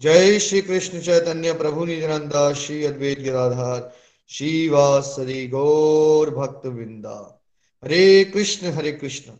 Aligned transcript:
जय 0.00 0.38
श्री 0.38 0.60
कृष्ण 0.60 1.00
चैतन्य 1.00 1.52
प्रभु 1.52 1.84
नित्यानंदा 1.84 2.52
श्री 2.52 2.84
अद्वैत 2.84 3.18
गिराधार 3.18 3.92
श्रीवासरी 4.28 5.48
गौर 5.48 6.30
भक्त 6.30 6.66
वृंदा। 6.66 7.44
हरे 7.84 8.24
कृष्ण 8.24 8.66
हरे 8.66 8.92
कृष्ण 8.92 9.32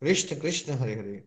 कृष्ण 0.00 0.36
कृष्ण, 0.36 0.72
हरे 0.72 0.94
हरे। 0.94 1.24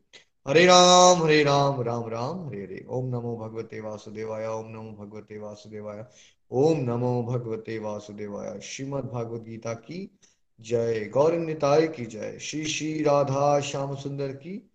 हरे 0.48 0.66
राम 0.66 1.24
हरे 1.24 1.44
राम 1.44 1.82
राम 1.82 2.08
राम, 2.08 2.48
हरे 2.48 2.58
हरे। 2.58 2.86
ओम 2.90 3.06
नमो 3.06 3.38
भगवते 3.38 3.82
वासुदेवाय, 3.82 4.48
ओम 4.48 4.66
नमो 4.68 5.06
भगवते 5.06 5.40
वासुदेवाय, 5.40 6.06
ओम 6.52 6.80
नमो 6.80 7.24
भगवते 7.24 7.80
वासुदेवाय। 7.80 8.60
श्रीमद 8.60 9.04
भागवत 9.04 9.42
गीता 9.42 9.74
की 9.74 10.20
जय 10.62 11.10
गौर 11.14 11.34
निताय 11.34 11.88
की 11.88 12.06
जय। 12.06 12.38
श्री 12.42 12.66
श्री 12.66 13.04
राधा 13.04 13.60
श्याम 13.60 13.96
सुंदर 13.96 14.28
की 14.28 14.69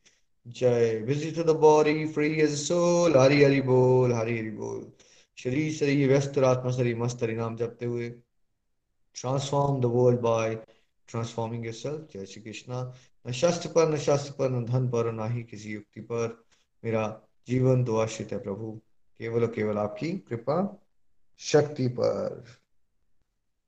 जय। 0.47 0.99
Visit 1.07 1.47
the 1.47 1.51
body 1.51 2.07
free 2.07 2.29
as 2.41 2.55
soul 2.59 3.17
Hari 3.17 3.45
Hari 3.45 3.61
बोल, 3.61 4.13
हरि 4.13 4.39
हरि 4.39 4.51
बोल। 4.51 4.93
शरीर 5.37 5.73
शरीर 5.73 6.09
व्यस्त 6.09 6.39
आत्मा, 6.39 6.71
शरीर 6.71 6.97
मस्त, 6.97 7.23
हरि 7.23 7.35
नाम 7.35 7.57
जपते 7.57 7.87
हुए। 7.87 8.09
Transform 9.17 9.81
the 9.81 9.85
world 9.85 10.21
by 10.21 10.55
transforming 11.09 11.65
yourself 11.67 12.09
जय 12.15 12.27
श्री 12.27 12.43
कृष्णा। 12.43 12.95
न 13.29 13.33
शास्त्र 13.33 13.69
पर, 13.69 13.89
न 13.89 13.99
शास्त्र 13.99 14.33
पर, 14.33 14.51
न 14.51 14.65
धन 14.65 14.89
पर 14.89 15.13
न 15.13 15.33
ही 15.33 15.43
किसी 15.43 15.73
युक्ति 15.73 16.01
पर। 16.01 16.45
मेरा 16.85 17.21
जीवन 17.49 17.85
तो 17.85 17.97
आश्रित 17.97 18.33
है 18.33 18.39
प्रभु। 18.39 18.81
केवल 19.21 19.47
केवल 19.47 19.79
आपकी 19.79 20.13
कृपा, 20.13 20.87
शक्ति 21.39 21.89
पर। 21.89 22.45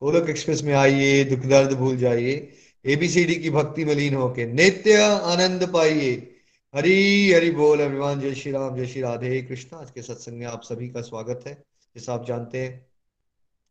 गोलक 0.03 0.29
एक्सप्रेस 0.31 0.63
में 0.63 0.75
आइए, 0.75 1.25
दुख 1.25 1.39
दर्द 1.39 1.73
भूल 1.73 1.97
जाइए। 1.97 2.53
एबीसीडी 2.85 3.35
की 3.35 3.51
भक्ति 3.51 3.85
में 3.85 3.95
लीन 3.95 4.15
होके 4.15 4.47
नित्य 4.47 4.97
आनंद 5.03 5.73
पाइए। 5.73 6.33
हरी 6.77 7.33
हरी 7.33 7.51
बोल 7.51 7.81
अभिमान, 7.81 8.21
जय 8.21 8.35
श्री 8.35 8.53
राम, 8.53 8.77
जय 8.77 8.87
श्री 8.87 9.03
राधे 9.03 9.43
कृष्णा। 9.43 9.79
आज 9.79 9.91
के 9.91 10.03
सत्संग 10.03 10.39
में 10.39 10.47
आप 10.47 10.63
सभी 10.63 10.89
का 10.89 11.01
स्वागत 11.01 11.45
है। 11.47 11.55
जैसा 11.97 12.15
आप 12.15 12.27
जानते 12.27 12.59
हैं 12.59 12.87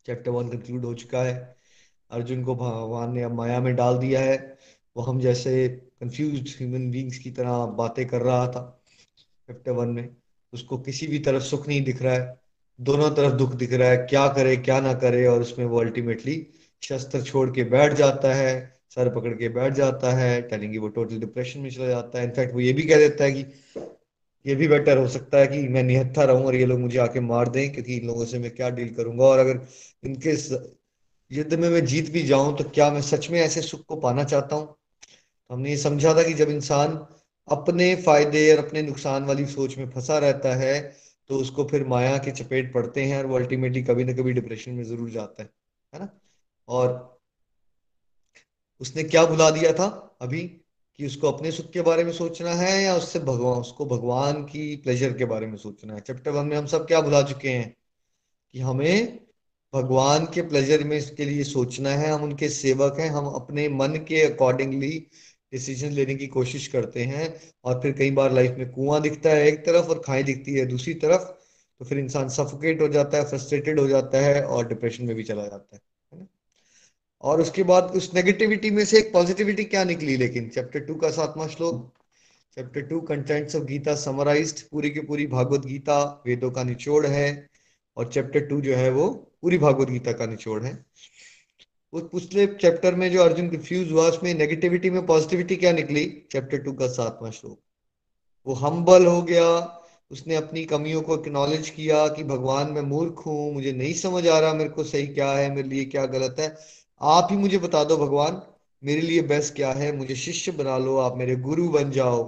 चैप्टर 0.05 0.31
वन 0.31 0.47
कंक्लूड 0.47 0.85
हो 0.85 0.93
चुका 0.93 1.21
है। 1.21 1.55
अर्जुन 2.11 2.43
को 2.43 2.55
भगवान 2.55 3.13
ने 3.13 3.23
अब 3.23 3.33
माया 3.33 3.59
में 3.59 3.75
डाल 3.75 3.97
दिया 3.97 4.19
है। 4.19 4.57
वो 4.97 5.03
हम 5.03 5.19
जैसे 5.19 5.67
कंफ्यूज 5.69 6.55
ह्यूमन 6.59 6.91
बींग्स 6.91 7.17
की 7.17 7.31
तरह 7.31 7.65
बातें 7.65 8.07
कर 8.07 8.21
रहा 8.21 8.47
था 8.47 8.81
चैप्टर 9.47 9.71
वन 9.71 9.87
में। 9.87 10.15
उसको 10.53 10.77
किसी 10.77 11.07
भी 11.07 11.19
तरफ़ 11.19 11.43
सुख 11.43 11.67
नहीं 11.67 11.83
दिख 11.83 12.01
रहा 12.01 12.13
है। 12.13 12.41
दोनों 12.81 13.11
तरफ़ 13.11 13.33
दुख 13.33 13.53
दिख 13.53 13.73
रहा 13.73 13.89
है। 13.89 13.97
क्या 13.97 14.27
करे, 14.27 14.57
क्या 14.57 14.79
ना 14.79 14.93
करे 14.93 15.27
और 15.27 15.41
उसमें 15.41 15.65
वो 15.65 15.79
अल्टीमेटली 15.79 16.47
शस्त्र 16.81 17.21
छोड़ 17.21 17.51
के 17.51 17.63
बैठ 17.63 17.93
जाता 17.93 18.33
है। 18.33 18.74
सर 18.97 19.09
पकड़ 19.15 19.33
के 19.33 19.49
बैठ 19.49 19.73
जाता 19.73 20.11
है 20.17 20.41
टेलिंग 20.41 20.77
वो 20.81 20.87
टोटल 20.89 21.19
डिप्रेशन 21.19 21.59
में 21.59 21.69
चला 21.69 21.87
जाता 21.87 22.19
है। 22.19 22.25
इनफैक्ट 22.25 22.53
वो 22.53 22.59
ये 22.59 22.73
भी 22.73 22.83
कह 22.83 22.97
देता 22.97 23.23
है 23.23 23.31
कि 23.31 23.45
ये 24.45 24.55
भी 24.55 24.67
बेटर 24.67 24.97
हो 24.97 25.07
सकता 25.07 25.37
है 25.37 25.47
कि 25.47 25.67
मैं 25.69 25.83
निहत्था 25.83 26.23
रहूँ 26.23 26.45
और 26.45 26.55
ये 26.55 26.65
लोग 26.65 26.79
मुझे 26.79 26.97
आके 26.99 27.19
मार 27.19 27.49
दें 27.49 27.71
क्योंकि 27.73 27.95
इन 27.97 28.07
लोगों 28.07 28.25
से 28.25 28.39
मैं 28.39 28.51
क्या 28.51 28.69
डील 28.69 28.93
करूँगा। 28.95 29.25
और 29.25 29.39
अगर 29.39 29.59
इनके 30.03 30.31
युद्ध 31.31 31.53
में 31.53 31.69
मैं 31.69 31.85
जीत 31.85 32.11
भी 32.11 32.21
जाऊँ 32.23 32.55
तो 32.57 32.63
क्या 32.69 32.89
मैं 32.91 33.01
सच 33.01 33.29
में 33.29 33.39
ऐसे 33.41 33.61
सुख 33.61 33.85
को 33.85 33.95
पाना 33.95 34.23
चाहता 34.23 34.55
हूँ? 34.55 34.65
तो 34.65 35.53
हमने 35.55 35.69
ये 35.69 35.77
समझा 35.77 36.13
था 36.15 36.23
कि 36.23 36.33
जब 36.33 36.49
इंसान 36.49 36.97
अपने 37.47 37.95
फ़ायदे 37.95 38.51
और 38.55 38.65
अपने 38.65 38.81
नुकसान 38.81 39.23
वाली 39.25 39.45
सोच 39.47 39.77
में 39.77 39.89
फंसा 39.89 40.17
रहता 40.19 40.55
है 40.55 40.79
तो 41.29 41.35
उसको 41.37 41.63
फिर 41.67 41.85
माया 41.87 42.17
के 42.17 42.31
चपेट 42.33 42.73
पड़ते 42.73 43.03
हैं 43.03 43.17
और 43.17 43.25
वो 43.25 43.35
अल्टीमेटली 43.35 43.83
कभी 43.83 44.03
ना 44.03 44.13
कभी 44.13 44.33
डिप्रेशन 44.33 44.71
में 44.71 44.83
ज़रूर 44.83 45.09
जाता 45.09 45.43
है 45.43 45.49
है 45.93 45.99
ना? 45.99 46.09
और 46.67 47.14
उसने 48.81 49.03
क्या 49.03 49.25
बुला 49.25 49.49
दिया 49.51 49.73
था 49.73 49.85
अभी 50.21 50.41
कि 50.99 51.05
उसको 51.05 51.31
अपने 51.31 51.51
सुख 51.51 51.71
के 51.71 51.81
बारे 51.81 52.03
में 52.03 52.11
सोचना 52.13 52.49
है 52.53 52.83
या 52.83 52.95
उससे 52.95 53.19
भगवान, 53.19 53.59
उसको 53.61 53.85
भगवान 53.85 54.43
की 54.43 54.75
प्लेजर 54.75 55.13
के 55.17 55.25
बारे 55.25 55.47
में 55.47 55.57
सोचना 55.57 55.93
है? 55.93 55.99
चैप्टर 56.01 56.31
वन 56.31 56.45
में 56.47 56.57
हम 56.57 56.65
सब 56.65 56.87
क्या 56.87 57.01
बुला 57.01 57.21
चुके 57.21 57.49
हैं? 57.49 57.75
कि 58.53 58.59
हमें 58.59 59.19
भगवान 59.73 60.25
के 60.25 60.41
प्लेजर 60.41 60.83
में 60.83 60.97
इसके 60.97 61.25
लिए 61.25 61.43
सोचना 61.43 61.89
है, 61.89 62.11
हम 62.11 62.23
उनके 62.23 62.49
सेवक 62.49 62.99
हैं, 62.99 63.09
हम 63.09 63.25
अपने 63.27 63.67
मन 63.69 63.95
के 64.07 64.21
अकॉर्डिंगली 64.21 64.89
डिसीज़न 65.53 65.91
लेने 65.91 66.15
की 66.15 66.27
कोशिश 66.27 66.67
करते 66.67 67.03
हैं 67.03 67.33
और 67.63 67.81
फिर 67.81 67.91
कई 67.91 68.11
बार 68.11 68.33
लाइफ 68.33 68.55
में 68.57 68.69
कुआँ 68.71 69.01
दिखता 69.01 69.29
है 69.29 69.47
एक 69.47 69.65
तरफ़ 69.65 69.87
और 69.87 70.01
खाई 70.05 70.23
दिखती 70.23 70.53
है 70.53 70.65
दूसरी 70.65 70.93
तरफ़ 70.93 71.21
तो 71.81 71.85
फिर 71.85 71.99
इंसान 71.99 72.29
सफोकेट 72.29 72.81
हो 72.81 72.87
जाता 72.87 73.17
है 73.17 73.25
फ्रस्ट्रेटेड 73.29 73.79
हो 73.79 73.87
जाता 73.87 74.17
है 74.17 74.43
और 74.45 74.67
डिप्रेशन 74.67 75.05
में 75.05 75.15
भी 75.15 75.23
चला 75.23 75.47
जाता 75.47 75.75
है। 75.75 75.81
और 77.25 77.41
उसके 77.41 77.63
बाद 77.63 77.83
उस 77.83 78.13
नेगेटिविटी 78.13 78.69
में 78.71 78.85
से 78.85 78.97
एक 78.97 79.13
पॉजिटिविटी 79.13 79.63
क्या 79.63 79.83
निकली? 79.83 80.17
लेकिन 80.17 80.49
चैप्टर 80.49 80.79
टू 80.79 80.95
का 80.95 81.09
सातवां 81.11 81.47
श्लोक 81.47 81.93
chapter 82.57 82.81
two 82.81 82.99
contents 83.01 83.55
of 83.55 83.63
Gita 83.63 83.95
summarised 83.95 84.59
पूरी 84.71 84.89
की 84.89 84.99
पूरी 84.99 85.27
भागवत 85.27 85.65
गीता 85.65 86.23
वेदों 86.27 86.51
का 86.51 86.63
निचोड़ 86.63 87.05
है 87.07 87.49
और 87.97 88.11
चैप्टर 88.11 88.39
टू 88.39 88.61
जो 88.61 88.75
है 88.75 88.89
वो 88.91 89.09
पूरी 89.41 89.57
भागवत 89.57 89.89
गीता 89.89 90.11
का 90.11 90.25
निचोड़ 90.25 90.63
है। 90.63 90.85
उस 91.93 92.03
पिछले 92.03 92.47
चैप्टर 92.47 92.95
में 92.95 93.11
जो 93.11 93.23
अर्जुन 93.23 93.49
कंफ्यूज 93.49 93.91
हुआ, 93.91 94.07
उसमें 94.09 94.33
नेगेटिविटी 94.33 94.89
में 94.89 95.05
पॉजिटिविटी 95.05 95.55
क्या 95.55 95.71
निकली? 95.71 96.05
चैप्टर 96.31 96.57
टू 96.57 96.73
का 96.73 96.87
सातवां 96.87 97.31
श्लोक। 97.31 97.59
वो 98.47 98.53
हम्बल 98.53 99.05
हो 99.05 99.21
गया, 99.21 99.79
उसने 100.11 100.35
अपनी 100.35 100.65
कमियों 100.65 101.01
को 101.01 101.17
एक्नॉलेज 101.17 101.69
किया 101.69 102.07
कि 102.07 102.23
भगवान 102.23 102.71
मैं 102.71 102.81
मूर्ख 102.81 103.23
हूँ, 103.25 103.53
मुझे 103.53 103.71
नहीं 103.71 103.93
समझ 103.93 104.27
आ 104.27 104.39
रहा 104.39 104.53
मेरे 104.53 104.69
को 104.69 104.83
सही 104.83 105.07
क्या 105.07 105.31
है, 105.31 105.55
मेरे 105.55 105.67
लिए 105.69 105.85
क्या 105.85 106.05
गलत 106.05 106.35
है। 106.39 106.57
आप 107.05 107.27
ही 107.31 107.37
मुझे 107.37 107.57
बता 107.57 107.83
दो, 107.83 107.97
भगवान, 107.97 108.41
मेरे 108.83 109.01
लिए 109.01 109.21
बेस्ट 109.21 109.55
क्या 109.55 109.71
है? 109.71 109.97
मुझे 109.97 110.15
शिष्य 110.15 110.51
बना 110.51 110.77
लो, 110.77 110.97
आप 110.97 111.17
मेरे 111.17 111.35
गुरु 111.35 111.69
बन 111.69 111.91
जाओ। 111.91 112.23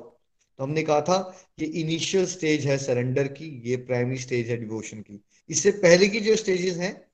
तो 0.58 0.64
हमने 0.64 0.84
कहा 0.84 1.02
था 1.02 1.38
ये 1.60 1.66
इनिशियल 1.66 2.26
स्टेज 2.26 2.68
है 2.68 2.78
सरेंडर 2.78 3.28
की, 3.28 3.62
ये 3.66 3.76
प्राइमरी 3.76 4.18
स्टेज 4.18 4.50
है 4.50 4.58
डिवोशन 4.58 5.02
की। 5.02 5.24
इससे 5.50 5.72
पहले 5.72 6.08
की 6.08 6.20
जो 6.20 6.36
स्टेजेस 6.36 6.78
हैं, 6.78 7.08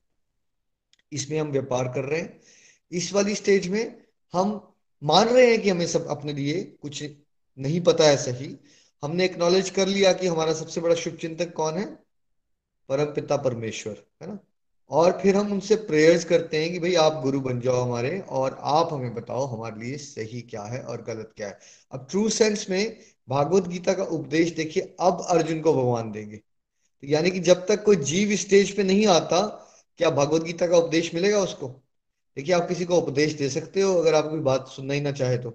इसमें 1.12 1.40
हम 1.40 1.47
व्यापार 1.47 1.88
कर 1.88 2.03
रहे 2.03 2.22
हैं। 2.22 2.40
इस 2.91 3.13
वाली 3.13 3.35
स्टेज 3.35 3.68
में 3.68 4.02
हम 4.34 4.73
मान 5.03 5.28
रहे 5.28 5.52
हैं 5.52 5.62
कि 5.62 5.69
हमें 5.69 5.88
सब 5.88 6.07
अपने 6.07 6.34
लिए 6.34 6.63
कुछ 6.81 7.03
नहीं 7.59 7.81
पता 7.81 8.03
है 8.03 8.18
सही। 8.18 8.57
हमने 9.03 9.25
एक्नॉलेज 9.25 9.69
कर 9.69 9.88
लिया 9.88 10.13
कि 10.13 10.28
हमारा 10.28 10.53
सबसे 10.53 10.81
बड़ा 10.81 10.96
शुभ 10.96 11.16
चिंतक 11.16 11.53
कौन 11.53 11.78
है? 11.78 11.85
परम 12.90 13.06
पिता 13.06 13.38
परमेश्वर, 13.38 14.03
है 14.22 14.28
ना? 14.28 14.40
और 14.93 15.19
फिर 15.21 15.35
हम 15.35 15.51
उनसे 15.53 15.75
प्रेयर्स 15.75 16.25
करते 16.25 16.61
हैं 16.63 16.71
कि 16.73 16.79
भाई 16.79 16.93
आप 16.95 17.21
गुरु 17.23 17.41
बन 17.41 17.59
जाओ 17.61 17.81
हमारे 17.81 18.19
और 18.29 18.57
आप 18.61 18.93
हमें 18.93 19.13
बताओ 19.15 19.45
हमारे 19.45 19.79
लिए 19.81 19.97
सही 19.97 20.41
क्या 20.41 20.63
है 20.63 20.81
और 20.83 21.01
गलत 21.03 21.33
क्या 21.37 21.47
है। 21.47 21.59
अब 21.91 22.07
ट्रू 22.11 22.29
सेंस 22.29 22.69
में 22.69 22.97
भागवत 23.29 23.67
गीता 23.67 23.93
का 23.93 24.03
उपदेश 24.03 24.51
देखिए, 24.51 24.95
अब 24.99 25.25
अर्जुन 25.29 25.61
को 25.61 25.73
भगवान 25.73 26.11
देंगे। 26.11 26.37
तो 26.37 27.07
यानी 27.07 27.31
कि 27.31 27.39
जब 27.39 27.65
तक 27.67 27.83
कोई 27.85 27.95
जीव 27.95 28.35
स्टेज 28.35 28.75
पे 28.77 28.83
नहीं 28.83 29.07
आता, 29.07 29.41
क्या 29.97 30.09
भागवत 30.09 30.43
गीता 30.43 30.67
का 30.67 30.77
उपदेश 30.77 31.13
मिलेगा 31.15 31.39
उसको? 31.39 31.67
देखिए, 32.37 32.55
आप 32.55 32.67
किसी 32.67 32.85
को 32.85 32.97
उपदेश 32.97 33.33
दे 33.33 33.49
सकते 33.49 33.81
हो, 33.81 33.93
अगर 33.95 34.15
आप 34.15 34.29
कोई 34.29 34.39
बात 34.41 34.67
सुनना 34.67 34.93
ही 34.93 35.01
ना 35.01 35.11
चाहे 35.11 35.37
तो 35.37 35.49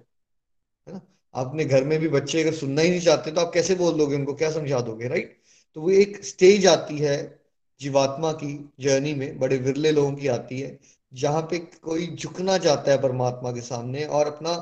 है 0.87 0.93
ना? 0.93 1.01
अपने 1.33 1.65
घर 1.65 1.83
में 1.83 1.99
भी 1.99 2.07
बच्चे 2.09 2.41
अगर 2.43 2.53
सुनना 2.53 2.81
ही 2.81 2.89
नहीं 2.89 3.01
चाहते 3.01 3.31
तो 3.31 3.41
आप 3.41 3.51
कैसे 3.53 3.75
बोल 3.75 3.97
दोगे 3.97 4.15
उनको? 4.15 4.33
क्या 4.33 4.51
समझा 4.51 4.81
दोगे 4.81 5.07
राइट 5.07 5.41
तो 5.75 5.81
वो 5.81 5.89
एक 5.91 6.23
स्टेज 6.25 6.67
आती 6.67 6.97
है 6.97 7.38
जीवात्मा 7.81 8.31
की 8.33 8.53
जर्नी 8.79 9.13
में 9.13 9.39
बड़े 9.39 9.57
विरले 9.57 9.91
लोगों 9.91 10.11
की 10.15 10.27
आती 10.27 10.59
है, 10.59 10.77
जहाँ 11.13 11.41
पे 11.41 11.59
कोई 11.59 12.07
झुकना 12.15 12.57
चाहता 12.57 12.91
है 12.91 13.01
परमात्मा 13.01 13.51
के 13.51 13.61
सामने 13.61 14.05
और 14.05 14.27
अपना 14.27 14.55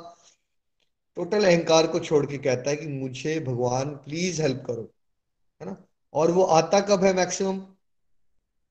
टोटल 1.18 1.46
अहंकार 1.46 1.88
को 1.88 2.00
छोड़ 2.00 2.26
के 2.26 2.38
कहता 2.38 2.70
है 2.70 2.76
कि 2.76 2.88
मुझे 2.88 3.40
भगवान 3.40 3.90
प्लीज़ 3.96 4.42
हेल्प 4.42 4.64
करो, 4.68 4.82
है 5.62 5.68
ना? 5.68 5.76
और 6.14 6.32
वो 6.32 6.44
आता 6.44 6.80
कब 6.80 7.04
है 7.04 7.14
मैक्सिमम 7.14 7.62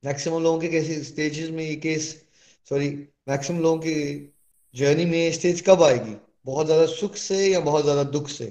मैक्सिमम 0.05 0.43
लोगों 0.43 0.59
के 0.61 0.69
कैसे 0.69 1.03
स्टेजेस 1.05 1.51
में 1.51 1.65
ये 1.65 1.75
केस 1.77 2.11
सॉरी 2.71 2.89
मैक्सिमम 3.29 3.61
लोगों 3.61 3.79
की 3.79 4.35
जर्नी 4.75 5.05
में 5.05 5.33
स्टेज 5.33 5.61
कब 5.69 5.83
आएगी? 5.83 6.17
बहुत 6.47 6.67
ज़्यादा 6.67 6.87
सुख 6.87 7.17
से 7.17 7.47
या 7.49 7.61
बहुत 7.61 7.83
ज़्यादा 7.85 8.03
दुख 8.05 8.29
से? 8.29 8.45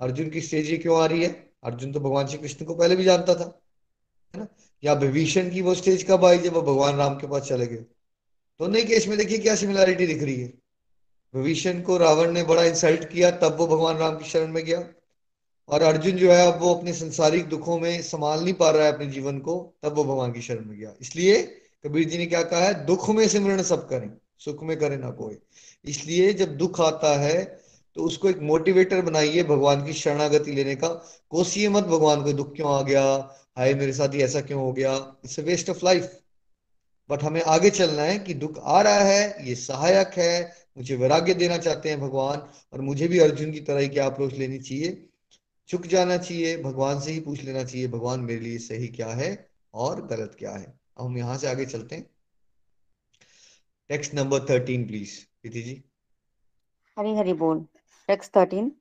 अर्जुन 0.00 0.28
की 0.30 0.40
स्टेज 0.40 0.70
ये 0.70 0.76
क्यों 0.78 1.00
आ 1.02 1.06
रही 1.06 1.22
है? 1.24 1.30
अर्जुन 1.64 1.92
तो 1.92 2.00
भगवान 2.00 2.26
श्री 2.26 2.38
कृष्ण 2.38 2.64
को 2.64 2.74
पहले 2.74 2.96
भी 2.96 3.04
जानता 3.04 3.34
था। 3.34 3.60
है 4.34 4.40
ना? 4.40 4.46
या 4.82 4.92
विभीषण 4.94 5.50
की 5.50 5.62
वो 5.62 5.74
स्टेज 5.74 6.02
कब 6.02 6.24
आई 6.24 6.38
जब 6.38 6.52
वो 6.54 6.62
भगवान 6.62 6.96
राम 6.96 7.14
के 7.14 7.26
पास 7.26 7.42
चले 7.42 7.66
गए? 7.66 7.76
दोनों 7.76 8.76
ही 8.76 8.84
केस 8.84 9.06
में 9.08 9.16
देखिए 9.18 9.38
क्या 9.38 9.54
सिमिलैरिटी 9.56 10.06
दिख 10.06 10.22
रही 10.22 10.40
है। 10.40 10.52
विभीषण 11.34 11.80
को 11.82 11.96
रावण 11.96 12.30
ने 12.32 12.42
बड़ा 12.42 12.64
इंसल्ट 12.64 13.04
किया, 13.04 13.30
तब 13.30 13.56
वो 13.58 13.66
भगवान 13.66 13.96
राम 13.96 14.16
की 14.18 14.28
शरण 14.30 14.52
में 14.52 14.64
गया। 14.64 14.82
और 15.68 15.82
अर्जुन 15.82 16.12
जो 16.12 16.32
है, 16.32 16.46
अब 16.46 16.60
वो 16.60 16.74
अपने 16.74 16.92
संसारिक 16.92 17.48
दुखों 17.48 17.78
में 17.78 18.00
संभाल 18.02 18.42
नहीं 18.44 18.54
पा 18.54 18.70
रहा 18.70 18.84
है 18.84 18.92
अपने 18.92 19.06
जीवन 19.06 19.38
को, 19.38 19.56
तब 19.82 19.92
वो 19.92 20.04
भगवान 20.04 20.32
की 20.32 20.42
शरण 20.42 20.64
में 20.64 20.78
गया। 20.78 20.92
इसलिए 21.00 21.42
कबीर 21.84 22.08
जी 22.08 22.18
ने 22.18 22.26
क्या 22.26 22.42
कहा 22.42 22.60
है? 22.60 22.84
दुख 22.86 23.08
में 23.10 23.26
सिमरण 23.28 23.62
सब 23.62 23.88
करें, 23.88 24.10
सुख 24.38 24.62
में 24.62 24.76
करे 24.78 24.96
ना 24.96 25.10
कोई। 25.12 25.38
इसलिए 25.84 26.32
जब 26.32 26.56
दुख 26.56 26.80
आता 26.80 27.18
है 27.20 27.60
तो 27.96 28.02
उसको 28.02 28.28
एक 28.28 28.38
मोटिवेटर 28.40 29.00
बनाइए 29.02 29.42
भगवान 29.42 29.84
की 29.86 29.92
शरणागति 29.92 30.52
लेने 30.52 30.74
का। 30.74 30.88
कोसिए 31.30 31.68
मत 31.68 31.84
भगवान 31.84 32.22
को, 32.24 32.32
दुख 32.32 32.54
क्यों 32.56 32.72
आ 32.72 32.82
गया? 32.82 33.02
हाय 33.56 33.74
मेरे 33.74 33.92
साथ 33.92 34.14
ही 34.14 34.22
ऐसा 34.22 34.40
क्यों 34.40 34.60
हो 34.62 34.72
गया? 34.72 34.94
It's 35.24 35.40
a 35.40 35.42
waste 35.42 35.70
of 35.70 35.84
life 35.84 36.16
but 37.10 37.22
हमें 37.22 37.42
आगे 37.42 37.70
चलना 37.70 38.02
है 38.02 38.18
कि 38.18 38.34
दुख 38.34 38.58
आ 38.58 38.80
रहा 38.82 38.98
है, 38.98 39.48
ये 39.48 39.54
सहायक 39.54 40.08
है, 40.08 40.56
मुझे 40.78 40.96
वैराग्य 40.96 41.34
देना 41.34 41.58
चाहते 41.58 41.88
हैं 41.88 42.00
भगवान, 42.00 42.38
और 42.72 42.80
मुझे 42.80 43.08
भी 43.08 43.18
अर्जुन 43.18 43.52
की 43.52 43.60
तरह 43.60 43.78
ही 43.78 43.88
क्या 43.88 44.06
अप्रोच 44.06 44.34
लेनी 44.34 44.58
चाहिए। 44.58 45.08
चुक 45.68 45.86
जाना 45.86 46.16
चाहिए, 46.16 46.56
भगवान 46.62 47.00
से 47.00 47.12
ही 47.12 47.20
पूछ 47.20 47.42
लेना 47.42 47.64
चाहिए, 47.64 47.88
भगवान 47.88 48.20
मेरे 48.20 48.40
लिए 48.40 48.58
सही 48.58 48.88
क्या 48.88 49.08
है 49.08 49.50
और 49.74 50.06
गलत 50.06 50.36
क्या 50.38 50.52
है। 50.52 50.78
अब 50.98 51.04
हम 51.04 51.18
यहाँ 51.18 51.38
से 51.38 51.48
आगे 51.48 51.66
चलते 51.66 51.96
हैं। 51.96 52.10
Text 53.88 54.14
number 54.14 54.46
thirteen 54.50 54.86
please 54.86 55.18
Preeti 55.42 55.62
ji 55.62 55.82
Hari 56.98 57.14
Hari 57.14 57.32
बोल। 57.32 57.66
टेक्स्ट 58.08 58.36
थर्टीन 58.36 58.72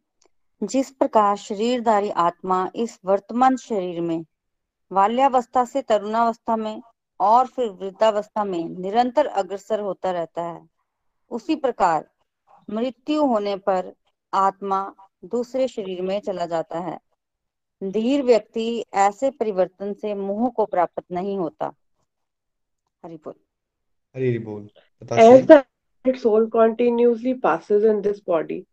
जिस 0.64 0.90
प्रकार 0.92 1.38
शरीरधारी 1.38 2.10
आत्मा 2.10 2.72
इस 2.76 3.00
वर्तमान 3.06 3.58
शरीर 3.58 4.02
में 4.02 4.26
बाल्यावस्था 4.92 5.66
से 5.66 5.82
तरुणावस्था 5.82 6.56
में 6.56 6.82
और 7.20 7.48
फिर 7.48 7.70
वृद्धावस्था 7.70 8.44
में 8.44 8.70
निरंतर 8.70 9.26
अग्रसर 9.26 9.80
होता 9.80 10.12
रहता 10.12 10.44
है। 10.44 10.70
उसी 11.32 11.56
प्रकार 11.56 12.10
मृत्यु 12.70 13.26
होने 13.26 13.56
पर 13.56 13.94
आत्मा 14.34 14.96
दूसरे 15.26 15.68
शरीर 15.68 16.02
में 16.02 16.20
चला 16.20 16.46
जाता 16.46 16.80
है। 16.80 17.00
धीर 17.84 18.24
व्यक्ति 18.24 18.86
ऐसे 18.94 19.32
परिवर्तन 19.32 19.94
से 19.94 20.14
मुँह 20.14 20.50
को 20.50 20.66
प्राप्त 20.66 21.04
नहीं 21.12 21.38
होता। 21.38 21.74
हरि 23.06 23.16
बोल। 23.16 23.34
हरी 24.16 24.30
हरी 24.30 24.40
बोल 24.40 24.70
As 25.12 25.48
the 25.48 25.64
soul 26.08 26.48
continuously 26.50 27.34
passes 27.42 27.84
in 27.84 28.02
this 28.02 28.20
body, 28.30 28.66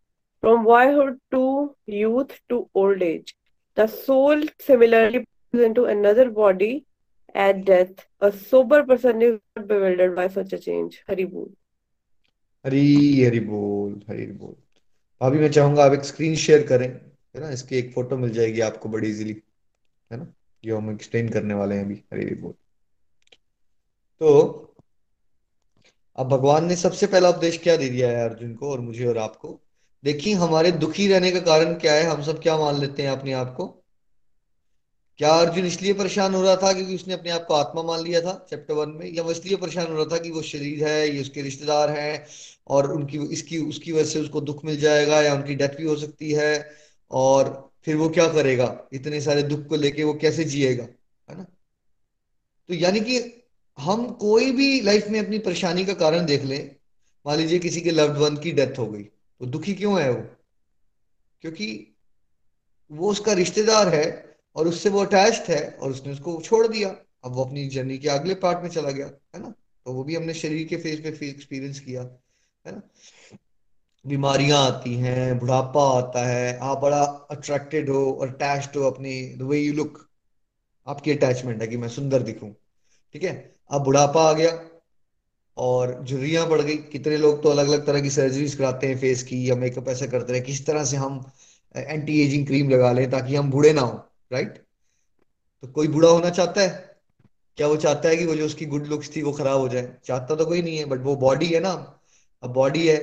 from 0.42 0.64
boyhood 0.64 1.18
to 1.34 1.70
youth 1.88 2.32
to 2.48 2.68
old 2.74 3.02
age, 3.02 3.36
the 3.76 3.86
soul 3.86 4.44
similarly 4.68 5.26
into 5.64 5.84
another 5.86 6.30
body 6.30 6.84
at 7.34 7.64
death. 7.64 8.06
A 8.20 8.32
sober 8.32 8.82
person 8.84 9.22
is 9.22 9.38
not 9.56 9.66
bewildered 9.68 10.16
by 10.16 10.28
such 10.28 10.52
a 10.52 10.58
change. 10.58 11.02
Hari 11.08 11.24
Bol. 11.24 11.48
हरी 12.66 13.24
हरी 13.24 13.40
बोल 13.40 14.02
हरी 14.08 14.26
बोल 14.26 14.54
अभी 15.20 15.38
मैं 15.38 15.50
चाहूँगा 15.52 15.84
आप 15.84 15.92
एक 15.92 16.04
screen 16.04 16.34
share 16.36 16.66
करें, 16.66 16.86
है 16.86 17.40
ना? 17.40 17.50
इसकी 17.50 17.76
एक 17.76 17.92
फ़ोटो 17.94 18.16
मिल 18.16 18.30
जाएगी 18.30 18.60
आपको 18.60 18.88
बड़ी 18.88 19.10
इजीली 19.10 19.42
है 20.12 20.18
ना? 20.18 20.26
जो 20.64 20.76
हम 20.76 20.90
एक्सप्लेन 20.90 21.28
करने 21.28 21.54
वाले 21.54 21.74
हैं 21.74 21.84
अभी 21.84 21.94
हरी 22.12 22.34
बोल 22.34 22.52
तो 24.20 24.62
अब 26.16 26.28
भगवान 26.28 26.64
ने 26.64 26.76
सबसे 26.76 27.06
पहला 27.06 27.28
उपदेश 27.28 27.58
क्या 27.58 27.76
दे 27.76 27.88
दिया 27.88 28.10
है 28.10 28.28
अर्जुन 28.28 28.54
को 28.54 28.70
और 28.70 28.80
मुझे 28.80 29.06
और 29.06 29.18
आपको? 29.18 29.60
देखिए, 30.04 30.34
हमारे 30.34 30.72
दुखी 30.72 31.08
रहने 31.08 31.30
का 31.32 31.40
कारण 31.40 31.74
क्या 31.74 31.92
है? 31.92 32.02
हम 32.02 32.22
सब 32.22 32.42
क्या 32.42 32.58
मान 32.58 32.80
लेते 32.80 33.02
हैं 33.02 33.10
अपने 33.10 33.32
आप 33.32 33.54
को? 33.56 33.84
क्या 35.18 35.30
अर्जुन 35.30 35.66
इसलिए 35.66 35.92
परेशान 35.92 36.34
हो 36.34 36.42
रहा 36.42 36.56
था 36.56 36.72
क्योंकि 36.72 36.94
उसने 36.94 37.14
अपने 37.14 37.30
आप 37.30 37.46
को 37.46 37.54
आत्मा 37.54 37.82
मान 37.82 38.00
लिया 38.00 38.20
था 38.20 38.46
चैप्टर 38.50 38.74
वन 38.74 38.88
में? 38.88 39.12
या 39.12 39.22
वो 39.22 39.30
इसलिए 39.30 39.56
परेशान 39.56 39.86
हो 39.86 39.96
रहा 39.96 40.04
था 40.04 40.18
कि 40.18 40.30
वो 40.30 40.42
शरीर 40.42 40.88
है, 40.88 41.14
ये 41.14 41.20
उसके 41.20 41.42
रिश्तेदार 41.42 41.90
हैं, 41.90 42.26
और 42.68 42.92
उनकी, 42.92 43.18
इसकी, 43.18 43.58
उसकी 43.58 43.92
वजह 43.92 44.04
से 44.04 44.20
उसको 44.20 44.40
दुख 44.40 44.64
मिल 44.64 44.76
जाएगा 44.76 45.22
या 45.22 45.34
उनकी 45.34 45.54
डेथ 45.54 45.68
भी 45.68 45.84
हो 45.84 45.96
सकती 45.96 46.32
है, 46.32 46.70
और 47.10 47.72
फिर 47.84 47.96
वो 47.96 48.08
क्या 48.08 48.28
करेगा? 48.28 48.88
इतने 48.92 49.20
सारे 49.20 49.42
दुख 49.42 49.66
को 49.66 49.76
लेके 49.76 50.04
वो 50.04 50.14
कैसे 50.14 50.44
जिएगा? 50.44 50.84
है 51.30 51.36
ना? 51.36 51.44
तो 52.68 52.74
यानी 52.74 53.00
कि 53.00 53.42
हम 53.78 54.10
कोई 54.10 54.52
भी 54.52 54.80
लाइफ 54.80 55.08
में 55.08 55.20
अपनी 55.20 55.38
परेशानी 55.38 55.84
का 55.84 55.94
कारण 55.94 56.26
देख 56.26 56.44
लें, 56.44 56.76
मान 57.26 57.38
लीजिए 57.38 57.58
किसी 57.58 57.80
के 57.80 57.90
लव्ड 57.90 58.16
वन 58.16 58.36
की 58.36 58.52
डेथ 58.52 58.78
हो 58.78 58.86
गई 58.86 59.02
तो 59.02 59.46
दुखी 59.46 59.74
क्यों 59.74 60.02
है 60.02 60.10
वो? 60.10 60.26
क्योंकि 61.40 61.96
वो 62.92 63.10
उसका 63.10 63.32
रिश्तेदार 63.32 63.88
है 63.88 64.25
और 64.56 64.68
उससे 64.68 64.90
वो 64.90 65.04
अटैच्ड 65.04 65.50
है 65.50 65.66
और 65.72 65.90
उसने 65.90 66.12
उसको 66.12 66.40
छोड़ 66.40 66.66
दिया। 66.66 66.88
अब 67.24 67.34
वो 67.34 67.44
अपनी 67.44 67.66
जर्नी 67.68 67.98
के 67.98 68.08
अगले 68.08 68.34
पार्ट 68.34 68.62
में 68.62 68.68
चला 68.70 68.90
गया, 68.90 69.06
है 69.06 69.42
ना? 69.42 69.48
तो 69.86 69.92
वो 69.92 70.04
भी 70.04 70.14
हमने 70.14 70.34
शरीर 70.34 70.66
के 70.66 70.76
फ़ेज़ 70.76 71.02
पे 71.02 71.28
एक्सपीरियंस 71.28 71.80
किया, 71.80 72.02
है 72.64 72.72
ना? 72.72 72.82
बीमारियाँ 74.04 74.58
आती 74.66 74.94
हैं, 74.94 75.38
बुढ़ापा 75.38 75.82
आता 75.98 76.26
है, 76.26 76.58
आप 76.58 76.78
बड़ा 76.78 77.02
अट्रैक्टेड 77.30 77.90
हो 77.90 78.10
और 78.12 78.28
अटैच्ड 78.28 78.76
हो 78.76 78.90
अपनी 78.90 79.20
द 79.38 79.42
वे 79.42 79.58
यू 79.58 79.72
लुक 79.74 79.98
आपकी 80.86 81.10
अटैचमेंट 81.12 81.62
है 81.62 81.68
कि 81.68 81.76
मैं 81.76 81.88
सुंदर 81.88 82.22
दिखूं, 82.22 82.50
ठीक 83.14 83.22
है? 83.22 83.34
अब 83.70 83.84
बुढ़ापा 83.84 84.22
आ 84.22 84.32
गया 84.32 84.50
और 85.56 86.04
झुर्रियाँ 86.04 86.48
बढ़ 86.48 86.60
गई। 86.60 86.76
कितने 86.76 87.16
लोग 87.16 87.42
तो 87.42 87.48
अलग 87.48 87.68
अलग 87.68 87.86
तरह 87.86 88.00
की 88.00 88.10
सर्जरीज 88.10 88.54
कराते 88.54 88.86
हैं 88.86 88.98
फेस 88.98 89.22
की 89.22 89.48
या 89.50 89.54
मेकअप 89.56 89.88
ऐसा 89.88 90.06
करते 90.06 90.32
हैं 90.32 90.42
किस 90.42 90.66
तरह 90.66 90.84
से 90.84 90.96
हम 90.96 91.24
एंटी 91.76 92.20
एजिंग 92.22 92.46
क्रीम 92.46 92.70
लगा 92.70 92.92
लें 92.92 93.08
ताकि 93.10 93.34
हम 93.36 93.50
बूढ़े 93.50 93.72
ना 93.72 93.80
हो। 93.80 94.02
राइट 94.30 94.64
तो 95.62 95.68
कोई 95.68 95.88
बूढ़ा 95.88 96.08
होना 96.08 96.30
चाहता 96.30 96.60
है? 96.60 96.68
क्या 97.58 97.66
वो 97.66 97.76
चाहता 97.76 98.08
है 98.08 98.16
कि 98.16 98.24
वो 98.26 98.34
जो 98.34 98.46
उसकी 98.46 98.66
गुड 98.66 98.86
लुक्स 98.86 99.14
थी 99.16 99.22
वो 99.22 99.32
खराब 99.32 99.60
हो 99.60 99.68
जाए? 99.68 99.92
चाहता 100.04 100.34
तो 100.34 100.46
कोई 100.46 100.62
नहीं 100.62 100.78
है 100.78 100.84
बट 100.84 101.00
वो 101.00 101.14
बॉडी 101.16 101.46
है 101.46 101.60
ना। 101.60 101.70
अब 102.42 102.52
बॉडी 102.52 102.86
है, 102.88 102.98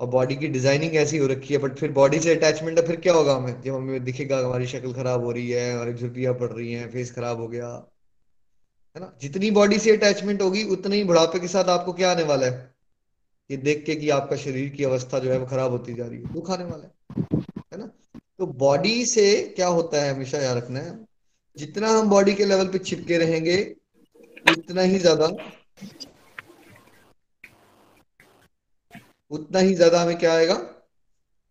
और 0.00 0.08
बॉडी 0.08 0.36
की 0.36 0.48
डिज़ाइनिंग 0.48 0.94
ऐसी 0.96 1.18
हो 1.18 1.26
रखी 1.26 1.54
है 1.54 1.60
बट 1.60 1.76
फिर 1.78 1.92
बॉडी 1.92 2.20
से 2.20 2.34
अटैचमेंट 2.34 2.78
है, 2.78 2.86
फिर 2.86 2.96
क्या 2.96 3.12
होगा 3.14 3.34
हमें? 3.34 3.60
जब 3.62 3.74
हमें 3.74 4.04
दिखेगा 4.04 4.38
हमारी 4.38 4.66
शक्ल 4.66 4.92
खराब 4.92 5.24
हो 5.24 5.32
रही 5.32 5.50
है 5.50 5.72
हमारी 5.74 5.94
झुर्रियाँ 5.94 6.34
पड़ 6.34 6.50
रही 6.52 6.72
हैं 6.72 6.90
फेस 6.90 7.12
खराब 7.14 7.40
हो 7.40 7.48
गया। 7.48 7.68
है 8.96 9.00
ना? 9.00 9.12
जितनी 9.20 9.50
बॉडी 9.50 9.78
से 9.78 9.96
अटैचमेंट 9.96 10.42
होगी, 10.42 10.64
उतने 10.64 10.96
ही 10.96 11.04
बुढ़ापे 11.04 11.38
के 11.38 11.48
साथ 11.48 11.68
आपको 11.68 11.92
क्या 11.92 12.10
आने 12.10 12.22
वाला 12.22 12.46
है? 12.46 12.74
ये 13.50 13.56
देख 13.56 13.84
के 13.86 13.94
कि 13.94 14.10
आपका 14.10 14.36
शरीर 14.36 14.68
की 14.68 14.84
अवस्था 14.84 15.18
जो 15.18 15.30
है 15.32 15.38
वो 15.38 15.46
खराब 15.46 15.70
होती 15.70 15.94
जा 15.94 16.06
रही 16.06 16.18
है। 16.18 16.32
दुख 16.32 16.50
आने 16.50 16.64
वाला 16.64 16.84
है। 16.84 16.94
तो 18.40 18.46
बॉडी 18.46 19.04
से 19.06 19.26
क्या 19.56 19.68
होता 19.68 20.02
है 20.02 20.14
हमेशा 20.14 20.38
याद 20.38 20.56
रखना 20.56 20.80
है 20.80 20.98
जितना 21.56 21.88
हम 21.90 22.08
बॉडी 22.10 22.34
के 22.34 22.44
लेवल 22.44 22.68
पे 22.68 22.78
छिपके 22.78 23.18
रहेंगे, 23.18 23.56
उतना 24.50 24.82
ही 24.82 24.98
ज़्यादा 24.98 25.26
उतना 29.30 29.58
ही 29.58 29.74
ज़्यादा 29.74 30.00
हमें 30.02 30.18
क्या 30.18 30.32
आएगा? 30.34 30.54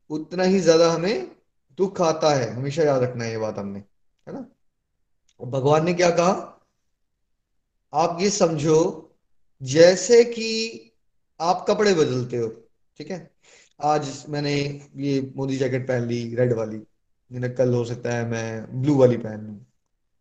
उतना 0.09 0.43
ही 0.43 0.59
ज़्यादा 0.59 0.91
हमें 0.91 1.31
दुख 1.77 2.01
आता 2.01 2.33
है। 2.35 2.49
हमेशा 2.55 2.83
याद 2.83 3.03
रखना 3.03 3.23
है 3.23 3.31
ये 3.31 3.37
बात 3.37 3.57
हमने, 3.57 3.79
है 3.79 4.33
ना? 4.33 4.45
भगवान 5.39 5.85
ने 5.85 5.93
क्या 5.93 6.09
कहा? 6.09 6.51
आप 7.93 8.17
ये 8.21 8.29
समझो, 8.29 8.77
जैसे 9.61 10.23
कि 10.23 10.91
आप 11.39 11.65
कपड़े 11.69 11.93
बदलते 11.93 12.37
हो, 12.37 12.47
ठीक 12.97 13.11
है? 13.11 13.19
आज 13.79 14.25
मैंने 14.29 14.53
ये 14.97 15.19
मोदी 15.35 15.57
जैकेट 15.57 15.87
पहन 15.87 16.07
ली 16.07 16.35
रेड 16.35 16.53
वाली। 16.53 16.77
मैंने 17.31 17.49
कल 17.49 17.73
हो 17.73 17.83
सकता 17.85 18.13
है 18.13 18.25
मैं 18.29 18.81
ब्लू 18.81 18.95
वाली 18.95 19.17
पहन 19.17 19.41
लूँ, 19.41 19.55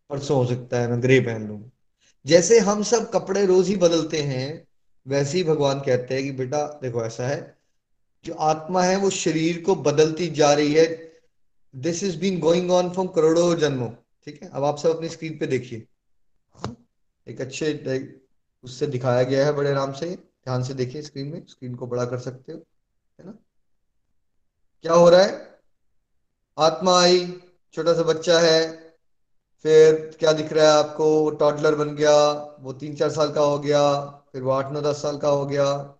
परसों 0.09 0.37
हो 0.37 0.45
सकता 0.45 0.79
है 0.79 0.89
मैं 0.91 1.01
ग्रे 1.03 1.19
पहन 1.19 1.47
लूँ। 1.47 1.61
जैसे 2.25 2.59
हम 2.59 2.83
सब 2.83 3.09
कपड़े 3.11 3.45
रोज 3.45 3.67
ही 3.67 3.75
बदलते 3.75 4.21
हैं, 4.21 4.67
वैसे 5.05 5.37
ही 5.37 5.43
भगवान 5.43 5.79
कहते 5.79 6.15
हैं 6.15 6.23
कि 6.23 6.31
बेटा, 6.31 6.65
देखो 6.81 7.03
ऐसा 7.05 7.27
है, 7.27 7.55
जो 8.25 8.33
आत्मा 8.33 8.83
है 8.83 8.95
वो 8.97 9.09
शरीर 9.09 9.61
को 9.61 9.75
बदलती 9.75 10.27
जा 10.31 10.53
रही 10.53 10.73
है। 10.73 10.85
This 11.73 12.03
is 12.03 12.19
been 12.19 12.39
going 12.39 12.71
on 12.71 12.89
from 12.89 13.07
करोड़ों 13.07 13.55
जन्मों, 13.55 13.89
ठीक 14.27 14.41
है? 14.43 14.49
अब 14.49 14.63
आप 14.63 14.77
सब 14.77 14.95
अपनी 14.95 15.09
स्क्रीन 15.09 15.37
पे 15.37 15.47
देखिए। 15.47 15.85
एक 17.27 17.41
अच्छे 17.41 17.99
उससे 18.63 18.87
दिखाया 18.87 19.23
गया 19.23 19.45
है 19.45 19.53
बड़े 19.53 19.69
आराम 19.71 19.91
से, 19.93 20.15
ध्यान 20.15 20.63
से 20.63 20.73
देखिए 20.73 21.01
स्क्रीन 21.01 21.27
में 21.27 21.43
स्क्रीन 21.45 21.75
को 21.75 21.87
बड़ा 21.87 22.05
कर 22.05 22.19
सकते 22.19 22.51
हो, 22.53 22.59
है 23.19 23.25
ना? 23.25 23.37
क्या 24.83 24.93
हो 24.93 25.09
रहा 25.09 25.21
है? 25.21 25.59
आत्मा 26.57 26.99
आई, 27.01 27.41
छोटा 27.73 27.93
सा 27.93 28.03
बच्चा 28.03 28.39
है, 28.39 28.59
फिर 29.65 29.95
क्या 30.19 30.31
दिख 30.33 30.53
रहा 30.53 30.65
है 30.65 30.71
आपको? 30.71 31.29
टॉडलर 31.29 31.75
बन 31.75 31.95
गया, 31.95 32.31
वो 32.59 32.73
तीन 32.73 32.95
चार 32.95 33.09
साल 33.09 33.31
का 33.31 33.41
हो 33.41 33.59
गया, 33.59 33.81
फिर 34.31 34.41
वो 34.41 34.51
आठ 34.51 34.71
नौ 34.71 34.81
दस 34.81 35.01
साल 35.01 35.17
का 35.17 35.29
हो 35.29 35.45
गया। 35.45 35.95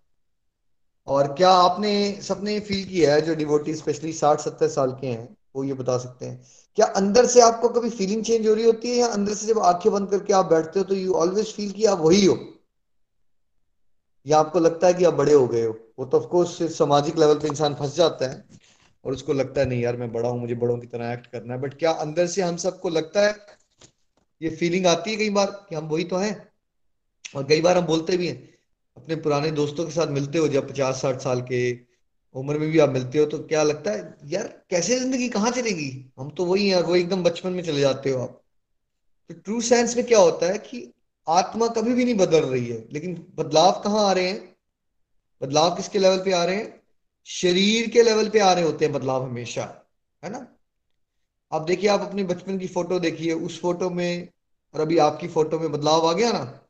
और 1.06 1.32
क्या 1.34 1.50
आपने 1.50 2.20
सबने 2.22 2.60
फील 2.60 2.84
किया 2.84 3.14
है, 3.14 3.20
जो 3.20 3.34
डिवोटी 3.34 3.74
स्पेशली 3.74 4.12
साठ 4.12 4.40
सत्तर 4.40 4.68
साल 4.68 4.92
के 4.92 5.06
हैं, 5.06 5.36
वो 5.56 5.64
ये 5.64 5.74
बता 5.74 5.98
सकते 5.98 6.26
हैं। 6.26 6.44
क्या 6.74 6.86
अंदर 6.86 7.26
से 7.26 7.40
आपको 7.40 7.68
कभी 7.68 7.90
फीलिंग 7.90 8.24
चेंज 8.24 8.46
हो 8.48 8.54
रही 8.54 8.64
होती 8.64 8.90
है, 8.90 8.96
या 8.96 9.06
अंदर 9.06 9.34
से 9.34 9.46
जब 9.46 9.58
आँखें 9.58 9.92
बंद 9.92 10.10
करके 10.10 10.32
आप 10.32 10.46
बैठते 10.46 10.78
हो 10.78 10.84
तो 10.84 10.94
यू 10.94 11.12
ऑलवेज 11.12 11.52
फील 11.54 11.72
कि 11.72 11.84
आप 11.84 11.98
वही 11.98 12.24
हो? 12.26 12.38
या 14.26 14.38
आपको 14.38 14.58
लगता 14.58 14.86
है 14.86 14.94
कि 14.94 15.04
आप 15.04 15.14
बड़े 15.14 15.32
हो 15.32 15.46
गए 15.48 15.64
हो? 15.66 15.78
वो 15.98 16.04
तो 16.04 16.18
ऑफकोर्स 16.18 16.78
सामाजिक 16.78 17.18
लेवल 17.18 17.38
पे 17.38 17.48
इंसान 17.48 17.74
फंस 17.74 17.94
जाता 17.96 18.28
है। 18.28 18.44
और 19.06 19.12
उसको 19.12 19.32
लगता 19.32 19.60
है, 19.60 19.66
नहीं 19.68 19.80
यार, 19.82 19.96
मैं 19.96 20.12
बड़ा 20.12 20.28
हूँ, 20.28 20.40
मुझे 20.40 20.54
बड़ों 20.54 20.76
की 20.78 20.86
तरह 20.86 21.12
एक्ट 21.12 21.26
करना 21.26 21.54
है। 21.54 21.60
बट 21.60 21.74
क्या 21.74 21.90
अंदर 21.90 22.26
से 22.26 22.42
हम 22.42 22.56
सबको 22.56 22.88
लगता 22.88 23.26
है, 23.26 23.34
ये 24.40 24.50
फीलिंग 24.50 24.86
आती 24.86 25.10
है 25.10 25.16
कई 25.16 25.30
बार 25.30 25.50
कि 25.68 25.74
हम 25.74 25.88
वही 25.88 26.04
तो 26.04 26.16
हैं? 26.16 26.48
और 27.34 27.44
कई 27.44 27.60
बार 27.60 27.78
हम 27.78 27.86
बोलते 27.86 28.16
भी 28.16 28.26
हैं, 28.28 28.54
अपने 28.96 29.16
पुराने 29.16 29.50
दोस्तों 29.50 29.84
के 29.84 29.90
साथ 29.90 30.06
मिलते 30.06 30.38
हो 30.38 30.48
जब 30.48 30.68
पचास, 30.70 31.00
साठ 31.02 31.20
साल 31.20 31.40
के 31.42 31.60
उम्र 32.34 32.58
में 32.58 32.70
भी 32.70 32.78
आप 32.78 32.88
मिलते 32.88 33.18
हो 33.18 33.26
तो 33.26 33.38
क्या 33.38 33.62
लगता 33.62 33.90
है, 33.90 34.16
यार, 34.24 34.46
कैसे 34.70 34.98
ज़िंदगी 35.00 35.28
कहाँ 35.28 35.50
चलेगी? 35.50 35.90
हम 36.18 36.30
तो 36.30 36.44
वही 36.44 36.68
हैं, 36.68 36.82
वो 36.82 36.96
एकदम 36.96 37.22
बचपन 37.22 37.52
में 37.52 37.62
चले 37.62 37.80
जाते 37.80 38.10
हो 38.10 38.22
आप। 38.22 38.42
तो 39.30 39.34
ट्रू 39.34 39.60
साइंस 39.60 39.96
में 39.96 40.04
क्या 40.06 40.18
होता 40.18 40.46
है 40.46 40.58
कि 40.58 40.92
आत्मा 41.26 41.68
कभी 41.68 41.94
भी 41.94 42.04
नहीं 42.04 42.14
बदल 42.14 42.44
रही 42.44 42.66
है, 42.66 42.84
लेकिन 42.92 43.14
बदलाव 43.36 43.80
कहाँ 43.84 44.08
आ 44.08 44.12
रहे 44.12 44.28
हैं? 44.28 44.56
बदलाव 45.42 45.74
किसके 45.76 45.98
लेवल 45.98 46.18
पे 46.18 46.32
आ 46.32 46.44
रहे 46.44 46.56
हैं? 46.56 46.75
शरीर 47.28 47.90
के 47.90 48.02
लेवल 48.02 48.28
पे 48.28 48.38
आ 48.38 48.52
रहे 48.52 48.64
होते 48.64 48.84
हैं 48.84 48.94
बदलाव 48.94 49.24
हमेशा, 49.24 49.82
है 50.24 50.30
ना? 50.30 50.46
अब 51.52 51.64
देखिए, 51.64 51.90
आप 51.90 52.00
अपने 52.00 52.24
बचपन 52.24 52.58
की 52.58 52.66
फ़ोटो 52.66 52.98
देखिए, 52.98 53.32
उस 53.32 53.60
फ़ोटो 53.60 53.90
में 53.90 54.28
और 54.74 54.80
अभी 54.80 54.98
आपकी 54.98 55.28
फ़ोटो 55.28 55.58
में 55.58 55.72
बदलाव 55.72 56.06
आ 56.06 56.12
गया 56.12 56.32
ना? 56.32 56.68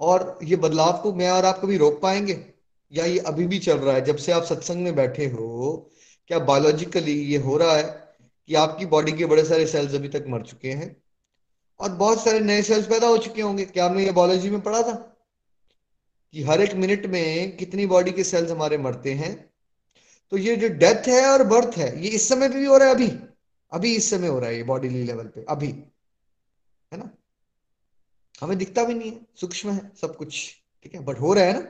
और 0.00 0.38
ये 0.42 0.56
बदलाव 0.56 1.00
को 1.02 1.12
मैं 1.12 1.30
और 1.30 1.44
आप 1.44 1.58
कभी 1.62 1.76
रोक 1.76 2.00
पाएँगे? 2.00 2.54
या 2.92 3.04
ये 3.04 3.18
अभी 3.18 3.46
भी 3.46 3.58
चल 3.58 3.78
रहा 3.78 3.94
है? 3.94 4.04
जब 4.04 4.16
से 4.16 4.32
आप 4.32 4.42
सत्संग 4.42 4.84
में 4.84 4.94
बैठे 4.94 5.26
हो, 5.26 5.90
क्या 6.26 6.38
बायोलॉजिकली 6.38 7.12
ये 7.12 7.38
हो 7.38 7.56
रहा 7.56 7.76
है 7.76 8.14
कि 8.48 8.54
आपकी 8.54 8.86
बॉडी 8.86 9.12
के 9.12 9.26
बड़े 9.26 9.44
सारे 9.44 9.66
सेल्स 9.66 9.94
अभी 9.94 10.08
तक 10.08 10.24
मर 10.28 10.42
चुके 10.42 10.70
हैं? 10.70 11.02
और 11.80 11.90
बहुत 11.90 12.24
सारे 12.24 12.40
नए 12.40 12.62
सेल्स 12.62 12.86
पैदा 12.86 13.06
हो 13.06 13.18
चुके 13.18 13.42
होंगे। 13.42 13.64
क्या 13.64 13.84
आपने 13.84 14.04
ये 14.04 14.12
बायोलॉजी 14.12 14.50
में 14.50 14.60
पढ़ा 14.60 14.82
था? 14.82 15.13
कि 16.34 16.42
हर 16.42 16.60
एक 16.60 16.74
मिनट 16.74 17.06
में 17.06 17.56
कितनी 17.56 17.86
बॉडी 17.86 18.12
के 18.12 18.24
सेल्स 18.24 18.50
हमारे 18.50 18.78
मरते 18.78 19.12
हैं? 19.12 19.50
तो 20.30 20.36
ये 20.36 20.56
जो 20.56 20.68
डेथ 20.68 21.08
है 21.08 21.26
और 21.26 21.42
बर्थ 21.42 21.76
है, 21.76 22.02
ये 22.02 22.08
इस 22.08 22.28
समय 22.28 22.48
पे 22.48 22.54
भी 22.54 22.64
हो 22.64 22.76
रहा 22.76 22.88
है, 22.88 22.94
अभी? 22.94 23.12
अभी 23.70 23.96
इस 23.96 24.10
समय 24.10 24.26
हो 24.26 24.38
रहा 24.38 24.50
है 24.50 24.56
ये 24.56 24.62
बॉडी 24.62 24.88
लेवल 24.88 25.24
पे, 25.24 25.46
अभी। 25.48 25.68
है 26.92 26.96
ना? 26.96 27.10
हमें 28.40 28.58
दिखता 28.58 28.84
भी 28.84 28.94
नहीं 28.94 29.12
है, 29.12 29.26
सूक्ष्म 29.36 29.70
है, 29.70 29.92
सब 30.00 30.16
कुछ, 30.16 30.54
ठीक 30.82 30.94
है? 30.94 31.00
बट 31.00 31.20
हो 31.20 31.34
रहा 31.34 31.44
है 31.44 31.52
ना? 31.52 31.60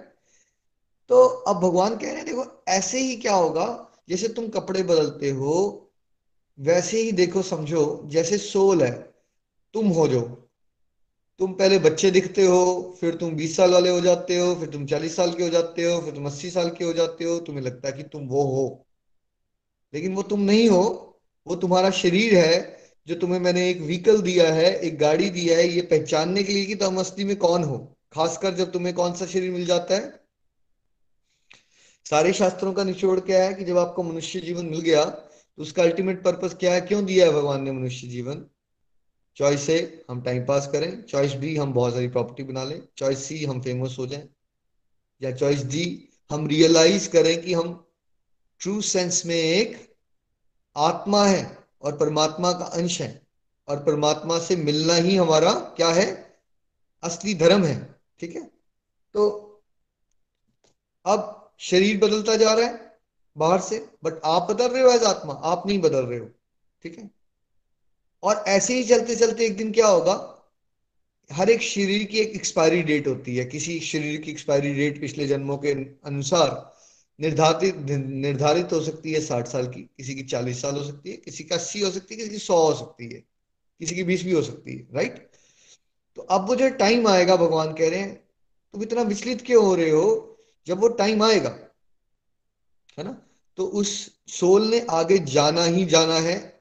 तो 1.09 1.26
अब 1.26 1.56
भगवान 1.56 1.97
कह 1.97 2.06
रहे 2.06 2.16
हैं, 2.16 2.26
देखो, 2.26 2.64
ऐसे 2.68 2.99
ही 2.99 3.16
क्या 3.16 3.35
होगा? 3.35 3.92
जैसे 4.09 4.28
तुम 4.28 4.49
कपड़े 4.49 4.83
बदलते 4.83 5.30
हो, 5.30 5.90
वैसे 6.59 7.00
ही 7.00 7.12
देखो, 7.12 7.42
समझो, 7.42 8.02
जैसे 8.04 8.38
सोल 8.38 8.83
है, 8.83 9.14
तुम 9.75 9.88
हो 9.88 10.09
जो 10.09 10.43
तुम 11.38 11.52
पहले 11.52 11.78
बच्चे 11.78 12.10
दिखते 12.10 12.46
हो, 12.46 12.96
फिर 13.00 13.14
तुम 13.14 13.30
बीस 13.30 13.56
साल 13.56 13.72
वाले 13.72 13.90
हो 13.90 14.00
जाते 14.00 14.38
हो, 14.38 14.54
फिर 14.54 14.68
तुम 14.68 14.86
चालीस 14.86 15.16
साल 15.16 15.32
के 15.34 15.42
हो 15.42 15.48
जाते 15.48 15.84
हो, 15.84 16.00
फिर 16.00 16.14
तुम 16.14 16.26
अस्सी 16.26 16.50
साल 16.50 16.70
के 16.70 16.84
हो 16.84 16.92
जाते 16.92 17.24
हो, 17.24 17.38
तुम्हें 17.38 17.64
लगता 17.64 17.88
है 17.88 17.92
कि 17.96 18.02
तुम 18.02 18.26
वो 18.26 18.42
हो। 18.42 18.86
लेकिन 19.94 20.14
वो 20.14 20.22
तुम 20.22 20.40
नहीं 20.40 20.68
हो, 20.68 20.84
वो 21.46 21.56
तुम्हारा 21.56 21.90
शरीर 21.90 22.34
है, 22.34 22.78
जो 23.06 23.14
तुम्हें 23.14 23.40
मैंने 23.40 23.70
एक 23.70 23.80
व्हीकल 23.80 24.22
दिया 24.22 24.52
है, 24.54 24.80
एक 24.80 24.98
गाड़ी 24.98 25.30
दिया 25.30 25.58
है, 25.58 25.68
ये 25.68 25.82
पहचानने 25.82 26.42
के 26.42 26.52
लिए 26.52 26.66
कि 26.66 26.74
तुम 26.74 27.00
असली 27.00 27.24
में 27.24 27.36
कौन 27.36 27.64
हो, 27.64 27.96
खासकर 28.12 28.54
जब 28.54 28.72
तुम्हें 28.72 28.94
कौन 28.94 29.12
सा 29.12 29.26
शरीर 29.26 29.50
मिल 29.50 29.66
जाता 29.66 29.94
है। 29.94 30.24
सारे 32.06 32.32
शास्त्रों 32.32 32.72
का 32.72 32.84
निचोड़ 32.84 33.20
क्या 33.20 33.44
है 33.44 33.54
कि 33.54 33.64
जब 33.64 33.78
आपको 33.78 34.02
मनुष्य 34.02 34.40
जीवन 34.40 34.66
मिल 34.66 34.80
गया 34.80 35.04
तो 35.04 35.62
उसका 35.62 35.82
अल्टीमेट 35.82 36.22
पर्पस 36.22 36.54
क्या 36.54 36.74
है? 36.74 36.80
क्यों 36.80 37.04
दिया 37.04 37.26
है 37.26 37.32
भगवान 37.32 37.62
ने 37.62 37.72
मनुष्य 37.72 38.06
जीवन? 38.06 38.44
चॉइस 39.36 39.70
ए 39.70 40.04
हम 40.10 40.22
टाइम 40.22 40.46
पास 40.46 40.68
करें. 40.72 41.02
चॉइस 41.02 41.32
बी 41.32 41.56
हम 41.56 41.72
बहुत 41.72 41.92
सारी 41.92 42.08
प्रॉपर्टी 42.08 42.42
बना 42.42 42.64
लें. 42.64 42.88
चॉइस 42.96 43.24
सी 43.24 43.44
हम 43.44 43.62
फ़ेमस 43.62 43.96
हो 43.98 44.06
जाएँ. 44.06 44.28
या 45.22 45.32
चॉइस 45.32 45.64
डी 45.64 46.08
हम 46.30 46.46
रियलाइज़ 46.46 47.10
करें 47.10 47.42
कि 47.42 47.54
हम 47.54 47.86
ट्रू 48.60 48.80
सेंस 48.80 49.26
में 49.26 49.36
एक 49.36 49.94
आत्मा 50.76 51.26
है 51.26 51.58
और 51.82 51.96
परमात्मा 51.98 52.52
का 52.52 52.64
अंश 52.64 53.00
है. 53.00 53.26
और 53.68 53.84
परमात्मा 53.84 54.38
से 54.38 54.56
मिलना 54.56 54.94
ही 54.94 55.16
हमारा 55.16 55.52
क्या 55.52 55.88
है? 55.88 56.38
असली 57.02 57.34
धर्म 57.34 57.64
है. 57.64 58.00
ठीक 58.20 58.36
है? 58.36 58.50
तो 59.14 59.50
अब 61.06 61.52
शरीर 61.58 61.98
बदलता 61.98 62.36
जा 62.36 62.52
रहा 62.54 62.66
है 62.66 62.98
बाहर 63.36 63.60
से 63.60 63.90
बट 64.04 64.12
आप 64.24 64.50
बदल 64.50 64.68
रहे 64.68 64.82
हो 64.82 64.90
एज 64.90 65.02
आत्मा. 65.02 65.32
आप 65.32 65.66
नहीं 65.66 65.78
बदल 65.78 66.06
रहे 66.06 66.18
हो. 66.18 66.30
ठीक 66.82 66.98
है? 66.98 67.10
और 68.25 68.45
ऐसे 68.49 68.75
ही 68.75 68.85
चलते 68.85 69.16
चलते 69.16 69.47
एक 69.47 69.57
दिन 69.57 69.73
क्या 69.73 69.87
होगा? 69.87 70.14
हर 71.31 71.50
एक 71.50 71.62
शरीर 71.62 72.04
की 72.04 72.19
एक 72.19 72.35
एक्सपायरी 72.35 72.83
डेट 72.83 73.07
होती 73.07 73.37
है। 73.37 73.45
किसी 73.45 73.81
शरीर 73.81 74.21
की 74.21 74.31
एक्सपायरी 74.31 74.75
डेट 74.75 75.00
पिछले 75.00 75.26
जन्मों 75.26 75.57
के 75.59 75.73
अनुसार 76.04 76.73
निर्धारित 77.21 77.76
निर्धारित 77.76 78.73
हो 78.73 78.81
सकती 78.81 79.12
है 79.12 79.21
साठ 79.21 79.49
साल 79.49 79.66
की, 79.66 79.83
किसी 79.83 80.14
की 80.14 80.23
चालीस 80.23 80.62
साल 80.62 80.76
हो 80.76 80.85
सकती 80.85 81.11
है, 81.11 81.16
किसी 81.16 81.45
का 81.45 81.54
अस्सी 81.57 81.81
हो 81.81 81.90
सकती 81.90 82.14
है, 82.14 82.19
किसी 82.19 82.31
की 82.31 82.38
सौ 82.38 82.57
हो 82.57 82.75
सकती 82.75 83.04
है, 83.04 83.25
किसी 83.81 83.95
की 83.95 84.04
बीस 84.04 84.25
भी 84.25 84.33
हो 84.33 84.43
सकती 84.43 84.76
है 84.76 84.87
राइट 84.95 85.31
तो 86.16 86.23
अब 86.23 86.47
वो 86.49 86.57
जो 86.57 86.69
टाइम 86.69 87.09
आएगा, 87.09 87.37
भगवान 87.37 87.73
कह 87.75 87.88
रहे 87.90 88.00
हैं, 88.00 88.14
तुम 88.75 88.83
इतना 88.83 89.02
विचलित 89.02 89.43
क्यों 89.43 89.64
हो 89.64 89.75
रहे 89.75 89.90
हो? 89.90 90.38
जब 90.66 90.81
वो 90.81 90.88
टाइम 90.88 91.23
आएगा, 91.23 91.57
है 92.99 93.04
ना? 93.04 93.12
तो 93.57 93.64
उस 93.64 94.11
सोल 94.28 94.66
ने 94.69 94.87
आगे 94.90 95.19
जाना 95.19 95.64
ही 95.64 95.85
जाना 95.85 96.14
है। 96.14 96.53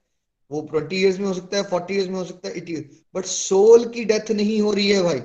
वो 0.52 0.62
ट्वेंटी 0.62 0.96
ईयर्स 0.96 1.20
में 1.20 1.26
हो 1.26 1.34
सकता 1.34 1.58
है 1.58 1.64
फोर्टी 1.64 1.94
ईयर्स 1.94 2.10
में 2.10 2.16
हो 2.16 2.26
सकता 2.26 2.48
है 2.48 2.58
एटी 2.58 2.76
बट 3.16 3.26
सोल 3.26 3.86
की 3.86 4.06
डेथ 4.06 4.32
नहीं 4.32 4.62
हो 4.62 4.74
रही 4.74 4.90
है 4.90 5.04
भाई। 5.04 5.20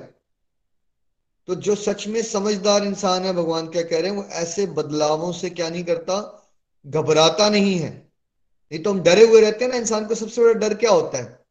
तो 1.47 1.55
जो 1.55 1.75
सच 1.75 2.07
में 2.07 2.23
समझदार 2.23 2.83
इंसान 2.83 3.23
है, 3.23 3.33
भगवान 3.33 3.67
क्या 3.67 3.81
कह 3.81 3.99
रहे 3.99 4.09
हैं, 4.09 4.17
वो 4.17 4.23
ऐसे 4.23 4.65
बदलावों 4.65 5.31
से 5.31 5.49
क्या 5.49 5.69
नहीं 5.69 5.83
करता, 5.83 6.47
घबराता 6.87 7.49
नहीं 7.49 7.79
है। 7.79 8.11
नहीं 8.71 8.83
तो 8.83 8.91
हम 8.91 9.01
डरे 9.01 9.27
हुए 9.27 9.41
रहते 9.41 9.65
हैं 9.65 9.71
ना, 9.71 9.77
इंसान 9.77 10.05
को 10.05 10.15
सबसे 10.15 10.41
बड़ा 10.41 10.53
डर 10.53 10.73
क्या 10.73 10.91
होता 10.91 11.17
है? 11.17 11.45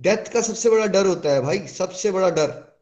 डेथ 0.00 0.32
का 0.32 0.40
सबसे 0.40 0.70
बड़ा 0.70 0.86
डर 0.86 1.06
होता 1.06 1.30
है 1.30 1.40
भाई, 1.40 1.66
सबसे 1.66 2.10
बड़ा 2.10 2.30
डर, 2.30 2.78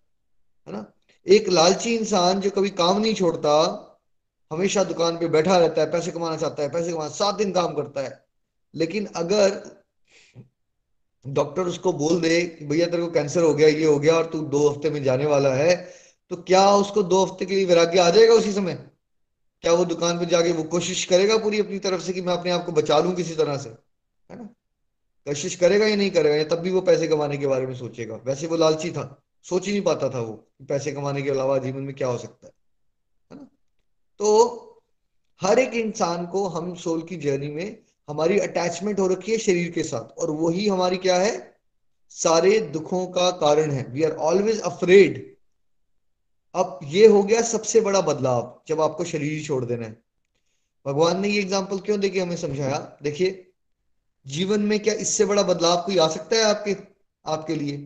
है 0.68 0.72
ना? 0.72 0.92
एक 1.26 1.48
लालची 1.48 1.96
इंसान 1.96 2.40
जो 2.40 2.50
कभी 2.50 2.70
काम 2.70 3.00
नहीं 3.00 3.14
छोड़ता, 3.14 3.82
हमेशा 4.52 4.84
दुकान 4.84 5.18
पे 5.18 5.28
बैठा 5.28 5.58
रहता 5.58 5.80
है, 5.80 5.90
पैसे 5.90 6.10
कमाना 6.10 6.36
चाहता 6.36 6.62
है, 6.62 6.70
पैसे 6.70 6.92
कमाना, 6.92 7.08
सात 7.08 7.34
दिन 7.34 7.52
काम 7.52 7.74
करता 7.74 8.00
है। 8.00 8.25
लेकिन 8.76 9.06
अगर 9.16 9.62
डॉक्टर 11.24 11.62
उसको 11.62 11.92
बोल 11.92 12.20
दे 12.20 12.40
कि 12.48 12.64
भैया 12.64 12.86
तेरे 12.86 13.02
को 13.02 13.10
कैंसर 13.10 13.42
हो 13.42 13.54
गया, 13.54 13.68
ये 13.68 13.84
हो 13.84 13.98
गया 13.98 14.14
और 14.14 14.26
तू 14.26 14.40
दो 14.40 14.68
हफ़्ते 14.68 14.90
में 14.90 15.02
जाने 15.04 15.26
वाला 15.26 15.54
है 15.54 15.74
तो 16.30 16.36
क्या 16.36 16.68
उसको 16.70 17.02
दो 17.02 17.24
हफ़्ते 17.24 17.46
के 17.46 17.54
लिए 17.54 17.64
वैराग्य 17.64 17.98
आ 17.98 18.10
जाएगा 18.10 18.34
उसी 18.34 18.52
समय? 18.52 18.74
क्या 19.62 19.72
वो 19.72 19.84
दुकान 19.84 20.18
पे 20.18 20.26
जाके 20.26 20.52
वो 20.52 20.62
कोशिश 20.64 21.04
करेगा 21.04 21.36
पूरी 21.38 21.60
अपनी 21.60 21.78
तरफ़ 21.78 22.02
से 22.02 22.12
कि 22.12 22.20
मैं 22.20 22.32
अपने 22.32 22.50
आप 22.50 22.64
को 22.66 22.72
बचा 22.72 22.98
लूँ 22.98 23.14
किसी 23.14 23.34
तरह 23.34 23.56
से? 23.56 23.68
है 23.68 24.38
ना? 24.38 24.44
कोशिश 25.26 25.54
करेगा 25.56 25.86
या 25.86 25.96
नहीं 25.96 26.10
करेगा, 26.10 26.36
या 26.36 26.44
तब 26.44 26.58
भी 26.58 26.70
वो 26.70 26.80
पैसे 26.80 27.08
कमाने 27.08 27.38
के 27.38 27.46
बारे 27.46 27.66
में 27.66 27.74
सोचेगा? 27.74 28.16
वैसे 28.16 28.46
वो 28.46 28.56
लालची 28.56 28.90
था, 28.90 29.22
सोच 29.44 29.66
ही 29.66 29.72
नहीं 29.72 29.82
पाता 29.82 30.08
था 30.10 30.20
वो 30.20 30.32
पैसे 30.68 30.92
कमाने 30.92 31.22
के 31.22 31.30
अलावा 31.30 31.58
जीवन 31.58 31.82
में 31.82 31.94
क्या 31.94 32.08
हो 32.08 32.18
सकता 32.18 32.46
है 32.46 33.38
ना? 33.38 33.48
तो 34.20 34.82
हर 35.40 35.58
एक 35.58 35.74
इंसान 35.74 36.26
को 36.26 36.46
हम 36.48 36.74
सोल 36.74 37.02
की 37.02 37.16
जर्नी 37.16 37.48
में 37.48 37.85
हमारी 38.08 38.38
अटैचमेंट 38.38 39.00
हो 39.00 39.06
रखी 39.06 39.32
है 39.32 39.38
शरीर 39.38 39.70
के 39.70 39.82
साथ। 39.82 40.18
और 40.18 40.30
वही 40.30 40.68
हमारी 40.68 40.96
क्या 40.96 41.16
है? 41.16 41.56
सारे 42.10 42.60
दुखों 42.60 43.06
का 43.06 43.30
कारण 43.30 43.70
है। 43.70 43.86
वी 43.90 44.02
आर 44.02 44.12
ऑलवेज 44.12 44.60
अफ्रेड 44.60 45.36
अब 46.54 46.80
ये 46.84 47.06
हो 47.06 47.22
गया 47.22 47.42
सबसे 47.42 47.80
बड़ा 47.80 48.00
बदलाव, 48.00 48.62
जब 48.68 48.80
आपको 48.80 49.04
शरीर 49.04 49.44
छोड़ 49.44 49.64
देना 49.64 49.86
है। 49.86 50.02
भगवान 50.86 51.20
ने 51.20 51.28
ये 51.28 51.40
एग्ज़ाम्पल 51.40 51.78
क्यों 51.78 52.00
देके 52.00 52.20
हमें 52.20 52.36
समझाया? 52.36 52.98
देखिए, 53.02 53.52
जीवन 54.26 54.60
में 54.60 54.78
क्या 54.80 54.94
इससे 54.94 55.24
बड़ा 55.24 55.42
बदलाव 55.42 55.76
कोई 55.76 55.98
आ 55.98 56.08
सकता 56.08 56.36
है 56.36 56.42
आपके 56.42 56.76
आपके 57.26 57.54
लिए? 57.54 57.76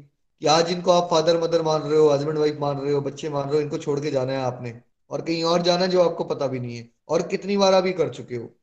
कि 0.40 0.46
आज 0.46 0.70
इनको 0.72 0.90
आप 0.90 1.10
फादर 1.10 1.40
मदर 1.42 1.62
मान 1.62 1.82
रहे 1.82 1.98
हो 1.98 2.08
हस्बैंड 2.08 2.38
वाइफ 2.38 2.56
मान 2.60 2.78
रहे 2.78 2.92
हो, 2.92 3.00
बच्चे 3.00 3.28
मान 3.28 3.44
रहे 3.44 3.54
हो, 3.54 3.60
इनको 3.60 3.78
छोड़ 3.78 4.00
के 4.00 4.10
जाना 4.10 4.32
है 4.32 4.38
आपने। 4.38 4.80
और 5.10 5.22
कहीं 5.22 5.44
और 5.44 5.62
जाना 5.62 5.86
जो 5.86 6.02
आपको 6.02 6.24
पता 6.24 6.46
भी 6.46 6.60
नहीं 6.60 6.76
है। 6.76 6.90
और 7.08 7.22
कितनी 7.22 7.56
बार 7.56 7.72
अभी 7.72 7.92
कर 7.92 8.08
चुके 8.08 8.36
हो? 8.36 8.54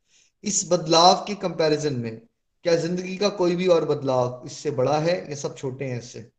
इस 0.44 0.67
बदलाव 0.72 1.24
के 1.27 1.36
कंपैरिजन 1.36 1.96
में, 1.96 2.22
क्या 2.65 2.75
ज़िंदगी 2.75 3.15
का 3.17 3.29
कोई 3.32 3.56
भी 3.56 3.67
और 3.67 3.86
बदलाव 3.86 4.44
इससे 4.46 4.72
बड़ा 4.72 4.98
है? 5.00 5.15
या 5.29 5.36
सब 5.36 5.56
छोटे 5.58 5.86
हैं 5.86 6.00
इससे। 6.00 6.29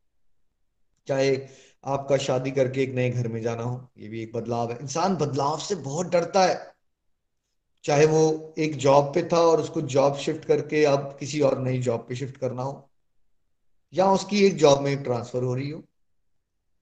चाहे 1.09 1.37
आपका 1.85 2.17
शादी 2.17 2.51
करके 2.51 2.83
एक 2.83 2.95
नए 2.95 3.11
घर 3.11 3.29
में 3.29 3.41
जाना 3.43 3.63
हो, 3.63 3.89
ये 3.99 4.09
भी 4.09 4.23
एक 4.23 4.33
बदलाव 4.33 4.73
है। 4.73 4.79
इंसान 4.81 5.17
बदलाव 5.17 5.59
से 5.59 5.75
बहुत 5.75 6.07
डरता 6.07 6.45
है। 6.45 6.77
चाहे 7.85 8.07
वो 8.07 8.55
एक 8.59 8.77
जॉब 8.77 9.13
पे 9.15 9.23
था 9.33 9.41
और 9.41 9.61
उसको 9.61 9.81
जॉब 9.83 10.17
शिफ्ट 10.17 10.45
करके 10.45 10.85
अब 10.85 11.17
किसी 11.21 11.41
और 11.41 11.59
नई 11.59 11.79
जॉब 11.79 12.07
पे 12.09 12.17
शिफ्ट 12.17 12.37
करना 12.37 12.63
हो, 12.63 12.91
या 13.93 14.11
उसकी 14.13 14.45
एक 14.47 14.57
जॉब 14.57 14.81
में 14.81 15.03
ट्रांसफ़र 15.03 15.43
हो 15.43 15.55
रही 15.55 15.71
हो, 15.71 15.79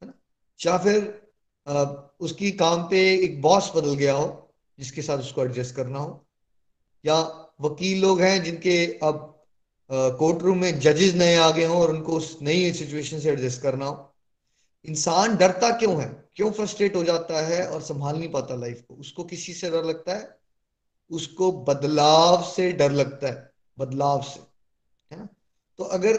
है 0.03 0.07
ना? 0.07 0.13
या 0.61 0.79
फिर 0.79 2.13
उसकी 2.21 2.51
काम 2.55 2.83
पे 2.83 2.99
एक 3.15 3.41
बॉस 3.43 3.71
बदल 3.77 3.95
गया 3.95 4.15
हो, 4.15 4.55
जिसके 4.79 5.03
साथ 5.03 5.19
उसको 5.19 5.45
एडजस्ट 5.45 5.75
करना 5.77 5.99
हो 5.99 6.26
या 7.07 7.21
वकील 7.61 8.01
लोग 8.03 8.21
हैं 8.21 8.43
जिनके 8.45 8.77
अब 9.03 9.33
कोर्ट 9.91 10.43
रूम 10.43 10.59
में 10.59 10.79
जजेस 10.81 11.15
नए 11.15 11.37
आ 11.37 11.51
गए 11.51 11.65
हों 11.65 11.81
और 11.81 11.91
उनको 11.91 12.13
उस 12.13 12.37
नई 12.43 12.73
सिचुएशन 12.73 13.21
से 13.21 13.31
एडजस्ट 13.31 13.61
करना 13.63 13.87
हो। 13.87 14.13
इंसान 14.85 15.37
डरता 15.37 15.71
क्यों 15.79 16.01
है? 16.03 16.09
क्यों 16.37 16.51
फ्रस्ट्रेट 16.53 16.97
हो 16.97 17.05
जाता 17.05 17.47
है 17.47 17.67
और 17.69 17.81
संभाल 17.83 18.19
नहीं 18.19 18.31
पाता 18.31 18.55
लाइफ 18.55 18.83
को? 18.89 18.95
उसको 18.95 19.25
किसी 19.25 19.55
से 19.55 19.71
डर 19.71 19.85
लगता 19.85 20.15
है? 20.15 20.39
उसको 21.11 21.53
बदलाव 21.65 22.43
से 22.57 22.71
डर 22.73 22.93
लगता 22.93 23.27
है। 23.27 23.51
बदलाव 23.79 24.23
से, 24.23 24.41
है 25.11 25.19
ना? 25.21 25.29
तो 25.79 25.85
अगर 25.85 26.19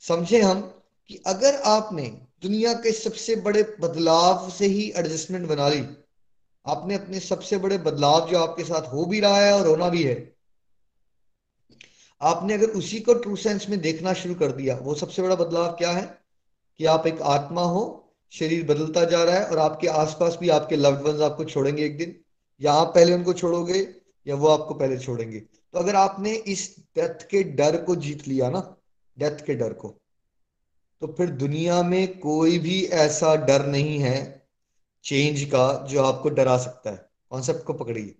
समझे 0.00 0.40
हम 0.42 0.60
कि 1.08 1.22
अगर 1.26 1.60
आपने 1.66 2.02
दुनिया 2.42 2.72
के 2.74 2.92
सबसे 2.92 3.36
बड़े 3.36 3.62
बदलाव 3.80 4.50
से 4.50 4.66
ही 4.66 4.92
एडजस्टमेंट 4.96 5.46
बना 5.48 5.68
ली 5.68 5.80
आपने 6.68 6.94
अपने 6.94 7.20
सबसे 7.20 7.56
बड़े 7.58 7.78
बदलाव 7.78 8.28
जो 8.30 8.38
आपके 8.38 8.64
साथ 8.64 8.92
हो 8.92 9.04
भी 9.04 9.20
रहा 9.20 9.40
है 9.40 9.52
और 9.52 9.66
होना 9.66 9.88
भी 9.88 10.02
है, 10.02 10.34
आपने 12.20 12.54
अगर 12.54 12.66
उसी 12.66 13.00
को 13.00 13.14
ट्रू 13.14 13.36
सेंस 13.36 13.68
में 13.68 13.80
देखना 13.80 14.12
शुरू 14.12 14.34
कर 14.34 14.52
दिया, 14.52 14.76
वो 14.76 14.94
सबसे 14.94 15.22
बड़ा 15.22 15.34
बदलाव 15.34 15.72
क्या 15.72 15.90
है? 15.90 16.18
कि 16.78 16.84
आप 16.84 17.06
एक 17.06 17.22
आत्मा 17.22 17.62
हो, 17.62 18.04
शरीर 18.32 18.64
बदलता 18.64 19.04
जा 19.04 19.24
रहा 19.24 19.34
है 19.34 19.46
और 19.46 19.58
आपके 19.58 19.86
आसपास 19.86 20.36
भी 20.40 20.48
आपके 20.48 20.76
लव्ड 20.76 21.02
वंस 21.02 21.20
आपको 21.20 21.44
छोड़ेंगे 21.44 21.84
एक 21.84 21.98
दिन, 21.98 22.14
या 22.60 22.72
आप 22.72 22.94
पहले 22.94 23.14
उनको 23.14 23.32
छोड़ोगे, 23.32 23.94
या 24.26 24.34
वो 24.34 24.48
आपको 24.48 24.74
पहले 24.74 24.98
छोड़ेंगे। 24.98 25.40
तो 25.40 25.78
अगर 25.78 25.96
आपने 25.96 26.34
इस 26.34 26.76
डेथ 26.96 27.28
के 27.28 27.42
डर 27.42 27.76
को 27.84 27.96
जीत 27.96 28.28
लिया 28.28 28.50
ना 28.50 28.76
डेथ 29.18 29.44
के 29.46 29.54
डर 29.54 29.72
को 29.72 29.88
तो 31.02 31.06
फिर 31.06 31.30
दुनिया 31.30 31.82
में 31.82 32.18
कोई 32.18 32.58
भी 32.58 32.84
ऐसा 32.84 33.34
डर 33.36 33.66
नहीं 33.66 33.98
है 33.98 34.47
चेंज 35.08 35.44
का 35.44 35.66
जो 35.86 36.02
आपको 36.02 36.28
डरा 36.30 36.56
सकता 36.58 36.90
है 36.90 37.08
कॉन्सेप्ट 37.30 37.64
को 37.64 37.74
पकड़िए। 37.74 38.14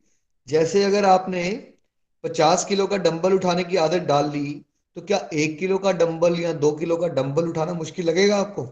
जैसे 0.49 0.85
अगर 0.85 1.05
आपने 1.05 1.43
पचास 2.25 2.65
किलो 2.65 2.87
का 2.87 2.97
डंबल 2.97 3.33
उठाने 3.33 3.65
की 3.65 3.77
आदत 3.77 4.03
डाल 4.05 4.31
ली 4.31 4.53
तो 4.97 5.01
क्या 5.01 5.19
एक 5.35 5.59
किलो 5.59 5.79
का 5.79 5.93
डंबल 5.93 6.39
या 6.41 6.53
दो 6.55 6.71
किलो 6.73 6.97
का 6.97 7.09
डंबल 7.09 7.49
उठाना 7.49 7.73
मुश्किल 7.75 8.07
लगेगा 8.07 8.37
आपको? 8.37 8.65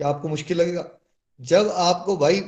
क्या 0.00 0.08
आपको 0.08 0.28
मुश्किल 0.28 0.60
लगेगा? 0.60 0.84
जब 1.40 1.68
आपको 1.68 2.16
भाई 2.16 2.40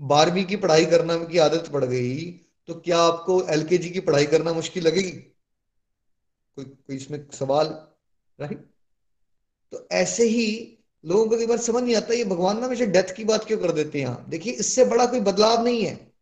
बारहवीं 0.00 0.44
की 0.44 0.56
पढ़ाई 0.56 0.84
करना 0.86 1.16
की 1.24 1.38
आदत 1.38 1.68
पड़ 1.72 1.84
गई 1.84 2.30
तो 2.68 2.74
क्या 2.80 2.98
आपको 2.98 3.40
एलकेजी 3.48 3.90
की 3.90 4.00
पढ़ाई 4.00 4.26
करना 4.26 4.52
मुश्किल 4.52 4.86
लगेगी? 4.86 5.10
कोई 5.10 6.64
कोई 6.64 6.96
इसमें 6.96 7.26
सवाल 7.32 7.66
राइट 8.38 8.58
तो 9.72 9.86
ऐसे 9.92 10.24
ही 10.24 10.46
लोगों 11.04 11.26
को 11.26 11.36
कई 11.36 11.46
बार 11.46 11.58
समझ 11.58 11.82
नहीं 11.82 11.96
आता, 11.96 12.14
ये 12.14 12.24
भगवान 12.24 12.58
ना 12.58 12.66
हमेशा 12.66 12.84
डेथ 12.84 13.14
की 13.16 13.24
बात 13.24 13.44
क्यों 13.44 13.58
कर 13.58 13.72
देते 13.72 13.98
हैं? 13.98 14.06
यहाँ? 14.06 14.26
देखिए, 14.28 14.52
इससे 14.52 14.84
बड़ा 14.84 15.06
कोई 15.06 15.20
बदलाव 15.20 15.64
नहीं 15.64 15.84
है। 15.84 16.12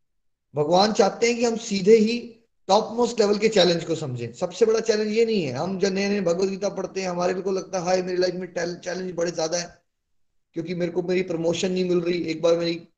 भगवान 0.54 0.92
चाहते 0.92 1.26
हैं 1.26 1.36
कि 1.36 1.44
हम 1.44 1.56
सीधे 1.56 1.96
ही 1.96 2.36
टॉप 2.68 2.92
मोस्ट 2.92 3.20
लेवल 3.20 3.38
के 3.38 3.48
चैलेंज 3.48 3.84
को 3.84 3.94
समझें। 3.94 4.32
सबसे 4.32 4.66
बड़ा 4.66 4.80
चैलेंज 4.80 5.12
ये 5.12 5.24
नहीं 5.24 5.42
है। 5.42 5.52
हम 5.52 5.78
जब 5.78 5.92
नए 5.92 6.08
नए 6.08 6.20
भगवदगीता 6.20 6.68
पढ़ते 6.68 7.00
हैं, 7.00 7.08
हमारे 7.08 7.34
को 7.34 7.52
लगता 7.52 7.78
है, 7.78 7.84
हाय, 7.84 8.02
मेरी 8.02 8.18
लाइफ 8.18 8.34
में 8.34 8.80
चैलेंज 8.80 9.14
बड़े 9.14 9.30
ज़्यादा 9.30 9.58
है। 9.58 9.82
क्योंकि 10.52 10.74
मेरे 10.74 10.92
को 10.92 11.02
मेरी 11.02 11.22
प्रमोशन 11.22 11.72
नहीं 11.72 11.88
मिल 11.88 12.00
रही। 12.00 12.22
एक 12.22 12.42
बार 12.42 12.56
मेरी 12.56 12.88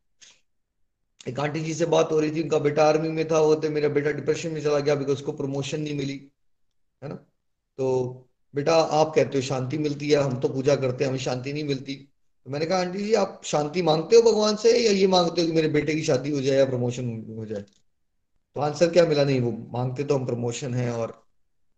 एक 1.29 1.41
आंटी 1.41 1.61
जी 1.61 1.75
से 1.75 1.87
बात 1.87 2.13
हो 2.13 2.21
रही 2.21 2.31
थी, 2.31 2.43
उनका 2.43 2.59
बेटा 2.59 2.85
आर्मी 2.85 3.09
में 3.09 3.29
था, 3.29 3.41
वो 3.41 3.55
तो 3.55 3.71
मेरा 3.71 3.89
बेटा 3.89 4.11
डिप्रेशन 4.11 4.51
में 4.51 4.63
चला 4.63 4.79
गया 4.79 4.95
बिकॉज़ 4.95 5.17
उसको 5.17 5.33
प्रमोशन 5.33 5.81
नहीं 5.81 5.95
मिली। 5.95 6.31
है 7.03 7.09
ना? 7.09 7.15
तो 7.79 8.29
बेटा, 8.55 8.75
आप 8.75 9.13
कहते 9.15 9.39
हो 9.39 9.43
शांति 9.43 9.79
मिलती 9.79 10.11
है, 10.11 10.17
हम 10.17 10.41
तो 10.41 10.49
पूजा 10.49 10.77
करते 10.77 11.05
हैं, 11.05 11.09
हमें 11.11 11.21
शांति 11.21 11.53
नहीं 11.53 11.65
मिलती। 11.65 11.95
तो 12.45 12.51
मैंने 12.51 12.67
कहा, 12.67 12.79
आंटी 12.79 12.99
जी, 12.99 13.15
आप 13.15 13.41
शांति 13.45 13.83
मांगते 13.83 14.17
हो 14.17 14.23
भगवान 14.23 14.57
से 14.57 14.79
या 14.87 14.93
ये 14.93 15.07
मांगते 15.07 15.41
हो 15.41 15.47
कि 15.47 15.53
मेरे 15.53 15.69
बेटे 15.69 15.95
की 15.95 16.03
शादी 16.03 16.31
हो 16.31 16.41
जाए 16.41 16.57
या 16.59 16.65
प्रमोशन 16.65 17.35
हो 17.39 17.47
जाए? 17.47 17.63
तो 18.57 18.61
आंसर 18.61 18.91
क्या 18.91 19.07
मिला? 19.07 19.25
नहीं, 19.25 19.41
वो 19.41 19.53
मांगते 19.53 20.05
तो 20.05 20.19
हम 20.19 20.27
प्रमोशन 20.27 20.75
है 20.75 20.93
और 20.93 21.27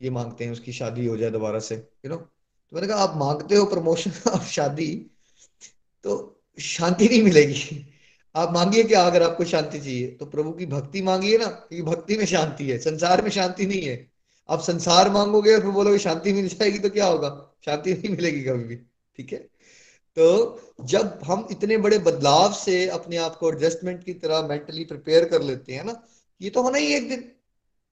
ये 0.03 0.11
मांगते 0.11 0.45
हैं, 0.45 0.53
उसकी 0.53 0.73
शादी 0.73 1.07
हो 1.07 1.17
जाए 1.17 1.31
दोबारा 1.31 1.59
से 1.59 1.75
यू 1.77 2.09
नो 2.09 2.17
तो 2.17 2.77
मैंने 2.77 2.89
कहा, 2.89 2.99
आप 2.99 3.17
मांगते 3.17 3.57
हो 3.57 3.65
प्रमोशन 3.67 4.11
और 4.31 4.41
शादी 4.41 5.11
तो 6.05 6.43
शांति 6.61 7.09
नहीं 7.09 7.23
मिलेगी। 7.23 7.87
आप 8.35 8.53
मांगिए 8.53 8.85
क्या 8.85 9.03
अगर 9.07 9.23
आपको 9.23 9.45
शांति 9.45 9.81
चाहिए? 9.81 10.09
तो 10.09 10.27
प्रभु 10.27 10.53
की 10.53 10.67
भक्ति 10.67 11.03
मांगिए 11.03 11.39
ना, 11.39 11.47
क्योंकि 11.47 11.83
भक्ति 11.83 12.17
में 12.17 12.27
शांति 12.27 12.71
है, 12.71 12.79
संसार 12.79 13.23
में 13.23 13.31
शांति 13.31 13.67
नहीं 13.67 13.83
है। 13.83 14.14
आप 14.49 14.61
संसार 14.61 15.11
मांगोगे 15.11 15.55
और 15.55 15.61
फिर 15.61 15.71
बोलोगे 15.71 15.99
शांति 15.99 16.33
मिल 16.33 16.49
जाएगी 16.49 16.79
तो 16.79 16.91
क्या 16.91 17.07
होगा? 17.07 17.57
शांति 17.65 17.95
नहीं 17.95 18.11
मिलेगी 18.11 18.43
कभी 18.43 18.65
भी, 18.65 18.77
ठीक 18.77 19.33
है? 19.33 19.39
तो 20.17 20.61
जब 20.85 21.21
हम 21.25 21.47
इतने 21.51 21.77
बड़े 21.77 21.99
बदलाव 21.99 22.53
से 22.53 22.89
अपने 22.89 23.17
आप 23.17 23.37
को 23.37 23.53
एडजस्टमेंट 23.53 24.05
की 24.05 24.15
तरह 24.15 24.43
मेंटली 24.43 24.85
प्रिपेयर 24.85 25.25
कर 25.25 25.43
लेते 25.43 25.73
हैं 25.73 25.85
ना, 25.85 26.03
ये 26.41 26.51
तो 26.51 26.63
होना 26.63 26.79
ही 26.79 26.95
एक 26.95 27.09
दिन। 27.09 27.33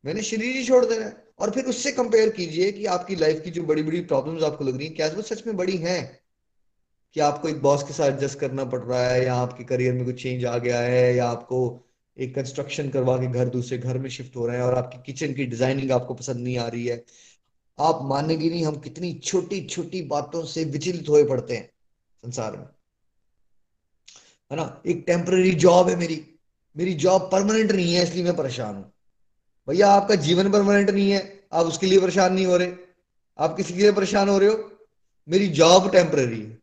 मैंने 0.04 0.22
शरीर 0.22 0.56
ही 0.56 0.64
छोड़ 0.64 0.84
देना 0.86 1.04
है। 1.04 1.24
और 1.38 1.50
फिर 1.50 1.64
उससे 1.64 1.92
कंपेयर 1.92 2.28
कीजिए 2.28 2.72
कि 2.72 2.86
आपकी 2.86 3.16
लाइफ 3.16 3.40
की 3.44 3.50
जो 3.50 3.62
बड़ी 3.62 3.82
बड़ी 3.82 4.00
प्रॉब्लम्स 4.00 4.42
आपको 4.42 4.64
लग 4.64 4.76
रही 4.76 4.86
हैं, 4.86 4.96
क्या 4.96 5.08
वो 5.08 5.22
सच 5.22 5.46
में 5.46 5.56
बड़ी 5.56 5.76
हैं? 5.76 6.20
कि 7.14 7.20
आपको 7.20 7.48
एक 7.48 7.62
बॉस 7.62 7.82
के 7.82 7.92
साथ 7.92 8.06
एडजस्ट 8.06 8.38
करना 8.38 8.64
पड़ 8.64 8.80
रहा 8.80 9.04
है, 9.04 9.24
या 9.24 9.34
आपके 9.34 9.64
करियर 9.64 9.94
में 9.94 10.04
कुछ 10.04 10.22
चेंज 10.22 10.44
आ 10.44 10.58
गया 10.58 10.80
है, 10.80 11.16
या 11.16 11.28
आपको 11.28 11.86
एक 12.18 12.34
कंस्ट्रक्शन 12.34 12.88
करवा 12.88 13.16
के 13.16 13.26
घर 13.26 13.48
दूसरे 13.48 13.78
घर 13.78 13.98
में 13.98 14.10
शिफ्ट 14.10 14.36
हो 14.36 14.46
रहे 14.46 14.56
हैं 14.56 14.64
और 14.64 14.74
आपकी 14.74 15.12
किचन 15.12 15.34
की 15.34 15.44
डिज़ाइनिंग 15.44 15.92
आपको 15.92 16.14
पसंद 16.14 16.36
नहीं 16.36 16.58
आ 16.58 16.68
रही 16.68 16.86
है। 16.86 17.04
आप 17.80 17.98
मानेगी 18.02 18.50
नहीं, 18.50 18.64
हम 18.64 18.76
कितनी 18.76 19.14
छोटी 19.14 19.66
छोटी 19.66 20.02
बातों 20.02 20.44
से 20.44 20.64
विचलित 20.64 21.08
हुए 21.08 21.24
पड़ते 21.24 21.56
हैं 21.56 21.70
संसार 22.24 22.52
में। 22.52 22.66
है 24.50 24.56
ना? 24.56 24.82
एक 24.86 25.04
टेम्पररी 25.06 25.54
जॉब 25.54 25.88
है 25.88 25.96
मेरी। 25.96 26.26
मेरी 26.76 26.94
जॉब 26.94 27.28
परमानेंट 27.32 27.72
नहीं 27.72 27.94
है, 27.94 28.02
इसलिए 28.02 28.24
मैं 28.24 28.36
परेशान 28.36 28.74
हूँ। 28.74 28.92
भैया, 29.68 29.88
आपका 29.88 30.14
जीवन 30.14 30.52
परमानेंट 30.52 30.90
नहीं 30.90 31.10
है। 31.10 31.40
आप 31.52 31.66
उसके 31.66 31.86
लिए 31.86 32.00
परेशान 32.00 32.34
नहीं 32.34 32.46
हो 32.46 32.56
रहे। 32.56 32.72
आप 33.38 33.56
किसी 33.56 33.74
के 33.74 33.80
लिए 33.80 33.92
परेशान 33.92 34.28
हो 34.28 34.38
रहे 34.38 34.48
हो? 34.48 34.70
मेरी 35.28 35.48
जॉब 35.48 35.90
टेम्पररी 35.90 36.40
है। 36.40 36.58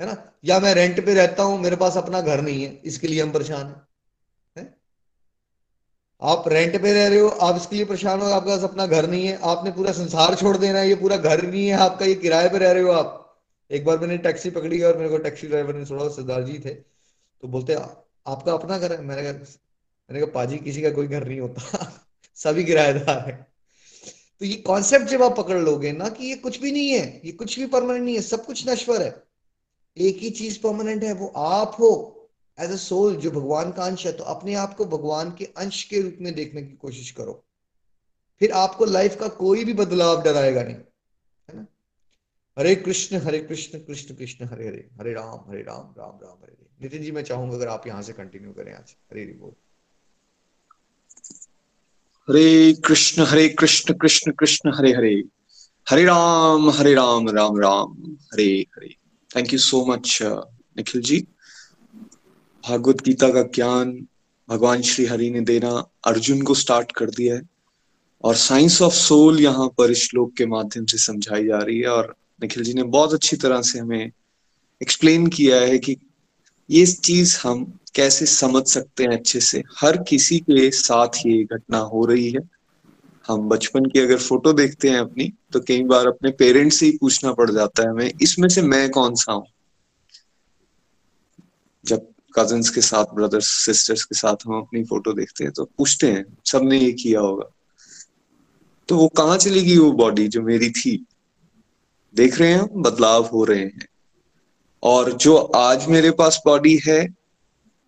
है 0.00 0.06
ना? 0.06 0.32
या 0.44 0.60
मैं 0.60 0.74
रेंट 0.74 1.06
पे 1.06 1.14
रहता 1.14 1.42
हूँ, 1.42 1.60
मेरे 1.60 1.76
पास 1.76 1.96
अपना 1.96 2.20
घर 2.20 2.40
नहीं 2.40 2.64
है, 2.64 2.82
इसके 2.84 3.06
लिए 3.06 3.22
हम 3.22 3.32
परेशान 3.32 3.66
हैं। 3.66 3.89
आप 6.22 6.44
रेंट 6.48 6.82
पे 6.82 6.92
रह 6.92 7.08
रहे 7.08 7.18
हो, 7.18 7.28
आप 7.28 7.56
इसके 7.56 7.76
लिए 7.76 7.84
परेशान 7.84 8.20
हो, 8.20 8.26
आपके 8.26 8.50
पास 8.50 8.62
अपना 8.62 8.86
घर 8.86 9.10
नहीं 9.10 9.26
है, 9.26 9.38
आपने 9.42 9.70
पूरा 9.70 9.92
संसार 9.92 10.34
छोड़ 10.34 10.56
देना 10.56 10.78
है, 10.78 10.88
ये 10.88 10.94
पूरा 10.94 11.16
घर 11.16 11.46
नहीं 11.46 11.66
है 11.66 11.74
आपका, 11.74 12.04
ये 12.04 12.14
किराए 12.14 12.48
पे 12.48 12.58
रह 12.58 12.72
रहे 12.72 12.82
हो 12.82 12.90
आप। 12.90 13.16
एक 13.70 13.84
बार 13.84 13.98
मैंने 13.98 14.18
टैक्सी 14.18 14.50
पकड़ी 14.50 14.82
और 14.82 14.96
मेरे 14.96 15.10
को 15.10 15.18
टैक्सी 15.18 15.46
ड्राइवर 15.46 15.74
ने 15.74 15.84
थोड़ा 15.84 16.08
सरदार 16.08 16.42
जी 16.42 16.58
थे। 16.58 16.70
तो 17.40 17.48
बोलते, 17.48 17.74
आपका 18.26 18.52
अपना 18.52 18.78
घर 18.78 18.92
है? 18.92 19.02
मैंने 19.02 19.22
कहा 19.22 19.32
मैंने 19.32 20.20
कहा, 20.20 20.30
पाजी, 20.30 20.58
किसी 20.58 20.82
का 20.82 20.90
कोई 20.90 21.06
घर 21.06 21.28
नहीं 21.28 21.40
होता। 21.40 21.92
सभी 22.34 22.64
किराएदार 22.64 23.18
है। 23.18 23.46
तो 24.40 24.46
ये 24.46 24.54
कॉन्सेप्ट 24.54 25.06
जब 25.06 25.22
आप 25.22 25.36
पकड़ 25.36 25.58
लोगे 25.58 25.92
ना 25.92 26.08
कि 26.08 26.26
ये 26.26 26.34
कुछ 26.34 26.60
भी 26.60 26.72
नहीं 26.72 26.90
है, 26.90 27.20
ये 27.24 27.32
कुछ 27.32 27.58
भी 27.58 27.66
परमानेंट 27.66 28.04
नहीं 28.04 28.14
है, 28.14 28.20
सब 28.20 28.44
कुछ 28.44 28.68
नश्वर 28.68 29.02
है। 29.02 29.22
एक 29.98 30.18
ही 30.18 30.30
चीज़ 30.30 30.58
परमानेंट 30.58 31.04
है, 31.04 31.12
वो 31.12 31.26
आप 31.36 31.76
हो। 31.80 32.16
एज 32.60 32.70
अ 32.70 32.76
सोल 32.78 33.16
जो 33.16 33.30
भगवान 33.30 33.70
का 33.72 33.84
अंश 33.84 34.06
है 34.06 34.12
तो 34.12 34.24
अपने 34.32 34.54
आप 34.56 34.74
को 34.74 34.84
भगवान 34.88 35.30
के 35.38 35.44
अंश 35.58 35.82
के 35.84 36.00
रूप 36.00 36.16
में 36.20 36.34
देखने 36.34 36.62
की 36.62 36.76
कोशिश 36.76 37.10
करो। 37.10 37.42
फिर 38.40 38.52
आपको 38.54 38.84
लाइफ 38.84 39.16
का 39.20 39.28
कोई 39.36 39.64
भी 39.64 39.72
बदलाव 39.74 40.22
डराएगा 40.22 40.62
नहीं, 40.62 40.74
है 40.74 41.56
ना? 41.56 41.66
हरे 42.56 42.74
कृष्ण 42.76 43.16
हरे 43.18 43.38
कृष्ण 43.40 43.78
कृष्ण 43.78 44.14
कृष्ण, 44.14 44.46
हरे 44.46 44.66
हरे 44.68 44.88
हरे 45.00 45.12
राम 45.12 45.50
हरे 45.50 45.62
राम 45.62 45.94
राम 45.98 46.18
राम, 46.22 46.36
हरे 46.42 46.52
हरे। 46.52 46.68
नितिन 46.82 47.02
जी, 47.02 47.10
मैं 47.10 47.22
चाहूँगा 47.22 47.56
अगर 47.56 47.68
आप 47.68 47.86
यहाँ 47.86 48.02
से 48.02 48.12
कंटिन्यू 48.12 48.52
करें 48.52 48.72
आज। 48.74 48.94
हरे 49.12 49.22
हरे 49.22 49.32
बोल। 49.32 49.52
हरे 52.28 52.72
कृष्ण 52.86 53.24
हरे 53.24 53.48
कृष्ण 53.50 53.94
कृष्ण 53.94 54.32
कृष्ण, 54.32 54.72
हरे 54.74 54.92
हरे। 54.92 55.14
हरे 55.86 56.04
राम 56.04 56.70
हरे 56.70 56.94
Ram 56.94 57.28
Ram 57.30 57.60
Ram, 57.60 58.16
Hare 58.32 58.48
Hare. 58.76 58.94
Thank 59.30 59.52
you 59.52 59.58
so 59.60 59.84
much 59.86 60.18
Nikhil 60.22 61.02
ji. 61.02 61.26
Bhagwat 62.64 63.02
Gita 63.02 63.28
का 63.28 63.42
ज्ञान 63.54 63.92
भगवान 64.48 64.82
श्री 64.82 65.04
हरि 65.06 65.30
ने 65.30 65.40
देना 65.40 65.70
अर्जुन 66.04 66.42
को 66.42 66.54
स्टार्ट 66.54 66.92
कर 66.92 67.10
दिया 67.10 67.34
है। 67.34 67.42
और 68.24 68.34
साइंस 68.34 68.80
ऑफ़ 68.82 68.92
सोल 68.94 69.40
यहाँ 69.40 69.68
पर 69.68 69.94
श्लोक 69.94 70.32
के 70.38 70.46
माध्यम 70.46 70.84
से 70.84 70.98
समझाई 70.98 71.46
जा 71.46 71.58
रही 71.58 71.78
है 71.80 71.88
और 71.88 72.14
निखिल 72.42 72.64
जी 72.64 72.74
ने 72.74 72.82
बहुत 72.82 73.14
अच्छी 73.14 73.36
तरह 73.36 73.62
से 73.62 73.78
हमें 73.78 74.10
एक्सप्लेन 74.80 75.26
किया 75.26 75.60
है 75.60 75.78
कि 75.78 75.96
ये 76.70 76.86
चीज़ 76.86 77.36
हम 77.42 77.64
कैसे 77.94 78.26
समझ 78.26 78.66
सकते 78.66 79.04
हैं 79.04 79.10
अच्छे 79.10 79.40
से। 79.40 79.62
हर 79.78 80.02
किसी 80.08 80.38
के 80.40 80.70
साथ 80.70 81.16
ये 81.26 81.42
घटना 81.44 81.78
हो 81.78 82.04
रही 82.06 82.30
है। 82.30 82.40
हम 83.28 83.48
बचपन 83.48 83.84
की 83.84 83.98
अगर 83.98 84.18
फ़ोटो 84.18 84.52
देखते 84.52 84.88
हैं 84.88 84.98
अपनी 84.98 85.32
तो 85.52 85.60
कई 85.60 85.82
बार 85.84 86.06
अपने 86.06 86.30
पेरेंट्स 86.30 86.76
से 86.76 86.86
ही 86.86 86.92
पूछना 86.92 87.32
पड़ 87.32 87.50
जाता 87.50 87.82
है 87.82 87.90
हमें, 87.90 88.12
इसमें 88.22 88.48
से 88.48 88.62
मैं 88.62 88.88
कौन 88.90 89.14
सा 89.14 89.32
हूँ? 89.32 89.46
जब 91.84 92.09
कजन्स 92.38 92.70
के 92.70 92.80
साथ 92.80 93.04
ब्रदर्स 93.14 93.46
सिस्टर्स 93.46 94.04
के 94.04 94.14
साथ 94.14 94.36
हम 94.46 94.58
अपनी 94.58 94.84
फ़ोटो 94.84 95.12
देखते 95.12 95.44
हैं 95.44 95.52
तो 95.52 95.64
पूछते 95.64 96.12
हैं, 96.12 96.24
सबने 96.46 96.78
ये 96.78 96.92
किया 96.92 97.20
होगा। 97.20 97.50
तो 98.88 98.96
वो 98.96 99.08
कहाँ 99.08 99.36
चली 99.38 99.62
गई 99.62 99.78
वो 99.78 99.92
बॉडी 99.92 100.28
जो 100.28 100.42
मेरी 100.42 100.70
थी? 100.70 101.06
देख 102.14 102.38
रहे 102.38 102.52
हैं 102.52 102.82
बदलाव 102.82 103.26
हो 103.26 103.44
रहे 103.44 103.60
हैं। 103.60 103.86
और 104.82 105.12
जो 105.12 105.36
आज 105.36 105.88
मेरे 105.88 106.10
पास 106.10 106.42
बॉडी 106.46 106.80
है, 106.86 107.14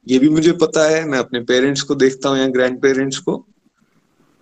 ये 0.09 0.19
भी 0.19 0.29
मुझे 0.29 0.53
पता 0.53 0.89
है, 0.89 1.05
मैं 1.05 1.19
अपने 1.19 1.41
पेरेंट्स 1.41 1.83
को 1.83 1.95
देखता 1.95 2.29
हूँ 2.29 2.39
या 2.39 2.47
ग्रैंड 2.47 2.83
पेरेंट्स 2.83 3.19
को। 3.19 3.47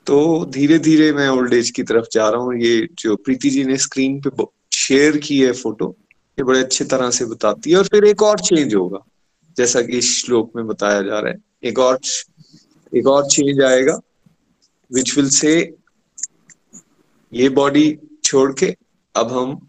तो 0.07 0.45
धीरे 0.45 0.79
धीरे 0.79 1.13
मैं 1.13 1.29
ओल्ड 1.29 1.55
एज 1.55 1.71
की 1.71 1.83
तरफ़ 1.83 2.07
जा 2.13 2.29
रहा 2.29 2.41
हूँ। 2.41 2.57
ये 2.57 2.89
जो 2.99 3.17
प्रीति 3.17 3.51
जी 3.51 3.65
ने 3.65 3.77
स्क्रीन 3.77 4.21
पे 4.27 4.45
शेयर 4.77 5.17
की 5.17 5.41
है 5.41 5.53
फ़ोटो 5.53 5.97
ये 6.39 6.43
बड़े 6.43 6.61
अच्छे 6.61 6.85
तरह 6.85 7.11
से 7.11 7.25
बताती 7.25 7.71
है 7.71 7.77
और 7.77 7.85
फिर 7.85 8.05
एक 8.05 8.23
और 8.23 8.41
चेंज 8.41 8.75
होगा। 8.75 8.99
जैसा 9.57 9.83
कि 9.83 10.03
श्लोक 10.03 10.53
में 10.57 10.67
बताया 10.67 11.03
जा 11.03 11.21
रहा 11.21 11.33
है। 11.33 11.39
एक 11.65 11.79
और 11.79 11.99
एक 12.97 13.07
और 13.07 13.27
चेंज 13.27 13.63
आएगा 13.63 14.01
विच 14.93 15.17
विल 15.17 15.29
से 15.29 15.75
ये 17.33 17.49
बॉडी 17.49 17.99
छोड़ 18.25 18.53
के 18.53 18.77
अब 19.17 19.33
हम 19.33 19.69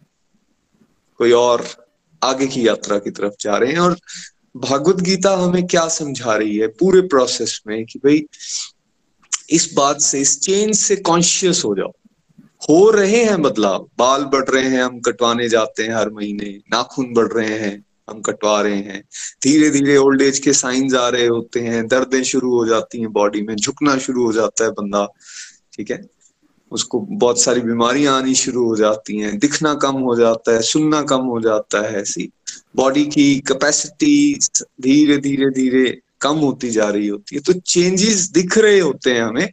कोई 1.17 1.31
और 1.31 1.67
आगे 2.23 2.47
की 2.47 2.67
यात्रा 2.67 2.99
की 2.99 3.11
तरफ़ 3.11 3.33
जा 3.39 3.57
रहे 3.57 3.71
हैं 3.71 3.79
और 3.79 3.99
भागवत 4.57 4.95
गीता 4.95 5.35
हमें 5.35 5.67
क्या 5.67 5.87
समझा 5.87 6.35
रही 6.35 6.57
है 6.57 6.67
पूरे 6.67 7.01
प्रोसेस 7.01 7.61
में 7.67 7.85
कि 7.85 7.99
भाई, 7.99 8.25
इस 9.49 9.73
बात 9.73 10.01
से, 10.01 10.21
इस 10.21 10.41
चेंज 10.41 10.75
से 10.75 10.95
कॉन्शियस 10.95 11.61
हो 11.65 11.75
जाओ। 11.75 11.91
हो 12.69 12.89
रहे 12.89 13.23
हैं 13.23 13.41
बदलाव, 13.41 13.89
बाल 13.97 14.23
बढ़ 14.23 14.49
रहे 14.49 14.69
हैं, 14.69 14.83
हम 14.83 14.99
कटवाने 14.99 15.49
जाते 15.49 15.83
हैं 15.83 15.95
हर 15.95 16.09
महीने, 16.09 16.59
नाखून 16.71 17.13
बढ़ 17.13 17.33
रहे 17.33 17.59
हैं 17.59 17.85
हम 18.11 18.21
कटवा 18.21 18.61
रहे 18.61 18.75
हैं। 18.75 19.03
धीरे 19.43 19.69
धीरे 19.69 19.97
ओल्ड 19.97 20.21
एज 20.21 20.39
के 20.39 20.53
साइंस 20.53 20.93
आ 20.93 21.09
रहे 21.09 21.27
होते 21.27 21.59
हैं। 21.59 21.87
दर्दें 21.87 22.23
शुरू 22.23 22.57
हो 22.57 22.65
जाती 22.65 22.99
हैं 22.99 23.11
बॉडी 23.11 23.41
में। 23.41 23.55
झुकना 23.55 23.97
शुरू 23.97 24.25
हो 24.25 24.33
जाता 24.33 24.63
है 24.63 24.71
बंदा। 24.71 25.13
ठीक 25.73 25.91
है? 25.91 26.21
उसको 26.71 26.99
बहुत 26.99 27.41
सारी 27.41 27.61
बीमारियाँ 27.61 28.17
आनी 28.17 28.35
शुरू 28.35 28.65
हो 28.65 28.75
जाती 28.75 29.17
हैं। 29.17 29.39
दिखना 29.39 29.73
कम 29.73 29.95
हो 29.95 30.15
जाता 30.15 30.51
है, 30.51 30.61
सुनना 30.61 31.01
कम 31.01 31.21
हो 31.21 31.41
जाता 31.41 31.81
है 31.81 32.01
ऐसी। 32.01 32.31
बॉडी 32.75 33.05
की 33.05 33.39
कैपेसिटी 33.39 34.39
धीरे 34.81 35.17
धीरे 35.17 35.49
धीरे 35.49 35.99
कम 36.21 36.35
होती 36.35 36.69
जा 36.69 36.89
रही 36.89 37.07
होती 37.07 37.35
है। 37.35 37.41
तो 37.41 37.53
चेंजेस 37.53 38.29
दिख 38.29 38.57
रहे 38.57 38.79
होते 38.79 39.11
हैं 39.11 39.23
हमें। 39.23 39.49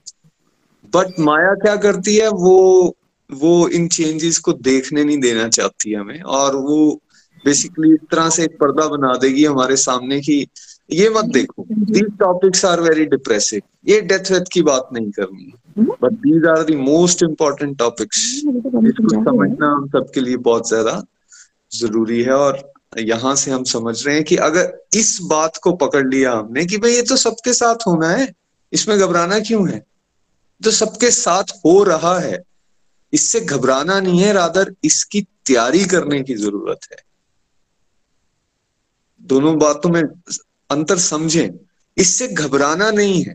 बट 0.94 1.20
माया 1.20 1.54
क्या 1.54 1.76
करती 1.76 2.16
है? 2.16 2.28
वो 2.28 2.96
वो 3.32 3.68
इन 3.68 3.88
चेंजेस 3.88 4.38
को 4.38 4.52
देखने 4.52 5.04
नहीं 5.04 5.18
देना 5.18 5.48
चाहती 5.48 5.92
हमें। 5.92 6.22
और 6.22 6.56
वो 6.56 7.02
बेसिकली 7.44 7.92
इस 7.94 8.00
तरह 8.10 8.28
से 8.30 8.44
एक 8.44 8.58
पर्दा 8.60 8.86
बना 8.88 9.12
देगी 9.16 9.44
हमारे 9.44 9.76
सामने 9.78 10.20
की 10.20 10.40
ये 10.90 11.08
मत 11.10 11.24
देखो 11.32 11.64
these 11.70 12.06
topics 12.18 12.64
are 12.64 12.80
very 12.80 13.04
depressive 13.06 13.62
ये 13.88 14.00
डेथ 14.02 14.30
वेथ 14.32 14.44
की 14.52 14.62
बात 14.62 14.88
नहीं 14.92 15.10
करनी। 15.10 15.52
But 15.78 16.12
these 16.22 16.46
are 16.48 16.62
the 16.64 16.76
most 16.76 17.22
important 17.22 17.76
topics 17.78 18.24
इसको 18.36 19.22
समझना 19.24 19.70
हम 19.70 19.86
सबके 19.88 20.20
लिए 20.20 20.36
बहुत 20.48 20.68
ज़्यादा 20.68 21.02
ज़रूरी 21.72 22.22
है 22.22 22.32
और 22.32 22.62
यहाँ 22.98 23.34
से 23.36 23.50
हम 23.50 23.64
समझ 23.66 24.06
रहे 24.06 24.14
हैं 24.14 24.24
कि 24.24 24.36
अगर 24.44 24.72
इस 24.96 25.18
बात 25.30 25.56
को 25.62 25.72
पकड़ 25.76 26.06
लिया 26.06 26.32
हमने 26.32 26.64
कि 26.66 26.78
भाई 26.78 26.92
ये 26.92 27.02
तो 27.02 27.16
सबके 27.16 27.52
साथ 27.54 27.86
होना 27.86 28.08
है 28.08 28.32
इसमें 28.72 28.98
घबराना 28.98 29.38
क्यों 29.40 29.68
है? 29.68 29.82
तो 30.60 30.70
सबके 30.70 31.10
साथ 31.10 31.52
हो 31.64 31.82
रहा 31.84 32.18
है। 32.18 32.42
इससे 33.12 33.40
घबराना 33.40 33.98
नहीं 34.00 34.20
है 34.20 34.32
रादर 34.32 34.72
इसकी 34.84 35.20
तैयारी 35.46 35.84
करने 35.84 36.20
की 36.22 36.34
ज़रूरत 36.36 36.88
है। 36.92 36.96
दोनों 39.28 39.58
बातों 39.58 39.90
में 39.90 40.02
अंतर 40.70 40.98
समझें। 40.98 41.50
इससे 41.96 42.28
घबराना 42.28 42.90
नहीं 42.90 43.22
है। 43.22 43.34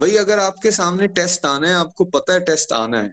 भाई 0.00 0.16
अगर 0.16 0.38
आपके 0.38 0.70
सामने 0.70 1.06
टेस्ट 1.08 1.46
आना 1.46 1.68
है 1.68 1.74
आपको 1.74 2.04
पता 2.04 2.32
है 2.32 2.40
टेस्ट 2.40 2.72
आना 2.72 3.00
है 3.02 3.12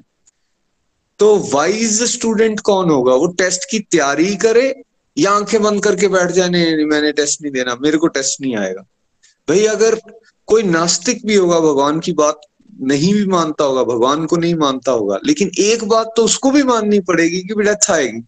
तो 1.19 1.35
वाइज 1.53 2.01
स्टूडेंट 2.03 2.59
कौन 2.59 2.89
होगा? 2.89 3.13
वो 3.13 3.27
टेस्ट 3.27 3.69
की 3.71 3.79
तैयारी 3.81 4.35
करे 4.35 4.73
या 5.17 5.31
आँखें 5.31 5.61
बंद 5.61 5.83
करके 5.83 6.07
बैठ 6.07 6.31
जाए 6.31 6.49
नहीं, 6.49 6.85
मैंने 6.85 7.11
टेस्ट 7.11 7.41
नहीं 7.41 7.51
देना 7.51 7.75
मेरे 7.81 7.97
को 7.97 8.07
टेस्ट 8.07 8.41
नहीं 8.41 8.55
आएगा। 8.55 8.81
भाई 9.47 9.65
अगर 9.65 9.99
कोई 10.47 10.63
नास्तिक 10.63 11.25
भी 11.25 11.35
होगा 11.35 11.59
भगवान 11.59 11.99
की 11.99 12.11
बात 12.13 12.41
नहीं 12.81 13.13
भी 13.13 13.25
मानता 13.25 13.63
होगा 13.63 13.83
भगवान 13.83 14.25
को 14.25 14.37
नहीं 14.37 14.55
मानता 14.55 14.91
होगा 14.91 15.19
लेकिन 15.25 15.51
एक 15.59 15.83
बात 15.83 16.13
तो 16.17 16.23
उसको 16.25 16.51
भी 16.51 16.63
माननी 16.63 16.99
पड़ेगी 17.01 17.41
कि 17.41 17.53
बेटा 17.53 17.71
अच्छा 17.71 17.93
आएगी। 17.93 18.21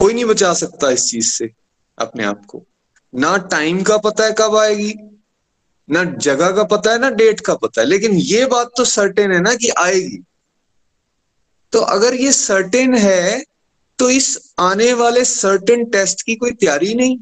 कोई 0.00 0.14
नहीं 0.14 0.24
बचा 0.24 0.52
सकता 0.54 0.90
इस 0.90 1.10
चीज़ 1.10 1.28
से। 1.28 1.50
अपने 1.98 2.24
आप 2.24 2.44
को। 2.46 2.64
ना 3.12 3.36
टाइम 3.50 3.82
का 3.82 3.96
पता 3.98 4.24
है 4.24 4.34
कब 4.38 4.56
आएगी, 4.56 4.94
ना 5.88 6.04
जगह 6.04 6.50
का 6.50 6.64
पता 6.64 6.92
है, 6.92 6.98
ना 6.98 7.10
डेट 7.10 7.40
का 7.40 7.54
पता 7.54 7.80
है। 7.80 7.86
लेकिन 7.86 8.12
ये 8.12 8.46
बात 8.46 8.70
तो 8.76 8.84
सर्टेन 8.84 9.32
है 9.32 9.40
ना 9.40 9.54
कि 9.54 9.68
आएगी। 9.78 10.18
तो 11.72 11.80
अगर 11.80 12.14
ये 12.14 12.32
सर्टेन 12.32 12.94
है 12.94 13.44
तो 13.98 14.08
इस 14.10 14.52
आने 14.58 14.92
वाले 14.92 15.24
सर्टेन 15.24 15.84
टेस्ट 15.84 16.22
की 16.22 16.34
कोई 16.34 16.50
तैयारी 16.50 16.94
नहीं। 16.94 17.16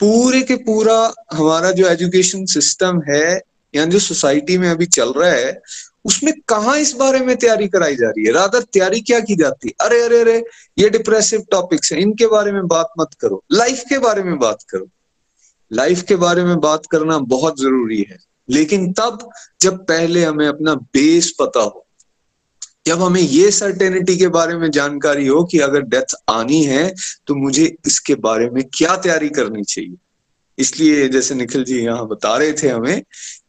पूरे 0.00 0.42
के 0.42 0.56
पूरा 0.56 1.14
हमारा 1.32 1.70
जो 1.72 1.86
एजुकेशन 1.88 2.44
सिस्टम 2.46 3.00
है, 3.08 3.40
या 3.74 3.84
जो 3.84 3.98
सोसाइटी 3.98 4.58
में 4.58 4.68
अभी 4.70 4.86
चल 4.86 5.12
रहा 5.12 5.30
है 5.30 5.52
उसमें 6.08 6.34
कहा 6.48 6.76
इस 6.76 6.92
बारे 6.92 7.18
में 7.18 7.36
तैयारी 7.36 7.68
कराई 7.68 7.96
जा 7.96 8.08
रही 8.08 8.24
है? 8.26 8.32
रादर 8.32 8.62
तैयारी 8.62 9.00
क्या 9.00 9.20
की 9.20 9.36
जाती 9.36 9.68
है? 9.68 9.86
अरे 9.86 10.02
अरे 10.02 10.20
अरे, 10.20 10.44
ये 10.78 10.88
डिप्रेसिव 10.90 11.42
टॉपिक्स 11.50 11.92
हैं। 11.92 12.00
इनके 12.00 12.26
बारे 12.26 12.52
में 12.52 12.66
बात 12.66 12.88
मत 13.00 13.08
करो। 13.20 13.44
लाइफ 13.52 13.82
के 13.88 13.98
बारे 13.98 14.22
में 14.22 14.38
बात 14.38 14.62
करो। 14.68 14.88
लाइफ 15.72 16.02
के 16.02 16.16
बारे 16.16 16.44
में 16.44 16.60
बात 16.60 16.86
करना 16.90 17.18
बहुत 17.18 17.60
ज़रूरी 17.60 18.06
है। 18.10 18.18
लेकिन 18.50 18.92
तब 18.92 19.30
जब 19.60 19.78
पहले 19.86 20.24
हमें 20.24 20.46
अपना 20.48 20.74
बेस 20.74 21.30
पता 21.40 21.60
हो, 21.60 21.86
जब 22.86 23.02
हमें 23.02 23.20
ये 23.20 23.50
सर्टेनिटी 23.50 24.16
के 24.16 24.28
बारे 24.28 24.56
में 24.56 24.70
जानकारी 24.70 25.26
हो 25.26 25.44
कि 25.44 25.58
अगर 25.58 25.80
डेथ 25.82 26.14
आनी 26.28 26.62
है 26.64 26.94
तो 27.26 27.34
मुझे 27.34 27.76
इसके 27.86 28.14
बारे 28.14 28.50
में 28.50 28.64
क्या 28.74 28.96
तैयारी 28.96 29.28
करनी 29.28 29.64
चाहिए? 29.64 29.96
इसलिए 30.58 31.08
जैसे 31.08 31.34
निखिल 31.34 31.64
जी 31.64 31.78
यहाँ 31.78 32.06
बता 32.08 32.36
रहे 32.36 32.52
थे 32.52 32.68
हमें 32.68 33.02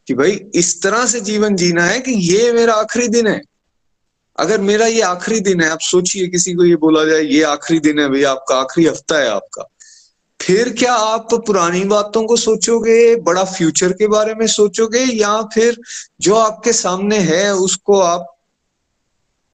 कि 0.06 0.14
भाई, 0.14 0.40
इस 0.54 0.82
तरह 0.82 1.06
से 1.06 1.20
जीवन 1.20 1.56
जीना 1.56 1.84
है 1.84 2.00
कि 2.00 2.12
ये 2.12 2.52
मेरा 2.52 2.74
आखिरी 2.74 3.08
दिन 3.08 3.26
है। 3.26 3.42
अगर 4.38 4.60
मेरा 4.60 4.86
ये 4.86 5.00
आखिरी 5.00 5.40
दिन 5.40 5.60
है, 5.60 5.70
आप 5.70 5.80
सोचिए, 5.80 6.28
किसी 6.28 6.54
को 6.54 6.64
ये 6.64 6.76
बोला 6.76 7.04
जाए, 7.04 7.22
ये 7.22 7.42
आखिरी 7.42 7.80
दिन 7.80 7.98
है 7.98 8.08
भाई 8.08 8.22
आपका 8.22 8.54
आखिरी 8.54 8.86
हफ़्ता 8.86 9.18
है 9.18 9.28
आपका। 9.28 9.64
फिर 10.40 10.68
क्या 10.72 10.94
आप 10.94 11.28
पुरानी 11.34 11.84
बातों 11.84 12.26
को 12.26 12.36
सोचोगे, 12.36 13.16
बड़ा 13.16 13.44
फ्यूचर 13.44 13.92
के 13.92 14.08
बारे 14.08 14.34
में 14.34 14.46
सोचोगे, 14.46 14.98
या 14.98 15.42
फिर 15.42 15.80
जो 16.20 16.34
आपके 16.34 16.72
सामने 16.72 17.18
है, 17.18 17.54
उसको 17.54 18.00
आप 18.00 18.36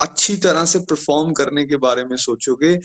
अच्छी 0.00 0.36
तरह 0.36 0.64
से 0.64 0.78
परफॉर्म 0.78 1.32
करने 1.32 1.64
के 1.64 1.76
बारे 1.76 2.04
में 2.04 2.16
सोचोगे 2.16 2.80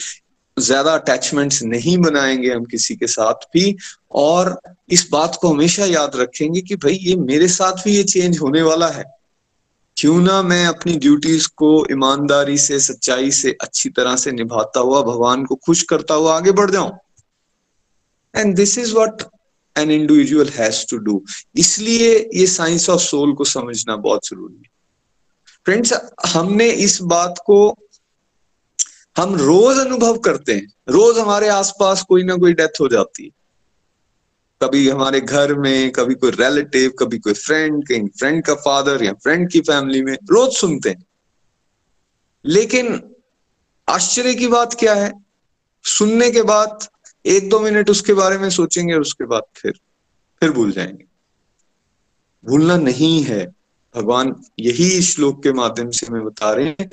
ज़्यादा 0.58 0.94
अटैचमेंट्स 0.94 1.62
नहीं 1.64 1.98
बनाएँगे 1.98 2.50
हम 2.50 2.64
किसी 2.66 2.96
के 2.96 3.08
साथ 3.08 3.48
भी। 3.54 3.76
और 4.12 4.60
इस 4.90 5.08
बात 5.12 5.38
को 5.42 5.50
हमेशा 5.50 5.86
याद 5.86 6.16
रखेंगे 6.16 6.62
कि 6.62 6.76
भाई 6.76 6.94
ये 6.94 7.16
मेरे 7.16 7.48
साथ 7.48 7.84
भी 7.84 7.96
ये 7.96 8.04
चेंज 8.04 8.40
होने 8.40 8.62
वाला 8.62 8.88
है। 8.90 9.04
क्यों 9.98 10.22
ना 10.22 10.42
मैं 10.42 10.66
अपनी 10.66 10.96
ड्यूटीज़ 10.96 11.48
को 11.58 11.86
ईमानदारी 11.92 12.58
से, 12.58 12.80
सच्चाई 12.80 13.32
से, 13.32 13.56
अच्छी 13.62 13.90
तरह 13.90 14.16
से 14.16 14.32
निभाता 14.32 14.80
हुआ, 14.80 15.02
भगवान 15.02 15.46
को 15.46 15.56
खुश 15.56 15.84
करता 15.84 16.14
हुआ 16.14 16.36
आगे 16.38 16.52
बढ़ 16.52 16.72
जाऊँ। 16.72 16.92
And 18.34 18.56
this 18.56 18.78
is 18.78 18.94
what 18.96 19.22
an 19.76 19.92
individual 19.92 20.50
has 20.50 20.86
to 20.90 20.98
do 20.98 21.24
इसलिए 21.58 22.30
ये 22.36 22.46
साइंस 22.48 22.90
ऑफ़ 22.90 23.02
सोल 23.02 23.34
को 23.34 23.44
समझना 23.46 23.96
बहुत 23.98 24.28
ज़रूरी 24.28 24.56
है। 24.56 24.70
फ्रेंड्स 25.66 25.94
हमने 26.28 26.70
इस 26.70 27.02
बात 27.02 27.42
को 27.46 27.58
हम 29.18 29.36
रोज 29.36 29.78
अनुभव 29.78 30.18
करते 30.18 30.54
हैं। 30.54 30.74
रोज 30.90 31.18
हमारे 31.18 31.48
आसपास 31.48 32.02
कोई 32.02 32.24
ना 32.24 32.36
कोई 32.36 32.54
डेथ 32.54 32.82
हो 32.82 32.88
जाती 32.88 33.24
है। 33.24 33.30
कभी 34.64 34.90
हमारे 34.90 35.22
घर 35.22 35.56
में, 35.56 35.92
कभी 35.92 36.16
कोई 36.16 36.32
रिलेटिव 36.32 36.92
कभी 37.00 37.20
कोई 37.20 37.34
फ्रेंड 37.34 37.88
कहीं 37.88 38.08
फ्रेंड 38.08 38.44
का 38.44 38.56
फादर 38.56 39.04
या 39.04 39.14
फ्रेंड 39.14 39.52
की 39.52 39.60
फैमिली 39.60 40.02
में 40.02 40.14
रोज 40.14 40.54
सुनते 40.54 40.90
हैं। 40.90 41.06
लेकिन 42.46 43.16
आश्चर्य 43.90 44.34
की 44.34 44.48
बात 44.48 44.74
क्या 44.74 44.94
है? 44.94 45.26
सुनने 45.84 46.32
के 46.32 46.42
बाद, 46.42 46.88
एक 47.26 47.50
दो 47.50 47.60
मिनट 47.60 47.90
उसके 47.90 48.14
बारे 48.14 48.38
में 48.38 48.50
सोचेंगे 48.50 48.94
और 48.94 49.02
उसके 49.02 49.26
बाद 49.26 49.44
फिर 49.56 49.72
फिर 50.40 50.52
भूल 50.52 50.72
जाएँगे। 50.72 51.06
भूलना 52.46 52.78
नहीं 52.78 53.24
है। 53.24 53.56
भगवान 53.96 54.44
यही 54.60 55.02
श्लोक 55.02 55.44
के 55.44 55.54
माध्यम 55.54 55.92
से 55.92 56.06
हमें 56.06 56.24
बता 56.24 56.54
रहे 56.54 56.66
हैं। 56.66 56.92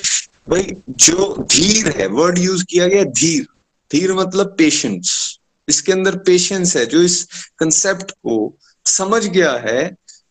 भाई, 0.49 0.75
जो 0.91 1.47
धीर 1.53 1.89
है 1.97 2.07
वर्ड 2.09 2.39
यूज़ 2.39 2.65
किया 2.65 2.87
गया 2.89 3.05
धीर। 3.05 3.47
धीर 3.91 4.13
मतलब 4.15 4.55
पेशेंस 4.59 5.39
इसके 5.69 5.93
अंदर 5.93 6.17
पेशेंस 6.27 6.77
है, 6.77 6.85
जो 6.87 7.03
इस 7.03 7.23
कंसेप्ट 7.59 8.11
को 8.13 8.37
समझ 8.87 9.25
गया 9.27 9.53
है, 9.65 9.91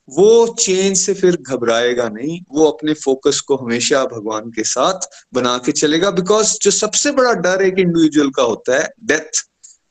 वो 0.10 0.56
चेंज 0.60 0.98
से 0.98 1.14
फिर 1.14 1.38
घबराएगा 1.42 2.08
नहीं, 2.10 2.40
वो 2.52 2.66
अपने 2.66 2.94
फोकस 2.94 3.40
को 3.42 3.56
हमेशा 3.56 4.04
भगवान 4.06 4.50
के 4.52 4.64
साथ 4.64 5.08
बना 5.34 5.58
के 5.66 5.72
चलेगा 5.72 6.12
बिकॉज़ 6.12 6.58
जो 6.62 6.72
सबसे 6.72 7.12
बड़ा 7.12 7.34
डर 7.42 7.62
एक 7.62 7.80
इंडिविजुअल 7.80 8.30
का 8.30 8.44
होता 8.44 8.78
है 8.78 8.90
डेथ 9.06 9.46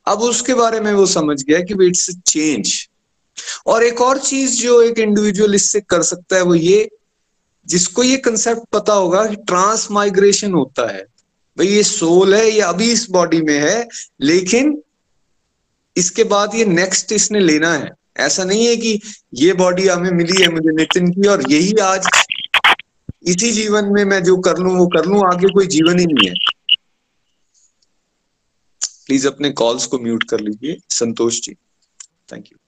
अब 0.06 0.22
उसके 0.22 0.54
बारे 0.54 0.80
में 0.80 0.92
वो 0.92 1.06
समझ 1.06 1.42
गया 1.42 1.60
कि 1.60 1.74
इट्स 1.86 2.10
चेंज 2.26 2.74
और 3.66 3.84
एक 3.84 4.00
और 4.00 4.18
चीज़ 4.20 4.60
जो 4.62 4.80
एक 4.82 4.98
इंडिविजुअल 4.98 5.54
इससे 5.54 5.80
कर 5.80 6.02
सकता 6.02 6.36
है, 6.36 6.42
वो 6.42 6.54
ये 6.54 6.88
जिसको 7.66 8.02
ये 8.02 8.16
कंसेप्ट 8.16 8.62
पता 8.72 8.92
होगा 8.92 9.26
कि 9.26 9.36
ट्रांस 9.36 9.90
माइग्रेशन 9.90 10.52
होता 10.52 10.92
है। 10.92 11.02
भाई 11.56 11.66
ये 11.66 11.82
सोल 11.82 12.34
है, 12.34 12.50
ये 12.50 12.60
अभी 12.60 12.92
इस 12.92 13.10
बॉडी 13.10 13.40
में 13.42 13.58
है, 13.58 13.88
लेकिन 14.20 14.82
इसके 15.96 16.24
बाद 16.24 16.54
ये 16.54 16.64
नेक्स्ट 16.64 17.12
इसने 17.12 17.40
लेना 17.40 17.72
है। 17.74 17.90
ऐसा 18.16 18.44
नहीं 18.44 18.66
है 18.66 18.76
कि 18.76 19.00
ये 19.34 19.52
बॉडी 19.52 19.86
हमें 19.88 20.10
मिली 20.10 20.42
है, 20.42 20.48
मुझे 20.48 20.70
नितिन 20.70 21.10
की, 21.12 21.28
और 21.28 21.52
यही 21.52 21.72
आज 21.72 22.06
इसी 23.26 23.52
जीवन 23.52 23.84
में 23.84 24.04
मैं 24.04 24.22
जो 24.24 24.36
कर 24.36 24.58
लू, 24.58 24.74
वो 24.74 24.86
कर 24.86 25.06
लू, 25.06 25.22
आगे 25.22 25.48
कोई 25.48 25.66
जीवन 25.66 25.98
ही 25.98 26.06
नहीं 26.06 26.28
है। 26.28 26.34
प्लीज़ 29.06 29.26
अपने 29.28 29.50
कॉल्स 29.50 29.86
को 29.86 29.98
म्यूट 29.98 30.24
कर 30.30 30.40
लीजिए। 30.40 30.78
संतोष 30.90 31.40
जी 31.40 31.52
थैंक 32.32 32.46
यू 32.46 32.58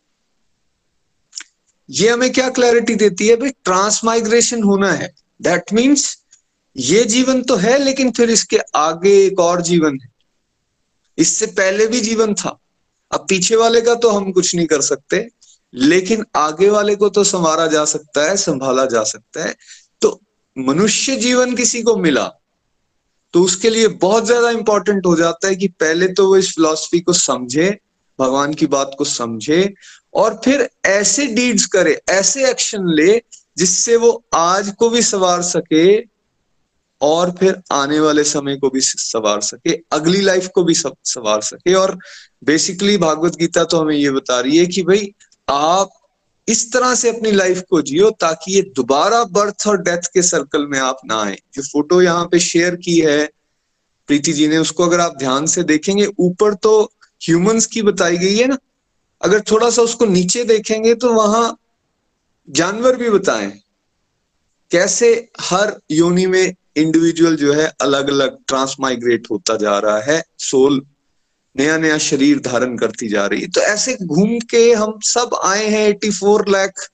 ये 1.89 2.09
हमें 2.09 2.33
क्या 2.33 2.49
क्लैरिटी 2.51 2.95
देती 2.95 3.29
है? 3.29 3.37
भाई 3.37 3.51
ट्रांसमाइग्रेशन 3.65 4.63
होना 4.63 4.93
है। 4.93 5.13
दैट 5.41 5.73
मीन्स 5.73 6.17
ये 6.77 7.05
जीवन 7.07 7.43
तो 7.43 7.57
है, 7.57 7.79
लेकिन 7.79 8.11
फिर 8.11 8.31
इसके 8.31 8.59
आगे 8.77 9.17
एक 9.27 9.41
और 9.41 9.63
जीवन 9.63 9.99
है। 10.03 10.09
इससे 11.19 11.47
पहले 11.49 11.87
भी 11.87 12.01
जीवन 12.01 12.35
था। 12.35 12.59
अब 13.11 13.27
पीछे 13.29 13.57
वाले 13.57 13.81
का 13.81 13.95
तो 13.95 14.11
हम 14.11 14.31
कुछ 14.33 14.55
नहीं 14.55 14.67
कर 14.67 14.81
सकते, 14.81 15.27
लेकिन 15.75 16.25
आगे 16.37 16.69
वाले 16.71 16.95
को 16.97 17.09
तो 17.09 17.25
संवारा 17.25 17.67
जा 17.67 17.85
सकता 17.85 18.29
है, 18.29 18.37
संभाला 18.37 18.85
जा 18.87 19.03
सकता 19.05 19.45
है। 19.45 19.55
तो 20.03 20.21
मनुष्य 20.57 21.17
जीवन 21.17 21.55
किसी 21.57 21.83
को 21.83 21.97
मिला 21.97 22.31
तो 23.35 23.43
उसके 23.43 23.71
लिए 23.71 23.89
बहुत 24.03 24.27
ज़्यादा 24.27 24.51
इंपॉर्टेंट 24.51 25.07
हो 25.07 25.15
जाता 25.17 25.49
है 25.49 25.57
कि 25.57 25.69
पहले 25.81 26.07
तो 26.09 26.27
वो 26.27 26.37
इस 26.37 26.55
फिलॉसफी 26.55 27.01
को 27.01 27.13
समझे, 27.13 27.71
भगवान 28.19 28.55
की 28.55 28.67
बात 28.67 28.95
को 28.99 29.05
समझे 29.05 29.75
और 30.19 30.41
फिर 30.45 30.69
ऐसे 30.87 31.27
डीड्स 31.27 31.67
करे, 31.67 32.01
ऐसे 32.11 32.49
एक्शन 32.51 32.89
ले, 32.91 33.21
जिससे 33.59 33.97
वो 33.97 34.11
आज 34.35 34.73
को 34.79 34.89
भी 34.91 35.03
सवार 35.03 35.43
सके 35.43 35.99
और 37.01 37.31
फिर 37.31 37.61
आने 37.73 38.01
वाले 38.01 38.25
समय 38.25 38.57
को 38.57 38.71
भी 38.71 38.81
सवार 38.81 39.41
सके, 39.41 39.75
अगली 39.93 40.21
लाइफ 40.21 40.49
को 40.55 40.65
भी 40.65 40.75
सवार 40.75 41.41
सके। 41.43 41.75
और 41.75 41.97
बेसिकली 42.45 42.97
भागवत 42.97 43.37
गीता 43.37 43.65
तो 43.65 43.81
हमें 43.81 43.95
ये 43.97 44.11
बता 44.11 44.41
रही 44.41 44.59
है 44.59 44.67
कि 44.67 44.83
भाई, 44.83 45.13
आप 45.49 45.91
इस 46.49 46.73
तरह 46.73 46.95
से 46.95 47.09
अपनी 47.09 47.31
लाइफ 47.33 47.63
को 47.71 47.81
जियो 47.83 48.11
ताकि 48.11 48.53
ये 48.53 48.63
दोबारा 48.77 49.23
बर्थ 49.25 49.67
और 49.67 49.83
डेथ 49.83 50.07
के 50.15 50.23
सर्कल 50.23 50.67
में 50.67 50.79
आप 50.79 51.01
ना 51.05 51.21
आए। 51.23 51.37
जो 51.55 51.63
फ़ोटो 51.63 52.01
यहाँ 52.03 52.25
पे 52.27 52.39
शेयर 52.39 52.77
की 52.77 52.99
है, 53.01 53.25
प्रीति 54.09 54.33
जी 54.33 54.49
ने, 54.49 54.59
उसको 54.59 54.85
अगर 54.85 55.01
आप 55.01 55.17
ध्यान 55.19 55.47
से 55.47 55.63
देखेंगे, 55.63 56.07
ऊपर 56.19 56.55
तो 56.55 56.83
ह्यूमंस 57.23 57.67
की 57.67 57.83
बताई 57.83 58.17
गई 58.17 58.37
है 58.37 58.47
ना 58.47 58.57
अगर 59.23 59.41
थोड़ा 59.41 59.71
सा 59.71 59.83
उसको 59.83 60.07
नीचे 60.07 60.45
देखेंगे 60.45 60.95
तो 60.95 61.13
वहाँ 61.13 61.57
जानवर 62.49 62.97
भी 62.97 63.11
बताएँ। 63.11 63.51
कैसे 64.71 65.09
हर 65.41 65.75
योनि 65.91 66.27
में 66.27 66.55
इंडिविजुअल 66.77 67.37
जो 67.37 67.53
है 67.53 67.67
अलग 67.81 68.09
अलग 68.09 68.37
ट्रांसमाइग्रेट 68.49 69.27
होता 69.31 69.57
जा 69.57 69.79
रहा 69.79 70.01
है 70.01 70.23
सोल 70.39 70.81
नया 71.57 71.77
नया 71.79 71.99
शरीर 71.99 72.39
धारण 72.41 72.77
करती 72.77 73.09
जा 73.09 73.27
रही 73.27 73.41
है। 73.41 73.49
तो 73.49 73.61
ऐसे 73.61 73.97
घूम 74.03 74.39
के 74.51 74.73
हम 74.73 74.99
सब 75.05 75.35
आए 75.45 75.67
हैं 75.67 75.89
84 75.89 76.49
लाख 76.49 76.87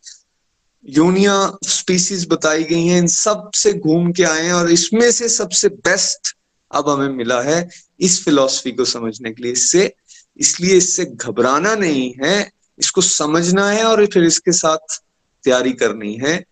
योनिया 0.89 1.35
स्पीसीज 1.65 2.27
बताई 2.29 2.65
गई 2.65 2.87
हैं। 2.87 2.99
इन 2.99 3.07
सबसे 3.07 3.73
घूम 3.73 4.13
के 4.13 4.25
आए 4.25 4.43
हैं 4.43 4.53
और 4.53 4.71
इसमें 4.71 5.11
से 5.13 5.29
सबसे 5.29 5.69
बेस्ट 5.69 6.35
अब 6.71 6.89
हमें 6.89 7.09
मिला 7.09 7.41
है 7.43 7.69
इस 8.01 8.25
फिलॉसफी 8.25 8.73
को 8.73 8.85
समझने 8.85 9.33
के 9.33 9.43
लिए। 9.43 9.53
इससे 9.53 9.93
इसलिए 10.37 10.77
इससे 10.77 11.05
घबराना 11.05 11.75
नहीं 11.75 12.15
है, 12.25 12.51
इसको 12.79 13.01
समझना 13.01 13.69
है 13.71 13.85
और 13.85 14.07
फिर 14.07 14.25
इसके 14.25 14.53
साथ 14.53 15.03
तैयारी 15.45 15.73
करनी 15.73 16.15
है 16.15 16.45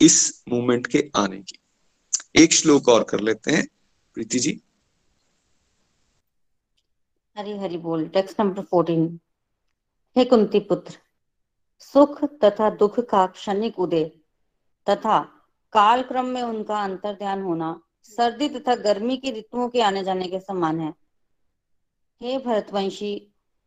इस 0.00 0.44
मूवमेंट 0.48 0.86
के 0.86 1.10
आने 1.16 1.40
की। 1.40 1.58
एक 2.36 2.52
श्लोक 2.52 2.88
और 2.88 3.04
कर 3.04 3.20
लेते 3.20 3.52
हैं। 3.52 3.68
प्रीति 4.14 4.38
जी। 4.38 4.60
हरी 7.38 7.58
हरी 7.58 7.76
बोल। 7.76 8.06
टेक्स्ट 8.08 8.40
नंबर 8.40 8.62
फोर्टीन 8.62 9.20
हे 10.16 10.24
कुंती 10.24 10.60
पुत्र, 10.60 10.96
सुख 11.80 12.24
तथा 12.24 12.70
दुख 12.70 13.00
का 13.00 13.26
क्षणिक 13.26 13.78
उदय, 13.78 14.04
तथा 14.88 15.18
काल 15.72 16.02
क्रम 16.02 16.24
में 16.24 16.42
उनका 16.42 16.82
अंतर 16.84 17.14
ध्यान 17.14 17.42
होना, 17.42 17.80
सर्दी 18.04 18.48
तथा 18.48 18.74
गर्मी 18.74 19.16
की 19.16 19.30
ऋतुओं 19.30 19.68
के 19.68 19.80
आने 19.80 20.04
जाने 20.04 20.28
के 20.28 20.40
समान 20.40 20.80
है। 20.80 20.94
हे 22.20 22.36
भरतवंशी, 22.38 23.12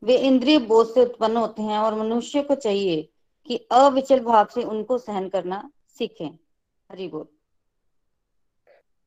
वे 0.03 0.15
इंद्रिय 0.27 0.57
बोध 0.67 0.93
से 0.93 1.01
उत्पन्न 1.01 1.37
होते 1.37 1.61
हैं 1.61 1.77
और 1.79 1.95
मनुष्य 1.99 2.41
को 2.41 2.55
चाहिए 2.55 3.01
कि 3.47 3.55
अविचल 3.71 4.19
भाव 4.23 4.47
से 4.53 4.63
उनको 4.63 4.97
सहन 4.97 5.29
करना 5.29 5.69
सीखे। 5.97 6.25
Haribol 6.25 7.25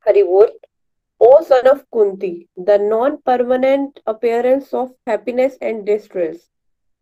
Haribol 0.07 0.59
O 1.21 1.41
son 1.43 1.69
of 1.69 1.83
Kunti, 1.93 2.31
the 2.61 2.71
non 2.81 3.17
permanent 3.27 4.01
appearance 4.09 4.75
of 4.75 4.91
happiness 5.09 5.59
and 5.63 5.85
distress 5.85 6.49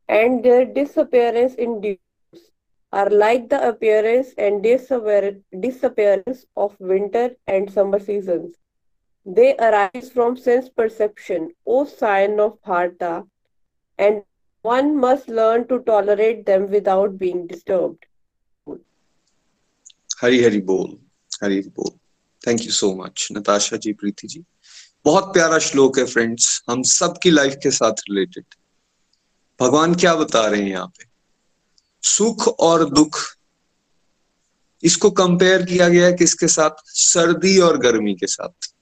and 0.09 0.43
their 0.43 0.65
disappearance 0.73 1.57
in 1.59 1.79
due course 1.81 2.51
are 2.93 3.11
like 3.13 3.49
the 3.49 3.61
appearance 3.71 4.35
and 4.39 4.61
disappearance 4.63 6.47
of 6.57 6.77
winter 6.83 7.37
and 7.49 7.71
summer 7.71 8.03
seasons 8.03 8.53
They 9.27 9.57
arise 9.57 10.11
from 10.11 10.37
sense 10.37 10.69
perception, 10.69 11.53
O 11.67 11.85
sign 11.87 12.39
of 12.41 12.61
Bharta, 12.63 13.27
and 13.99 14.23
one 14.65 14.97
must 14.97 15.29
learn 15.29 15.67
to 15.69 15.81
tolerate 15.81 16.45
them 16.47 16.71
without 16.71 17.19
being 17.19 17.47
disturbed. 17.47 18.07
Hari 20.21 20.43
Hari 20.43 20.61
Bol. 20.61 20.99
Hari 21.41 21.63
Bol. 21.63 21.99
Thank 22.43 22.61
you 22.63 22.71
so 22.73 22.95
much 22.95 23.27
Natasha 23.33 23.77
ji 23.85 23.93
Preeti 24.01 24.29
ji 24.29 24.45
बहुत 25.05 25.33
प्यारा 25.35 25.59
श्लोक 25.67 25.99
है 25.99 26.05
friends 26.07 26.63
हम 26.71 26.83
सबकी 26.91 27.31
life 27.31 27.55
के 27.63 27.71
साथ 27.71 28.03
related 28.09 28.45
भगवान 29.61 29.95
क्या 29.95 30.15
बता 30.15 30.47
रहे 30.47 30.61
हैं 30.61 30.69
यहाँ 30.71 30.87
पे 30.99 31.05
सुख 32.03 32.47
और 32.69 32.89
दुख 32.91 33.19
इसको 34.83 35.11
कंपेयर 35.23 35.65
किया 35.67 35.89
गया 35.89 36.07
है 36.07 36.13
किसके 36.13 36.49
साथ 36.49 36.83
सर्दी 37.01 37.59
और 37.69 37.79
गर्मी 37.87 38.15
के 38.15 38.27
साथ 38.27 38.73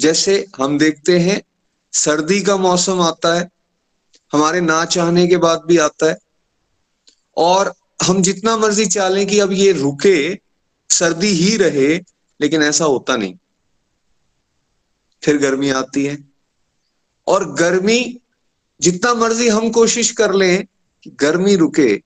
जैसे 0.00 0.46
हम 0.56 0.78
देखते 0.78 1.18
हैं, 1.18 1.42
सर्दी 1.92 2.40
का 2.40 2.56
मौसम 2.56 3.00
आता 3.00 3.38
है, 3.38 3.50
हमारे 4.32 4.60
ना 4.60 4.84
चाहने 4.84 5.26
के 5.26 5.36
बाद 5.36 5.62
भी 5.66 5.78
आता 5.78 6.08
है, 6.08 6.18
और 7.36 7.74
हम 8.02 8.22
जितना 8.22 8.56
मर्ज़ी 8.56 8.86
चालें 8.86 9.26
कि 9.26 9.38
अब 9.38 9.52
ये 9.52 9.72
रुके, 9.72 10.38
सर्दी 10.90 11.28
ही 11.28 11.56
रहे, 11.56 12.00
लेकिन 12.40 12.62
ऐसा 12.62 12.84
होता 12.84 13.16
नहीं। 13.16 13.34
फिर 15.22 15.38
गर्मी 15.38 15.70
आती 15.70 16.04
है, 16.04 16.24
और 17.26 17.52
गर्मी, 17.52 18.20
जितना 18.80 19.14
मर्ज़ी 19.14 19.48
हम 19.48 19.70
कोशिश 19.70 20.10
कर 20.10 20.34
लें 20.34 20.66
कि 21.02 21.10
गर्मी 21.10 21.56
रुके, 21.56 22.02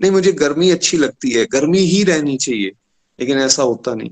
नहीं, 0.00 0.10
मुझे 0.10 0.32
गर्मी 0.32 0.70
अच्छी 0.70 0.96
लगती 0.96 1.30
है, 1.30 1.46
गर्मी 1.46 1.78
ही 1.78 2.04
रहनी 2.04 2.36
चाहिए, 2.36 2.72
लेकिन 3.20 3.38
ऐसा 3.38 3.62
होता 3.62 3.94
नहीं। 3.94 4.10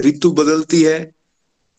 ऋतु 0.00 0.30
बदलती 0.30 0.82
है 0.82 1.19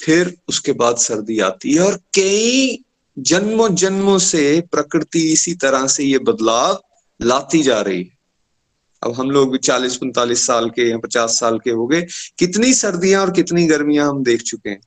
फिर 0.01 0.37
उसके 0.49 0.71
बाद 0.71 0.97
सर्दी 0.97 1.39
आती 1.39 1.73
है 1.73 1.81
और 1.81 1.95
कई 1.95 2.83
जन्मों 3.19 3.75
जन्मों 3.75 4.19
से 4.19 4.63
प्रकृति 4.71 5.31
इसी 5.33 5.53
तरह 5.53 5.87
से 5.87 6.03
ये 6.03 6.19
बदलाव 6.19 6.83
लाती 7.21 7.63
जा 7.63 7.81
रही 7.81 8.03
है। 8.03 8.17
अब 9.03 9.13
हम 9.13 9.31
लोग 9.31 9.51
भी 9.51 9.57
चालीस 9.57 9.95
पैंतालीस 9.95 10.47
साल 10.47 10.69
के 10.69 10.89
या 10.89 10.97
पचास 10.97 11.39
साल 11.39 11.59
के 11.59 11.71
हो 11.71 11.87
गए, 11.87 12.07
कितनी 12.39 12.73
सर्दियाँ 12.73 13.21
और 13.21 13.31
कितनी 13.31 13.65
गर्मियाँ 13.65 14.09
हम 14.09 14.23
देख 14.23 14.41
चुके 14.41 14.69
हैं। 14.69 14.81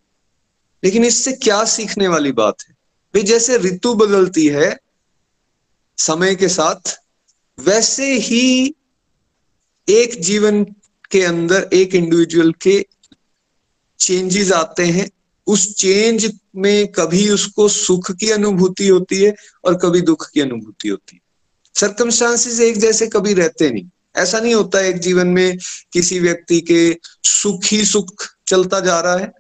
लेकिन 0.85 1.05
इससे 1.05 1.33
क्या 1.33 1.65
सीखने 1.65 2.09
वाली 2.09 2.33
बात 2.33 2.55
है? 2.69 2.75
भाई, 3.15 3.23
जैसे 3.23 3.59
ऋतु 3.59 3.95
बदलती 3.95 4.47
है, 4.47 4.79
समय 5.99 6.35
के 6.35 6.49
साथ, 6.49 7.01
वैसे 7.61 8.19
ही 8.19 8.75
एक 9.89 10.23
जीवन 10.23 10.65
के 11.11 11.23
अंदर, 11.23 11.71
एक 11.73 11.95
इंडिविजुअल 11.95 12.53
के 12.53 12.87
चेंजेस 14.05 14.53
आते 14.53 14.87
हैं, 14.87 15.11
उस 15.47 15.75
चेंज 15.75 16.31
में 16.57 16.87
कभी 16.93 17.29
उसको 17.31 17.69
सुख 17.69 18.11
की 18.13 18.31
अनुभूति 18.31 18.89
होती 18.89 19.21
है 19.23 19.35
और 19.65 19.75
कभी 19.75 20.01
दुख 20.01 20.31
की 20.31 20.41
अनुभूति 20.41 20.89
होती 20.89 21.17
है। 21.17 21.23
सर्कमस्टांसिस 21.75 22.61
एक 22.61 22.79
जैसे 22.79 23.07
कभी 23.07 23.35
रहते 23.35 23.71
नहीं। 23.71 23.89
ऐसा 24.17 24.41
नहीं 24.41 24.55
होता 24.55 24.81
एक 24.81 24.99
जीवन 24.99 25.27
में 25.27 25.59
किसी 25.93 26.19
व्यक्ति 26.21 26.61
के 26.61 26.97
सुख 27.25 27.65
ही 27.65 27.85
सुख 27.85 28.25
चलता 28.47 28.81
जा 28.81 29.01
रहा 29.01 29.17
है 29.17 29.33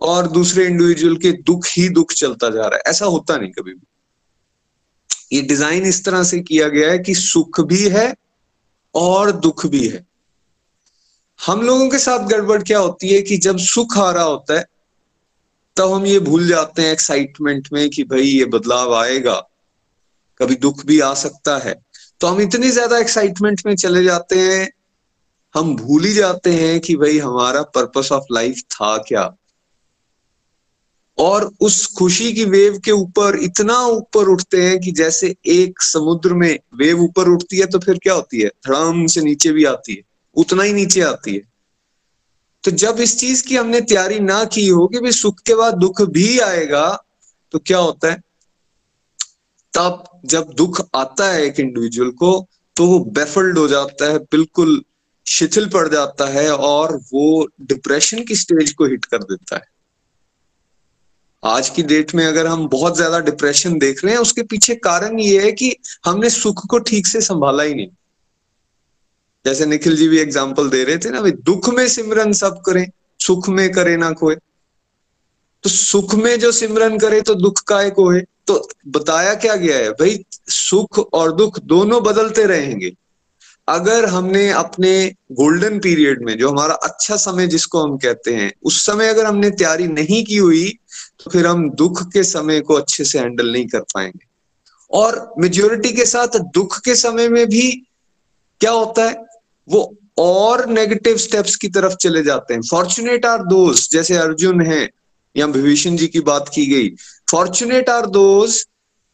और 0.00 0.28
दूसरे 0.28 0.66
इंडिविजुअल 0.66 1.16
के 1.16 1.32
दुख 1.42 1.66
ही 1.66 1.88
दुख 1.88 2.12
चलता 2.12 2.50
जा 2.50 2.60
रहा 2.60 2.76
है। 2.76 2.82
ऐसा 2.86 3.06
होता 3.06 3.36
नहीं 3.36 3.50
कभी 3.50 3.72
भी। 3.72 5.36
ये 5.36 5.42
डिज़ाइन 5.42 5.86
इस 5.86 6.04
तरह 6.04 6.22
से 6.22 6.40
किया 6.40 6.68
गया 6.68 6.90
है 6.90 6.98
कि 6.98 7.14
सुख 7.14 7.60
भी 7.60 7.88
है 7.88 8.14
और 8.94 9.32
दुख 9.32 9.66
भी 9.66 9.88
है। 9.88 10.06
हम 11.42 11.62
लोगों 11.62 11.88
के 11.90 11.98
साथ 11.98 12.26
गड़बड़ 12.28 12.62
क्या 12.62 12.78
होती 12.78 13.08
है 13.08 13.20
कि 13.22 13.36
जब 13.36 13.56
सुख 13.58 13.96
आ 13.98 14.10
रहा 14.10 14.24
होता 14.24 14.58
है, 14.58 14.64
तब 15.76 15.92
हम 15.92 16.06
ये 16.06 16.18
भूल 16.20 16.46
जाते 16.48 16.82
हैं 16.82 16.92
एक्साइटमेंट 16.92 17.68
में 17.72 17.88
कि 17.90 18.04
भाई 18.04 18.22
ये 18.22 18.44
बदलाव 18.44 18.94
आएगा, 18.94 19.34
कभी 20.40 20.54
दुख 20.54 20.84
भी 20.86 21.00
आ 21.00 21.12
सकता 21.14 21.56
है। 21.58 21.74
तो 22.20 22.26
हम 22.26 22.40
इतनी 22.40 22.70
ज़्यादा 22.70 22.98
एक्साइटमेंट 22.98 23.62
में 23.66 23.74
चले 23.76 24.02
जाते 24.04 24.38
हैं, 24.38 24.70
हम 25.54 25.74
भूल 25.76 26.04
ही 26.04 26.12
जाते 26.12 26.52
हैं 26.52 26.78
कि 26.80 26.96
भाई 26.96 27.18
हमारा 27.18 27.62
पर्पस 27.62 28.12
ऑफ़ 28.12 28.32
लाइफ 28.32 28.60
था 28.70 28.96
क्या। 28.98 29.30
और 31.18 31.50
उस 31.60 31.86
खुशी 31.86 32.32
की 32.32 32.44
वेव 32.44 32.78
के 32.78 32.90
ऊपर, 32.90 33.38
इतना 33.38 33.80
ऊपर 33.86 34.28
उठते 34.28 34.62
हैं 34.64 34.78
कि 34.80 34.92
जैसे 34.92 35.34
एक 35.46 35.82
समुद्र 35.82 36.34
में 36.34 36.58
वेव 36.74 37.02
ऊपर 37.02 37.28
उठती 37.28 37.58
है 37.58 37.66
तो 37.66 37.78
फिर 37.78 37.98
क्या 37.98 38.14
होती 38.14 38.40
है? 38.40 38.48
धड़ाम 38.66 39.06
से 39.06 39.20
नीचे 39.20 39.52
भी 39.52 39.64
आती 39.64 39.94
है। 39.94 40.11
उतना 40.36 40.62
ही 40.62 40.72
नीचे 40.72 41.00
आती 41.00 41.34
है। 41.34 41.40
तो 42.64 42.70
जब 42.70 43.00
इस 43.00 43.18
चीज़ 43.20 43.46
की 43.46 43.56
हमने 43.56 43.80
तैयारी 43.80 44.18
ना 44.20 44.44
की 44.44 44.66
हो 44.68 44.86
कि 44.86 44.98
भाई 44.98 45.12
सुख 45.12 45.40
के 45.40 45.54
बाद 45.54 45.74
दुख 45.74 46.02
भी 46.10 46.38
आएगा 46.40 46.84
तो 47.54 47.58
क्या 47.58 47.78
होता 47.78 48.10
है? 48.10 48.22
तब 49.72 50.04
जब 50.24 50.52
दुख 50.52 50.80
आता 50.94 51.32
है 51.32 51.44
एक 51.44 51.60
इंडिविजुअल 51.60 52.10
को 52.10 52.30
तो 52.76 52.86
वो 52.86 52.98
बेफल्ड 53.10 53.58
हो 53.58 53.66
जाता 53.68 54.10
है, 54.12 54.18
बिल्कुल 54.18 54.82
शिथिल 55.26 55.68
पड़ 55.68 55.88
जाता 55.88 56.26
है 56.28 56.50
और 56.50 56.96
वो 57.12 57.48
डिप्रेशन 57.62 58.22
की 58.24 58.36
स्टेज 58.36 58.72
को 58.72 58.84
हिट 58.84 59.04
कर 59.04 59.22
देता 59.22 59.56
है। 59.56 59.70
आज 61.42 61.68
की 61.70 61.82
डेट 61.82 62.14
में 62.14 62.24
अगर 62.26 62.46
हम 62.46 62.66
बहुत 62.68 62.96
ज़्यादा 62.96 63.18
डिप्रेशन 63.20 63.78
देख 63.78 64.04
रहे 64.04 64.14
हैं, 64.14 64.20
उसके 64.20 64.42
पीछे 64.42 64.74
कारण 64.74 65.18
ये 65.20 65.42
है 65.44 65.52
कि 65.52 65.74
हमने 66.04 66.30
सुख 66.30 66.66
को 66.66 66.78
ठीक 66.78 67.06
से 67.06 67.20
संभाला 67.20 67.62
ही 67.62 67.74
नहीं। 67.74 67.88
जैसे 69.44 69.66
निखिल 69.66 69.96
जी 69.96 70.08
भी 70.08 70.18
एग्ज़ाम्पल 70.18 70.68
दे 70.70 70.82
रहे 70.84 70.98
थे 70.98 71.10
ना, 71.10 71.20
भाई, 71.20 71.30
दुख 71.30 71.68
में 71.68 71.86
सिमरन 71.88 72.32
सब 72.32 72.60
करें, 72.66 72.86
सुख 73.20 73.48
में 73.48 73.70
करे 73.72 73.96
ना 73.96 74.10
कोई 74.12 74.34
तो 75.64 75.70
सुख 75.70 76.14
में 76.14 76.38
जो 76.40 76.50
सिमरन 76.52 76.98
करे 76.98 77.20
तो 77.20 77.34
दुख 77.34 77.60
काय 77.62 77.90
को 77.90 78.08
है 78.10 78.20
तो 78.46 78.68
बताया 78.88 79.34
क्या 79.34 79.54
गया 79.56 79.76
है? 79.76 79.90
भाई, 79.90 80.18
सुख 80.48 80.98
और 81.14 81.32
दुख 81.32 81.58
दोनों 81.62 82.02
बदलते 82.02 82.44
रहेंगे। 82.46 82.90
अगर 83.68 84.04
हमने 84.06 84.48
अपने 84.50 84.92
गोल्डन 85.32 85.78
पीरियड 85.78 86.24
में, 86.24 86.36
जो 86.38 86.50
हमारा 86.50 86.74
अच्छा 86.74 87.16
समय 87.16 87.46
जिसको 87.46 87.82
हम 87.82 87.96
कहते 87.96 88.34
हैं, 88.34 88.52
उस 88.62 88.84
समय 88.86 89.08
अगर 89.08 89.26
हमने 89.26 89.50
तैयारी 89.52 89.86
नहीं 89.88 90.24
की 90.24 90.36
हुई 90.36 90.68
तो 91.20 91.30
फिर 91.30 91.46
हम 91.46 91.68
दुख 91.72 92.02
के 92.12 92.22
समय 92.24 92.60
को 92.60 92.74
अच्छे 92.74 93.04
से 93.04 93.18
हैंडल 93.18 93.52
नहीं 93.52 93.66
कर 93.66 93.80
पाएँगे। 93.94 94.26
और 94.90 95.34
मेजोरिटी 95.38 95.92
के 95.92 96.04
साथ 96.06 96.38
दुख 96.54 96.78
के 96.80 96.94
समय 96.96 97.28
में 97.28 97.46
भी 97.46 97.70
क्या 98.60 98.70
होता 98.70 99.04
है? 99.04 99.14
वो 99.68 99.96
और 100.18 100.66
नेगेटिव 100.66 101.16
स्टेप्स 101.16 101.56
की 101.56 101.68
तरफ़ 101.68 101.94
चले 101.94 102.22
जाते 102.22 102.54
हैं। 102.54 102.60
फॉर्चुनेट 102.70 103.26
आर 103.26 103.42
दोस्त 103.42 103.92
जैसे 103.92 104.16
अर्जुन 104.16 104.60
है, 104.60 104.90
या 105.36 105.46
विभीषण 105.46 105.96
जी 105.96 106.06
की 106.06 106.20
बात 106.20 106.50
की 106.54 106.66
गई। 106.66 106.88
फॉर्चुनेट 107.30 107.88
आर 107.88 108.06
दोस्त 108.06 108.68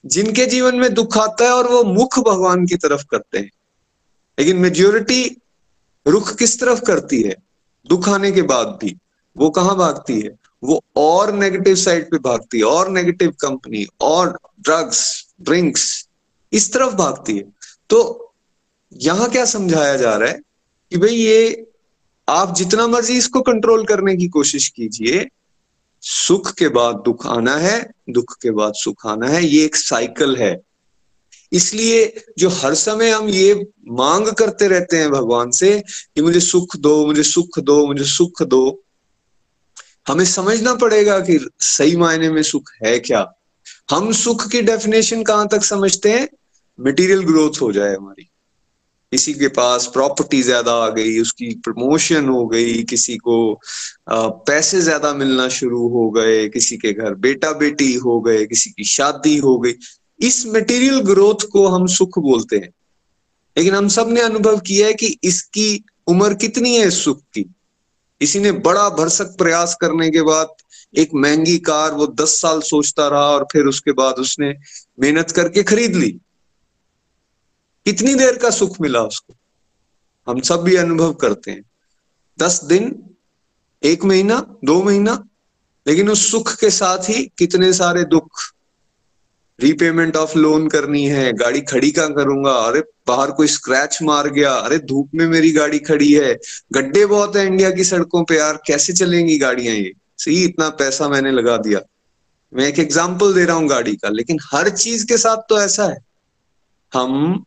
जिनके 0.07 0.47
जीवन 0.47 0.77
में 0.77 0.95
दुख 0.95 1.19
आता 1.19 1.45
है 1.45 1.51
और 1.51 1.69
वो 1.69 1.85
मुख 1.85 2.19
भगवान 2.19 2.67
की 2.67 2.77
तरफ़ 2.77 3.05
करते 3.11 3.39
हैं। 3.39 3.51
लेकिन 4.39 4.57
मेजोरिटी 4.57 5.37
रुख 6.07 6.37
किस 6.37 6.61
तरफ़ 6.61 6.81
करती 6.81 7.23
है? 7.23 7.37
दुख 7.89 8.09
आने 8.09 8.33
के 8.33 8.43
बाद 8.43 8.67
भी। 8.67 8.97
वो 9.37 9.51
कहाँ 9.51 9.77
भागती 9.77 10.21
है? 10.21 10.31
वो 10.65 10.85
और 10.97 11.33
नेगेटिव 11.33 11.75
साइड 11.75 12.11
पे 12.11 12.19
भागती 12.19 12.59
है। 12.59 12.65
और 12.65 12.89
नेगेटिव 12.89 13.31
कंपनी 13.31 13.87
और 14.01 14.39
ड्रग्स 14.61 15.27
ड्रिंक्स 15.41 16.09
इस 16.53 16.73
तरफ़ 16.73 16.95
भागती 16.95 17.37
है। 17.37 17.45
तो 17.91 18.25
यहाँ 18.92 19.31
क्या 19.31 19.44
समझाया 19.44 19.96
जा 19.96 20.16
रहा 20.16 20.29
है 20.29 20.40
कि 20.90 20.96
भाई 20.96 21.14
ये 21.14 21.66
आप 22.29 22.55
जितना 22.55 22.87
मर्ज़ी 22.87 23.18
इसको 23.18 23.40
कंट्रोल 23.40 23.85
करने 23.85 24.16
की 24.16 24.29
कोशिश 24.29 24.68
कीजिए, 24.68 25.29
सुख 26.01 26.53
के 26.53 26.68
बाद 26.68 26.94
दुख 26.94 27.27
आना 27.27 27.57
है, 27.57 27.90
दुख 28.11 28.37
के 28.42 28.51
बाद 28.51 28.72
सुख 28.74 29.07
आना 29.07 29.29
है, 29.29 29.44
ये 29.44 29.64
एक 29.64 29.77
साइकिल 29.77 30.37
है। 30.37 30.62
इसलिए 31.53 32.24
जो 32.38 32.48
हर 32.48 32.74
समय 32.74 33.11
हम 33.11 33.29
ये 33.29 33.66
मांग 33.88 34.29
करते 34.29 34.68
रहते 34.68 34.96
हैं 34.96 35.11
भगवान 35.11 35.51
से 35.51 35.83
कि 36.14 36.22
मुझे 36.22 36.40
सुख 36.40 36.77
दो, 36.77 37.07
मुझे 37.07 37.22
सुख 37.22 37.59
दो, 37.59 37.87
मुझे 37.87 38.05
सुख 38.05 38.42
दो, 38.42 38.85
हमें 40.09 40.24
समझना 40.24 40.74
पड़ेगा 40.74 41.20
कि 41.20 41.48
सही 41.61 41.96
मायने 41.96 42.31
में 42.31 42.42
सुख 42.42 42.70
है 42.85 42.98
क्या। 42.98 43.35
हम 43.90 44.12
सुख 44.12 44.48
की 44.48 44.62
डेफिनेशन 44.62 45.22
कहाँ 45.22 45.48
तक 45.48 45.64
समझते 45.64 46.12
हैं? 46.12 46.29
मटेरियल 46.81 47.20
ग्रोथ 47.20 47.62
हो 47.62 47.72
जाए 47.72 47.96
हमारी। 47.96 48.31
किसी 49.12 49.33
के 49.35 49.49
पास 49.49 49.87
प्रॉपर्टी 49.87 50.42
ज़्यादा 50.42 50.73
आ 50.75 50.88
गई, 50.88 51.18
उसकी 51.21 51.49
प्रमोशन 51.64 52.29
हो 52.29 52.47
गई, 52.47 52.83
किसी 52.83 53.16
को 53.16 53.61
पैसे 54.11 54.81
ज़्यादा 54.81 55.12
मिलना 55.14 55.49
शुरू 55.49 55.88
हो 55.88 56.11
गए, 56.11 56.49
किसी 56.49 56.77
के 56.77 56.92
घर 56.92 57.14
बेटा 57.16 57.53
बेटी 57.53 57.92
हो 57.94 58.21
गए, 58.21 58.44
किसी 58.47 58.71
की 58.71 58.85
शादी 58.85 59.37
हो 59.37 59.59
गई। 59.59 59.75
इस 60.21 60.44
मटेरियल 60.47 61.01
ग्रोथ 61.03 61.49
को 61.53 61.66
हम 61.68 61.87
सुख 61.87 62.18
बोलते 62.18 62.57
हैं। 62.57 62.71
लेकिन 63.57 63.75
हम 63.75 63.88
सबने 63.88 64.21
अनुभव 64.21 64.59
किया 64.61 64.87
है 64.87 64.94
कि 64.94 65.16
इसकी 65.25 65.85
उम्र 66.09 66.35
कितनी 66.35 66.75
है 66.77 66.87
इस 66.88 67.03
सुख 67.05 67.21
की? 67.35 67.42
किसी 68.21 68.38
ने 68.38 68.53
बड़ा 68.53 68.88
भरसक 68.90 69.35
प्रयास 69.38 69.77
करने 69.81 70.11
के 70.11 70.23
बाद 70.23 70.49
एक 70.94 71.11
महँगी 71.14 71.59
कार 71.59 71.92
वो 71.92 72.07
दस 72.21 72.40
साल 72.40 72.61
सोचता 72.61 73.09
रहा 73.09 73.27
और 73.31 73.47
फिर 73.53 73.66
उसके 73.66 73.92
बाद 73.92 74.14
उसने 74.18 74.55
मेहनत 75.01 75.31
करके 75.31 75.62
खरीद 75.62 75.97
ली। 75.97 76.18
कितनी 77.85 78.14
देर 78.14 78.37
का 78.37 78.51
सुख 78.51 78.81
मिला 78.81 79.03
उसको? 79.03 79.35
हम 80.29 80.41
सब 80.41 80.62
भी 80.62 80.77
अनुभव 80.77 81.12
करते 81.12 81.51
हैं। 81.51 81.62
दस 82.41 82.64
दिन, 82.64 83.14
एक 83.83 84.05
महीना, 84.05 84.57
दो 84.64 84.83
महीना, 84.83 85.25
लेकिन 85.87 86.11
उस 86.11 86.31
सुख 86.31 86.57
के 86.57 86.71
साथ 86.71 86.99
ही 86.99 87.31
कितने 87.38 87.73
सारे 87.73 88.05
दुख। 88.05 88.29
रीपेमेंट 89.61 90.17
ऑफ़ 90.17 90.38
लोन 90.38 90.69
करनी 90.69 91.07
है, 91.07 91.33
गाड़ी 91.33 91.61
खड़ी 91.61 91.91
का 91.91 92.07
करूँगा? 92.09 92.51
अरे, 92.51 92.83
बाहर 93.07 93.31
कोई 93.31 93.47
स्क्रैच 93.47 93.99
मार 94.03 94.29
गया, 94.29 94.53
अरे, 94.53 94.79
धूप 94.79 95.11
में 95.14 95.27
मेरी 95.27 95.53
गाड़ी 95.53 95.79
खड़ी 95.79 96.12
है। 96.12 96.38
गड्ढे 96.73 97.07
बहुत 97.07 97.37
है 97.37 97.47
इंडिया 97.47 97.71
की 97.71 97.85
सड़कों 97.85 98.25
पे 98.25 98.37
यार, 98.37 98.62
कैसे 98.67 98.93
चलेंगी 98.93 99.38
गाड़ियाँ 99.38 99.75
ये? 99.75 99.93
सही, 100.19 100.45
इतना 100.45 100.69
पैसा 100.69 101.09
मैंने 101.09 101.31
लगा 101.31 101.57
दिया। 101.57 101.81
मैं 102.55 102.67
एक 102.67 102.79
एग्ज़ाम्पल 102.79 103.35
दे 103.35 103.45
रहा 103.45 103.57
हूँ 103.57 103.69
गाड़ी 103.69 103.97
का, 103.97 104.09
लेकिन 104.09 104.38
हर 104.53 104.71
चीज़ 104.71 105.07
के 105.07 105.19
साथ 105.19 105.37
तो 105.37 105.61
ऐसा 105.61 105.85
है। 105.85 105.99
हम 106.95 107.45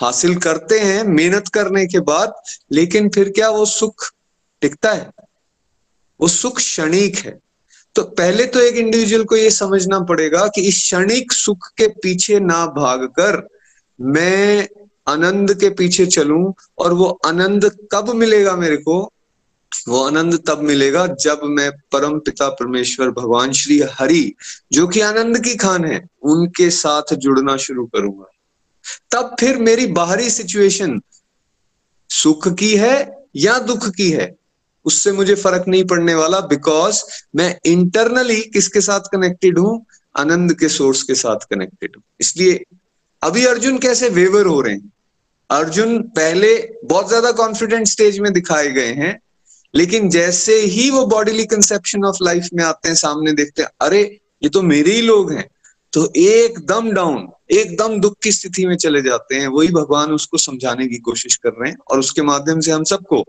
हासिल 0.00 0.36
करते 0.36 0.78
हैं 0.78 1.04
मेहनत 1.04 1.48
करने 1.48 1.86
के 1.86 2.00
बाद, 2.00 2.34
लेकिन 2.72 3.08
फिर 3.08 3.28
क्या 3.28 3.50
वो 3.50 3.66
सुख 3.66 4.12
टिकता 4.60 4.92
है? 4.92 5.10
वो 6.20 6.28
सुख 6.28 6.56
क्षणिक 6.56 7.16
है। 7.16 7.38
तो 7.94 8.02
पहले 8.02 8.46
तो 8.46 8.60
एक 8.60 8.76
इंडिविजुअल 8.76 9.24
को 9.24 9.36
ये 9.36 9.50
समझना 9.50 10.00
पड़ेगा 10.00 10.48
कि 10.48 10.60
इस 10.60 10.74
क्षणिक 10.74 11.32
सुख 11.32 11.68
के 11.76 11.88
पीछे 11.88 12.40
ना 12.40 12.66
भागकर 12.66 13.48
मैं 14.00 14.68
आनंद 15.08 15.54
के 15.54 15.70
पीछे 15.70 16.06
चलूँ 16.06 16.54
और 16.78 16.92
वो 16.92 17.20
आनंद 17.26 17.88
कब 17.92 18.10
मिलेगा 18.10 18.56
मेरे 18.56 18.76
को? 18.76 19.12
वो 19.88 20.04
आनंद 20.04 20.44
तब 20.46 20.58
मिलेगा 20.58 21.06
जब 21.06 21.40
मैं 21.44 21.70
परम 21.70 22.18
पिता 22.18 22.48
परमेश्वर 22.48 23.10
भगवान 23.10 23.52
श्री 23.52 23.82
हरि, 23.92 24.34
जो 24.72 24.88
कि 24.88 25.00
आनंद 25.00 25.44
की 25.44 25.56
खान 25.56 25.84
है, 25.84 26.06
उनके 26.22 26.70
साथ 26.70 27.14
जुड़ना 27.14 27.56
शुरू 27.56 27.86
करूँगा। 27.86 28.26
तब 29.10 29.36
फिर 29.40 29.56
मेरी 29.56 29.86
बाहरी 29.86 30.30
सिचुएशन 30.30 31.00
सुख 32.08 32.48
की 32.48 32.76
है 32.76 33.26
या 33.36 33.58
दुख 33.58 33.88
की 33.88 34.10
है? 34.10 34.36
उससे 34.84 35.12
मुझे 35.12 35.34
फ़र्क 35.34 35.64
नहीं 35.68 35.84
पड़ने 35.84 36.14
वाला 36.14 36.40
बिकॉज़ 36.40 37.02
मैं 37.36 37.58
इंटरनली 37.64 38.40
किसके 38.40 38.80
साथ 38.80 39.00
कनेक्टेड 39.00 39.58
हूँ? 39.58 39.86
आनंद 40.16 40.58
के 40.58 40.68
सोर्स 40.68 41.02
के 41.02 41.14
साथ 41.14 41.36
कनेक्टेड 41.36 41.92
हूँ। 41.96 42.02
इसलिए 42.20 42.64
अभी 43.22 43.44
अर्जुन 43.44 43.78
कैसे 43.78 44.08
वेवर 44.08 44.46
हो 44.46 44.60
रहे 44.60 44.74
हैं? 44.74 44.92
अर्जुन 45.50 46.02
पहले 46.02 46.70
बहुत 46.84 47.08
ज़्यादा 47.08 47.32
कॉन्फिडेंट 47.32 47.86
स्टेज 47.86 48.18
में 48.18 48.32
दिखाए 48.32 48.68
गए 48.68 48.92
हैं, 48.92 49.20
लेकिन 49.74 50.10
जैसे 50.10 50.60
ही 50.60 50.90
वो 50.90 51.06
बॉडीली 51.06 51.44
कंसेप्शन 51.44 52.04
ऑफ़ 52.04 52.16
लाइफ 52.22 52.48
में 52.54 52.64
आते 52.64 52.88
हैं, 52.88 52.96
सामने 52.96 53.32
देखते 53.32 53.62
हैं, 53.62 53.70
अरे, 53.80 54.20
ये 54.42 54.48
तो 54.48 54.62
मेरे 54.62 54.92
ही 54.92 55.02
लोग 55.02 55.32
हैं। 55.32 55.48
तो 55.92 56.12
एकदम 56.16 56.90
डाउन 56.92 57.28
एकदम 57.50 57.98
दुख 58.00 58.16
की 58.22 58.32
स्थिति 58.32 58.66
में 58.66 58.76
चले 58.76 59.02
जाते 59.02 59.36
हैं। 59.36 59.46
वही 59.48 59.68
भगवान 59.68 60.12
उसको 60.12 60.38
समझाने 60.38 60.86
की 60.88 60.96
कोशिश 60.98 61.36
कर 61.36 61.50
रहे 61.50 61.70
हैं 61.70 61.78
और 61.90 61.98
उसके 61.98 62.22
माध्यम 62.22 62.60
से 62.60 62.72
हम 62.72 62.84
सबको, 62.84 63.24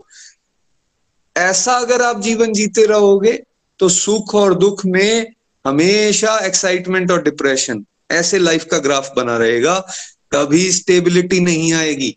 ऐसा 1.36 1.72
अगर 1.72 2.02
आप 2.02 2.20
जीवन 2.20 2.52
जीते 2.52 2.86
रहोगे 2.86 3.32
तो 3.80 3.88
सुख 3.88 4.34
और 4.34 4.54
दुख 4.54 4.84
में 4.86 5.32
हमेशा 5.66 6.38
एक्साइटमेंट 6.38 7.10
और 7.10 7.22
डिप्रेशन 7.22 7.84
ऐसे 8.10 8.38
लाइफ 8.38 8.64
का 8.64 8.78
ग्राफ 8.78 9.12
बना 9.16 9.36
रहेगा, 9.36 9.78
कभी 10.32 10.70
स्टेबिलिटी 10.72 11.40
नहीं 11.40 11.72
आएगी। 11.72 12.14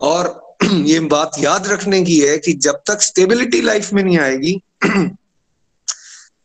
और 0.00 0.56
ये 0.64 1.00
बात 1.00 1.32
याद 1.38 1.66
रखने 1.68 2.04
की 2.04 2.20
है 2.20 2.38
कि 2.38 2.52
जब 2.52 2.82
तक 2.86 3.02
स्टेबिलिटी 3.02 3.60
लाइफ 3.60 3.92
में 3.92 4.02
नहीं 4.02 4.18
आएगी, 4.18 4.62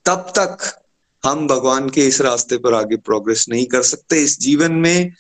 तब 0.06 0.32
तक 0.38 0.79
हम 1.24 1.48
भगवान 1.48 1.90
के 1.90 2.06
इस 2.08 2.22
रास्ते 2.22 2.58
पर 2.58 2.74
आगे 2.74 2.98
प्रोग्रेस 2.98 3.46
नहीं 3.50 3.66
कर 3.66 3.82
सकते, 3.84 4.24
इस 4.24 4.40
जीवन 4.40 4.74
में 4.74 5.14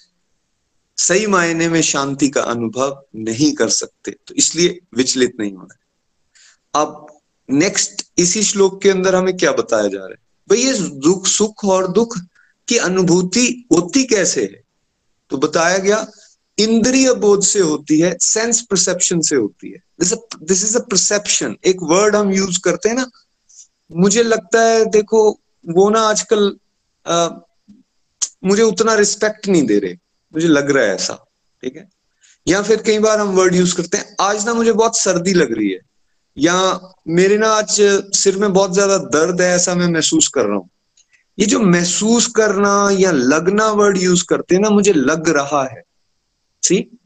सही 0.97 1.27
मायने 1.27 1.67
में 1.69 1.81
शांति 1.81 2.29
का 2.29 2.41
अनुभव 2.43 3.01
नहीं 3.15 3.51
कर 3.53 3.69
सकते। 3.69 4.11
तो 4.27 4.35
इसलिए 4.35 4.79
विचलित 4.95 5.35
नहीं 5.39 5.53
होना 5.53 6.81
अब 6.81 7.05
नेक्स्ट 7.49 8.05
इसी 8.17 8.43
श्लोक 8.43 8.81
के 8.81 8.89
अंदर 8.89 9.15
हमें 9.15 9.35
क्या 9.37 9.51
बताया 9.51 9.87
जा 9.87 9.97
रहा 9.97 10.07
है? 10.07 10.15
भाई 10.49 10.59
ये 10.59 10.73
दुख, 10.73 11.27
सुख 11.27 11.65
और 11.65 11.91
दुख 11.91 12.17
की 12.67 12.77
अनुभूति 12.77 13.65
होती 13.71 14.03
कैसे 14.03 14.41
है? 14.41 14.61
तो 15.29 15.37
बताया 15.37 15.77
गया, 15.77 16.05
इंद्रिय 16.57 17.13
बोध 17.15 17.43
से 17.43 17.59
होती 17.59 17.99
है 17.99 18.15
सेंस 18.21 18.61
परसेप्शन 18.61 19.21
से 19.21 19.35
होती 19.35 19.71
है। 19.71 19.83
दिस 19.99 20.63
इज़ 20.63 20.77
अ 20.77 20.81
परसेप्शन 20.81 21.55
एक 21.65 21.83
वर्ड 21.83 22.15
हम 22.15 22.31
यूज़ 22.31 22.59
करते 22.59 22.89
हैं 22.89 22.95
ना, 22.95 23.09
मुझे 23.91 24.23
लगता 24.23 24.61
है 24.61 24.85
देखो 24.85 25.39
वो 25.65 25.89
ना 25.89 26.01
आजकल 26.01 26.55
आ, 27.05 27.29
मुझे 28.45 28.63
उतना 28.63 28.93
रिस्पेक्ट 28.95 29.47
नहीं 29.47 29.63
दे 29.63 29.79
रहे। 29.79 29.93
मुझे 30.33 30.47
लग 30.47 30.71
रहा 30.71 30.83
है 30.83 30.95
ऐसा 30.95 31.13
ठीक 31.63 31.75
है? 31.75 31.87
या 32.47 32.61
फिर 32.61 32.81
कई 32.81 32.99
बार 32.99 33.19
हम 33.19 33.27
वर्ड 33.27 33.55
यूज़ 33.55 33.75
करते 33.75 33.97
हैं। 33.97 34.15
आज 34.21 34.45
ना 34.45 34.53
मुझे 34.53 34.71
बहुत 34.71 34.97
सर्दी 34.97 35.33
लग 35.33 35.53
रही 35.53 35.69
है। 35.71 35.79
या 36.37 36.79
मेरे 37.07 37.37
ना 37.37 37.47
आज 37.47 37.75
सिर 38.15 38.37
में 38.37 38.53
बहुत 38.53 38.73
ज़्यादा 38.73 38.97
दर्द 38.97 39.41
है 39.41 39.47
ऐसा 39.47 39.75
मैं 39.75 39.87
महसूस 39.87 40.27
कर 40.27 40.45
रहा 40.45 40.57
हूँ। 40.57 40.69
ये 41.37 41.45
जो 41.45 41.59
महसूस 41.59 42.27
करना 42.27 42.89
या 42.91 43.11
लगना 43.11 43.67
वर्ड 43.71 43.97
यूज़ 43.97 44.25
करते 44.25 44.55
हैं 44.55 44.61
ना 44.61 44.69
मुझे 44.69 44.93
लग 44.93 45.29
रहा 45.29 45.63
है। 45.63 45.81
सी 46.63 46.99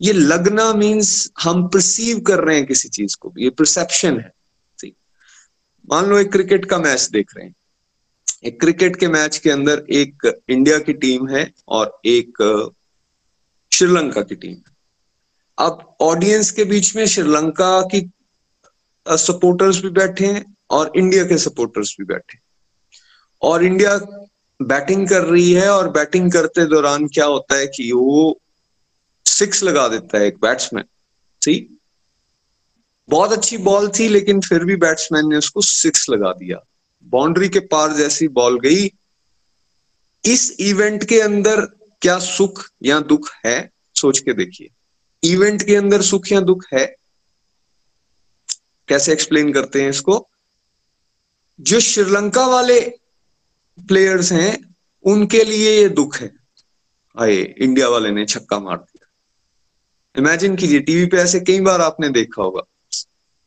ये 0.00 0.12
लगना 0.12 0.72
मीन्स 0.72 1.30
हम 1.42 1.68
परसीव 1.68 2.20
कर 2.20 2.40
रहे 2.40 2.56
हैं 2.56 2.66
किसी 2.66 2.88
चीज़ 2.88 3.16
को। 3.20 3.32
ये 3.38 3.50
परसेप्शन 3.50 4.20
है। 4.20 4.32
सी 4.78 4.94
मान 5.90 6.06
लो 6.06 6.18
एक 6.18 6.32
क्रिकेट 6.32 6.64
का 6.64 6.78
मैच 6.78 7.08
देख 7.12 7.36
रहे 7.36 7.46
हैं। 7.46 7.54
क्रिकेट 8.50 8.96
के 8.96 9.08
मैच 9.08 9.38
के 9.38 9.50
अंदर 9.50 9.84
एक 9.90 10.42
इंडिया 10.48 10.78
की 10.78 10.92
टीम 10.94 11.28
है 11.28 11.50
और 11.68 12.00
एक 12.06 12.42
श्रीलंका 13.72 14.22
की 14.22 14.34
टीम 14.34 14.52
है। 14.52 14.74
अब 15.58 15.96
ऑडियंस 16.00 16.50
के 16.50 16.64
बीच 16.64 16.94
में 16.96 17.06
श्रीलंका 17.06 17.80
की 17.82 18.00
सपोर्टर्स 19.06 19.82
भी 19.82 19.90
बैठे 19.90 20.26
हैं 20.26 20.44
और 20.70 20.92
इंडिया 20.96 21.24
के 21.24 21.38
सपोर्टर्स 21.38 21.96
भी 22.00 22.04
बैठे 22.04 22.38
और 23.42 23.64
इंडिया 23.64 23.96
बैटिंग 24.60 25.08
कर 25.08 25.24
रही 25.24 25.52
है 25.52 25.68
और 25.70 25.90
बैटिंग 25.90 26.32
करते 26.32 26.66
दौरान 26.66 27.08
क्या 27.08 27.24
होता 27.24 27.56
है 27.56 27.66
कि 27.66 27.90
वो 27.92 28.40
सिक्स 29.26 29.62
लगा 29.62 29.88
देता 29.88 30.18
है 30.18 30.26
एक 30.26 30.38
बैट्समैन 30.42 30.84
सी 31.42 31.80
बहुत 33.08 33.32
अच्छी 33.32 33.56
बॉल 33.56 33.88
थी, 33.88 34.08
लेकिन 34.08 34.40
फिर 34.40 34.64
भी 34.64 34.76
बैट्समैन 34.76 35.28
ने 35.28 35.36
उसको 35.36 35.60
सिक्स 35.60 36.08
लगा 36.10 36.32
दिया। 36.32 36.65
बाउंड्री 37.06 37.48
के 37.48 37.60
पार 37.60 37.92
जैसी 37.92 38.28
बॉल 38.28 38.60
गई, 38.60 38.92
इस 40.24 40.56
इवेंट 40.60 41.04
के 41.04 41.20
अंदर 41.20 41.60
क्या 42.02 42.18
सुख 42.18 42.70
या 42.82 43.00
दुख 43.00 43.30
है? 43.46 43.70
सोच 43.94 44.18
के 44.18 44.32
देखिए। 44.32 44.70
इवेंट 45.24 45.66
के 45.66 45.76
अंदर 45.76 46.02
सुख 46.02 46.32
या 46.32 46.40
दुख 46.40 46.64
है? 46.74 46.96
कैसे 48.88 49.12
एक्सप्लेन 49.12 49.52
करते 49.52 49.82
हैं 49.82 49.90
इसको? 49.90 50.28
जो 51.60 51.80
श्रीलंका 51.80 52.46
वाले 52.46 52.80
प्लेयर्स 53.80 54.32
हैं, 54.32 54.74
उनके 55.02 55.44
लिए 55.44 55.80
ये 55.82 55.88
दुख 55.88 56.16
है। 56.16 56.32
आए, 57.20 57.36
इंडिया 57.36 57.88
वाले 57.88 58.10
ने 58.10 58.26
छक्का 58.26 58.58
मार 58.58 58.76
दिया। 58.76 59.06
इमेजिन 60.18 60.56
कीजिए, 60.56 60.80
टीवी 60.80 61.06
पे 61.06 61.16
ऐसे 61.16 61.40
कई 61.40 61.60
बार 61.60 61.80
आपने 61.80 62.08
देखा 62.08 62.42
होगा। 62.42 62.62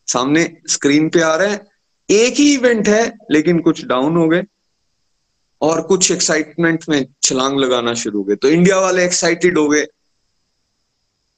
सामने 0.08 0.58
स्क्रीन 0.68 1.10
पे 1.10 1.22
आ 1.22 1.36
रहे 1.36 1.50
हैं 1.50 1.68
एक 2.10 2.34
ही 2.34 2.54
इवेंट 2.54 2.88
है, 2.88 3.18
लेकिन 3.32 3.60
कुछ 3.60 3.84
डाउन 3.86 4.18
हो 4.18 4.28
गए 4.30 4.44
और 5.62 5.82
कुछ 5.82 6.12
एक्साइटमेंट 6.12 6.86
में 6.90 7.06
छलांग 7.24 7.60
लगाना 7.60 7.94
शुरू 7.94 8.20
हो 8.20 8.24
गए। 8.24 8.36
तो 8.36 8.50
इंडिया 8.50 8.80
वाले 8.80 9.06
एक्साइटेड 9.06 9.58
हो 9.58 9.68
गए। 9.70 9.88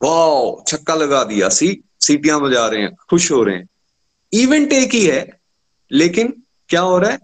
वाह 0.01 0.63
छक्का 0.67 0.95
लगा 0.95 1.24
दिया। 1.24 1.49
सी, 1.49 1.84
सीटियाँ 1.99 2.39
बजा 2.41 2.67
रहे 2.67 2.82
हैं, 2.82 2.95
खुश 3.09 3.32
हो 3.32 3.43
रहे 3.43 3.55
हैं। 3.55 3.67
इवेंट 4.34 4.74
एक 4.74 4.93
ही 4.93 5.05
है, 5.05 5.28
लेकिन 5.91 6.34
क्या 6.69 6.82
हो 6.82 6.97
रहा 6.97 7.11
है? 7.11 7.19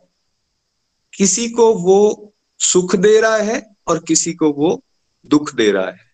किसी 1.14 1.50
को 1.50 1.74
वो 1.74 2.34
सुख 2.60 2.96
दे 2.96 3.20
रहा 3.22 3.38
है 3.38 3.62
और 3.88 4.00
किसी 4.00 4.34
को 4.34 4.52
वो 4.54 4.84
दुख 5.26 5.54
दे 5.56 5.72
रहा 5.72 5.88
है। 5.88 6.06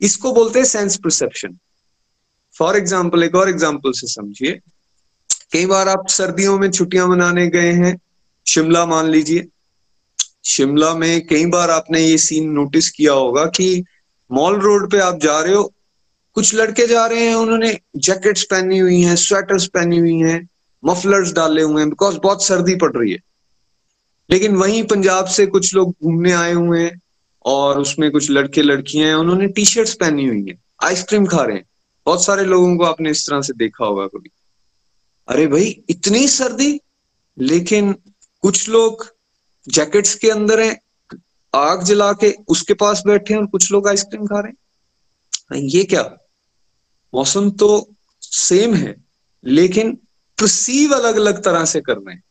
इसको 0.00 0.32
बोलते 0.32 0.58
हैं 0.58 0.66
सेंस 0.66 0.96
परसेप्शन 0.96 1.58
फॉर 2.56 2.76
एग्ज़ाम्पल 2.76 3.24
एक 3.24 3.34
और 3.34 3.48
एग्ज़ाम्पल 3.48 3.92
से 3.92 4.06
समझिए। 4.06 4.60
कई 5.52 5.66
बार 5.66 5.88
आप 5.88 6.08
सर्दियों 6.08 6.58
में 6.58 6.70
छुट्टियाँ 6.70 7.08
मनाने 7.08 7.46
गए 7.46 7.72
हैं। 7.72 7.98
शिमला 8.46 8.86
मान 8.86 9.06
लीजिए। 9.06 9.48
शिमला 10.44 10.94
में 10.94 11.26
कई 11.26 11.46
बार 11.46 11.70
आपने 11.70 12.00
ये 12.00 12.18
सीन 12.18 12.50
नोटिस 12.50 12.90
किया 12.90 13.12
होगा 13.12 13.44
कि 13.44 13.84
मॉल 14.32 14.60
रोड 14.60 14.90
पे 14.90 14.98
आप 14.98 15.20
जा 15.20 15.40
रहे 15.40 15.54
हो, 15.54 15.72
कुछ 16.32 16.54
लड़के 16.54 16.86
जा 16.86 17.06
रहे 17.06 17.26
हैं, 17.26 17.34
उन्होंने 17.34 17.78
जैकेट्स 17.96 18.42
पहनी 18.42 18.78
हुई 18.78 19.00
हैं 19.00 19.16
स्वेटर्स 19.16 19.66
पहनी 19.66 19.98
हुई 19.98 20.18
हैं 20.18 20.48
मफलर्स 20.84 21.32
डाले 21.32 21.62
हुए 21.62 21.80
हैं 21.80 21.90
बिकॉज़ 21.90 22.18
बहुत 22.18 22.44
सर्दी 22.44 22.74
पड़ 22.74 22.92
रही 22.96 23.12
है। 23.12 23.18
लेकिन 24.30 24.56
वहीं 24.56 24.84
पंजाब 24.84 25.26
से 25.26 25.46
कुछ 25.46 25.74
लोग 25.74 25.90
घूमने 25.90 26.32
आए 26.32 26.52
हुए 26.52 26.80
हैं 26.80 27.00
और 27.44 27.78
उसमें 27.78 28.10
कुछ 28.10 28.30
लड़के 28.30 28.62
लड़कियाँ 28.62 29.06
हैं, 29.06 29.14
उन्होंने 29.14 29.46
टी 29.46 29.64
शर्ट्स 29.64 29.94
पहनी 29.94 30.26
हुई 30.26 30.46
हैं 30.48 30.62
आइसक्रीम 30.84 31.26
खा 31.26 31.42
रहे 31.42 31.56
हैं। 31.56 31.64
बहुत 32.06 32.24
सारे 32.24 32.44
लोगों 32.44 32.76
को 32.76 32.84
आपने 32.84 33.10
इस 33.10 33.30
तरह 33.30 33.42
से 33.42 33.52
देखा 33.52 33.84
होगा 33.84 34.06
कभी। 34.06 34.30
अरे 35.30 35.46
भाई, 35.46 35.84
इतनी 35.90 36.28
सर्दी, 36.28 36.80
लेकिन 37.38 37.92
कुछ 38.42 38.68
लोग 38.68 39.16
जैकेट्स 39.68 40.14
के 40.14 40.30
अंदर 40.30 40.60
हैं, 40.60 40.80
आग 41.54 41.82
जला 41.82 42.12
के 42.12 42.34
उसके 42.48 42.74
पास 42.74 43.02
बैठे 43.06 43.34
हैं 43.34 43.40
और 43.40 43.46
कुछ 43.46 43.72
लोग 43.72 43.88
आइसक्रीम 43.88 44.26
खा 44.26 44.40
रहे 44.40 44.50
हैं। 44.50 45.62
ये 45.62 45.84
क्या? 45.84 46.02
मौसम 47.14 47.50
तो 47.50 47.96
सेम 48.22 48.74
है, 48.74 49.04
लेकिन 49.44 49.94
प्रसीव 50.38 50.94
अलग 50.94 51.16
अलग 51.16 51.42
तरह 51.44 51.64
से 51.64 51.80
कर 51.80 51.96
रहे 51.96 52.14
हैं। 52.14 52.22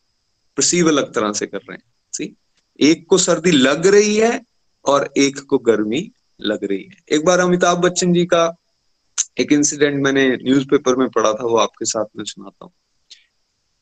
प्रसीव 0.56 0.88
अलग 0.88 1.14
तरह 1.14 1.34
से 1.34 1.48
कर 1.48 1.58
रहे 1.58 1.74
हैं। 1.74 1.84
सी 2.14 2.36
एक 2.80 3.06
को 3.10 3.18
सर्दी 3.18 3.52
लग 3.52 3.88
रही 3.88 4.16
है 4.16 4.42
और 4.86 5.14
एक 5.18 5.40
को 5.40 5.58
गर्मी 5.58 6.12
लग 6.42 6.64
रही 6.64 6.84
है। 6.84 7.18
एक 7.18 7.26
बार 7.26 7.40
अमिताभ 7.40 7.78
बच्चन 7.78 8.14
जी 8.14 8.26
का 8.26 8.56
एक 9.40 9.52
इंसिडेंट 9.52 10.04
मैंने 10.04 10.30
न्यूज़पेपर 10.36 10.96
में 10.96 11.10
पढ़ा 11.10 11.34
था, 11.34 11.44
वो 11.44 11.58
आपके 11.58 11.86
साथ 11.86 12.06
में 12.18 12.24
सुनाता 12.24 12.66
हूँ। 12.66 12.74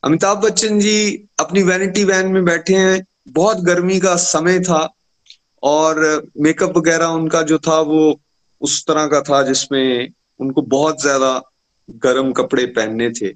अमिताभ 0.07 0.37
बच्चन 0.37 0.79
जी 0.79 1.27
अपनी 1.39 1.61
वैनिटी 1.63 2.03
वैन 2.03 2.27
में 2.27 2.45
बैठे 2.45 2.75
हैं। 2.75 3.05
बहुत 3.29 3.57
गर्मी 3.59 3.99
का 3.99 4.15
समय 4.15 4.59
था 4.59 4.77
और 5.63 5.99
मेकअप 6.39 6.77
वगैरह 6.77 7.05
उनका 7.05 7.41
जो 7.41 7.57
था 7.57 7.79
वो 7.81 8.19
उस 8.61 8.85
तरह 8.87 9.07
का 9.07 9.21
था 9.21 9.41
जिसमें 9.43 10.09
उनको 10.39 10.61
बहुत 10.61 11.01
ज़्यादा 11.01 11.41
गर्म 12.03 12.31
कपड़े 12.31 12.65
पहनने 12.65 13.09
थे। 13.11 13.33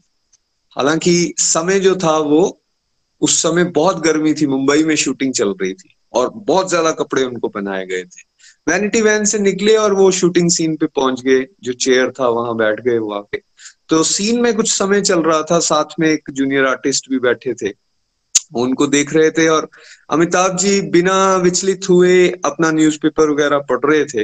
हालाँकि 0.76 1.34
समय 1.38 1.80
जो 1.80 1.96
था 1.96 2.18
वो 2.18 2.42
उस 3.22 3.42
समय 3.42 3.64
बहुत 3.72 4.00
गर्मी 4.00 4.34
थी। 4.34 4.48
मुंबई 4.48 4.84
में 4.84 4.96
शूटिंग 4.96 5.34
चल 5.34 5.54
रही 5.62 5.74
थी 5.74 5.96
और 6.14 6.32
बहुत 6.36 6.70
ज़्यादा 6.70 6.92
कपड़े 6.92 7.24
उनको 7.24 7.48
पहनाए 7.50 7.86
गए 7.86 8.04
थे। 8.04 8.24
वैनिटी 8.68 9.02
वैन 9.02 9.26
से 9.26 9.40
निकले 9.40 9.76
और 9.76 9.94
वो 9.94 10.12
शूटिंग 10.14 10.50
सीन 10.52 10.76
पे 10.76 10.86
पहुँच 10.86 11.22
गए। 11.22 11.46
जो 11.64 11.74
चेयर 11.74 12.12
था 12.12 12.28
वहाँ 12.30 12.56
बैठ 12.58 12.82
गए, 12.82 12.98
वो 12.98 13.14
आके 13.14 13.38
तो 13.92 14.04
सीन 14.04 14.40
में 14.42 14.54
कुछ 14.56 14.72
समय 14.72 15.02
चल 15.02 15.22
रहा 15.22 15.42
था, 15.42 15.60
साथ 15.60 16.00
में 16.00 16.08
एक 16.10 16.30
जूनियर 16.32 16.66
आर्टिस्ट 16.66 17.10
भी 17.10 17.20
बैठे 17.20 17.54
थे। 17.54 17.72
उनको 18.56 18.86
देख 18.88 19.14
रहे 19.14 19.32
थे 19.32 19.48
और 19.48 19.68
अमिताभ 20.10 20.56
जी 20.58 20.80
बिना 20.92 21.36
विचलित 21.38 21.90
हुए 21.90 22.28
अपना 22.46 22.72
न्यूज़पेपर 22.72 23.30
वगैरह 23.30 23.60
पढ़ 23.70 23.86
रहे 23.86 24.06
थे। 24.06 24.24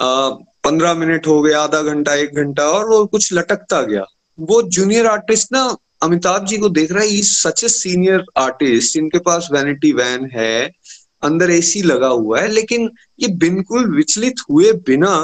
पंद्रह 0.00 0.94
मिनट 0.94 1.26
हो 1.26 1.40
गए 1.42 1.52
आधा 1.52 1.82
घंटा, 1.82 2.14
एक 2.14 2.34
घंटा 2.34 2.66
और 2.68 2.88
वो 2.88 3.04
कुछ 3.06 3.32
लटकता 3.32 3.80
गया। 3.82 4.04
वो 4.38 4.60
जूनियर 4.62 5.06
आर्टिस्ट 5.06 5.52
ना 5.52 5.64
अमिताभ 6.02 6.46
जी 6.46 6.56
को 6.58 6.68
देख 6.70 6.92
रहा 6.92 7.02
है 7.02 7.22
सच 7.22 7.64
ए 7.64 7.68
सीनियर 7.68 8.24
आर्टिस्ट 8.38 8.96
इनके 8.96 9.18
पास 9.20 9.48
वैनिटी 9.52 9.92
वैन 9.92 10.28
है, 10.34 10.70
अंदर 11.22 11.50
एसी 11.50 11.82
लगा 11.82 12.08
हुआ 12.08 12.40
है, 12.40 12.48
लेकिन 12.48 12.90
ये 13.20 13.28
बिल्कुल 13.38 13.94
विचलित 13.96 14.40
हुए 14.50 14.72
बिना 14.86 15.14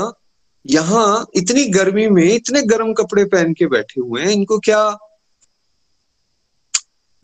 यहाँ 0.64 1.26
इतनी 1.36 1.64
गर्मी 1.68 2.06
में 2.08 2.22
इतने 2.24 2.62
गर्म 2.64 2.92
कपड़े 2.92 3.24
पहन 3.24 3.52
के 3.54 3.66
बैठे 3.66 4.00
हुए 4.00 4.22
हैं, 4.22 4.30
इनको 4.30 4.58
क्या 4.60 4.82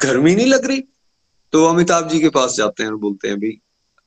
गर्मी 0.01 0.35
नहीं 0.35 0.47
लग 0.47 0.67
रही? 0.67 0.85
तो 1.53 1.65
अमिताभ 1.65 2.09
जी 2.09 2.21
के 2.21 2.29
पास 2.31 2.55
जाते 2.55 2.83
हैं 2.83 2.91
और 2.91 2.97
बोलते 2.99 3.29
हैं 3.29 3.39
भाई 3.39 3.59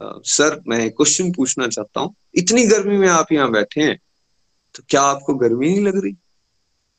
सर, 0.02 0.62
मैं 0.68 0.90
क्वेश्चन 0.92 1.32
पूछना 1.34 1.68
चाहता 1.68 2.00
हूँ। 2.02 2.14
इतनी 2.36 2.66
गर्मी 2.68 2.98
में 2.98 3.08
आप 3.10 3.32
यहाँ 3.32 3.52
बैठे 3.52 3.82
हैं 3.82 3.98
तो 4.76 4.84
क्या 4.90 5.02
आपको 5.04 5.34
गर्मी 5.36 5.70
नहीं 5.70 5.82
लग 5.82 6.02
रही? 6.04 6.16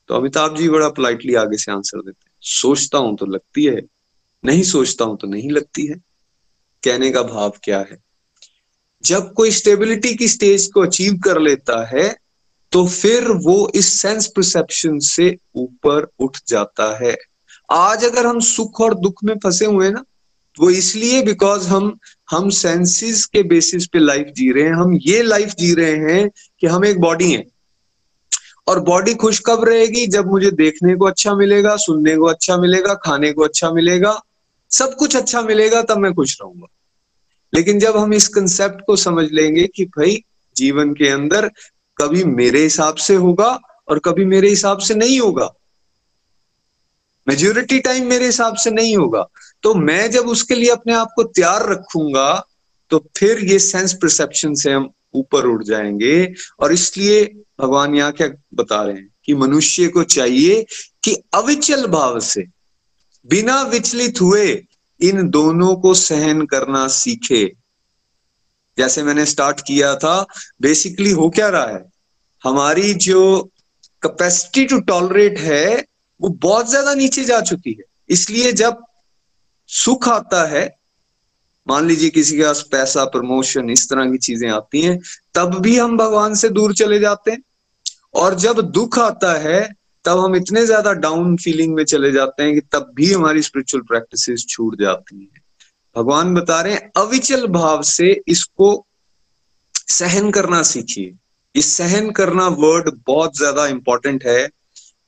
तो 0.08 0.14
अमिताभ 0.14 0.56
जी 0.56 0.68
बड़ा 0.68 0.88
पोलाइटली 0.90 1.34
आगे 1.34 1.56
से 1.56 1.72
आंसर 1.72 1.98
देते 1.98 2.24
हैं, 2.26 2.32
सोचता 2.42 2.98
हूँ 2.98 3.16
तो 3.16 3.26
लगती 3.26 3.64
है, 3.64 3.82
नहीं 4.44 4.62
सोचता 4.64 5.04
हूँ 5.04 5.16
तो 5.18 5.26
नहीं 5.28 5.50
लगती 5.50 5.86
है। 5.86 5.96
कहने 6.82 7.10
का 7.10 7.22
भाव 7.24 7.52
क्या 7.64 7.78
है? 7.80 7.98
जब 9.04 9.32
कोई 9.34 9.50
स्टेबिलिटी 9.52 10.14
की 10.14 10.28
स्टेज 10.28 10.66
को 10.74 10.80
अचीव 10.80 11.20
कर 11.24 11.40
लेता 11.40 11.84
है 11.86 12.08
तो 12.72 12.86
फिर 12.86 13.28
वो 13.28 13.72
इस 13.74 14.00
सेंस 14.02 14.26
परसेप्शन 14.26 14.98
से 14.98 15.36
ऊपर 15.54 16.08
उठ 16.18 16.36
जाता 16.48 17.04
है। 17.04 17.18
आज 17.70 18.04
अगर 18.04 18.26
हम 18.26 18.40
सुख 18.40 18.80
और 18.80 18.94
दुख 18.94 19.24
में 19.24 19.34
फंसे 19.38 19.66
हुए 19.66 19.90
ना, 19.90 20.04
वो 20.60 20.70
इसलिए 20.70 21.22
बिकॉज़ 21.22 21.68
हम 21.68 21.98
हम 22.30 22.50
सेंसेस 22.50 23.24
के 23.24 23.42
बेसिस 23.42 23.86
पे 23.86 23.98
लाइफ 23.98 24.26
जी 24.26 24.52
रहे 24.52 24.64
हैं। 24.64 24.72
हम 24.72 24.98
ये 25.02 25.22
लाइफ 25.22 25.48
जी 25.48 25.74
रहे 25.74 25.96
हैं 25.96 26.30
कि 26.60 26.66
हम 26.66 26.84
एक 26.84 27.00
बॉडी 27.00 27.32
हैं। 27.32 27.46
और 28.66 28.80
बॉडी 28.80 29.14
खुश 29.14 29.42
कब 29.46 29.64
रहेगी? 29.64 30.06
जब 30.06 30.26
मुझे 30.26 30.50
देखने 30.50 30.96
को 30.96 31.04
अच्छा 31.04 31.34
मिलेगा, 31.34 31.76
सुनने 31.76 32.16
को 32.16 32.24
अच्छा 32.24 32.56
मिलेगा, 32.56 32.94
खाने 32.94 33.32
को 33.32 33.42
अच्छा 33.42 33.70
मिलेगा, 33.70 34.22
सब 34.70 34.96
कुछ 34.96 35.16
अच्छा 35.16 35.42
मिलेगा, 35.42 35.82
तब 35.82 35.98
मैं 35.98 36.14
खुश 36.14 36.38
रहूँगा। 36.40 36.66
लेकिन 37.54 37.78
जब 37.78 37.96
हम 37.96 38.14
इस 38.14 38.28
कंसेप्ट 38.28 38.86
को 38.86 38.96
समझ 38.96 39.30
लेंगे 39.32 39.66
कि 39.66 39.84
भाई, 39.84 40.24
जीवन 40.56 40.94
के 40.94 41.08
अंदर 41.08 41.50
कभी 42.00 42.24
मेरे 42.24 42.62
हिसाब 42.62 42.94
से 42.96 43.14
होगा 43.14 43.58
और 43.88 43.98
कभी 43.98 44.24
मेरे 44.24 44.48
हिसाब 44.48 44.78
से 44.78 44.94
नहीं 44.94 45.20
होगा। 45.20 45.50
मेजोरिटी 47.26 47.78
टाइम 47.80 48.06
मेरे 48.06 48.26
हिसाब 48.26 48.56
से 48.56 48.70
नहीं 48.70 48.96
होगा। 48.96 49.26
तो 49.62 49.74
मैं 49.74 50.10
जब 50.10 50.28
उसके 50.28 50.54
लिए 50.54 50.70
अपने 50.70 50.94
आप 50.94 51.10
को 51.16 51.22
तैयार 51.22 51.68
रखूँगा 51.70 52.46
तो 52.90 52.98
फिर 53.16 53.44
ये 53.44 53.58
सेंस 53.58 53.92
परसेप्शन 53.92 54.54
से 54.54 54.72
हम 54.72 54.88
ऊपर 55.14 55.46
उठ 55.46 55.62
जाएँगे 55.62 56.32
और 56.60 56.72
इसलिए 56.72 57.24
भगवान 57.60 57.94
यहाँ 57.94 58.12
क्या 58.12 58.28
बता 58.54 58.82
रहे 58.82 58.94
हैं 58.94 59.08
कि 59.24 59.34
मनुष्य 59.34 59.88
को 59.88 60.02
चाहिए 60.04 60.64
कि 61.04 61.14
अविचल 61.34 61.86
भाव 61.86 62.18
से, 62.20 62.44
बिना 63.28 63.62
विचलित 63.62 64.20
हुए 64.20 64.66
इन 65.00 65.28
दोनों 65.28 65.74
को 65.76 65.94
सहन 65.94 66.46
करना 66.46 66.86
सीखे। 66.88 67.44
जैसे 68.78 69.02
मैंने 69.02 69.26
स्टार्ट 69.26 69.60
किया 69.60 69.94
था 69.94 70.26
बेसिकली 70.62 71.10
हो 71.10 71.30
क्या 71.30 71.48
रहा 71.48 71.66
है? 71.66 71.89
हमारी 72.44 72.94
जो 72.94 73.50
कैपेसिटी 74.02 74.64
टू 74.64 74.80
टॉलरेट 74.80 75.38
है, 75.38 75.86
वो 76.20 76.28
बहुत 76.28 76.68
ज़्यादा 76.70 76.94
नीचे 76.94 77.24
जा 77.24 77.40
चुकी 77.40 77.70
है। 77.70 77.84
इसलिए 78.08 78.52
जब 78.52 78.84
सुख 79.68 80.08
आता 80.08 80.46
है, 80.46 80.78
मान 81.68 81.86
लीजिए 81.86 82.10
किसी 82.10 82.36
के 82.36 82.42
पास 82.42 82.62
पैसा 82.62 83.04
प्रमोशन 83.04 83.70
इस 83.70 83.88
तरह 83.90 84.10
की 84.10 84.18
चीज़ें 84.18 84.50
आती 84.50 84.80
हैं, 84.80 84.98
तब 85.34 85.58
भी 85.60 85.76
हम 85.78 85.96
भगवान 85.96 86.34
से 86.34 86.48
दूर 86.48 86.74
चले 86.74 86.98
जाते 86.98 87.30
हैं। 87.30 87.42
और 88.14 88.34
जब 88.34 88.60
दुख 88.60 88.98
आता 88.98 89.32
है, 89.38 89.68
तब 90.04 90.18
हम 90.18 90.36
इतने 90.36 90.66
ज़्यादा 90.66 90.92
डाउन 90.92 91.36
फीलिंग 91.36 91.74
में 91.74 91.84
चले 91.84 92.12
जाते 92.12 92.42
हैं 92.42 92.54
कि 92.54 92.60
तब 92.60 92.92
भी 92.94 93.12
हमारी 93.12 93.42
स्पिरिचुअल 93.42 93.82
प्रैक्टिसेस 93.82 94.46
छूट 94.48 94.80
जाती 94.80 95.20
हैं। 95.20 95.42
भगवान 95.96 96.34
बता 96.34 96.60
रहे 96.60 96.72
हैं, 96.72 96.90
अविचल 96.96 97.46
भाव 97.46 97.82
से 97.82 98.22
इसको 98.28 98.86
सहन 99.88 100.30
करना 100.30 100.62
सीखिए। 100.62 101.14
ये 101.56 101.62
सहन 101.62 102.10
करना 102.10 102.46
वर्ड 102.48 102.90
बहुत 103.06 103.36
ज़्यादा 103.36 103.66
इंपॉर्टेंट 103.66 104.26
है। 104.26 104.48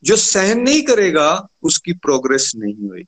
जो 0.02 0.16
सहन 0.16 0.60
नहीं 0.60 0.82
करेगा, 0.82 1.48
उसकी 1.62 1.92
प्रोग्रेस 1.92 2.52
नहीं 2.56 2.88
हुई 2.88 3.04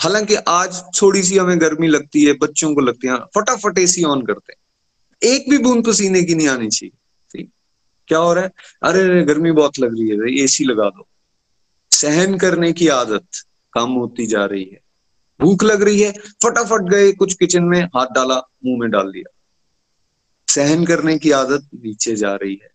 हालाँकि 0.00 0.34
आज 0.34 0.82
थोड़ी 1.02 1.22
सी 1.22 1.36
हमें 1.38 1.60
गर्मी 1.60 1.88
लगती 1.88 2.24
है, 2.24 2.32
बच्चों 2.32 2.74
को 2.74 2.80
लगती 2.80 3.08
है, 3.08 3.16
फटाफट 3.34 3.78
एसी 3.78 4.04
ऑन 4.04 4.26
करते 4.26 4.52
हैं। 4.52 5.32
एक 5.32 5.50
भी 5.50 5.58
बूंद 5.58 5.86
पसीने 5.86 6.22
की 6.22 6.34
नहीं 6.34 6.48
आनी 6.48 6.68
चाहिए। 6.68 6.92
ठीक 7.34 7.50
क्या 8.08 8.18
हो 8.18 8.34
रहा 8.34 8.44
है? 8.44 8.50
अरे 8.82 9.00
अरे, 9.00 9.24
गर्मी 9.24 9.52
बहुत 9.52 9.78
लग 9.78 9.98
रही 9.98 10.08
है 10.08 10.44
एसी 10.44 10.64
लगा 10.64 10.88
दो। 10.90 11.08
सहन 11.92 12.38
करने 12.38 12.72
की 12.72 12.88
आदत 12.88 13.26
कम 13.72 13.90
होती 13.90 14.26
जा 14.26 14.44
रही 14.44 14.64
है। 14.64 14.80
भूख 15.40 15.62
लग 15.64 15.82
रही 15.82 16.00
है, 16.00 16.12
फटाफट 16.44 16.82
गए, 16.82 17.12
कुछ 17.12 17.34
किचन 17.34 17.64
में 17.64 17.82
हाथ 17.84 18.06
डाला, 18.06 18.36
मुँह 18.64 18.80
में 18.80 18.90
डाल 18.90 19.12
दिया। 19.12 19.37
सहन 20.48 20.84
करने 20.84 21.18
की 21.18 21.30
आदत 21.30 21.62
नीचे 21.74 22.16
जा 22.16 22.34
रही 22.34 22.60
है। 22.62 22.70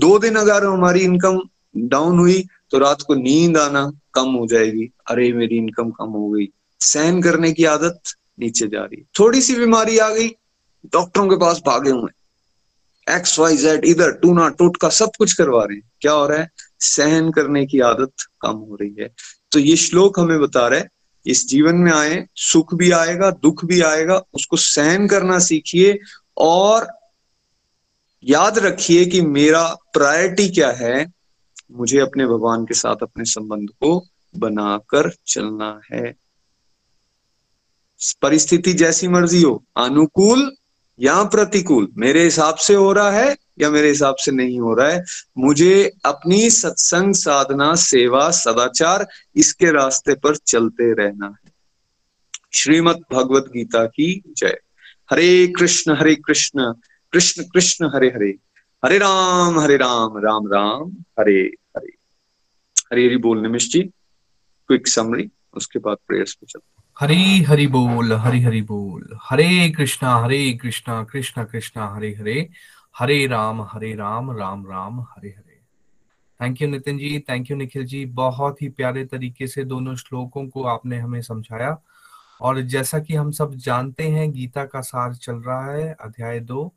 दो 0.00 0.18
दिन 0.18 0.36
अगर 0.36 0.64
हमारी 0.64 1.00
इनकम 1.00 1.40
डाउन 1.76 2.18
हुई 2.18 2.46
तो 2.70 2.78
रात 2.78 3.02
को 3.02 3.14
नींद 3.14 3.56
आना 3.56 3.92
कम 4.14 4.28
हो 4.28 4.46
जाएगी। 4.46 4.92
अरे, 5.10 5.32
मेरी 5.32 5.56
इनकम 5.56 5.90
कम 5.90 6.06
हो 6.06 6.30
गई। 6.30 6.48
सहन 6.80 7.22
करने 7.22 7.52
की 7.52 7.64
आदत 7.64 8.00
नीचे 8.40 8.66
जा 8.66 8.80
रही 8.80 8.96
है। 8.98 9.04
थोड़ी 9.18 9.42
सी 9.42 9.54
बीमारी 9.54 9.98
आ 9.98 10.08
गई, 10.08 10.28
डॉक्टरों 10.86 11.28
के 11.28 11.36
पास 11.36 11.62
भागे 11.66 11.90
हुए 11.90 12.10
एक्स 13.16 13.38
वाई 13.38 13.56
जेड 13.56 13.84
इधर, 13.84 14.12
टूना, 14.12 14.48
टोटका, 14.48 14.88
सब 14.88 15.10
कुछ 15.18 15.32
करवा 15.32 15.64
रहे 15.64 15.76
हैं। 15.76 15.90
क्या 16.00 16.12
हो 16.12 16.26
रहा 16.26 16.38
है? 16.38 16.50
सहन 16.80 17.30
करने 17.30 17.66
की 17.66 17.80
आदत 17.80 18.12
कम 18.40 18.50
हो 18.50 18.78
रही 18.80 18.96
है। 19.00 19.14
तो 19.52 19.58
ये 19.58 19.76
श्लोक 19.76 20.20
हमें 20.20 20.40
बता 20.40 20.68
रहा 20.68 20.78
है, 20.78 20.88
इस 21.26 21.48
जीवन 21.48 21.74
में 21.74 21.92
आए, 21.92 22.26
सुख 22.36 22.74
भी 22.74 22.90
आएगा, 22.90 23.30
दुख 23.30 23.64
भी 23.64 23.80
आएगा, 23.80 24.22
उसको 24.34 24.56
सहन 24.56 25.08
करना 25.08 25.38
सीखिए 25.38 25.98
और 26.36 27.01
याद 28.24 28.58
रखिए 28.58 29.04
कि 29.04 29.20
मेरा 29.20 29.74
प्रायोरिटी 29.74 30.48
क्या 30.48 30.72
है? 30.72 31.12
मुझे 31.72 31.98
अपने 31.98 32.26
भगवान 32.26 32.64
के 32.64 32.74
साथ 32.74 32.96
अपने 33.02 33.24
संबंध 33.24 33.68
को 33.68 34.06
बनाकर 34.36 35.12
चलना 35.26 35.80
है। 35.92 36.14
परिस्थिति 38.22 38.72
जैसी 38.72 39.08
मर्ज़ी 39.08 39.42
हो, 39.42 39.64
अनुकूल 39.76 40.56
या 41.00 41.24
प्रतिकूल, 41.24 41.88
मेरे 41.96 42.24
हिसाब 42.24 42.54
से 42.54 42.74
हो 42.74 42.92
रहा 42.92 43.10
है 43.10 43.36
या 43.58 43.70
मेरे 43.70 43.88
हिसाब 43.88 44.14
से 44.14 44.32
नहीं 44.32 44.60
हो 44.60 44.74
रहा 44.74 44.88
है, 44.88 45.04
मुझे 45.38 45.92
अपनी 46.04 46.50
सत्संग, 46.50 47.14
साधना, 47.14 47.74
सेवा, 47.74 48.30
सदाचार 48.30 49.08
इसके 49.36 49.72
रास्ते 49.72 50.14
पर 50.14 50.36
चलते 50.36 50.92
रहना 50.92 51.26
है। 51.26 51.52
श्रीमद 52.52 53.04
भगवत 53.12 53.42
गीता 53.42 53.86
की 53.86 54.22
जय। 54.36 54.58
हरे 55.10 55.46
कृष्ण 55.46 55.96
हरे 55.96 56.14
कृष्ण। 56.14 56.74
कृष्ण 57.12 57.42
कृष्ण 57.42 57.90
हरे 57.94 58.08
हरे। 58.08 58.38
हरे 58.84 58.98
राम 58.98 59.60
हरे 59.60 59.76
राम 59.76 60.18
राम 60.18 60.46
राम, 60.46 60.90
हरे 61.20 61.56
हरे। 61.76 61.92
हरे 62.92 63.06
हरि 63.06 63.16
बोल 63.16 63.42
निमिश 63.42 63.72
जी। 63.72 63.82
क्विक 64.68 64.88
समरी 64.88 65.30
उसके 65.54 65.78
बाद 65.78 65.96
प्रेयर्स 66.08 66.34
पे 66.34 66.46
चलते 66.46 66.82
हरी 66.98 67.42
हरि 67.42 67.66
बोल, 67.66 68.12
हरि 68.12 68.40
हरि 68.40 68.62
बोल। 68.62 69.18
Hare 69.22 69.70
Krishna 69.70 70.16
Hare 70.16 70.52
Krishna 70.52 71.04
Krishna 71.04 71.44
Krishna, 71.44 71.94
Hare 71.94 72.14
Hare. 72.14 72.50
Hare 72.98 73.26
Ram 73.26 73.62
Hare 73.62 73.94
Ram 73.94 74.38
Ram 74.38 74.66
Ram, 74.66 75.00
Hare 75.00 75.28
Hare. 75.28 75.60
Thank 76.42 76.62
you 76.62 76.68
Nitin 76.68 76.98
ji. 76.98 77.24
Thank 77.28 77.50
you 77.50 77.56
Nikhil 77.56 77.84
ji. 77.84 78.06
बहुत 78.06 78.62
ही 78.62 78.68
प्यारे 78.68 79.04
तरीके 79.04 79.46
से 79.46 79.64
दोनों 79.64 79.96
श्लोकों 79.96 80.48
को 80.48 80.62
आपने 80.62 80.98
हमें 80.98 81.22
समझाया। 81.22 81.78
और 82.40 82.60
जैसा 82.60 82.98
कि 82.98 83.14
हम 83.14 83.30
सब 83.30 83.54
जानते 83.54 84.08
हैं, 84.08 84.32
गीता 84.32 84.64
का 84.64 84.80
सार 84.80 85.14
चल 85.14 85.34
रहा 85.34 85.72
है, 85.72 85.96
अध्याय 86.00 86.40
दो। 86.40 86.74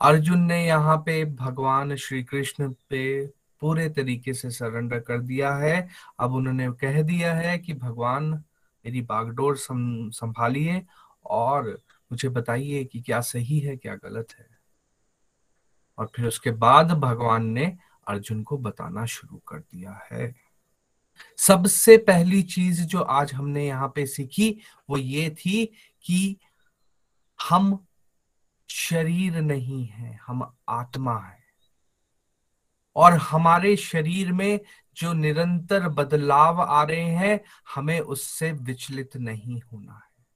अर्जुन 0.00 0.40
ने 0.40 0.66
यहाँ 0.66 0.96
पे 0.96 1.24
भगवान 1.24 1.96
श्री 1.96 2.24
कृष्ण 2.24 2.74
पे 2.90 3.26
पूरे 3.60 3.88
तरीके 3.88 4.34
से 4.34 4.50
सरेंडर 4.50 5.00
कर 5.00 5.18
दिया 5.18 5.54
है। 5.54 5.88
अब 6.20 6.32
उन्होंने 6.32 6.70
कह 6.70 7.02
दिया 7.02 7.34
है 7.34 7.58
कि, 7.58 7.74
भगवान, 7.74 8.24
मेरी 8.86 9.02
बागडोर 9.02 9.56
संभालिए 9.58 10.86
और 11.24 11.80
मुझे 12.12 12.28
बताइए 12.28 12.84
कि 12.84 13.00
क्या 13.00 13.20
सही 13.20 13.58
है, 13.58 13.76
क्या 13.76 13.94
गलत 13.94 14.28
है? 14.38 14.46
और 15.98 16.10
फिर 16.16 16.26
उसके 16.26 16.50
बाद 16.50 16.92
भगवान 16.92 17.46
ने 17.46 17.76
अर्जुन 18.08 18.42
को 18.42 18.58
बताना 18.58 19.06
शुरू 19.06 19.36
कर 19.38 19.58
दिया 19.58 20.08
है। 20.12 20.34
सबसे 21.36 21.96
पहली 21.96 22.42
चीज़ 22.42 22.84
जो 22.84 23.00
आज 23.00 23.32
हमने 23.32 23.66
यहाँ 23.66 23.92
पे 23.94 24.06
सीखी, 24.06 24.60
वो 24.90 24.96
ये 24.96 25.30
थी 25.30 25.72
कि 26.04 26.36
हम 27.48 27.86
शरीर 28.72 29.40
नहीं 29.40 29.86
है, 29.86 30.20
हम 30.26 30.56
आत्मा 30.68 31.18
है। 31.18 31.44
और 32.96 33.12
हमारे 33.12 33.76
शरीर 33.76 34.32
में 34.32 34.60
जो 34.94 35.12
निरंतर 35.12 35.88
बदलाव 35.88 36.62
आ 36.62 36.82
रहे 36.82 37.04
हैं, 37.04 37.40
हमें 37.74 38.00
उससे 38.00 38.52
विचलित 38.52 39.16
नहीं 39.16 39.60
होना 39.72 39.94
है। 39.94 40.26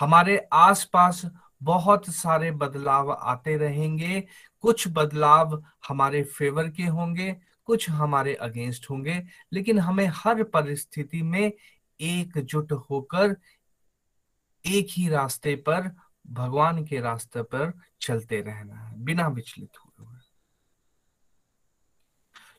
हमारे 0.00 0.48
आसपास 0.52 1.22
बहुत 1.62 2.10
सारे 2.10 2.50
बदलाव 2.50 3.12
आते 3.12 3.56
रहेंगे। 3.56 4.26
कुछ 4.60 4.88
बदलाव 4.88 5.64
हमारे 5.88 6.22
फेवर 6.22 6.70
के 6.70 6.82
होंगे, 6.82 7.36
कुछ 7.64 7.90
हमारे 7.90 8.34
अगेंस्ट 8.34 8.90
होंगे, 8.90 9.24
लेकिन 9.52 9.78
हमें 9.78 10.10
हर 10.14 10.42
परिस्थिति 10.42 11.22
में 11.22 11.52
एकजुट 12.00 12.72
होकर 12.72 13.36
एक 14.64 14.86
ही 14.90 15.08
रास्ते 15.08 15.54
पर, 15.56 15.90
भगवान 16.26 16.84
के 16.84 17.00
रास्ते 17.00 17.42
पर 17.42 17.72
चलते 18.00 18.40
रहना 18.40 18.74
है, 18.74 18.94
बिना 19.04 19.28
विचलित 19.28 19.78
हुए 19.78 19.96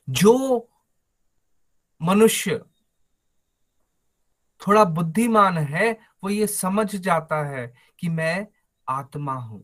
जो 0.08 0.68
मनुष्य 2.00 2.60
थोड़ा 4.60 4.84
बुद्धिमान 4.84 5.58
है, 5.58 5.92
वो 6.24 6.30
ये 6.30 6.46
समझ 6.46 6.96
जाता 6.96 7.44
है 7.46 7.66
कि 7.98 8.08
मैं 8.08 8.46
आत्मा 8.88 9.32
हूँ, 9.32 9.62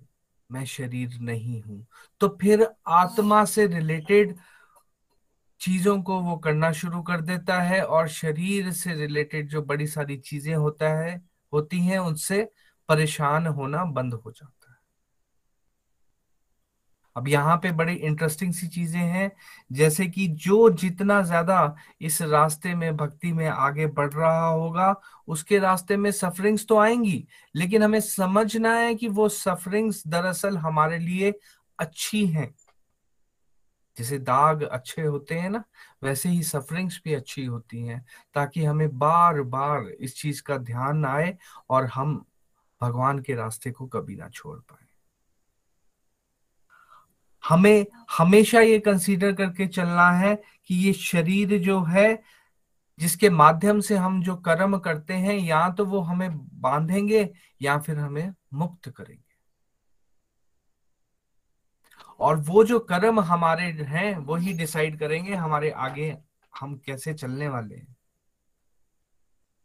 मैं 0.51 0.64
शरीर 0.64 1.18
नहीं 1.20 1.62
हूँ। 1.62 1.87
तो 2.20 2.28
फिर 2.41 2.66
आत्मा 2.87 3.45
से 3.45 3.66
रिलेटेड 3.66 4.37
चीज़ों 5.61 6.01
को 6.03 6.20
वो 6.20 6.37
करना 6.37 6.70
शुरू 6.72 7.03
कर 7.03 7.20
देता 7.20 7.61
है 7.62 7.82
और 7.82 8.09
शरीर 8.09 8.70
से 8.72 8.95
रिलेटेड 8.95 9.49
जो 9.49 9.62
बड़ी 9.62 9.87
सारी 9.87 10.16
चीज़ें 10.16 10.55
होता 10.55 10.89
है 10.99 11.20
होती 11.57 11.81
हैं, 11.81 11.99
उनसे 11.99 12.43
परेशान 12.89 13.47
होना 13.47 13.85
बंद 13.85 14.15
हो 14.15 14.31
जाता 14.31 14.51
है। 14.51 14.75
अब 17.17 17.29
यहाँ 17.29 17.57
पे 17.57 17.71
बड़ी 17.73 17.95
इंटरेस्टिंग 17.95 18.53
सी 18.53 18.67
चीज़ें 18.67 19.01
हैं, 19.01 19.31
जैसे 19.73 20.07
कि 20.07 20.27
जो 20.29 20.71
जितना 20.71 21.21
ज़्यादा 21.23 21.77
इस 22.01 22.21
रास्ते 22.23 22.75
में 22.75 22.97
भक्ति 22.97 23.33
में 23.33 23.47
आगे 23.49 23.87
बढ़ 23.87 24.13
रहा 24.13 24.47
होगा, 24.47 24.95
उसके 25.29 25.59
रास्ते 25.59 25.97
में 25.97 26.11
सफरिंग्स 26.11 26.67
तो 26.67 26.79
आएँगी, 26.79 27.27
लेकिन 27.55 27.83
हमें 27.83 28.01
समझना 28.01 28.75
है 28.75 28.95
कि 28.95 29.09
वो 29.09 29.29
सफरिंग्स 29.29 30.03
दरअसल 30.07 30.57
हमारे 30.57 30.99
लिए 30.99 31.33
अच्छी 31.79 32.27
हैं। 32.27 32.55
जैसे 33.99 34.19
दाग 34.19 34.63
अच्छे 34.63 35.03
होते 35.03 35.35
हैं 35.35 35.51
ना, 35.51 35.65
वैसे 36.03 36.29
ही 36.29 36.43
सफरिंग्स 36.43 37.01
भी 37.05 37.15
अच्छी 37.15 37.45
होती 37.45 37.83
हैं, 37.83 38.07
ताकि 38.35 38.65
हमें 38.65 38.99
बार 38.99 39.43
बार 39.43 39.89
इस 39.89 40.17
चीज़ 40.17 40.43
का 40.43 40.57
ध्यान 40.59 41.05
आए 41.05 41.37
और 41.71 41.87
हम 41.87 42.27
भगवान 42.81 43.19
के 43.19 43.35
रास्ते 43.35 43.71
को 43.71 43.87
कभी 43.87 44.17
ना 44.17 44.29
छोड़ 44.29 44.59
पाए। 44.59 44.87
हमें 47.45 47.87
हमेशा 48.19 48.61
ये 48.61 48.79
कंसीडर 48.79 49.33
करके 49.33 49.67
चलना 49.67 50.11
है 50.11 50.43
कि 50.67 50.75
ये 50.75 50.93
शरीर 50.93 51.59
जो 51.59 51.83
है, 51.83 52.23
जिसके 52.99 53.31
माध्यम 53.31 53.81
से 53.81 53.97
हम 53.97 54.23
जो 54.23 54.37
कर्म 54.37 54.79
करते 54.79 55.15
हैं, 55.15 55.39
या 55.39 55.71
तो 55.71 55.85
वो 55.85 56.01
हमें 56.01 56.61
बांधेंगे 56.61 57.31
या 57.63 57.79
फिर 57.79 57.99
हमें 57.99 58.35
मुक्त 58.55 58.89
करेंगे। 58.89 59.26
और 62.21 62.37
वो 62.37 62.64
जो 62.64 62.79
कर्म 62.79 63.21
हमारे 63.21 63.64
हैं 63.64 64.19
वो 64.19 64.37
ही 64.37 64.53
डिसाइड 64.53 64.99
करेंगे 64.99 65.35
हमारे 65.35 65.71
आगे 65.71 66.19
हम 66.61 66.77
कैसे 66.77 67.14
चलने 67.14 67.49
वाले 67.49 67.75
हैं। 67.75 67.97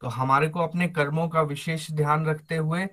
तो 0.02 0.08
हमारे 0.08 0.50
को 0.50 0.60
अपने 0.60 0.88
कर्मों 0.88 1.30
का 1.30 1.42
विशेष 1.42 1.92
ध्यान 1.92 2.26
रखते 2.26 2.58
हुए 2.58 2.88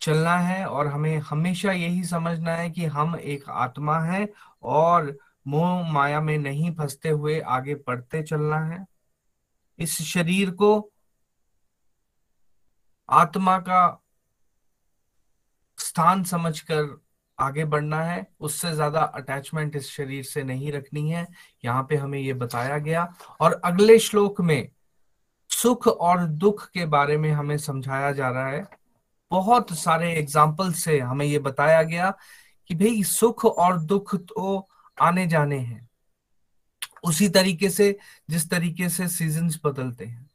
चलना 0.00 0.38
है 0.38 0.66
और 0.66 0.86
हमें 0.86 1.18
हमेशा 1.18 1.72
यही 1.72 2.04
समझना 2.04 2.52
है 2.52 2.70
कि 2.70 2.84
हम 2.84 3.16
एक 3.16 3.44
आत्मा 3.48 4.00
है 4.00 4.28
और 4.62 5.18
मोह 5.46 5.92
माया 5.92 6.20
में 6.20 6.38
नहीं 6.38 6.74
फंसते 6.74 7.08
हुए 7.08 7.40
आगे 7.40 7.74
बढ़ते 7.74 8.22
चलना 8.22 8.58
है। 8.58 8.86
इस 9.78 10.02
शरीर 10.02 10.50
को 10.50 10.90
आत्मा 13.10 13.58
का 13.58 14.02
स्थान 15.78 16.24
समझकर 16.24 17.03
आगे 17.38 17.64
बढ़ना 17.64 18.00
है, 18.00 18.26
उससे 18.40 18.72
ज़्यादा 18.72 19.00
अटैचमेंट 19.00 19.76
इस 19.76 19.90
शरीर 19.90 20.24
से 20.24 20.42
नहीं 20.44 20.72
रखनी 20.72 21.10
है, 21.10 21.26
यहाँ 21.64 21.86
पे 21.88 21.96
हमें 21.96 22.18
ये 22.18 22.32
बताया 22.34 22.78
गया। 22.78 23.06
और 23.40 23.60
अगले 23.64 23.98
श्लोक 23.98 24.40
में 24.40 24.68
सुख 25.50 25.86
और 25.86 26.24
दुख 26.26 26.68
के 26.70 26.86
बारे 26.86 27.16
में 27.16 27.30
हमें 27.32 27.56
समझाया 27.58 28.12
जा 28.12 28.30
रहा 28.30 28.48
है। 28.48 28.66
बहुत 29.30 29.72
सारे 29.72 30.12
एग्ज़ाम्पल 30.12 30.72
से 30.72 30.98
हमें 31.00 31.26
ये 31.26 31.38
बताया 31.38 31.82
गया 31.82 32.10
कि 32.70 32.74
भाई 32.74 33.02
सुख 33.04 33.44
और 33.44 33.78
दुख 33.80 34.14
तो 34.16 34.68
आने 34.98 35.26
जाने 35.26 35.58
हैं। 35.58 35.88
उसी 37.04 37.28
तरीके 37.28 37.68
से, 37.70 37.96
जिस 38.30 38.48
तरीके 38.50 38.88
से 38.88 39.08
सीजन्स 39.08 39.60
बदलते 39.64 40.04
हैं। 40.04 40.30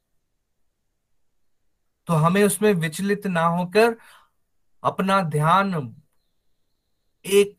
तो 2.08 2.14
हमें 2.14 2.42
उसमें 2.44 2.72
विचलित 2.74 3.26
ना 3.26 3.44
होकर 3.46 3.96
अपना 4.82 5.20
ध्यान 5.22 5.74
एक 7.24 7.56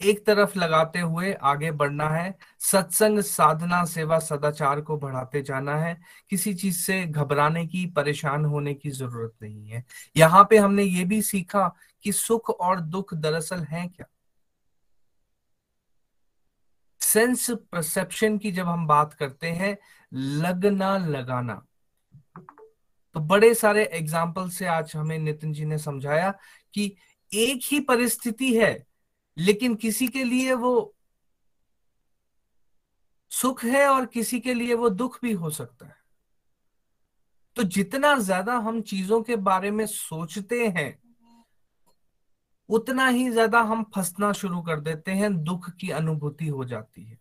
एक 0.00 0.26
तरफ़ 0.26 0.58
लगाते 0.58 0.98
हुए 0.98 1.32
आगे 1.32 1.70
बढ़ना 1.70 2.08
है। 2.08 2.34
सत्संग, 2.60 3.20
साधना, 3.20 3.84
सेवा, 3.84 4.18
सदाचार 4.18 4.80
को 4.80 4.96
बढ़ाते 4.96 5.42
जाना 5.42 5.76
है। 5.76 5.96
किसी 6.30 6.54
चीज़ 6.54 6.78
से 6.78 7.04
घबराने 7.06 7.66
की, 7.66 7.86
परेशान 7.86 8.44
होने 8.44 8.74
की 8.74 8.90
ज़रूरत 8.90 9.32
नहीं 9.42 9.68
है। 9.68 9.84
यहाँ 10.16 10.46
पे 10.50 10.58
हमने 10.58 10.82
ये 10.82 11.04
भी 11.04 11.22
सीखा 11.22 11.76
कि 12.04 12.12
सुख 12.12 12.50
और 12.50 12.80
दुख 12.80 13.14
दरअसल 13.14 13.62
है 13.62 13.88
क्या? 13.88 14.06
सेंस 17.00 17.50
परसेप्शन 17.50 18.38
की 18.38 18.52
जब 18.52 18.66
हम 18.66 18.86
बात 18.86 19.14
करते 19.14 19.46
हैं, 19.46 19.76
लगना, 20.12 20.96
लगाना। 20.98 21.62
तो 23.14 23.20
बड़े 23.20 23.54
सारे 23.54 23.84
एग्ज़ाम्पल 23.84 24.48
से 24.48 24.66
आज 24.66 24.92
हमें 24.96 25.18
नितिन 25.18 25.52
जी 25.52 25.64
ने 25.64 25.78
समझाया 25.78 26.30
कि 26.74 26.96
एक 27.32 27.60
ही 27.64 27.80
परिस्थिति 27.82 28.54
है, 28.56 28.86
लेकिन 29.36 29.74
किसी 29.76 30.08
के 30.08 30.24
लिए 30.24 30.52
वो 30.54 30.92
सुख 33.30 33.64
है 33.64 33.86
और 33.88 34.06
किसी 34.06 34.40
के 34.40 34.54
लिए 34.54 34.74
वो 34.74 34.88
दुख 34.90 35.18
भी 35.22 35.32
हो 35.32 35.50
सकता 35.50 35.86
है। 35.86 35.96
तो 37.56 37.62
जितना 37.64 38.14
ज़्यादा 38.18 38.56
हम 38.58 38.80
चीज़ों 38.82 39.20
के 39.22 39.36
बारे 39.38 39.70
में 39.70 39.84
सोचते 39.86 40.66
हैं, 40.68 40.98
उतना 42.68 43.06
ही 43.08 43.28
ज़्यादा 43.30 43.60
हम 43.62 43.82
फंसना 43.94 44.32
शुरू 44.32 44.60
कर 44.62 44.80
देते 44.80 45.12
हैं, 45.12 45.32
दुख 45.44 45.70
की 45.70 45.90
अनुभूति 45.90 46.46
हो 46.46 46.64
जाती 46.64 47.04
है। 47.04 47.18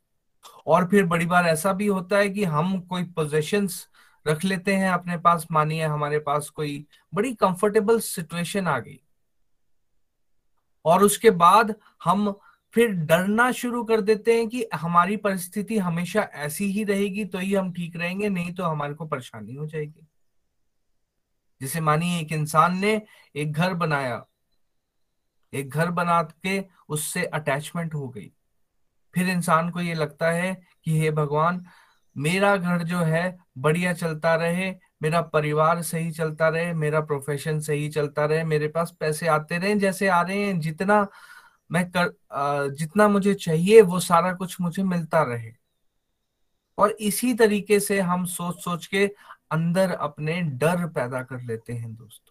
और 0.68 0.88
फिर 0.88 1.06
बड़ी 1.06 1.26
बार 1.26 1.46
ऐसा 1.48 1.74
भी 1.74 1.88
होता 1.88 2.18
है 2.18 2.30
कि 2.30 2.44
हम 2.46 2.80
कोई 2.82 3.04
पोजेशंस 3.06 3.88
रख 4.26 4.44
लेते 4.46 4.76
हैं 4.76 4.90
अपने 4.90 5.18
पास, 5.18 5.46
मानिए 5.52 5.84
हमारे 5.84 6.20
पास 6.20 6.50
कोई 6.50 6.86
बड़ी 7.14 7.34
कंफर्टेबल 7.36 8.00
सिचुएशन 8.02 8.68
आ 8.68 8.78
गई। 8.80 9.00
और 10.86 11.04
उसके 11.04 11.32
बाद 11.32 11.76
हम 12.04 12.40
फिर 12.74 12.92
डरना 12.92 13.52
शुरू 13.52 13.84
कर 13.84 14.02
देते 14.02 14.34
हैं 14.34 14.50
कि 14.50 14.66
हमारी 14.74 15.18
परिस्थिति 15.18 15.78
हमेशा 15.78 16.22
ऐसी 16.22 16.66
ही 16.66 16.84
रहेगी 16.84 17.26
तो 17.26 17.38
ही 17.38 17.54
हम 17.54 17.74
ठीक 17.74 17.96
रहेंगे, 17.96 18.30
नहीं 18.30 18.54
तो 18.54 18.64
हमारे 18.64 18.94
को 18.94 19.06
परेशानी 19.06 19.56
हो 19.56 19.66
जाएगी। 19.66 20.08
जैसे 21.62 21.82
मानिए, 21.82 22.20
एक 22.20 22.32
इंसान 22.32 22.78
ने 22.78 23.02
एक 23.36 23.52
घर 23.52 23.74
बनाया। 23.74 24.26
एक 25.54 25.70
घर 25.70 25.92
बना 25.92 26.24
के 26.24 26.66
उससे 26.90 27.26
अटैचमेंट 27.26 27.94
हो 27.94 28.10
गई। 28.10 28.32
फिर 29.16 29.30
इंसान 29.30 29.70
को 29.70 29.82
ये 29.82 29.94
लगता 29.94 30.32
है 30.32 30.62
कि, 30.84 31.00
हे 31.00 31.12
भगवान, 31.12 31.66
मेरा 32.18 32.58
घर 32.58 32.84
जो 32.84 33.00
है, 33.00 33.38
बढ़िया 33.58 33.94
चलता 33.94 34.36
रहे 34.36 34.76
मेरा 35.02 35.22
परिवार 35.22 35.82
सही 35.82 36.12
चलता 36.12 36.48
रहे, 36.50 36.74
मेरा 36.74 37.02
प्रोफेशन 37.02 37.60
सही 37.60 37.90
चलता 37.90 38.26
रहे, 38.26 38.44
मेरे 38.44 38.68
पास 38.68 38.96
पैसे 39.00 39.28
आते 39.28 39.58
रहे, 39.58 39.76
जैसे 39.76 40.08
आ 40.08 40.22
रहे 40.22 40.38
हैं, 40.38 40.60
जितना 40.60 41.08
मैं 41.72 41.92
कर 41.92 42.70
जितना 42.72 43.08
मुझे 43.08 43.34
चाहिए, 43.34 43.82
वो 43.82 44.00
सारा 44.00 44.34
कुछ 44.34 44.62
मुझे 44.62 44.84
मिलता 44.84 45.24
रहे। 45.24 45.52
और 46.78 46.92
इसी 46.92 47.34
तरीके 47.34 47.80
से 47.80 48.00
हम 48.02 48.26
सोच 48.26 48.56
सोच 48.60 48.86
के 48.86 49.06
अंदर 49.52 49.92
अपने 49.92 50.42
डर 50.42 50.86
पैदा 50.88 51.24
कर 51.24 51.42
लेते 51.42 51.74
हैं, 51.74 51.96
दोस्तों। 51.96 52.25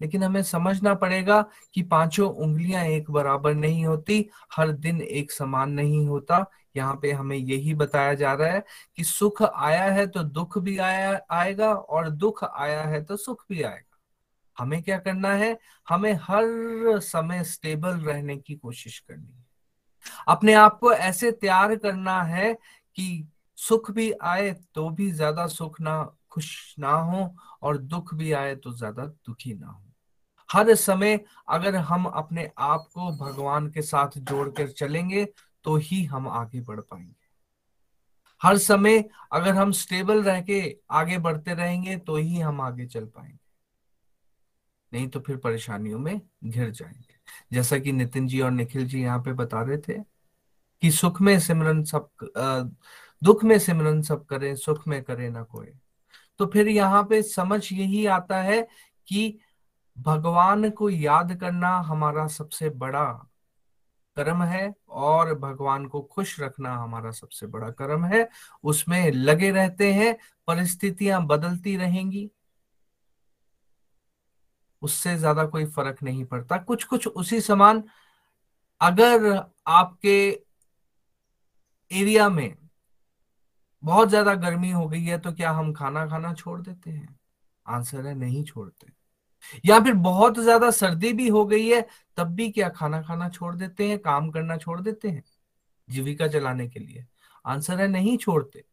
लेकिन 0.00 0.24
हमें 0.24 0.42
समझना 0.44 0.94
पड़ेगा 0.94 1.40
कि 1.74 1.82
पाँचों 1.84 2.30
उंगलियाँ 2.34 2.84
एक 2.86 3.10
बराबर 3.10 3.54
नहीं 3.54 3.84
होती, 3.86 4.28
हर 4.52 4.72
दिन 4.72 5.00
एक 5.02 5.32
समान 5.32 5.70
नहीं 5.72 6.06
होता। 6.06 6.44
यहाँ 6.76 6.94
पे 7.02 7.12
हमें 7.12 7.36
यही 7.36 7.74
बताया 7.74 8.14
जा 8.14 8.32
रहा 8.34 8.48
है 8.48 8.62
कि 8.96 9.04
सुख 9.04 9.42
आया 9.42 9.84
है 9.84 10.06
तो 10.06 10.22
दुख 10.22 10.58
भी 10.58 10.76
आया, 10.78 11.20
आएगा 11.30 11.72
और 11.72 12.10
दुख 12.10 12.44
आया 12.46 12.82
है 12.82 13.04
तो 13.04 13.16
सुख 13.16 13.44
भी 13.48 13.62
आएगा। 13.62 13.84
हमें 14.56 14.82
क्या 14.82 14.98
करना 14.98 15.32
है? 15.34 15.58
हमें 15.88 16.12
हर 16.22 17.00
समय 17.02 17.44
स्टेबल 17.44 17.96
रहने 18.00 18.36
की 18.36 18.54
कोशिश 18.56 18.98
करनी 18.98 19.26
है। 19.26 19.46
अपने 20.28 20.54
आप 20.54 20.78
को 20.78 20.92
ऐसे 20.92 21.30
तैयार 21.32 21.74
करना 21.76 22.22
है 22.24 22.52
कि 22.98 23.28
सुख 23.58 23.90
भी 23.90 24.10
आए 24.22 24.52
तो 24.74 24.88
भी 24.90 25.10
ज़्यादा 25.12 25.46
सुख 25.46 25.80
ना, 25.80 26.02
खुश 26.30 26.74
ना 26.78 26.92
हो 26.92 27.34
और 27.62 27.78
दुख 27.78 28.14
भी 28.14 28.32
आए 28.32 28.54
तो 28.56 28.72
ज़्यादा 28.72 29.06
दुखी 29.06 29.54
ना 29.54 29.66
हो। 29.66 29.82
हर 30.50 30.74
समय 30.74 31.18
अगर 31.48 31.76
हम 31.76 32.04
अपने 32.04 32.50
आप 32.58 32.86
को 32.94 33.10
भगवान 33.16 33.66
के 33.70 33.82
साथ 33.82 34.18
जोड़कर 34.18 34.68
चलेंगे 34.68 35.24
तो 35.64 35.76
ही 35.76 36.04
हम 36.04 36.28
आगे 36.28 36.60
बढ़ 36.60 36.80
पाएँगे। 36.80 37.14
हर 38.40 38.58
समय 38.58 39.04
अगर 39.32 39.54
हम 39.54 39.72
स्टेबल 39.72 40.22
रह 40.22 40.40
के 40.40 40.60
आगे 40.90 41.18
बढ़ते 41.18 41.54
रहेंगे 41.54 41.96
तो 41.96 42.16
ही 42.16 42.40
हम 42.40 42.60
आगे 42.60 42.86
चल 42.86 43.04
पाएँगे। 43.06 43.38
नहीं 44.92 45.08
तो 45.08 45.20
फिर 45.20 45.36
परेशानियों 45.36 45.98
में 45.98 46.20
घिर 46.44 46.70
जाएँगे। 46.70 47.16
जैसा 47.52 47.78
कि 47.78 47.92
नितिन 47.92 48.26
जी 48.26 48.40
और 48.40 48.50
निखिल 48.50 48.86
जी 48.86 49.02
यहाँ 49.02 49.18
पे 49.18 49.32
बता 49.32 49.62
रहे 49.62 49.78
थे 49.78 49.98
कि 50.82 50.90
सुख 50.90 51.20
में 51.20 51.38
सिमरन 51.40 51.82
सब 51.84 52.08
दुख 53.22 53.44
में 53.44 53.58
सिमरन 53.58 54.02
सब 54.02 54.24
करें, 54.24 54.54
सुख 54.56 54.86
में 54.88 55.02
करे 55.02 55.28
ना 55.30 55.42
कोई। 55.42 55.66
तो 56.38 56.46
फिर 56.46 56.68
यहाँ 56.68 57.02
पे 57.04 57.22
समझ 57.22 57.72
यही 57.72 58.06
आता 58.06 58.40
है 58.42 58.60
कि 59.08 59.38
भगवान 59.98 60.68
को 60.70 60.88
याद 60.90 61.34
करना 61.40 61.70
हमारा 61.82 62.26
सबसे 62.28 62.70
बड़ा 62.72 63.04
कर्म 64.16 64.42
है 64.44 64.72
और 64.90 65.34
भगवान 65.34 65.86
को 65.86 66.00
खुश 66.12 66.38
रखना 66.40 66.74
हमारा 66.76 67.10
सबसे 67.12 67.46
बड़ा 67.46 67.70
कर्म 67.72 68.04
है। 68.04 68.28
उसमें 68.64 69.10
लगे 69.12 69.50
रहते 69.52 69.92
हैं, 69.94 70.16
परिस्थितियाँ 70.48 71.26
बदलती 71.26 71.76
रहेंगी। 71.76 72.30
उससे 74.82 75.16
ज़्यादा 75.16 75.44
कोई 75.46 75.64
फ़र्क 75.66 76.02
नहीं 76.02 76.24
पड़ता। 76.24 76.58
कुछ 76.58 76.84
कुछ 76.84 77.06
उसी 77.06 77.40
समान, 77.40 77.82
अगर 78.80 79.32
आपके 79.68 80.18
एरिया 81.90 82.28
में 82.28 82.54
बहुत 83.82 84.08
ज़्यादा 84.08 84.34
गर्मी 84.34 84.70
हो 84.70 84.86
गई 84.88 85.02
है 85.04 85.18
तो 85.18 85.32
क्या 85.32 85.50
हम 85.50 85.72
खाना 85.72 86.06
खाना 86.06 86.32
छोड़ 86.34 86.60
देते 86.62 86.90
हैं? 86.90 87.18
आंसर 87.66 88.06
है, 88.06 88.14
नहीं 88.14 88.44
छोड़ते। 88.44 88.92
या 89.64 89.80
फिर 89.80 89.94
बहुत 89.94 90.38
ज़्यादा 90.38 90.70
सर्दी 90.70 91.12
भी 91.12 91.28
हो 91.28 91.44
गई 91.46 91.68
है, 91.68 91.86
तब 92.16 92.28
भी 92.28 92.50
क्या 92.50 92.68
खाना 92.68 93.02
खाना 93.02 93.28
छोड़ 93.28 93.54
देते 93.54 93.88
हैं, 93.88 93.98
काम 93.98 94.30
करना 94.30 94.56
छोड़ 94.56 94.80
देते 94.80 95.08
हैं? 95.08 95.22
जीविका 95.88 96.28
चलाने 96.28 96.68
के 96.68 96.80
लिए। 96.80 97.04
आंसर 97.44 97.80
है 97.80 97.88
नहीं 97.88 98.16
छोड़ते। 98.18 98.64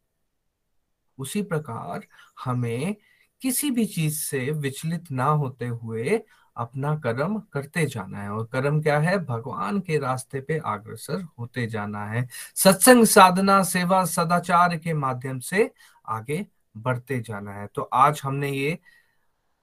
उसी 1.18 1.42
प्रकार 1.42 2.06
हमें 2.44 2.96
किसी 3.42 3.70
भी 3.70 3.84
चीज़ 3.86 4.18
से 4.20 4.50
विचलित 4.50 5.10
ना 5.12 5.24
होते 5.24 5.66
हुए 5.66 6.20
अपना 6.56 6.94
कर्म 6.96 7.38
करते 7.52 7.84
जाना 7.86 8.22
है। 8.22 8.30
और 8.30 8.46
कर्म 8.46 8.80
क्या 8.82 8.98
है? 8.98 9.18
भगवान 9.18 9.80
के 9.80 9.98
रास्ते 9.98 10.40
पे 10.40 10.58
अग्रसर 10.58 11.22
होते 11.38 11.66
जाना 11.66 12.04
है। 12.06 12.26
सत्संग 12.54 13.04
साधना, 13.04 13.62
सेवा, 13.62 14.04
सदाचार 14.04 14.76
के 14.76 14.94
माध्यम 14.94 15.38
से 15.38 15.70
आगे 16.08 16.44
बढ़ते 16.76 17.20
जाना 17.20 17.52
है। 17.52 17.66
तो 17.66 17.82
आज 17.82 18.20
हमने 18.24 18.50
ये 18.50 18.78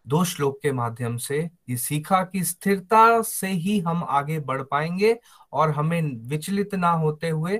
दो 0.08 0.24
श्लोक 0.24 0.60
के 0.62 0.72
माध्यम 0.72 1.18
से 1.18 1.49
ये 1.70 1.78
सीखा 1.78 2.24
कि 2.24 2.43
स्थिरता 2.43 3.22
से 3.22 3.47
ही 3.47 3.80
हम 3.80 4.04
आगे 4.10 4.39
बढ़ 4.39 4.62
पाएँगे 4.62 5.20
और 5.54 5.72
हमें 5.72 6.28
विचलित 6.30 6.76
ना 6.76 6.89
होते 6.89 7.30
हुए 7.30 7.60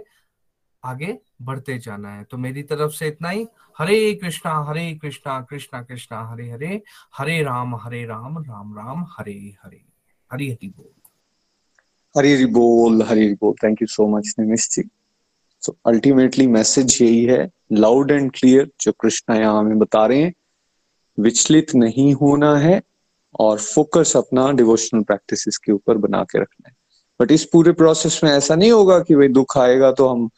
आगे 0.84 1.20
बढ़ते 1.41 1.78
जाना 1.78 2.16
है। 2.16 2.24
तो 2.24 2.38
मेरी 2.38 2.64
तरफ़ 2.64 2.91
से 2.91 3.08
इतना 3.08 3.30
ही। 3.30 3.48
हरे 3.78 4.16
कृष्णा 4.16 4.64
हरे 4.64 4.94
कृष्णा 4.94 5.41
कृष्णा 5.41 5.82
कृष्णा, 5.82 6.32
हरे 6.32 6.52
हरे। 6.52 6.84
हरे 7.18 7.44
राम 7.44 7.76
हरे 7.76 8.06
राम 8.06 8.38
राम 8.38 8.78
राम, 8.78 9.06
हरे 9.18 9.56
हरे। 9.66 9.82
हरि 10.32 10.52
हरि 10.52 10.68
बोल। 10.68 11.10
हरी, 12.18 12.34
हरि 12.34 12.46
बोल, 12.46 13.02
हरी, 13.02 13.26
हरि 13.26 13.34
बोल। 13.34 13.54
Thank 13.64 13.82
you 13.82 13.88
so 13.88 14.08
much 14.08 14.36
Nimish 14.39 14.70
ji. 14.72 14.84
So 15.62 15.78
ultimately 15.86 16.48
message 16.48 16.98
यही 17.02 17.26
है 17.26 17.50
लाउड 17.72 18.12
एंड 18.12 18.32
क्लियर 18.32 18.72
जो 18.82 18.91
कृष्णा 18.91 19.36
यहाँ 19.36 19.60
हमें 19.60 19.80
बता 19.80 20.06
रहे 20.06 20.22
हैं 20.22 20.34
विचलित 21.20 21.76
नहीं 21.76 22.14
होना 22.14 22.57
है 22.57 22.82
और 23.39 23.57
फोकस 23.59 24.14
अपना 24.18 24.51
डिवोशनल 24.51 25.01
प्रैक्टिसेस 25.01 25.57
के 25.57 25.72
ऊपर 25.72 25.97
बना 25.97 26.24
के 26.24 26.39
रखना 26.39 26.70
है। 26.70 26.76
बट 27.20 27.32
इस 27.32 27.45
पूरे 27.45 27.72
प्रोसेस 27.72 28.22
में 28.24 28.32
ऐसा 28.32 28.55
नहीं 28.55 28.72
होगा 28.72 28.99
कि 28.99 29.16
भाई 29.16 29.28
दुख 29.28 29.57
आएगा 29.57 29.91
तो 29.91 30.07
हम 30.07 30.30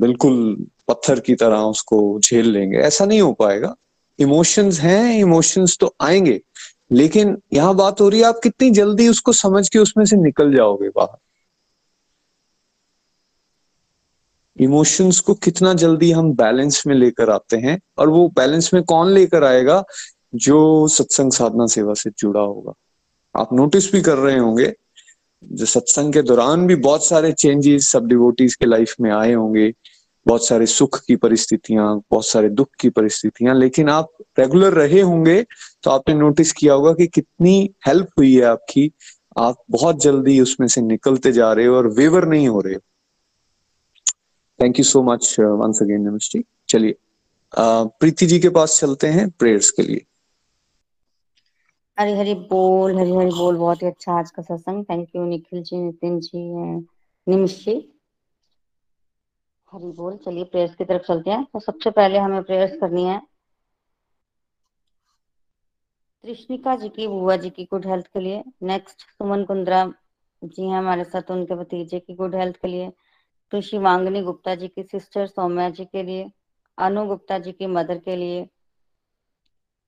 बिल्कुल 0.00 0.66
पत्थर 0.88 1.20
की 1.20 1.34
तरह 1.34 1.56
उसको 1.56 2.20
झेल 2.20 2.50
लेंगे। 2.50 2.78
ऐसा 2.78 3.04
नहीं 3.04 3.20
हो 3.20 3.32
पाएगा। 3.32 3.74
इमोशंस 4.18 4.80
हैं 4.80 5.18
इमोशंस 5.18 5.76
तो 5.80 5.94
आएँगे। 6.00 6.40
लेकिन 6.92 7.36
यहाँ 7.52 7.74
बात 7.74 8.00
हो 8.00 8.08
रही 8.08 8.20
है, 8.20 8.26
आप 8.26 8.40
कितनी 8.42 8.70
जल्दी 8.70 9.08
उसको 9.08 9.32
समझ 9.32 9.68
के 9.68 9.78
उसमें 9.78 10.04
से 10.04 10.16
निकल 10.16 10.54
जाओगे 10.56 10.88
बाहर। 10.88 11.16
इमोशंस 14.60 15.20
को 15.20 15.34
कितना 15.34 15.74
जल्दी 15.74 16.10
हम 16.12 16.32
बैलेंस 16.32 16.82
में 16.86 16.94
लेकर 16.94 17.30
आते 17.30 17.56
हैं 17.56 17.80
और 17.98 18.08
वो 18.08 18.28
बैलेंस 18.28 18.70
में 18.74 18.82
कौन 18.82 19.10
लेकर 19.10 19.44
आएगा? 19.44 19.84
जो 20.34 20.88
सत्संग 20.88 21.32
साधना 21.32 21.66
सेवा 21.66 21.94
से 21.94 22.10
जुड़ा 22.18 22.40
होगा। 22.40 22.72
आप 23.34 23.52
नोटिस 23.52 23.92
भी 23.92 24.00
कर 24.00 24.18
रहे 24.18 24.38
होंगे, 24.38 24.72
जो 25.44 25.66
सत्संग 25.66 26.12
के 26.12 26.22
दौरान 26.22 26.66
भी 26.66 26.74
बहुत 26.74 27.04
सारे 27.04 27.32
चेंजेस 27.32 27.88
सब 27.88 28.06
डिवोटीज 28.06 28.54
के 28.54 28.66
लाइफ 28.66 28.94
में 29.00 29.10
आए 29.10 29.32
होंगे। 29.32 29.72
बहुत 30.26 30.46
सारे 30.46 30.66
सुख 30.66 31.00
की 31.00 31.16
परिस्थितियाँ, 31.16 32.02
बहुत 32.10 32.26
सारे 32.26 32.48
दुख 32.48 32.68
की 32.80 32.88
परिस्थितियाँ, 32.88 33.54
लेकिन 33.54 33.88
आप 33.88 34.12
रेगुलर 34.38 34.72
रहे 34.72 35.00
होंगे 35.00 35.42
तो 35.82 35.90
आपने 35.90 36.14
नोटिस 36.14 36.52
किया 36.52 36.74
होगा 36.74 36.92
कि 36.92 37.06
कितनी 37.06 37.70
हेल्प 37.86 38.08
हुई 38.18 38.34
है 38.34 38.42
आपकी। 38.42 38.90
आप 39.38 39.62
बहुत 39.70 40.02
जल्दी 40.02 40.40
उसमें 40.40 40.68
से 40.68 40.80
निकलते 40.80 41.32
जा 41.32 41.52
रहे 41.52 41.66
हो 41.66 41.76
और 41.76 41.88
वेवर 41.88 42.26
नहीं 42.28 42.48
हो 42.48 42.60
रहे 42.60 42.74
हो। 42.74 42.80
Thank 44.60 44.78
you 44.78 44.84
so 44.84 45.02
much 45.02 45.36
once 45.40 45.82
again 45.82 46.00
नमस्ते 46.00 46.42
चलिए 46.68 46.96
प्रीति 48.00 48.26
जी 48.26 48.38
के 48.40 48.48
पास 48.48 48.78
चलते 48.80 49.06
हैं 49.06 49.28
प्रेयर्स 49.30 49.70
के 49.70 49.82
लिए 49.82 50.04
हरी 51.98 52.12
हरी 52.12 52.34
बोल, 52.34 52.98
हरी 52.98 53.10
हरी 53.10 53.30
बोल। 53.30 53.56
बहुत 53.56 53.82
ही 53.82 53.86
अच्छा 53.86 54.12
आज 54.12 54.30
का 54.30 54.42
सत्संग। 54.42 54.84
Thank 54.84 55.08
you 55.16 55.24
Nikhil 55.24 55.62
ji 55.62 55.76
Nitin 55.76 56.20
ji 56.20 56.42
Nimish 57.26 57.58
ji. 57.64 57.74
हरी 59.72 59.90
बोल। 59.92 60.16
चलिए 60.16 60.44
प्रेयर्स 60.44 60.74
की 60.74 60.84
तरफ़ 60.84 61.02
चलते 61.02 61.30
हैं। 61.30 61.44
तो 61.44 61.60
सबसे 61.60 61.90
पहले 61.90 62.18
हमें 62.18 62.42
प्रेयर्स 62.42 62.78
करनी 62.80 63.04
है। 63.04 63.20
कृष्णिका 66.24 66.76
जी 66.76 66.88
की, 66.88 67.06
बुआ 67.08 67.36
जी 67.36 67.50
की 67.50 67.64
गुड 67.64 67.86
हेल्थ 67.86 68.06
के 68.06 68.20
लिए। 68.20 68.42
नेक्स्ट 68.62 69.00
सुमन 69.00 69.44
कुंद्रा 69.44 69.84
जी 70.44 70.66
हैं 70.66 70.78
हमारे 70.78 71.04
साथ, 71.04 71.30
उनके 71.30 71.54
भतीजे 71.54 72.00
की 72.00 72.14
गुड 72.14 72.34
हेल्थ 72.34 72.56
के 72.56 72.68
लिए। 72.68 72.90
कृषि 73.52 73.78
वांगनी 73.78 74.22
गुप्ता 74.22 74.54
जी 74.54 74.68
की 74.68 74.82
सिस्टर 74.82 75.26
सौम्या 75.26 75.70
जी 75.70 75.84
के 75.84 76.02
लिए, 76.02 76.30
अनु 76.78 77.06
गुप्ता 77.06 77.38
जी 77.38 77.52
की 77.52 77.66
मदर 77.66 77.98
के 77.98 78.16
लिए, 78.16 78.48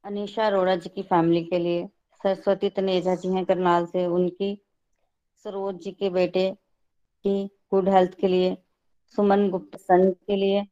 अनिशा 0.04 0.46
अरोड़ा 0.46 0.76
जी 0.76 0.88
की 0.88 1.02
फैमिली 1.02 1.44
के 1.44 1.58
लिए, 1.58 1.86
सरस्वती 2.22 2.70
तनेजा 2.70 3.14
जी 3.14 3.28
हैं 3.28 3.44
करनाल 3.44 3.86
से, 3.86 4.06
उनकी 4.06 4.62
सरोज 5.44 5.74
जी 5.74 5.92
के 5.92 6.10
बेटे 6.10 6.50
की 7.24 7.46
गुड 7.46 7.88
हेल्थ 7.88 8.14
के 8.14 8.28
लिए, 8.28 8.56
सुमन 9.06 9.50
गुप्ता 9.50 9.78
सन 9.78 10.10
के 10.10 10.36
लिए, 10.36 10.62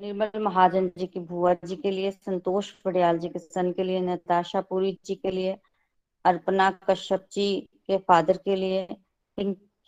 निर्मल 0.00 0.30
महाजन 0.36 0.90
जी 0.98 1.06
की 1.06 1.20
भुआ 1.20 1.54
जी 1.54 1.76
के 1.76 1.90
लिए, 1.90 2.10
संतोष 2.10 2.70
पटियाल 2.70 3.18
जी 3.18 3.28
के 3.28 3.38
सन 3.38 3.72
के 3.72 3.82
लिए, 3.82 4.00
नताशा 4.00 4.60
पुरी 4.60 4.98
जी 5.04 5.14
के 5.14 5.30
लिए, 5.30 5.58
अर्पना 6.24 6.70
कश्यप 6.70 7.26
जी 7.32 7.68
के 7.86 7.98
फादर 7.98 8.36
के 8.36 8.56
लिए 8.56 8.86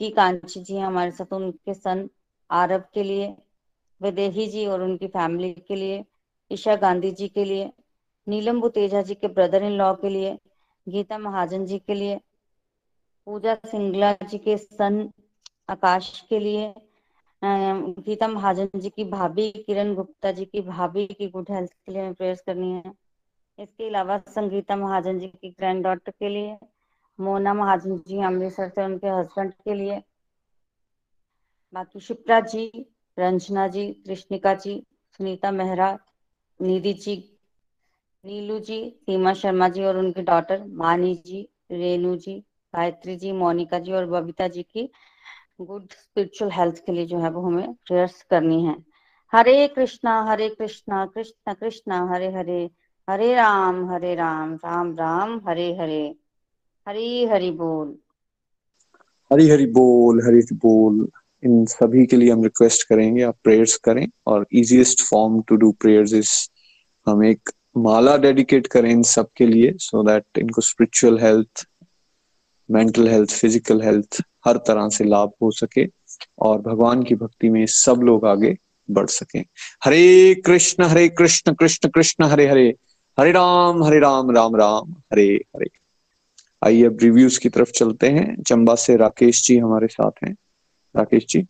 पिंकी 0.00 0.14
कांची 0.14 0.60
जी 0.60 0.78
हमारे 0.78 1.10
साथ 1.10 1.32
उनके 1.32 1.74
सन 1.74 2.06
आरब 2.50 2.82
के 2.94 3.02
लिए, 3.02 3.34
विदेही 4.00 4.46
जी 4.46 4.66
और 4.66 4.82
उनकी 4.82 5.06
फैमिली 5.08 5.52
के 5.68 5.76
लिए, 5.76 6.04
ईशा 6.50 6.74
गांधी 6.76 7.10
जी 7.10 7.28
के 7.28 7.44
लिए, 7.44 7.70
नीलम 8.26 8.60
बुतेजा 8.60 9.02
जी 9.02 9.14
के 9.14 9.28
ब्रदर 9.28 9.62
इन 9.62 9.72
लॉ 9.72 9.92
के 9.94 10.08
लिए, 10.08 10.36
गीता 10.86 11.18
महाजन 11.18 11.64
जी 11.66 11.78
के 11.78 11.94
लिए, 11.94 12.20
पूजा 13.26 13.54
सिंगला 13.66 14.12
जी 14.22 14.38
के 14.38 14.56
सन 14.56 15.08
आकाश 15.70 16.20
के 16.30 16.38
लिए 16.40 16.74
गीता 17.42 18.28
महाजन 18.28 18.68
जी 18.76 18.90
की 18.90 19.04
भाभी 19.04 19.50
किरण 19.56 19.94
गुप्ता 19.94 20.32
जी 20.32 20.44
की 20.44 20.60
भाभी 20.60 21.06
की 21.08 21.28
गुड 21.28 21.50
हेल्थ 21.50 21.72
के 21.72 21.92
लिए 21.92 22.12
प्रेयर्स 22.12 22.40
करनी 22.40 22.72
है। 22.72 22.92
इसके 23.58 23.88
अलावा 23.88 24.18
संगीता 24.28 24.76
महाजन 24.76 25.18
जी 25.18 25.28
की 25.28 25.50
ग्रैंड 25.50 25.82
डॉटर 25.84 26.10
के 26.10 26.28
लिए 26.28 26.56
मोना 27.20 27.54
महाजन 27.54 27.98
जी 27.98 28.22
अमृतसर 28.22 28.68
से 28.68 28.84
उनके 28.84 29.08
हस्बैंड 29.08 29.52
के 29.52 29.74
लिए। 29.74 30.02
बाकी 31.74 32.00
शिप्रा 32.00 32.40
जी, 32.40 32.86
रंजना 33.18 33.68
जी, 33.68 33.92
कृष्णिका 33.92 34.54
जी, 34.54 34.86
सुनीता 35.12 35.50
मेहरा, 35.50 35.98
निधि 36.62 36.92
जी, 36.92 37.38
नीलू 38.24 38.58
जी, 38.58 38.90
सीमा 39.02 39.32
शर्मा 39.32 39.68
जी 39.68 39.84
और 39.84 39.96
उनकी 39.96 40.22
डॉटर 40.22 40.64
मानी 40.64 41.14
जी 41.14 41.48
रेनू 41.70 42.16
जी, 42.16 42.38
गायत्री 42.74 43.16
जी, 43.16 43.32
मोनिका 43.32 43.78
जी 43.78 43.92
और 43.92 44.06
बबीता 44.06 44.48
जी 44.48 44.62
की 44.62 44.90
गुड 45.60 45.88
स्पिरिचुअल 45.90 46.50
हेल्थ 46.50 46.84
के 46.86 46.92
लिए 46.92 47.06
जो 47.06 47.18
है 47.18 47.30
वो 47.30 47.40
हमें 47.40 47.74
प्रेयर्स 47.74 48.22
करनी 48.22 48.64
है। 48.64 48.76
हरे 49.32 49.68
कृष्णा 49.68 50.22
हरे 50.22 50.48
कृष्णा, 50.48 51.06
कृष्ण 51.06 51.54
कृष्णा, 51.54 52.08
हरे 52.14 52.32
हरे 52.32 52.70
हरे 53.08 53.34
राम 53.34 53.90
हरे 53.90 54.14
राम 54.14 54.54
राम 54.54 54.94
राम, 54.96 55.48
हरे 55.48 55.76
हरे। 55.76 56.25
हरी 56.86 57.24
हरि 57.26 57.50
बोल। 57.50 57.94
हरी 59.30 59.48
हरि 59.48 59.66
बोल, 59.66 60.20
हरी 60.26 60.40
बोल। 60.54 61.08
इन 61.42 61.64
सभी 61.66 62.04
के 62.06 62.16
लिए 62.16 62.30
हम 62.30 62.42
रिक्वेस्ट 62.44 62.86
करेंगे, 62.88 63.22
आप 63.22 63.36
प्रेयर्स 63.44 63.76
करें 63.76 64.06
और 64.26 64.46
easiest 64.52 65.02
form 65.02 65.40
to 65.48 65.56
do 65.56 65.70
prayers 65.80 66.12
is 66.14 66.30
हम 67.06 67.24
एक 67.24 67.50
माला 67.78 68.16
डेडिकेट 68.16 68.66
करें 68.66 68.90
इन 68.90 69.02
सब 69.02 69.28
के 69.36 69.46
लिए 69.46 69.72
सो 69.78 70.02
दैट 70.02 70.38
इनको 70.38 70.60
spiritual 70.60 71.18
health 71.20 71.66
mental 72.68 73.08
health 73.08 73.30
physical 73.30 73.82
health 73.82 74.20
हर 74.46 74.56
तरह 74.56 74.88
से 74.88 75.04
लाभ 75.04 75.32
हो 75.42 75.50
सके 75.50 75.86
और 76.38 76.60
भगवान 76.60 77.02
की 77.02 77.14
भक्ति 77.14 77.48
में 77.50 77.64
सब 77.66 78.00
लोग 78.02 78.24
आगे 78.26 78.56
बढ़ 78.88 79.06
सके। 79.06 79.38
हरे 79.84 80.34
कृष्ण 80.46 80.84
हरे 80.84 81.08
कृष्ण 81.08 81.54
कृष्ण 81.54 81.88
कृष्ण, 81.88 82.24
हरे 82.24 82.46
हरे। 82.48 82.68
हरे 83.18 83.32
राम 83.32 83.82
हरे 83.84 83.98
राम 83.98 84.30
राम 84.30 84.56
राम। 84.56 84.92
हरे 85.12 85.26
हरे। 85.56 85.68
आइए 86.66 86.84
अब 86.84 86.98
रिव्यूज़ 87.02 87.40
की 87.40 87.48
तरफ़ 87.48 87.70
चलते 87.70 88.08
हैं। 88.08 88.42
चंबा 88.42 88.74
से 88.74 88.96
राकेश 88.96 89.42
जी 89.46 89.58
हमारे 89.58 89.86
साथ 89.86 90.10
हैं। 90.24 90.32
राकेश 90.96 91.26
जी। 91.30 91.46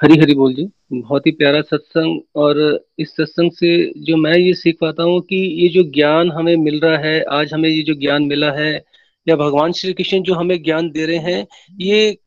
हरी 0.00 0.18
हरी 0.20 0.34
बोल 0.34 0.54
जी। 0.54 0.68
बहुत 0.92 1.26
ही 1.26 1.30
प्यारा 1.32 1.60
सत्संग 1.60 2.20
और 2.36 2.86
इस 2.98 3.10
सत्संग 3.10 3.50
से 3.52 3.92
जो 3.96 4.16
मैं 4.16 4.36
ये 4.38 4.54
सीख 4.54 4.76
पाता 4.80 5.02
हूँ 5.02 5.20
कि 5.20 5.36
ये 5.36 5.68
जो 5.68 5.82
ज्ञान 5.82 6.30
हमें 6.32 6.56
मिल 6.56 6.80
रहा 6.80 6.98
है, 6.98 7.22
आज 7.22 7.54
हमें 7.54 7.68
ये 7.68 7.82
जो 7.82 7.94
ज्ञान 7.94 8.22
मिला 8.22 8.52
है, 8.52 8.84
या 9.28 9.36
भगवान 9.36 9.72
श्री 9.72 9.92
कृष्ण 9.92 10.22
जो 10.22 10.34
हमें 10.34 10.62
ज्ञान 10.62 10.90
दे 10.90 11.06
रहे 11.06 11.16
हैं, 11.16 11.46
ये 11.80 12.18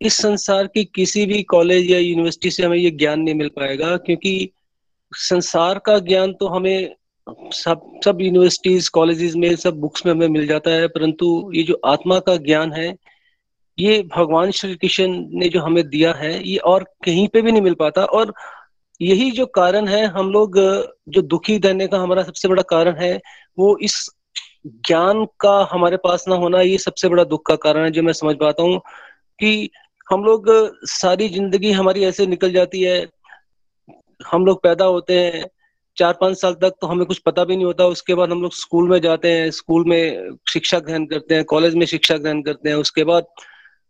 इस 0.00 0.14
संसार 0.14 0.66
की 0.66 0.84
किसी 0.84 1.26
भी 1.26 1.42
कॉलेज 1.42 1.90
या 1.90 1.98
यूनिवर्सिटी 1.98 2.50
से 2.50 2.62
हमें 2.62 2.78
ये 2.78 2.90
ज्ञान 2.90 3.20
नहीं 3.20 3.34
मिल 3.34 3.48
पाएगा, 3.48 3.96
क्योंकि 3.96 4.50
संसार 5.12 5.78
का 5.78 5.98
ज्ञान 5.98 6.32
तो 6.32 6.46
हमें 6.46 6.96
सब 7.52 8.00
सब 8.04 8.20
यूनिवर्सिटीज 8.20 8.88
कॉलेजेस 8.88 9.34
में, 9.34 9.56
सब 9.56 9.80
बुक्स 9.80 10.06
में 10.06 10.12
हमें 10.12 10.28
मिल 10.28 10.46
जाता 10.46 10.70
है, 10.70 10.88
परंतु 10.88 11.50
ये 11.54 11.62
जो 11.62 11.80
आत्मा 11.84 12.18
का 12.18 12.36
ज्ञान 12.36 12.72
है, 12.72 12.94
ये 13.78 14.02
भगवान 14.16 14.50
श्री 14.50 14.74
कृष्ण 14.74 15.06
ने 15.38 15.48
जो 15.48 15.60
हमें 15.60 15.88
दिया 15.88 16.12
है, 16.12 16.32
ये 16.48 16.56
और 16.56 16.84
कहीं 17.04 17.28
पे 17.28 17.42
भी 17.42 17.52
नहीं 17.52 17.62
मिल 17.62 17.74
पाता 17.74 18.04
और 18.04 18.34
यही 19.00 19.30
जो 19.30 19.46
कारण 19.46 19.88
है, 19.88 20.06
हम 20.06 20.30
लोग, 20.30 20.58
जो 21.08 21.22
दुखी 21.22 21.58
रहने 21.58 21.86
का 21.86 21.98
हमारा 21.98 22.22
सबसे 22.22 22.48
बड़ा 22.48 22.62
कारण 22.62 22.96
है, 22.96 23.20
वो 23.58 23.76
इस 23.78 24.10
ज्ञान 24.66 25.24
का 25.40 25.68
हमारे 25.72 25.96
पास 25.96 26.24
ना 26.28 26.34
होना, 26.34 26.60
ये 26.60 26.78
सबसे 26.78 27.08
बड़ा 27.08 27.24
दुख 27.24 27.46
का 27.46 27.56
कारण 27.56 27.84
है, 27.84 27.90
जो 27.90 28.02
मैं 28.02 28.12
समझ 28.12 28.36
पाता 28.36 28.62
हूँ 28.62 28.78
कि 29.38 29.70
हम 30.12 30.24
लोग 30.24 30.46
सारी 30.84 31.28
ज़िंदगी 31.28 31.72
हमारी 31.72 32.04
ऐसे 32.04 32.26
निकल 32.26 32.52
जाती 32.52 32.82
है, 32.82 33.08
हम 34.26 34.46
लोग 34.46 34.62
पैदा 34.62 34.84
होते 34.84 35.20
हैं 35.20 35.44
चार 36.00 36.12
पाँच 36.20 36.40
साल 36.40 36.54
तक 36.54 36.74
तो 36.80 36.86
हमें 36.86 37.04
कुछ 37.06 37.18
पता 37.18 37.44
भी 37.44 37.56
नहीं 37.56 37.64
होता। 37.64 37.84
उसके 37.86 38.14
बाद 38.14 38.30
हम 38.30 38.42
लोग 38.42 38.54
स्कूल 38.54 38.88
में 38.88 39.00
जाते 39.00 39.32
हैं, 39.32 39.50
स्कूल 39.50 39.84
में 39.84 40.36
शिक्षा 40.48 40.78
ग्रहण 40.78 41.06
करते 41.06 41.34
हैं, 41.34 41.44
कॉलेज 41.44 41.74
में 41.74 41.86
शिक्षा 41.86 42.16
ग्रहण 42.16 42.42
करते 42.42 42.68
हैं। 42.68 42.76
उसके 42.76 43.04
बाद 43.04 43.26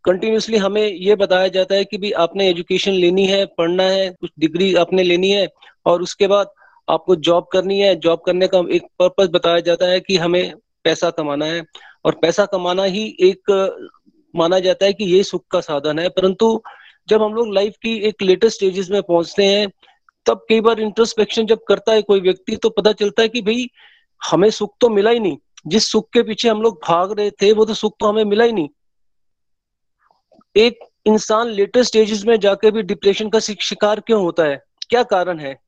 कंटिन्यूसली 0.05 0.57
हमें 0.57 0.81
ये 0.81 1.15
बताया 1.15 1.47
जाता 1.49 1.75
है 1.75 1.85
कि 1.85 1.97
भी 1.97 2.11
आपने 2.21 2.49
एजुकेशन 2.49 2.91
लेनी 2.93 3.25
है, 3.27 3.45
पढ़ना 3.47 3.83
है, 3.83 4.09
कुछ 4.11 4.29
डिग्री 4.39 4.73
आपने 4.75 5.03
लेनी 5.03 5.29
है 5.31 5.47
और 5.85 6.01
उसके 6.01 6.27
बाद 6.27 6.47
आपको 6.87 7.15
जॉब 7.15 7.47
करनी 7.51 7.79
है। 7.79 7.95
जॉब 7.95 8.21
करने 8.25 8.47
का 8.47 8.63
एक 8.71 8.87
पर्पज 8.99 9.29
बताया 9.31 9.59
जाता 9.59 9.85
है 9.85 9.99
कि 9.99 10.17
हमें 10.17 10.53
पैसा 10.83 11.09
कमाना 11.09 11.45
है 11.45 11.63
और 12.05 12.15
पैसा 12.21 12.45
कमाना 12.45 12.83
ही 12.83 13.05
एक 13.21 13.51
माना 14.33 14.59
जाता 14.59 14.85
है 14.85 14.93
कि 14.93 15.05
ये 15.05 15.23
सुख 15.23 15.43
का 15.51 15.59
साधन 15.61 15.99
है। 15.99 16.09
परंतु 16.09 16.61
जब 17.09 17.21
हम 17.21 17.33
लोग 17.33 17.53
लाइफ 17.53 17.75
की 17.83 17.95
एक 17.99 18.21
लेटेस्ट 18.21 18.57
स्टेजेस 18.57 18.89
में 18.89 19.01
पहुँचते 19.01 19.45
हैं 19.45 19.67
तब 20.25 20.45
कई 20.49 20.61
बार 20.61 20.79
इंट्रोस्पेक्शन 20.79 21.45
जब 21.45 21.59
करता 21.67 21.91
है 21.91 22.01
कोई 22.01 22.19
व्यक्ति 22.21 22.55
तो 22.55 22.69
पता 22.69 22.91
चलता 22.91 23.21
है 23.21 23.29
कि 23.29 23.41
भाई, 23.41 23.69
हमें 24.31 24.49
सुख 24.49 24.75
तो 24.81 24.89
मिला 24.89 25.09
ही 25.09 25.19
नहीं। 25.19 25.37
जिस 25.67 25.91
सुख 25.91 26.09
के 26.13 26.23
पीछे 26.23 26.49
हम 26.49 26.61
लोग 26.61 26.81
भाग 26.87 27.19
रहे 27.19 27.31
थे, 27.31 27.53
वो 27.53 27.65
तो 27.65 27.73
सुख 27.73 27.95
तो 27.99 28.05
हमें 28.05 28.25
मिला 28.25 28.43
ही 28.43 28.51
नहीं। 28.51 28.69
एक 30.55 30.79
इंसान 31.05 31.47
लेटेस्ट 31.47 31.89
स्टेजेस 31.89 32.25
में 32.25 32.39
जाके 32.39 32.71
भी 32.71 32.81
डिप्रेशन 32.81 33.29
का 33.29 33.39
शिकार 33.39 33.99
क्यों 33.99 34.21
होता 34.21 34.43
है? 34.43 34.63
क्या 34.89 35.03
कारण 35.03 35.39
है? 35.39 35.59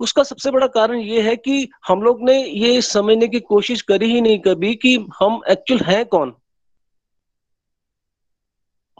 उसका 0.00 0.22
सबसे 0.22 0.50
बड़ा 0.50 0.66
कारण 0.66 0.98
ये 0.98 1.20
है 1.20 1.36
कि 1.36 1.68
हम 1.88 2.02
लोग 2.02 2.22
ने 2.22 2.44
ये 2.46 2.82
समझने 2.82 3.28
की 3.28 3.40
कोशिश 3.40 3.82
करी 3.82 4.06
ही 4.06 4.20
नहीं 4.20 4.38
कभी 4.38 4.74
कि 4.74 5.06
हम 5.18 5.40
एक्चुअल 5.50 5.80
हैं 5.80 6.06
कौन? 6.06 6.34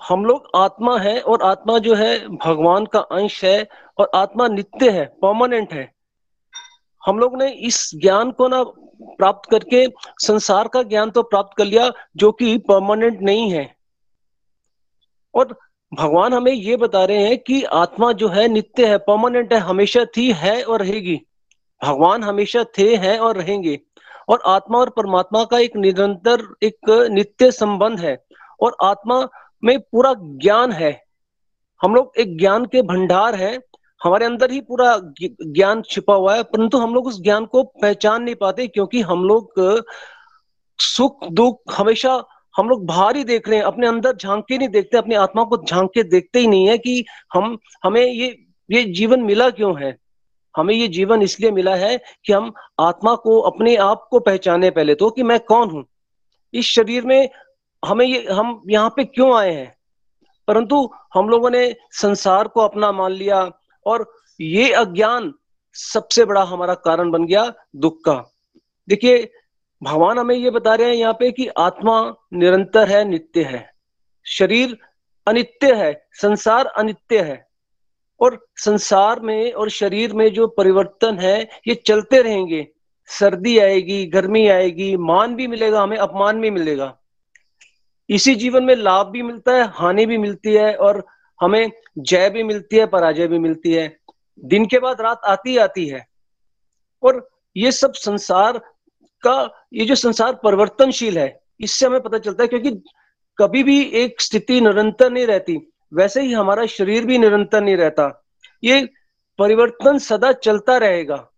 हम 0.09 0.24
लोग 0.24 0.51
आत्मा 0.57 0.98
है 0.98 1.20
और 1.20 1.42
आत्मा 1.42 1.78
जो 1.78 1.94
है 1.94 2.28
भगवान 2.28 2.86
का 2.86 2.98
अंश 2.98 3.44
है 3.44 3.68
और 3.98 4.11
आत्मा 4.14 4.48
नित्य 4.48 4.90
है 4.90 5.05
परमानेंट 5.05 5.72
है। 5.72 5.92
हम 7.07 7.18
लोग 7.18 7.42
ने 7.42 7.51
इस 7.51 7.90
ज्ञान 7.94 8.30
को 8.30 8.48
ना 8.48 8.64
प्राप्त 9.03 9.51
करके, 9.51 9.86
संसार 10.18 10.68
का 10.68 10.82
ज्ञान 10.82 11.11
तो 11.11 11.22
प्राप्त 11.22 11.57
कर 11.57 11.64
लिया 11.64 11.92
जो 12.16 12.32
कि 12.32 12.59
परमानेंट 12.59 13.20
नहीं 13.20 13.51
है। 13.51 13.76
और 15.34 15.59
भगवान 15.94 16.34
हमें 16.34 16.53
ये 16.53 16.76
बता 16.76 17.05
रहे 17.05 17.28
हैं 17.28 17.38
कि 17.38 17.62
आत्मा 17.62 18.12
जो 18.12 18.28
है 18.28 18.48
नित्य 18.48 18.86
है 18.86 18.98
परमानेंट 18.98 19.53
है, 19.53 19.59
हमेशा 19.59 20.05
थी, 20.16 20.32
है 20.32 20.62
और 20.62 20.80
रहेगी। 20.80 21.20
भगवान 21.84 22.22
हमेशा 22.22 22.64
थे, 22.78 22.96
हैं 22.96 23.18
और 23.18 23.36
रहेंगे। 23.36 23.80
और 24.28 24.42
आत्मा 24.46 24.78
और 24.78 24.90
परमात्मा 24.90 25.44
का 25.44 25.59
एक 25.59 25.76
निरंतर, 25.76 26.55
एक 26.62 27.09
नित्य 27.11 27.53
संबंध 27.53 28.01
है। 28.01 28.24
और 28.61 28.76
आत्मा 28.82 29.28
में 29.64 29.78
पूरा 29.80 30.14
ज्ञान 30.18 30.72
है। 30.72 30.92
हम 31.80 31.94
लोग 31.94 32.12
एक 32.18 32.36
ज्ञान 32.38 32.64
के 32.64 32.82
भंडार 32.82 33.34
है। 33.34 33.58
हमारे 34.04 34.24
अंदर 34.26 34.50
ही 34.50 34.61
पूरा 34.61 34.96
ज्ञान 35.22 35.82
छिपा 35.82 36.14
हुआ 36.14 36.34
है, 36.36 36.42
परंतु 36.42 36.78
हम 36.78 36.94
लोग 36.94 37.06
उस 37.06 37.22
ज्ञान 37.22 37.46
को 37.46 37.62
पहचान 37.62 38.22
नहीं 38.22 38.34
पाते 38.34 38.66
क्योंकि 38.66 39.00
हम 39.00 39.24
लोग, 39.24 39.52
सुख, 40.78 41.24
दुख 41.28 41.61
हमेशा 41.78 42.22
हम 42.56 42.68
लोग 42.68 42.84
बाहर 42.86 43.16
ही 43.16 43.24
देख 43.24 43.48
रहे 43.48 43.58
हैं, 43.58 43.64
अपने 43.64 43.86
अंदर 43.86 44.16
झाँक 44.16 44.44
के 44.48 44.58
नहीं 44.58 44.68
देखते, 44.68 44.98
अपनी 44.98 45.14
आत्मा 45.14 45.44
को 45.44 45.56
झाँक 45.56 45.90
के 45.94 46.02
देखते 46.02 46.38
ही 46.38 46.46
नहीं 46.46 46.68
है 46.68 46.78
कि 46.78 47.04
हम, 47.34 47.58
हमें 47.84 48.06
ये 48.06 48.46
ये 48.70 48.82
जीवन 48.84 49.20
मिला 49.20 49.48
क्यों 49.50 49.74
है? 49.82 49.96
हमें 50.56 50.74
ये 50.74 50.88
जीवन 50.88 51.22
इसलिए 51.22 51.50
मिला 51.50 51.74
है 51.74 51.96
कि 52.24 52.32
हम 52.32 52.52
आत्मा 52.80 53.14
को 53.14 53.38
अपने 53.40 53.74
आप 53.76 54.06
को 54.11 54.20
पहचाने 54.20 54.70
पहले 54.70 54.94
तो 54.94 55.11
कि 55.11 55.22
मैं 55.22 55.38
कौन 55.40 55.70
हूँ। 55.70 55.84
इस 56.54 56.66
शरीर 56.66 57.04
में 57.04 57.28
हमें 57.85 58.07
ये, 58.07 58.26
हम 58.33 58.62
यहाँ 58.68 58.91
पे 58.97 59.05
क्यों 59.05 59.37
आए 59.37 59.53
हैं? 59.53 59.76
परंतु 60.49 60.91
हम 61.14 61.28
लोगों 61.28 61.51
ने 61.51 61.76
संसार 61.91 62.49
को 62.49 62.61
अपना 62.61 62.93
मान 62.93 63.12
लिया 63.12 63.51
और 63.87 64.12
ये 64.41 64.72
अज्ञान 64.72 65.35
सबसे 65.72 66.24
बड़ा 66.24 66.43
हमारा 66.43 66.74
कारण 66.74 67.11
बन 67.11 67.26
गया 67.26 67.53
दुख 67.76 68.05
का। 68.05 68.35
देखिए, 68.89 69.33
भगवान 69.83 70.18
हमें 70.18 70.37
ये 70.37 70.51
बता 70.51 70.74
रहे 70.74 70.87
हैं 70.87 70.95
यहाँ 70.95 71.12
पे 71.12 71.33
कि 71.33 71.47
आत्मा 71.47 72.14
निरंतर 72.33 72.89
है, 72.89 73.05
नित्य 73.05 73.43
है। 73.43 73.70
शरीर 74.26 74.78
अनित्य 75.26 75.74
है, 75.74 76.07
संसार 76.12 76.66
अनित्य 76.66 77.20
है। 77.20 77.49
और 78.20 78.47
संसार 78.57 79.20
में 79.20 79.53
और 79.53 79.70
शरीर 79.70 80.12
में 80.12 80.33
जो 80.33 80.47
परिवर्तन 80.47 81.18
है, 81.18 81.49
ये 81.68 81.74
चलते 81.74 82.22
रहेंगे। 82.22 82.68
सर्दी 83.07 83.59
आएगी, 83.59 84.07
गर्मी 84.07 84.49
आएगी, 84.49 84.97
मान 84.97 85.35
भी 85.35 85.47
मिलेगा, 85.47 85.83
हमें 85.83 85.97
अपमान 85.97 86.41
भी 86.41 86.51
मिलेगा। 86.51 86.99
इसी 88.11 88.34
जीवन 88.34 88.64
में 88.64 88.76
लाभ 88.76 89.06
भी 89.06 89.22
मिलता 89.22 89.52
है, 89.52 89.68
हानि 89.68 90.06
भी 90.06 90.18
मिलती 90.18 90.52
है 90.52 90.76
और 90.76 91.06
हमें 91.42 91.72
जय 91.98 92.30
भी 92.30 92.42
मिलती 92.42 92.76
है, 92.76 92.86
पराजय 92.86 93.26
भी 93.26 93.38
मिलती 93.38 93.72
है। 93.72 93.98
दिन 94.44 94.66
के 94.66 94.78
बाद 94.78 95.00
रात 95.00 95.20
आती 95.24 95.56
आती 95.56 95.86
है। 95.86 96.06
और 97.02 97.30
ये 97.56 97.72
सब 97.72 97.92
संसार 97.92 98.58
का, 99.22 99.66
ये 99.72 99.84
जो 99.84 99.94
संसार 99.94 100.34
परिवर्तनशील 100.34 101.18
है, 101.18 101.40
इससे 101.61 101.86
हमें 101.86 102.00
पता 102.00 102.18
चलता 102.18 102.42
है 102.42 102.48
क्योंकि 102.48 102.70
कभी 103.38 103.62
भी 103.62 103.82
एक 103.82 104.20
स्थिति 104.20 104.61
निरंतर 104.61 105.11
नहीं 105.11 105.26
रहती, 105.26 105.72
वैसे 105.94 106.22
ही 106.22 106.32
हमारा 106.32 106.66
शरीर 106.66 107.06
भी 107.06 107.18
निरंतर 107.18 107.61
नहीं 107.61 107.76
रहता। 107.76 108.24
ये 108.64 108.88
परिवर्तन 109.38 109.98
सदा 109.98 110.32
चलता 110.32 110.76
रहेगा। 110.76 111.30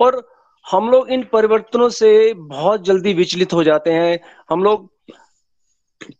और 0.00 0.31
हम 0.64 0.90
लोग 0.90 1.10
इन 1.10 1.22
परिवर्तनों 1.32 1.88
से 1.88 2.32
बहुत 2.34 2.84
जल्दी 2.84 3.12
विचलित 3.14 3.52
हो 3.52 3.64
जाते 3.64 3.92
हैं। 3.92 4.18
हम 4.50 4.62
लोग, 4.64 4.90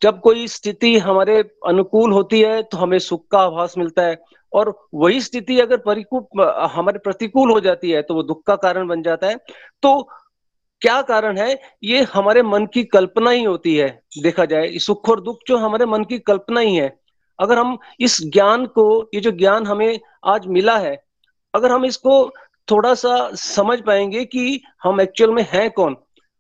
जब 0.03 0.21
कोई 0.21 0.47
स्थिति 0.49 0.97
हमारे 0.99 1.39
अनुकूल 1.67 2.13
होती 2.13 2.41
है 2.41 2.63
तो 2.63 2.77
हमें 2.77 2.99
सुख 2.99 3.27
का 3.31 3.39
आभास 3.39 3.75
मिलता 3.79 4.03
है। 4.03 4.21
और 4.53 4.75
वही 4.95 5.21
स्थिति 5.21 5.59
अगर 5.61 5.77
परिकूल 5.77 6.43
हमारे 6.73 6.99
प्रतिकूल 6.99 7.51
हो 7.51 7.61
जाती 7.61 7.91
है 7.91 8.03
तो 8.03 8.15
वो 8.15 8.23
दुख 8.23 8.43
का 8.47 8.57
कारण 8.57 8.89
बन 8.89 9.03
जाता 9.03 9.27
है। 9.27 9.37
तो 9.83 10.09
क्या 10.83 11.01
कारण 11.03 11.39
है? 11.39 11.59
ये 11.85 12.03
हमारे 12.13 12.43
मन 12.43 12.67
की 12.67 12.85
कल्पना 12.85 13.31
ही 13.31 13.43
होती 13.45 13.77
है, 13.77 13.89
देखा 14.23 14.45
जाए। 14.45 14.79
सुख 14.79 15.09
और 15.09 15.21
दुख 15.21 15.39
जो 15.47 15.57
हमारे 15.57 15.87
मन 15.87 16.05
की 16.05 16.19
कल्पना 16.19 16.61
ही 16.61 16.75
है। 16.77 16.97
अगर 17.39 17.59
हम 17.59 17.79
इस 18.01 18.19
ज्ञान 18.23 18.67
को, 18.67 19.11
ये 19.15 19.21
जो 19.21 19.31
ज्ञान 19.31 19.67
हमें 19.67 19.99
आज 20.27 20.47
मिला 20.47 20.77
है, 20.79 20.97
अगर 21.55 21.73
हम 21.73 21.85
इसको 21.85 22.25
थोड़ा 22.69 22.95
सा 22.95 23.31
समझ 23.35 23.81
पाएँगे 23.81 24.25
कि 24.25 24.63
हम 24.83 25.01
एक्चुअल 25.01 25.31
में 25.31 25.45
हैं 25.51 25.71
कौन। 25.71 25.97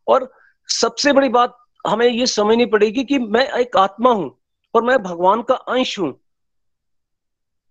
और 0.06 0.30
सबसे 0.68 1.12
बड़ी 1.12 1.28
बात 1.28 1.58
हमें 1.86 2.06
ये 2.06 2.26
समझनी 2.26 2.66
पड़ेगी 2.66 3.04
कि 3.04 3.18
मैं 3.18 3.46
एक 3.52 3.76
आत्मा 3.76 4.12
हूँ 4.12 4.30
और 4.74 4.82
मैं 4.82 5.02
भगवान 5.02 5.42
का 5.42 5.54
अंश 5.54 5.98
हूँ। 5.98 6.14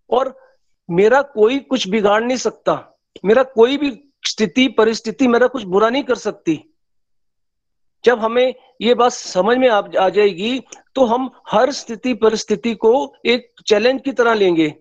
और 0.09 0.35
मेरा 0.89 1.21
कोई 1.21 1.59
कुछ 1.59 1.87
बिगाड़ 1.87 2.23
नहीं 2.23 2.37
सकता 2.37 2.73
मेरा 3.25 3.43
कोई 3.45 3.77
भी 3.77 3.91
स्थिति 4.27 4.67
परिस्थिति 4.67 5.27
मेरा 5.27 5.47
कुछ 5.47 5.63
बुरा 5.63 5.89
नहीं 5.89 6.03
कर 6.03 6.15
सकती। 6.15 6.59
जब 8.03 8.19
हमें 8.19 8.53
ये 8.81 8.93
बात 8.93 9.11
समझ 9.11 9.57
में 9.57 9.67
आ, 9.69 10.09
जाएगी 10.09 10.59
तो 10.95 11.05
हम 11.05 11.29
हर 11.51 11.71
स्थिति 11.71 12.13
परिस्थिति 12.13 12.73
को 12.75 12.91
एक 13.25 13.51
चैलेंज 13.65 14.01
की 14.01 14.11
तरह 14.11 14.33
लेंगे। 14.33 14.73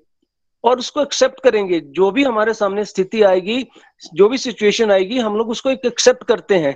और 0.65 0.79
उसको 0.79 1.03
एक्सेप्ट 1.03 1.41
करेंगे। 1.41 1.81
जो 1.81 2.11
भी 2.11 2.25
हमारे 2.25 2.55
सामने 2.55 2.85
स्थिति 2.85 3.23
आएगी, 3.23 3.67
जो 4.15 4.29
भी 4.29 4.39
सिचुएशन 4.39 4.91
आएगी, 4.91 5.19
हम 5.19 5.37
लोग 5.37 5.51
उसको 5.51 5.71
एक 5.71 5.87
एक्सेप्ट 5.87 6.25
करते 6.25 6.59
हैं 6.59 6.75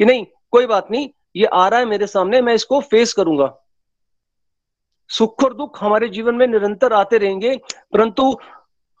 कि 0.00 0.04
नहीं, 0.04 0.24
कोई 0.52 0.66
बात 0.66 0.90
नहीं, 0.90 1.08
ये 1.36 1.46
आ 1.46 1.66
रहा 1.68 1.80
है 1.80 1.86
मेरे 1.86 2.06
सामने, 2.06 2.40
मैं 2.42 2.54
इसको 2.54 2.80
फेस 2.82 3.12
करूँगा। 3.12 3.54
सुख 5.10 5.44
और 5.44 5.54
दुख 5.54 5.82
हमारे 5.82 6.08
जीवन 6.08 6.34
में 6.34 6.46
निरंतर 6.46 6.92
आते 6.92 7.18
रहेंगे, 7.18 7.56
परंतु 7.92 8.30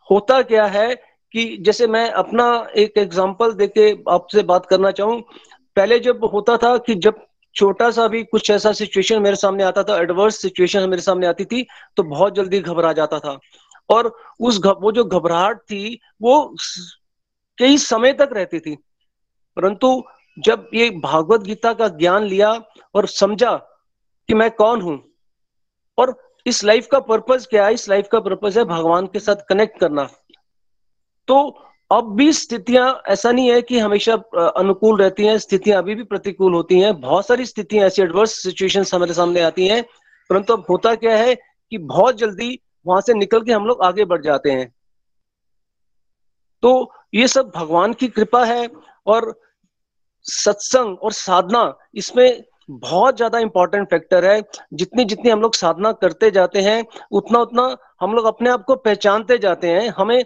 होता 0.08 0.40
क्या 0.42 0.66
है 0.66 0.94
कि 1.34 1.56
जैसे 1.60 1.86
मैं 1.86 2.08
अपना 2.10 2.44
एक 2.76 2.98
एग्जांपल 2.98 3.52
देके 3.52 3.90
आपसे 4.10 4.42
बात 4.42 4.66
करना 4.66 4.90
चाहूँ। 4.90 5.20
पहले 5.76 5.98
जब 5.98 6.24
होता 6.24 6.56
था 6.56 6.76
कि 6.78 6.94
जब 6.96 7.26
छोटा 7.56 7.90
सा 7.90 8.06
भी 8.08 8.22
कुछ 8.22 8.50
ऐसा 8.50 8.72
सिचुएशन 8.72 9.22
मेरे 9.22 9.36
सामने 9.36 9.64
आता 9.64 9.82
था 9.82 9.96
एडवर्स 9.98 10.40
सिचुएशन 10.42 10.88
मेरे 10.90 11.02
सामने 11.02 11.26
आती 11.26 11.44
थी 11.44 11.66
तो 11.96 12.02
बहुत 12.04 12.34
जल्दी 12.34 12.60
घबरा 12.60 12.92
जाता 12.92 13.18
था। 13.18 13.38
और 13.90 14.12
उस 14.40 14.60
वो 14.80 14.92
जो 14.92 15.04
घबराहट 15.04 15.58
थी, 15.60 16.00
वो 16.22 16.54
कई 17.58 17.78
समय 17.78 18.12
तक 18.12 18.30
रहती 18.32 18.60
थी। 18.60 18.76
परंतु 19.56 20.02
जब 20.36 20.68
ये 20.74 20.88
भागवत 21.00 21.42
गीता 21.42 21.72
का 21.72 21.88
ज्ञान 21.90 22.24
लिया 22.24 22.52
और 22.94 23.06
समझा 23.08 23.54
कि 24.28 24.34
मैं 24.34 24.50
कौन 24.50 24.80
हूँ, 24.80 25.02
और 25.98 26.14
इस 26.46 26.62
लाइफ 26.64 26.86
का 26.86 27.00
पर्पज 27.00 27.46
क्या 27.46 27.66
है, 27.66 27.74
इस 27.74 27.88
लाइफ 27.88 28.08
का 28.12 28.20
पर्पज 28.20 28.58
है 28.58 28.64
भगवान 28.66 29.06
के 29.06 29.20
साथ 29.20 29.46
कनेक्ट 29.48 29.80
करना 29.80 30.08
तो 31.28 31.38
अब 31.90 32.14
भी 32.16 32.32
स्थितियाँ, 32.32 33.02
ऐसा 33.08 33.30
नहीं 33.32 33.50
है 33.50 33.60
कि 33.62 33.78
हमेशा 33.78 34.14
अनुकूल 34.36 34.98
रहती 35.00 35.24
हैं, 35.24 35.36
स्थितियाँ 35.38 35.78
अभी 35.78 35.94
भी 35.94 36.02
प्रतिकूल 36.04 36.54
होती 36.54 36.78
हैं। 36.80 37.00
बहुत 37.00 37.26
सारी 37.26 37.44
स्थितियाँ, 37.46 37.86
ऐसी 37.86 38.02
एडवर्स 38.02 38.32
सिचुएशन 38.42 38.84
हमारे 38.94 39.14
सामने 39.14 39.40
आती 39.40 39.66
हैं। 39.68 39.82
परंतु 40.30 40.52
अब 40.52 40.64
होता 40.70 40.94
क्या 40.94 41.16
है 41.16 41.34
कि 41.34 41.78
बहुत 41.78 42.18
जल्दी 42.18 42.58
वहाँ 42.88 43.00
से 43.00 43.14
निकल 43.14 43.42
के 43.42 43.52
हम 43.52 43.66
लोग 43.66 43.82
आगे 43.84 44.04
बढ़ 44.04 44.22
जाते 44.22 44.50
हैं। 44.50 44.72
तो 46.62 46.70
ये 47.14 47.26
सब 47.28 47.50
भगवान 47.56 47.92
की 47.92 48.08
कृपा 48.08 48.44
है 48.44 48.68
और 49.06 49.34
सत्संग 50.26 50.98
और 50.98 51.12
साधना 51.12 51.62
इसमें 51.94 52.42
बहुत 52.70 53.16
ज़्यादा 53.16 53.38
इंपॉर्टेंट 53.38 53.88
फैक्टर 53.90 54.24
है। 54.24 54.42
जितनी 54.74 55.04
जितनी 55.04 55.30
हम 55.30 55.40
लोग 55.40 55.54
साधना 55.54 55.92
करते 55.94 56.30
जाते 56.30 56.60
हैं, 56.60 56.84
उतना 57.12 57.38
उतना 57.38 57.76
हम 58.00 58.14
लोग 58.14 58.24
अपने 58.26 58.50
आप 58.50 58.64
को 58.64 58.76
पहचानते 58.78 59.38
जाते 59.38 59.70
हैं। 59.70 59.88
हमें 59.88 60.24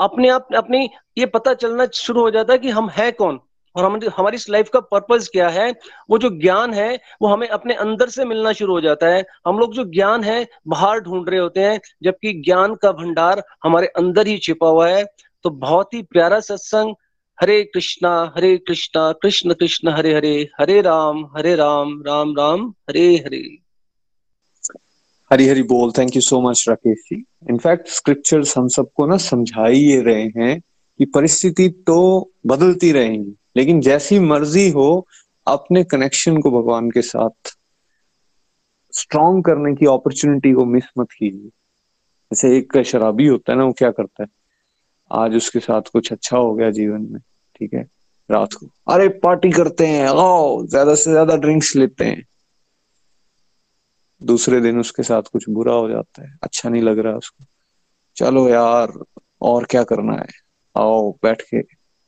अपने 0.00 0.28
आप, 0.28 0.54
अपनी 0.56 0.88
ये 1.18 1.26
पता 1.28 1.54
चलना 1.54 1.86
शुरू 1.94 2.20
हो 2.20 2.30
जाता 2.30 2.52
है 2.52 2.58
कि 2.58 2.70
हम 2.70 2.88
है 2.90 3.10
कौन। 3.12 3.40
और 3.76 3.84
हम 3.84 4.00
हमारी 4.16 4.34
इस 4.34 4.50
लाइफ 4.50 4.68
का 4.68 4.80
पर्पज 4.80 5.28
क्या 5.28 5.48
है? 5.48 5.74
वो 6.10 6.18
जो 6.18 6.30
ज्ञान 6.30 6.74
है, 6.74 7.00
वो 7.22 7.28
हमें 7.28 7.48
अपने 7.48 7.74
अंदर 7.74 8.08
से 8.08 8.24
मिलना 8.24 8.52
शुरू 8.52 8.72
हो 8.72 8.80
जाता 8.80 9.06
है। 9.06 9.24
हम 9.46 9.58
लोग 9.58 9.74
जो 9.74 9.84
ज्ञान 9.84 10.24
है, 10.24 10.48
बाहर 10.68 11.00
ढूंढ 11.00 11.28
रहे 11.28 11.40
होते 11.40 11.60
हैं, 11.60 11.80
जबकि 12.02 12.32
ज्ञान 12.32 12.74
का 12.74 12.92
भंडार 12.92 13.44
हमारे 13.64 13.86
अंदर 13.86 14.26
ही 14.26 14.38
छिपा 14.38 14.68
हुआ 14.68 14.88
है। 14.88 15.04
तो 15.42 15.50
बहुत 15.50 15.94
ही 15.94 16.02
प्यारा 16.02 16.40
सत्संग। 16.40 16.94
हरे 17.40 17.62
कृष्णा 17.62 18.32
हरे 18.36 18.56
कृष्णा, 18.56 19.12
कृष्ण 19.12 19.54
कृष्ण, 19.54 19.88
हरे 19.88 20.14
हरे 20.14 20.48
हरे 20.60 20.80
राम 20.80 21.24
हरे 21.36 21.54
राम 21.54 22.02
राम 22.06 22.36
राम, 22.36 22.70
हरे 22.70 23.16
हरे। 23.16 23.56
हरी 25.30 25.48
हरी 25.48 25.62
बोल। 25.62 25.92
Thank 25.92 26.16
you 26.16 26.22
so 26.22 26.40
much 26.40 26.64
Rakesh 26.68 26.98
ji. 26.98 27.24
In fact 27.50 27.88
scriptures 27.88 28.58
हम 28.58 28.68
सबको 28.68 29.06
ना 29.06 29.16
समझा 29.16 29.66
ही 29.66 30.00
रहे 30.00 30.22
हैं। 30.22 30.62
कि 31.00 31.04
परिस्थिति 31.04 31.68
तो 31.86 32.30
बदलती 32.46 32.92
रहेगी, 32.92 33.34
लेकिन 33.56 33.80
जैसी 33.80 34.18
मर्ज़ी 34.18 34.68
हो, 34.70 35.06
अपने 35.46 35.84
कनेक्शन 35.84 36.36
को 36.38 36.50
भगवान 36.50 36.90
के 36.90 37.02
साथ 37.02 37.56
स्ट्रॉन्ग 38.94 39.44
करने 39.44 39.74
की 39.74 39.86
अपॉर्चुनिटी 39.86 40.52
को 40.52 40.64
मिस 40.64 40.84
मत 40.98 41.12
कीजिए। 41.12 41.48
जैसे 42.30 42.56
एक 42.58 42.76
शराबी 42.82 43.26
होता 43.26 43.52
है 43.52 43.58
ना, 43.58 43.64
वो 43.64 43.72
क्या 43.72 43.90
करता 43.90 44.22
है? 44.22 44.28
आज 45.10 45.36
उसके 45.36 45.60
साथ 45.60 45.82
कुछ 45.82 46.12
अच्छा 46.12 46.36
हो 46.36 46.54
गया 46.54 46.70
जीवन 46.70 47.06
में, 47.10 47.20
ठीक 47.56 47.74
है? 47.74 47.86
रात 48.30 48.52
को, 48.52 48.66
अरे 48.88 49.08
पार्टी 49.08 49.50
करते 49.50 49.86
हैं, 49.86 50.06
आओ, 50.06 50.66
ज़्यादा 50.66 50.94
से 50.94 51.10
ज़्यादा 51.10 51.36
ड्रिंक्स 51.36 51.74
लेते 51.76 52.04
हैं। 52.04 52.22
दूसरे 54.22 54.60
दिन 54.60 54.80
उसके 54.80 55.02
साथ 55.02 55.22
कुछ 55.22 55.48
बुरा 55.48 55.72
हो 55.72 55.88
जाता 55.88 56.22
है 56.22 56.38
अच्छा 56.42 56.68
नहीं 56.68 56.82
लग 56.82 56.98
रहा 56.98 57.16
उसको। 57.16 57.44
चलो 58.16 58.48
यार, 58.48 58.92
और 59.42 59.64
क्या 59.64 59.82
करना 59.84 60.12
है? 60.12 60.49
आओ, 60.76 61.12
बैठ 61.12 61.42
के 61.42 61.58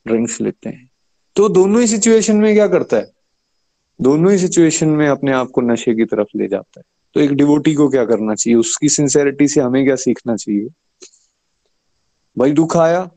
ड्रिंक्स 0.07 0.41
लेते 0.41 0.69
हैं। 0.69 0.91
तो 1.35 1.49
दोनों 1.49 1.81
ही 1.81 1.87
सिचुएशन 1.87 2.37
में 2.37 2.53
क्या 2.53 2.67
करता 2.67 2.97
है? 2.97 3.11
दोनों 4.01 4.31
ही 4.31 4.37
सिचुएशन 4.37 4.89
में 4.89 5.07
अपने 5.07 5.31
आप 5.31 5.49
को 5.49 5.61
नशे 5.61 5.95
की 5.95 6.05
तरफ़ 6.05 6.27
ले 6.35 6.47
जाता 6.47 6.79
है। 6.79 6.83
तो 7.13 7.19
एक 7.19 7.31
डिवोटी 7.31 7.73
को 7.73 7.89
क्या 7.89 8.05
करना 8.05 8.35
चाहिए? 8.35 8.59
उसकी 8.59 8.89
सिंसेरिटी 8.89 9.47
से 9.47 9.61
हमें 9.61 9.85
क्या 9.85 9.95
सीखना 9.95 10.35
चाहिए? 10.35 10.69
भाई, 12.37 12.51
दुख 12.51 12.77
आया? 12.77 13.11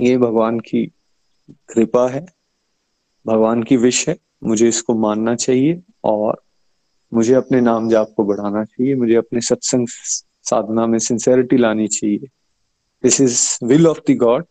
ये 0.00 0.18
भगवान 0.18 0.60
की 0.60 0.92
कृपा 1.50 2.08
है। 2.08 2.26
भगवान 3.26 3.62
की 3.62 3.76
विश 3.76 4.08
है। 4.08 4.16
मुझे 4.44 4.68
इसको 4.68 4.94
मानना 4.94 5.34
चाहिए 5.34 5.82
और 6.04 6.42
मुझे 7.14 7.34
अपने 7.34 7.60
नाम 7.60 7.88
जाप 7.88 8.14
को 8.16 8.24
बढ़ाना 8.24 8.64
चाहिए। 8.64 8.94
मुझे 8.94 9.14
अपने 9.14 9.40
सत्संग 9.40 9.86
साधना 10.42 10.86
में 10.86 10.98
सिंसेरिटी 10.98 11.56
लानी 11.56 11.88
चाहिए। 11.88 12.28
This 13.02 13.20
is 13.20 13.64
will 13.64 13.86
of 13.86 13.98
the 14.10 14.16
God 14.16 14.44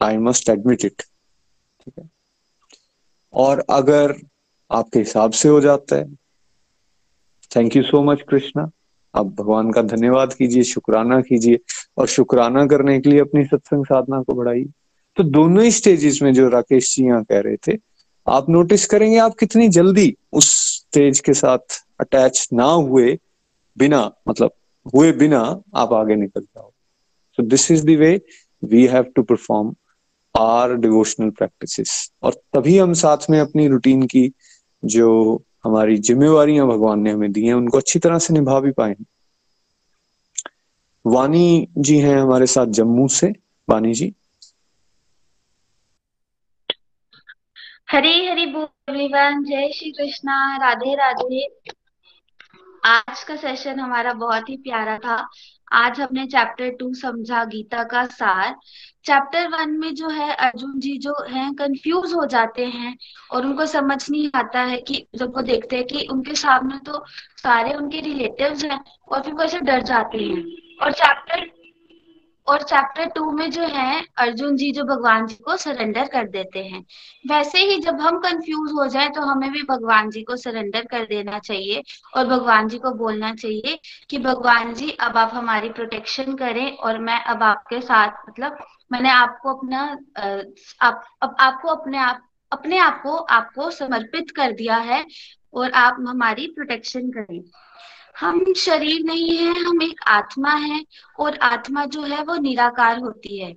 I 0.00 0.16
must 0.16 0.48
admit 0.48 0.84
it 0.84 1.02
ठीक 1.02 1.94
है? 1.98 2.08
और 3.34 3.64
अगर 3.70 4.14
आपके 4.70 4.98
हिसाब 4.98 5.32
से 5.32 5.48
हो 5.48 5.60
जाता 5.60 5.96
है 5.96 6.14
thank 7.56 7.76
you 7.76 7.82
so 7.82 8.02
much 8.02 8.22
Krishna 8.28 8.70
आप 9.14 9.26
भगवान 9.26 9.70
का 9.72 9.82
धन्यवाद 9.82 10.34
कीजिए, 10.34 10.62
शुक्राना 10.62 11.20
कीजिए, 11.20 11.58
और 11.98 12.06
शुक्राना 12.06 12.66
करने 12.66 12.98
के 13.00 13.10
लिए 13.10 13.20
अपनी 13.20 13.44
सत्संग 13.44 13.84
साधना 13.84 14.22
को 14.22 14.34
बढ़ाइए। 14.34 14.64
तो 15.16 15.22
दोनों 15.22 15.64
ही 15.64 15.70
स्टेजेस 15.70 16.20
में 16.22 16.32
जो 16.34 16.48
राकेश 16.48 16.94
जी 16.96 17.04
यहाँ 17.04 17.24
कह 17.24 17.40
रहे 17.40 17.56
थे, 17.56 17.78
आप 18.26 18.50
नोटिस 18.50 18.86
करेंगे 18.86 19.18
आप 19.18 19.34
कितनी 19.34 19.68
जल्दी 19.68 20.16
उस 20.32 20.52
स्टेज 20.76 21.20
के 21.20 21.34
साथ 21.34 21.82
अटैच 22.00 22.48
ना 22.52 22.64
हुए 22.64 23.18
बिना 23.76 24.10
मतलब 24.28 24.50
हुए 24.94 25.12
बिना 25.12 25.40
आप 25.74 25.92
आगे 25.92 26.16
निकल 26.16 26.40
जाओ 26.40 26.69
so 27.40 27.46
this 27.46 27.70
is 27.70 27.86
the 27.86 27.90
way 27.90 28.20
we 28.64 28.86
have 28.86 29.02
to 29.02 29.22
perform 29.22 29.74
our 30.38 30.74
devotional 30.74 31.30
practices 31.30 32.12
और 32.22 32.34
तभी 32.34 32.78
हम 32.78 32.92
साथ 32.92 33.18
में 33.30 33.40
अपनी 33.40 33.68
रूटीन 33.68 34.06
की 34.06 34.32
जो 34.84 35.36
हमारी 35.64 35.98
जिम्मेवार 35.98 36.46
भगवान 36.46 37.00
ने 37.00 37.10
हमें 37.10 37.32
दी 37.32 37.46
हैं, 37.46 37.54
उनको 37.54 37.78
अच्छी 37.78 37.98
तरह 37.98 38.18
से 38.18 38.34
निभा 38.34 38.60
भी 38.60 38.70
पाए 38.70 38.96
वानी 41.06 41.68
जी 41.78 41.98
हैं 41.98 42.18
हमारे 42.18 42.46
साथ 42.46 42.66
जम्मू 42.66 43.08
से। 43.08 43.32
वानी 43.68 43.94
जी। 43.94 44.14
हरी 47.90 48.26
हरी 48.26 48.42
एवरीवन, 48.42 49.44
जय 49.44 49.72
श्री 49.72 49.90
कृष्णा, 49.90 50.56
राधे 50.56 50.94
राधे। 50.94 51.48
आज 52.84 53.24
का 53.24 53.36
सेशन 53.36 53.80
हमारा 53.80 54.12
बहुत 54.12 54.48
ही 54.48 54.56
प्यारा 54.56 54.98
था। 54.98 55.28
आज 55.72 56.00
हमने 56.00 56.26
चैप्टर 56.26 56.70
टू 56.70 56.92
समझा 56.94 57.44
गीता 57.44 57.82
का 57.84 58.04
सार। 58.04 58.54
चैप्टर 59.04 59.46
वन 59.48 59.70
में 59.70 59.94
जो 59.94 60.08
है 60.08 60.34
अर्जुन 60.34 60.78
जी 60.80 60.96
जो 60.98 61.14
है 61.30 61.52
कंफ्यूज 61.54 62.12
हो 62.14 62.24
जाते 62.26 62.66
हैं 62.66 62.96
और 63.30 63.46
उनको 63.46 63.66
समझ 63.66 63.98
नहीं 64.10 64.30
आता 64.34 64.60
है 64.62 64.76
कि 64.80 65.06
जब 65.16 65.36
वो 65.36 65.42
देखते 65.42 65.76
हैं 65.76 65.84
कि 65.86 66.06
उनके 66.12 66.34
सामने 66.34 66.78
तो 66.86 67.04
सारे 67.36 67.74
उनके 67.74 68.00
रिलेटिव्स 68.00 68.64
हैं 68.64 68.80
और 69.08 69.22
फिर 69.22 69.34
वो 69.34 69.42
ऐसे 69.42 69.60
डर 69.60 69.82
जाते 69.82 70.18
हैं। 70.18 70.44
और 70.82 70.92
चैप्टर 70.92 71.46
और 72.50 72.62
चैप्टर 72.62 73.06
टू 73.06 73.30
में 73.32 73.50
जो 73.50 73.62
है, 73.62 74.02
अर्जुन 74.18 74.56
जी 74.56 74.70
जो 74.72 74.84
भगवान 74.84 75.26
जी 75.26 75.34
को 75.34 75.56
सरेंडर 75.56 76.08
कर 76.08 76.28
देते 76.28 76.62
हैं। 76.64 76.84
वैसे 77.24 77.58
ही 77.60 77.78
जब 77.80 78.00
हम 78.00 78.18
कंफ्यूज 78.18 78.72
हो 78.72 78.86
जाए 78.86 79.08
तो 79.08 79.20
हमें 79.20 79.50
भी 79.52 79.62
भगवान 79.62 80.10
जी 80.10 80.22
को 80.22 80.36
सरेंडर 80.36 80.84
कर 80.84 81.04
देना 81.06 81.38
चाहिए 81.38 81.82
और 82.16 82.26
भगवान 82.26 82.68
जी 82.68 82.78
को 82.78 82.90
बोलना 82.94 83.34
चाहिए 83.34 83.78
कि 84.10 84.18
भगवान 84.18 84.74
जी, 84.74 84.90
अब 84.90 85.16
आप 85.16 85.30
हमारी 85.34 85.68
प्रोटेक्शन 85.70 86.34
करें 86.34 86.76
और 86.76 86.98
मैं 86.98 87.22
अब 87.24 87.42
आपके 87.42 87.80
साथ 87.80 88.28
मतलब 88.28 88.58
मैंने 88.92 89.10
आपको 89.10 89.54
अपना 89.54 89.82
आप, 90.80 91.04
अब 91.22 91.36
आपको 91.40 91.68
अपने 91.68 91.98
आप 91.98 92.26
अपने 92.52 92.78
आप 92.78 93.00
को 93.02 93.16
आपको 93.16 93.70
समर्पित 93.70 94.30
कर 94.30 94.52
दिया 94.52 94.76
है 94.76 95.04
और 95.54 95.70
आप 95.70 95.96
हमारी 96.08 96.46
प्रोटेक्शन 96.46 97.10
करें। 97.10 97.42
हम 98.20 98.52
शरीर 98.56 99.02
नहीं 99.04 99.36
है, 99.36 99.52
हम 99.64 99.82
एक 99.82 100.00
आत्मा 100.06 100.50
है 100.50 100.84
और 101.18 101.36
आत्मा 101.38 101.84
जो 101.84 102.02
है 102.02 102.22
वो 102.22 102.36
निराकार 102.36 102.98
होती 102.98 103.38
है। 103.38 103.54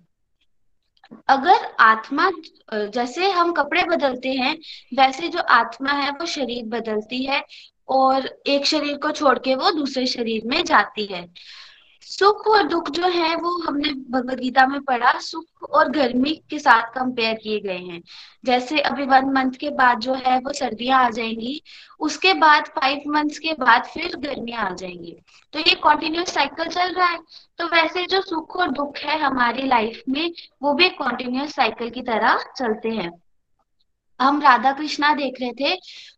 अगर 1.28 1.66
आत्मा, 1.80 2.30
जैसे 2.74 3.30
हम 3.32 3.52
कपड़े 3.54 3.84
बदलते 3.84 4.30
हैं, 4.30 4.58
वैसे 4.94 5.28
जो 5.28 5.40
आत्मा 5.40 5.92
है 5.92 6.10
वो 6.12 6.26
शरीर 6.26 6.66
बदलती 6.66 7.24
है 7.26 7.44
और 7.88 8.28
एक 8.48 8.66
शरीर 8.66 8.98
को 8.98 9.12
छोड़ 9.12 9.38
के 9.40 9.56
वो 9.56 9.72
दूसरे 9.72 10.06
शरीर 10.08 10.42
में 10.46 10.64
जाती 10.64 11.06
है। 11.06 11.28
सुख 12.06 12.48
और 12.48 12.68
दुख 12.68 12.90
जो 12.90 13.08
है 13.08 13.36
वो 13.36 13.64
हमने 13.68 13.90
भगवत 13.90 14.40
गीता 14.40 14.68
में 14.68 14.82
पढ़ा, 14.82 15.20
सुख 15.20 15.64
और 15.64 15.90
गर्मी 15.90 16.42
के 16.50 16.60
साथ 16.60 16.82
कंपेयर 16.82 17.34
किए 17.34 17.60
गए 17.60 17.78
हैं। 17.78 18.04
जैसे 18.46 18.80
अभी 18.80 19.06
वन 19.06 19.26
मंथ 19.26 19.52
के 19.52 19.70
बाद 19.70 20.00
जो 20.00 20.14
है 20.14 20.40
वो 20.40 20.54
सर्दियाँ 20.54 21.06
आ 21.06 21.10
जाएँगी, 21.10 21.62
उसके 22.00 22.34
बाद 22.34 22.66
फाइव 22.66 23.02
मंथ्स 23.08 23.40
के 23.40 23.54
बाद 23.54 23.84
फिर 23.84 24.16
गर्मियाँ 24.16 24.72
आ 24.72 24.74
जाएँगी। 24.74 25.16
तो 25.54 25.60
ये 25.60 25.76
कॉन्टिन्यूस 25.76 26.34
साइकिल 26.34 26.68
चल 26.68 26.94
रहा 26.94 27.08
है। 27.08 27.20
तो 27.58 27.66
वैसे 27.66 28.06
जो 28.06 28.22
सुख 28.22 28.56
और 28.56 28.72
दुख 28.72 28.98
है 28.98 29.20
हमारी 29.20 29.68
लाइफ 29.68 30.04
में, 30.10 30.32
वो 30.62 30.74
भी 30.74 30.90
कॉन्टिन्यूस 30.90 31.56
साइकिल 31.56 31.90
की 31.90 32.02
तरह 32.02 32.44
चलते 32.58 32.90
हैं। 32.90 33.23
हम 34.20 34.42
राधा 34.42 34.72
कृष्णा 34.72 35.14
देख 35.14 35.42
रहे 35.42 35.52
थे 35.54 35.76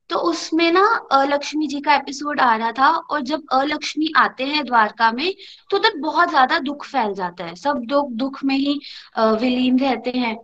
तो 0.09 0.17
उसमें 0.29 0.71
ना 0.71 0.81
अलक्ष्मी 1.11 1.67
जी 1.67 1.79
का 1.81 1.95
एपिसोड 1.95 2.39
आ 2.39 2.55
रहा 2.55 2.71
था 2.71 2.89
और 2.89 3.21
जब 3.21 3.43
अलक्ष्मी 3.53 4.11
आते 4.17 4.43
हैं 4.45 4.63
द्वारका 4.65 5.11
में 5.11 5.33
तो 5.69 5.77
उधर 5.77 5.97
बहुत 5.99 6.29
ज़्यादा 6.29 6.59
दुख 6.59 6.85
फैल 6.85 7.13
जाता 7.13 7.45
है। 7.45 7.55
सब 7.55 7.81
लोग 7.91 8.11
दुख 8.13 8.43
में 8.43 8.55
ही 8.57 8.79
विलीन 9.17 9.79
रहते 9.79 10.11
हैं। 10.11 10.35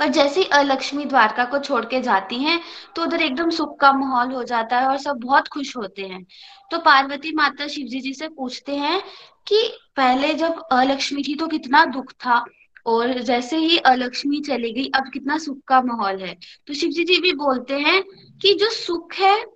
पर 0.00 0.08
जैसे 0.08 0.44
अलक्ष्मी 0.52 1.04
द्वारका 1.04 1.44
को 1.44 1.58
छोड़ 1.58 1.84
के 1.84 2.00
जाती 2.00 2.36
हैं 2.36 2.60
तो 2.96 3.02
उधर 3.02 3.22
एकदम 3.22 3.50
सुख 3.50 3.78
का 3.80 3.92
माहौल 3.92 4.32
हो 4.32 4.42
जाता 4.44 4.78
है 4.78 4.86
और 4.86 4.96
सब 4.98 5.16
बहुत 5.16 5.48
खुश 5.48 5.76
होते 5.76 6.02
हैं। 6.02 6.24
तो 6.70 6.78
पार्वती 6.78 7.32
माता 7.34 7.66
शिवजी 7.66 8.00
जी 8.00 8.12
से 8.14 8.28
पूछते 8.28 8.76
हैं 8.76 9.00
कि 9.46 9.62
पहले 9.96 10.32
जब 10.34 10.62
अलक्ष्मी 10.72 11.22
थी 11.22 11.34
तो 11.34 11.46
कितना 11.48 11.84
दुख 11.86 12.12
था 12.14 12.44
और 12.86 13.18
जैसे 13.18 13.56
ही 13.56 13.78
अलक्ष्मी 13.78 14.40
चली 14.40 14.72
गई, 14.72 14.90
अब 14.94 15.10
कितना 15.12 15.38
सुख 15.38 15.58
का 15.68 15.82
माहौल 15.82 16.22
है। 16.22 16.38
तो 16.66 16.74
शिव 16.74 16.90
जी 16.90 17.04
जी 17.04 17.20
भी 17.20 17.32
बोलते 17.32 17.78
हैं 17.78 18.02
कि 18.42 18.54
जो 18.54 18.70
सुख 18.70 19.14
है, 19.14 19.46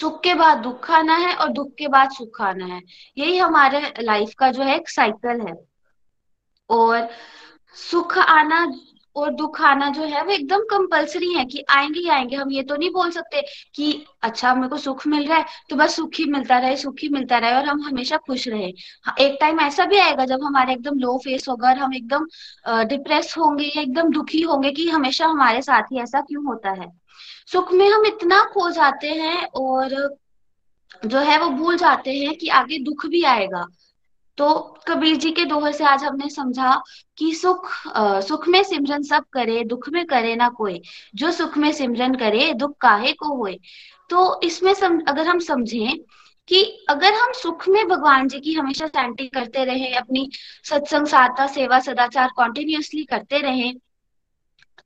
सुख 0.00 0.22
के 0.22 0.34
बाद 0.34 0.58
दुख 0.58 0.90
आना 0.90 1.16
है 1.16 1.34
और 1.34 1.48
दुख 1.48 1.74
के 1.78 1.88
बाद 1.88 2.10
सुख 2.10 2.40
आना 2.40 2.66
है। 2.66 2.82
यही 3.18 3.38
हमारे 3.38 3.94
लाइफ 4.00 4.34
का 4.38 4.50
जो 4.50 4.62
है 4.62 4.76
एक 4.76 4.88
साइकिल 4.88 5.40
है। 5.40 5.54
और 6.70 7.08
सुख 7.74 8.18
आना 8.18 8.72
और 9.16 9.30
दुख 9.30 9.60
आना 9.62 9.88
जो 9.90 10.02
है 10.02 10.22
वो 10.24 10.32
एकदम 10.32 10.62
कंपलसरी 10.70 11.32
है 11.34 11.44
कि 11.44 11.64
आएँगे 11.70 12.00
ही 12.00 12.08
आएँगे 12.08 12.36
हम 12.36 12.50
ये 12.50 12.62
तो 12.62 12.76
नहीं 12.76 12.90
बोल 12.90 13.10
सकते 13.10 13.42
कि 13.74 13.92
अच्छा 14.22 14.54
मेरे 14.54 14.68
को 14.68 14.76
सुख 14.76 15.06
मिल 15.06 15.26
रहा 15.28 15.38
है 15.38 15.44
तो 15.70 15.76
बस 15.76 15.96
सुख 15.96 16.10
ही 16.18 16.24
मिलता 16.24 16.58
रहे 16.58 16.76
सुख 16.76 16.96
ही 17.02 17.08
मिलता 17.08 17.38
रहे 17.38 17.54
और 17.54 17.64
हम 17.64 17.82
हमेशा 17.82 18.16
खुश 18.16 18.46
रहे। 18.48 18.72
हाँ, 19.04 19.14
एक 19.20 19.36
टाइम 19.40 19.60
ऐसा 19.60 19.84
भी 19.84 19.98
आएगा 19.98 20.24
जब 20.24 20.42
हमारे 20.44 20.72
एकदम 20.72 20.98
लो 20.98 21.16
फेस 21.18 21.48
होगा 21.48 21.68
और 21.68 21.78
हम 21.78 21.94
एकदम 21.94 22.26
डिप्रेस 22.84 23.34
होंगे 23.38 23.64
या 23.66 23.82
एकदम 23.82 24.10
दुखी 24.12 24.40
होंगे 24.42 24.70
कि 24.70 24.88
हमेशा 24.90 25.26
हमारे 25.26 25.62
साथ 25.62 25.92
ही 25.92 26.00
ऐसा 26.00 26.20
क्यों 26.20 26.44
होता 26.46 26.70
है। 26.72 26.90
सुख 27.52 27.72
में 27.72 27.88
हम 27.90 28.06
इतना 28.06 28.42
खो 28.44 28.70
जाते 28.70 29.08
हैं 29.12 29.44
और 29.56 29.94
जो 31.06 31.18
है 31.18 31.38
वो 31.38 31.48
भूल 31.50 31.76
जाते 31.76 32.12
हैं 32.16 32.34
कि 32.36 32.48
आगे 32.48 32.78
दुख 32.78 33.06
भी 33.06 33.22
आएगा। 33.24 33.66
तो 34.38 34.48
कबीर 34.88 35.16
जी 35.16 35.30
के 35.32 35.44
दोहे 35.44 35.72
से 35.72 35.84
आज 35.84 36.02
हमने 36.04 36.28
समझा 36.30 36.82
कि 37.18 37.32
सुख 37.34 37.70
आ, 37.88 38.20
सुख 38.20 38.48
में 38.48 38.62
सिमरन 38.62 39.02
सब 39.02 39.24
करे 39.32 39.62
दुख 39.64 39.88
में 39.88 40.04
करे 40.06 40.34
ना 40.36 40.48
कोई। 40.48 40.80
जो 41.14 41.30
सुख 41.30 41.56
में 41.58 41.70
सिमरन 41.72 42.14
करे 42.14 42.52
दुख 42.54 42.76
काहे 42.80 43.12
को 43.12 43.34
होए? 43.36 43.58
तो 44.10 44.40
इसमें 44.42 44.72
सम, 44.74 45.00
अगर 45.08 45.26
हम 45.28 45.38
समझें 45.38 45.98
कि 46.48 46.62
अगर 46.88 47.14
हम 47.14 47.32
सुख 47.32 47.68
में 47.68 47.86
भगवान 47.88 48.28
जी 48.28 48.40
की 48.40 48.52
हमेशा 48.52 48.86
शांति 48.86 49.26
करते 49.26 49.64
रहे 49.64 49.92
अपनी 49.94 50.30
सत्संग 50.64 51.06
साधना 51.06 51.46
सेवा 51.46 51.78
सदाचार 51.80 52.30
कॉन्टिन्यूसली 52.36 53.04
करते 53.04 53.38
रहे 53.38 53.72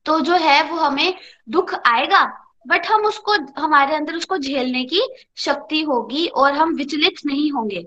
तो 0.06 0.20
जो 0.20 0.34
है 0.34 0.62
वो 0.70 0.76
हमें 0.76 1.14
दुख 1.48 1.74
आएगा 1.86 2.24
बट 2.66 2.86
हम 2.86 3.04
उसको 3.04 3.32
हमारे 3.60 3.94
अंदर 3.96 4.14
उसको 4.14 4.38
झेलने 4.38 4.84
की 4.84 5.02
शक्ति 5.36 5.82
होगी 5.82 6.26
और 6.26 6.52
हम 6.52 6.74
विचलित 6.74 7.26
नहीं 7.26 7.50
होंगे। 7.52 7.86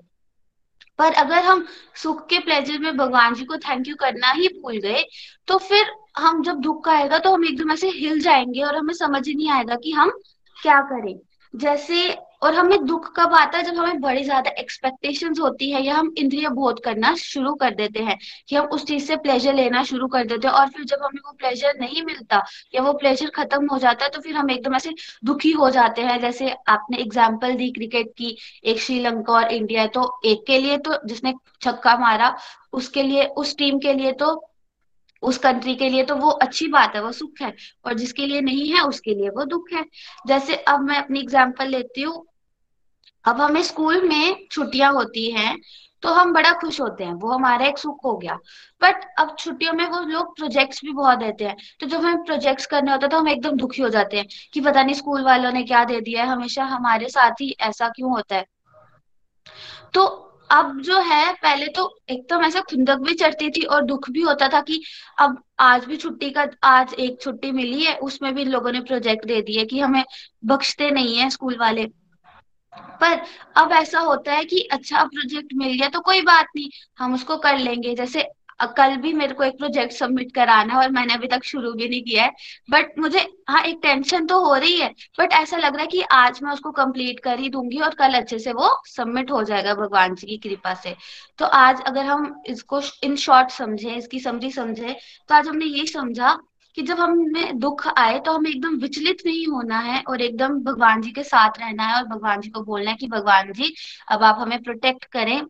पर 1.04 1.14
अगर 1.14 1.44
हम 1.44 1.66
सुख 1.96 2.28
के 2.28 2.40
प्लेजर 2.40 2.80
में 2.80 2.98
भगवान 2.98 3.34
जी 3.34 3.46
को 3.46 3.58
थैंक 3.58 3.88
यू 3.88 3.96
करना 3.96 4.32
ही 4.32 4.48
भूल 4.48 4.78
गए 4.78 5.04
तो 5.48 5.58
फिर 5.58 5.86
हम 6.18 6.42
जब 6.44 6.60
दुख 6.62 6.90
आएगा 6.90 7.18
तो 7.20 7.34
हम 7.34 7.46
एकदम 7.46 7.72
ऐसे 7.72 7.90
हिल 7.90 8.20
जाएँगे 8.22 8.62
और 8.62 8.76
हमें 8.76 8.94
समझ 8.94 9.28
नहीं 9.30 9.50
आएगा 9.50 9.76
कि 9.76 9.92
हम 9.92 10.12
क्या 10.58 10.80
करें। 10.82 11.16
जैसे 11.54 12.10
और 12.44 12.54
हमें 12.56 12.86
दुख 12.86 13.12
कब 13.16 13.34
आता 13.34 13.58
है, 13.58 13.64
जब 13.64 13.76
हमें 13.76 14.00
बड़ी 14.02 14.24
ज़्यादा 14.24 14.52
एक्सपेक्टेशंस 14.60 15.40
होती 15.40 15.70
है, 15.72 15.82
या 15.84 15.96
हम 15.96 16.14
इंद्रिय 16.18 16.50
बोध 16.52 16.80
करना 16.84 17.14
शुरू 17.18 17.54
कर 17.56 17.76
देते 17.76 18.04
हैं, 18.04 18.18
कि 18.50 18.56
हम 18.56 18.66
उस 18.68 18.86
चीज़ 18.86 19.06
से 19.06 19.16
प्लेजर 19.18 19.54
लेना 19.54 19.84
शुरू 19.84 20.08
कर 20.08 20.26
देते 20.28 20.48
हैं, 20.48 20.54
और 20.54 20.70
फिर 20.70 20.86
जब 20.86 21.04
हमें 21.04 21.22
वो 21.22 21.32
प्लेजर 21.34 21.74
नहीं 21.80 22.04
मिलता, 22.06 22.44
या 22.76 22.82
वो 22.82 22.94
प्लेजर 22.96 23.30
खत्म 23.36 23.68
हो 23.68 23.78
जाता 23.80 24.06
है 24.06 24.12
तो 24.12 24.22
फिर 24.22 24.36
हम 24.36 24.52
एकदम 24.52 24.76
ऐसे 24.76 24.94
दुखी 25.26 25.52
हो 25.54 25.70
जाते 25.72 26.02
हैं। 26.02 26.20
जैसे 26.22 26.50
आपने 26.70 26.98
एग्ज़ाम्पल 26.98 27.56
दी 27.56 27.70
क्रिकेट 27.72 28.12
की, 28.18 28.38
एक 28.64 28.80
श्रीलंका 28.82 29.34
और 29.34 29.52
इंडिया 29.54 29.86
तो 29.90 30.12
एक 30.26 30.44
के 30.48 30.58
लिए 30.60 30.78
तो 30.80 31.00
जिसने 31.06 31.34
छक्का 31.62 31.98
मारा, 31.98 32.36
उसके 32.74 33.04
लिए, 33.04 33.26
उस 33.26 33.56
टीम 33.58 33.80
के 33.80 33.94
लिए 33.94 34.12
तो 34.14 34.34
उस 35.24 35.38
कंट्री 35.38 35.76
के 35.76 35.90
लिए 35.90 36.04
तो 36.04 36.16
वो 36.16 36.30
अच्छी 36.42 36.68
बात 36.70 36.96
है, 36.96 37.02
वो 37.02 37.12
सुख 37.14 37.42
है, 37.42 37.54
और 37.86 37.94
जिसके 37.94 38.26
लिए 38.26 38.42
नहीं 38.42 38.68
है, 38.70 38.82
उसके 38.84 39.14
लिए 39.14 39.30
वो 39.30 39.44
दुख 39.46 39.72
है। 39.74 39.84
जैसे 40.28 40.56
अब 40.56 40.82
मैं 40.82 40.98
अपनी 40.98 41.20
एग्ज़ाम्पल 41.20 41.68
लेती 41.68 42.02
हूँ 42.02 42.26
अब 43.26 43.42
हमें 43.42 43.62
स्कूल 43.64 44.08
में 44.10 44.48
छुट्टियाँ 44.52 44.92
होती 44.94 45.30
हैं 45.32 45.58
तो 46.04 46.14
हम 46.14 46.34
बड़ा 46.34 46.52
खुश 46.52 46.80
होते 46.82 47.04
हैं। 47.04 47.14
वो 47.14 47.32
हमारा 47.32 47.66
एक 47.66 47.78
सुख 47.78 48.00
हो 48.06 48.16
गया। 48.18 48.34
बट 48.82 49.06
अब 49.20 49.36
छुट्टियों 49.40 49.74
में 49.74 49.86
वो 49.86 50.00
लोग 50.00 50.36
प्रोजेक्ट्स 50.36 50.82
भी 50.86 50.92
बहुत 50.94 51.20
देते 51.20 51.46
हैं। 51.46 51.56
तो 51.80 51.88
जब 51.88 52.02
हमें 52.02 52.24
प्रोजेक्ट्स 52.24 52.66
करने 52.66 52.92
होते 52.92 53.06
हैं 53.06 53.12
तो 53.12 53.18
हम 53.18 53.28
एकदम 53.28 53.58
दुखी 53.58 53.82
हो 53.82 53.90
जाते 53.90 54.18
हैं 54.18 54.26
कि 54.54 54.62
पता 54.62 54.84
नहीं 54.84 54.96
स्कूल 54.96 55.24
वालों 55.24 55.52
ने 55.52 55.64
क्या 55.64 55.84
दे 55.84 56.02
दिया 56.02 56.24
है। 56.24 56.30
हमेशा 56.30 56.64
हमारे 56.66 57.10
साथ 57.10 57.42
ही 57.42 57.56
ऐसा 57.60 57.90
क्यों 57.90 58.12
होता 58.12 58.36
है? 58.36 58.46
तो 59.94 60.06
अब 60.52 60.80
जो 60.82 61.00
है, 61.00 61.34
पहले 61.34 61.68
तो 61.68 62.00
एकदम 62.10 62.44
ऐसा 62.46 62.60
खुंदक 62.62 62.98
भी 62.98 63.14
चढ़ती 63.14 63.50
थी 63.50 63.64
और 63.66 63.84
दुख 63.84 64.10
भी 64.10 64.22
होता 64.22 64.48
था 64.48 64.62
कि 64.62 64.82
अब 65.20 65.42
आज 65.60 65.86
भी 65.86 65.98
छुट्टी 65.98 66.30
का, 66.30 66.48
आज 66.64 66.94
एक 66.94 67.22
छुट्टी 67.22 67.52
मिली 67.52 67.84
है, 67.84 67.96
उसमें 67.98 68.34
भी 68.36 68.46
लोगों 68.46 68.72
ने 68.72 68.82
प्रोजेक्ट 68.82 69.26
दे 69.26 69.42
दिए 69.42 69.66
कि 69.66 69.80
हमें 69.80 70.04
बख्शते 70.46 70.92
नहीं 70.92 71.18
है 71.18 71.30
स्कूल 71.30 71.58
वाले। 71.60 71.90
पर 73.02 73.22
अब 73.58 73.72
ऐसा 73.74 74.00
होता 74.02 74.34
है 74.34 74.46
कि 74.46 74.60
अच्छा 74.72 75.04
प्रोजेक्ट 75.06 75.54
मिल 75.56 75.74
गया 75.74 75.90
तो 75.90 76.00
कोई 76.02 76.22
बात 76.24 76.48
नहीं, 76.56 76.70
हम 77.00 77.14
उसको 77.14 77.38
कर 77.40 77.58
लेंगे। 77.58 77.96
जैसे 77.96 78.30
कल 78.78 78.96
भी 78.98 79.12
मेरे 79.14 79.34
को 79.34 79.44
एक 79.44 79.58
प्रोजेक्ट 79.58 79.94
सबमिट 79.94 80.32
कराना 80.36 80.74
है 80.74 80.80
और 80.80 80.92
मैंने 80.92 81.14
अभी 81.14 81.28
तक 81.28 81.44
शुरू 81.44 81.72
भी 81.74 81.88
नहीं 81.90 82.02
किया 82.04 82.24
है। 82.24 82.32
बट 82.72 83.00
मुझे 83.00 83.20
हाँ 83.50 83.62
एक 83.64 83.80
टेंशन 83.84 84.26
तो 84.28 84.40
हो 84.40 84.54
रही 84.56 84.80
है 84.80 84.90
बट 85.20 85.34
ऐसा 85.34 85.58
लग 85.58 85.74
रहा 85.74 85.82
है 85.82 85.88
कि 85.88 86.02
आज 86.12 86.40
मैं 86.44 86.52
उसको 86.52 86.72
कंप्लीट 86.72 87.20
कर 87.20 87.40
ही 87.40 87.50
दूँगी 87.50 87.80
और 87.80 87.96
कल 87.96 88.14
अच्छे 88.14 88.40
से 88.40 88.54
वो 88.54 88.70
सबमिट 88.88 89.32
हो 89.32 89.44
जाएगा 89.44 89.74
भगवान 89.76 90.16
जी 90.16 90.28
की 90.28 90.38
कृपा 90.40 90.74
से। 90.76 90.96
तो 91.40 91.46
आज 91.46 91.82
अगर 91.88 92.06
हम 92.06 92.34
इसको 92.48 92.82
इन 93.04 93.16
शॉर्ट 93.18 93.50
समझे, 93.52 93.90
इसकी 93.90 94.20
समझी 94.20 94.52
समझे 94.52 94.96
तो 95.30 95.36
आज 95.36 95.48
हमने 95.48 95.66
यही 95.66 95.88
समझा 95.88 96.38
कि 96.76 96.82
जब 96.82 97.00
हमें 97.00 97.60
दुख 97.60 97.88
आए 97.98 98.20
तो 98.20 98.32
हमें 98.32 98.50
एकदम 98.50 98.76
विचलित 98.76 99.18
नहीं 99.26 99.46
होना 99.48 99.80
है 99.80 100.02
और 100.08 100.22
एकदम 100.22 100.60
भगवान 100.60 101.02
जी 101.02 101.12
के 101.12 101.24
साथ 101.24 101.60
रहना 101.60 101.84
है 101.84 101.96
और 101.96 102.08
भगवान 102.08 102.42
जी 102.42 102.50
को 102.50 102.62
बोलना 102.62 102.92
है 102.92 102.98
कि 102.98 103.08
भगवान 103.08 103.52
जी, 103.54 103.74
अब 104.12 104.24
आप 104.24 104.38
हमें 104.40 104.64
प्रोटेक्ट 104.64 105.06
करें 105.06 105.42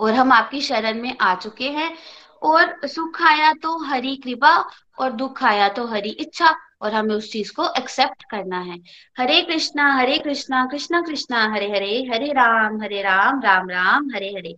और 0.00 0.14
हम 0.14 0.32
आपकी 0.32 0.60
शरण 0.60 1.02
में 1.02 1.16
आ 1.20 1.34
चुके 1.34 1.70
हैं। 1.70 1.94
और 2.42 2.86
सुख 2.86 3.20
आया 3.22 3.52
तो 3.52 3.76
हरी 3.78 4.16
कृपा 4.16 4.56
और 4.98 5.12
दुख 5.12 5.42
आया 5.44 5.68
तो 5.68 5.86
हरी 5.86 6.10
इच्छा 6.10 6.54
और 6.82 6.94
हमें 6.94 7.14
उस 7.14 7.32
चीज़ 7.32 7.52
को 7.52 7.66
एक्सेप्ट 7.78 8.24
करना 8.30 8.58
है। 8.58 8.78
हरे 9.18 9.40
कृष्णा 9.42 9.92
हरे 9.94 10.18
कृष्णा 10.18 10.64
कृष्णा 10.66 11.00
कृष्णा, 11.00 11.42
हरे 11.54 11.70
हरे 11.70 12.08
हरे 12.12 12.32
राम 12.32 12.80
हरे 12.82 13.02
राम 13.02 13.40
राम 13.40 13.70
राम, 13.70 14.10
हरे 14.14 14.28
हरे, 14.28 14.56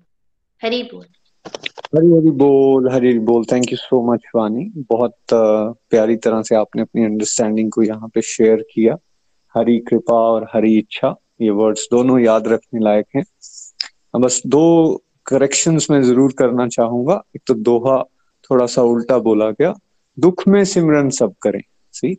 हरी 0.63 0.83
बोल। 0.83 1.07
हरी 1.45 2.11
हरी 2.13 2.31
बोल 2.41 2.89
हरी 2.91 3.19
बोल। 3.21 3.45
थैंक 3.53 3.73
यू 3.73 3.77
सो 3.79 4.01
मच 4.13 4.23
वानी 4.37 4.65
बहुत 4.91 5.15
प्यारी 5.33 6.17
तरह 6.17 6.43
से 6.43 6.55
आपने 6.57 6.83
अपनी 6.83 7.05
अंडरस्टैंडिंग 7.05 7.71
को 7.73 7.83
यहाँ 7.83 8.09
पे 8.15 8.23
शेयर 8.23 8.65
किया। 8.73 8.97
हरी 9.55 9.79
कृपा 9.81 10.15
और 10.15 10.47
हरी 10.55 10.77
इच्छा, 10.79 11.15
ये 11.43 11.51
वर्ड्स 11.51 11.87
दोनों 11.91 12.19
याद 12.21 12.49
रखने 12.49 12.81
लायक 12.81 13.07
हैं। 13.17 13.25
बस 14.21 14.43
दो 14.47 15.03
करेक्शंस 15.27 15.87
में 15.91 16.03
ज़रूर 16.03 16.33
करना 16.39 16.67
चाहूँगा। 16.69 17.23
एक 17.37 17.43
तो 17.47 17.55
दोहा 17.55 18.03
थोड़ा 18.51 18.67
सा 18.67 18.83
उल्टा 18.85 19.19
बोला 19.21 19.51
गया। 19.51 19.75
दुख 20.19 20.47
में 20.49 20.65
सिमरन 20.65 21.11
सब 21.11 21.35
करें 21.43 21.63
सी 21.95 22.17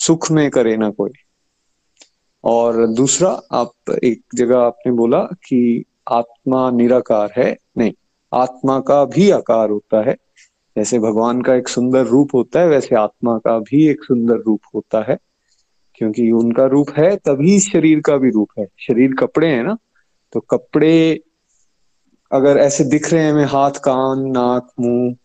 सुख 0.00 0.30
में 0.30 0.48
करे 0.50 0.76
ना 0.76 0.90
कोई। 0.90 1.12
और 2.44 2.86
दूसरा, 2.88 3.28
आप 3.52 3.98
एक 4.04 4.22
जगह 4.34 4.58
आपने 4.58 4.92
बोला 4.92 5.22
कि 5.46 5.84
आत्मा 6.10 6.70
निराकार 6.70 7.32
है, 7.36 7.56
नहीं। 7.78 7.92
आत्मा 8.34 8.80
का 8.80 9.04
भी 9.04 9.30
आकार 9.30 9.70
होता 9.70 10.02
है। 10.02 10.16
जैसे 10.78 10.98
भगवान 10.98 11.42
का 11.42 11.54
एक 11.54 11.68
सुंदर 11.68 12.04
रूप 12.06 12.28
होता 12.34 12.60
है, 12.60 12.68
वैसे 12.68 12.96
आत्मा 12.96 13.38
का 13.38 13.58
भी 13.58 13.88
एक 13.88 14.04
सुंदर 14.04 14.34
रूप 14.34 14.60
होता 14.74 15.04
है। 15.08 15.18
क्योंकि 15.94 16.30
उनका 16.30 16.66
रूप 16.66 16.90
है, 16.96 17.16
तभी 17.16 17.60
शरीर 17.60 18.00
का 18.00 18.16
भी 18.16 18.30
रूप 18.30 18.48
है। 18.58 18.66
शरीर 18.78 19.12
कपड़े 19.12 19.48
हैं 19.48 19.64
ना 19.64 19.76
तो 20.32 20.40
कपड़े 20.40 21.20
अगर 22.32 22.56
ऐसे 22.56 22.84
दिख 22.84 23.12
रहे 23.12 23.22
हैं 23.22 23.32
हमें 23.32 23.44
हाथ, 23.44 23.70
कान, 23.70 24.20
नाक, 24.20 24.72
मुँह, 24.80 25.16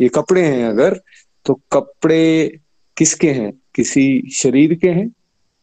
ये 0.00 0.08
कपड़े 0.08 0.42
हैं 0.42 0.68
अगर 0.68 1.00
तो 1.46 1.60
कपड़े 1.72 2.58
किसके 2.96 3.30
हैं? 3.30 3.52
किसी 3.74 4.30
शरीर 4.34 4.74
के 4.74 4.88
हैं। 4.88 5.12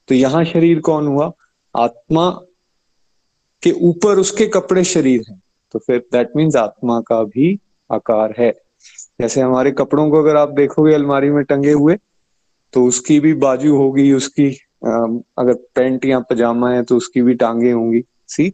तो 0.07 0.15
यहाँ 0.15 0.45
शरीर 0.45 0.79
कौन 0.79 1.07
हुआ? 1.07 1.31
आत्मा 1.77 2.29
के 3.63 3.71
ऊपर 3.71 4.19
उसके 4.19 4.47
कपड़े 4.47 4.83
शरीर 4.83 5.25
हैं। 5.29 5.41
तो 5.78 5.82
फिर 5.86 5.97
दैट 6.13 6.30
मीन्स 6.36 6.55
आत्मा 6.55 6.99
का 7.01 7.21
भी 7.25 7.47
आकार 7.89 8.34
है। 8.39 8.51
जैसे 9.21 9.41
हमारे 9.41 9.71
कपड़ों 9.71 10.09
को 10.11 10.19
अगर 10.19 10.36
आप 10.36 10.49
देखोगे, 10.49 10.93
अलमारी 10.93 11.30
में 11.30 11.43
टंगे 11.43 11.71
हुए 11.71 11.97
तो 12.73 12.84
उसकी 12.86 13.19
भी 13.19 13.34
बाजू 13.36 13.75
होगी, 13.78 14.11
उसकी 14.11 14.47
अगर 14.84 15.53
पैंट 15.75 16.05
या 16.05 16.19
पजामा 16.21 16.71
है 16.71 16.84
तो 16.84 16.97
उसकी 16.97 17.21
भी 17.21 17.34
टांगे 17.36 17.71
होंगी। 17.71 18.03
सी 18.28 18.51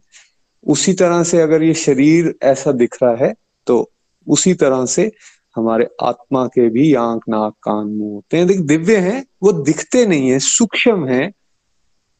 उसी 0.66 0.92
तरह 0.92 1.22
से 1.22 1.40
अगर 1.40 1.62
ये 1.62 1.74
शरीर 1.74 2.34
ऐसा 2.42 2.72
दिख 2.72 2.96
रहा 3.02 3.14
है 3.16 3.34
तो 3.66 3.90
उसी 4.26 4.54
तरह 4.54 4.84
से 4.86 5.10
हमारे 5.56 5.88
आत्मा 6.02 6.46
के 6.46 6.68
भी 6.68 6.92
आँख, 6.94 7.22
नाक, 7.28 7.52
कान, 7.62 7.86
मुँह 7.88 8.14
होते 8.14 8.36
हैं। 8.36 8.66
दिव्य 8.66 8.96
हैं, 8.98 9.24
वो 9.42 9.52
दिखते 9.54 10.06
नहीं 10.06 10.30
है, 10.30 10.38
सूक्ष्म 10.38 11.06
है। 11.06 11.30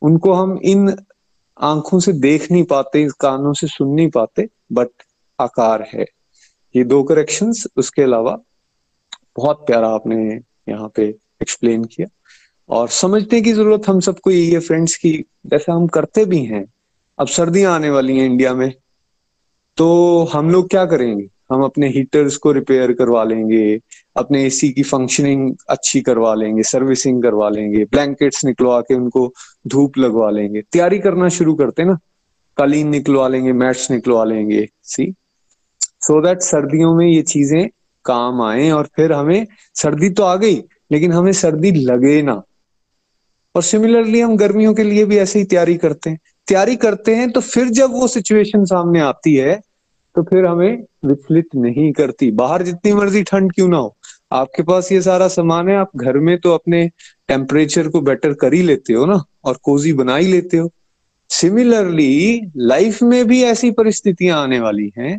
उनको 0.03 0.33
हम 0.33 0.59
इन 0.65 0.95
आँखों 1.59 1.99
से 2.01 2.13
देख 2.13 2.51
नहीं 2.53 2.65
पाते, 2.65 3.07
कानों 3.21 3.53
से 3.53 3.67
सुन 3.67 3.89
नहीं 3.89 4.09
पाते। 4.11 4.49
बट 4.75 4.89
आकार 5.41 5.87
है। 5.95 6.07
ये 6.77 6.85
दो 6.85 7.03
करेक्शंस 7.03 7.67
उसके 7.77 8.03
अलावा 8.03 8.39
बहुत 9.37 9.67
प्यारा 9.67 9.89
आपने 9.89 10.41
यहाँ 10.69 10.93
पे 10.97 11.05
एक्सप्लेन 11.43 11.85
किया। 11.85 12.07
और 12.69 12.89
समझने 12.89 13.41
की 13.41 13.53
ज़रूरत 13.53 13.83
हम 13.89 14.01
सबको 14.01 14.31
यही 14.31 14.51
है 14.51 14.61
फ्रेंड्स 14.61 14.97
की 14.97 15.25
जैसे 15.47 15.73
हम 15.73 15.87
करते 15.87 16.25
भी 16.25 16.45
हैं। 16.45 16.65
अब 17.19 17.27
सर्दियाँ 17.27 17.75
आने 17.75 17.91
वाली 17.91 18.19
हैं 18.19 18.27
इंडिया 18.27 18.55
में। 18.55 18.73
तो 19.77 20.25
हम 20.33 20.51
लोग 20.51 20.71
क्या 20.71 20.85
करेंगे? 20.87 21.29
हम 21.53 21.63
अपने 21.63 21.89
हीटर्स 21.89 22.37
को 22.37 22.53
रिपेयर 22.53 22.93
करवा 22.93 23.25
लेंगे, 23.25 23.81
अपने 24.17 24.45
एसी 24.45 24.69
की 24.71 24.83
फंक्शनिंग 24.83 25.55
अच्छी 25.69 26.01
करवा 26.01 26.35
लेंगे 26.35 26.63
सर्विसिंग 26.63 27.23
करवा 27.23 27.49
लेंगे 27.49 27.85
ब्लैंकेट्स 27.85 28.45
निकलवा 28.45 28.81
के 28.81 28.95
उनको 28.95 29.33
धूप 29.67 29.99
लगवा 29.99 30.31
लेंगे। 30.31 30.63
तैयारी 30.63 30.99
करना 30.99 31.29
शुरू 31.29 31.55
करते 31.55 31.85
ना। 31.85 31.99
कालीन 32.57 32.89
निकलवा 32.89 33.29
लेंगे 33.29 33.53
मैट्स 33.55 33.91
निकलवा 33.91 34.25
लेंगे 34.25 34.67
सी 34.85 35.13
सो 35.77 36.21
दैट 36.21 36.43
सर्दियों 36.43 36.95
में 36.95 37.07
ये 37.07 37.23
चीज़ें 37.25 37.69
काम 38.05 38.43
आए 38.43 38.71
और 38.71 38.89
फिर 38.97 39.13
हमें 39.13 39.47
सर्दी 39.75 40.11
तो 40.11 40.23
आ 40.23 40.35
गई, 40.37 40.57
लेकिन 40.91 41.13
हमें 41.13 41.33
सर्दी 41.35 41.71
लगे 41.73 42.21
ना। 42.23 42.43
और 43.55 43.63
सिमिलरली 43.63 44.21
हम 44.21 44.37
गर्मियों 44.37 44.75
के 44.75 44.83
लिए 44.83 45.05
भी 45.05 45.19
ऐसे 45.19 45.39
ही 45.39 45.45
तैयारी 45.45 45.77
करते 45.77 46.11
हैं। 46.11 46.19
तैयारी 46.49 46.77
करते 46.77 47.15
हैं 47.17 47.31
तो 47.31 47.41
फिर 47.43 47.69
जब 47.71 47.93
वो 47.93 48.09
सिचुएशन 48.09 48.65
सामने 48.65 49.01
आती 49.01 49.35
है 49.35 49.61
तो 50.17 50.23
फिर 50.23 50.47
हमें 50.47 50.85
विचलित 51.05 51.55
नहीं 51.57 51.93
करती। 51.93 52.31
बाहर 52.33 52.63
जितनी 52.63 52.93
मर्ज़ी 52.93 53.23
ठंड 53.23 53.53
क्यों 53.53 53.69
ना 53.69 53.77
हो। 53.77 53.97
आपके 54.33 54.63
पास 54.63 54.91
ये 54.93 55.01
सारा 55.03 55.29
सामान 55.29 55.69
है, 55.69 55.77
आप 55.77 55.91
घर 55.97 56.19
में 56.19 56.39
तो 56.39 56.53
अपने 56.53 56.87
टेम्परेचर 57.29 57.89
को 57.89 58.01
बेटर 58.01 58.33
कर 58.35 58.55
ही 58.55 58.63
लेते 58.63 58.93
हो 58.93 59.07
ना, 59.07 59.23
और 59.45 59.59
कोजी 59.63 59.93
बना 59.93 60.17
ही 60.17 60.27
लेते 60.27 60.57
हो। 60.57 60.71
सिमिलरली 61.35 62.41
लाइफ 62.57 63.03
में 63.03 63.25
भी 63.27 63.43
ऐसी 63.43 63.71
परिस्थितियाँ 63.71 64.43
आने 64.43 64.61
वाली 64.61 64.93
हैं, 64.99 65.17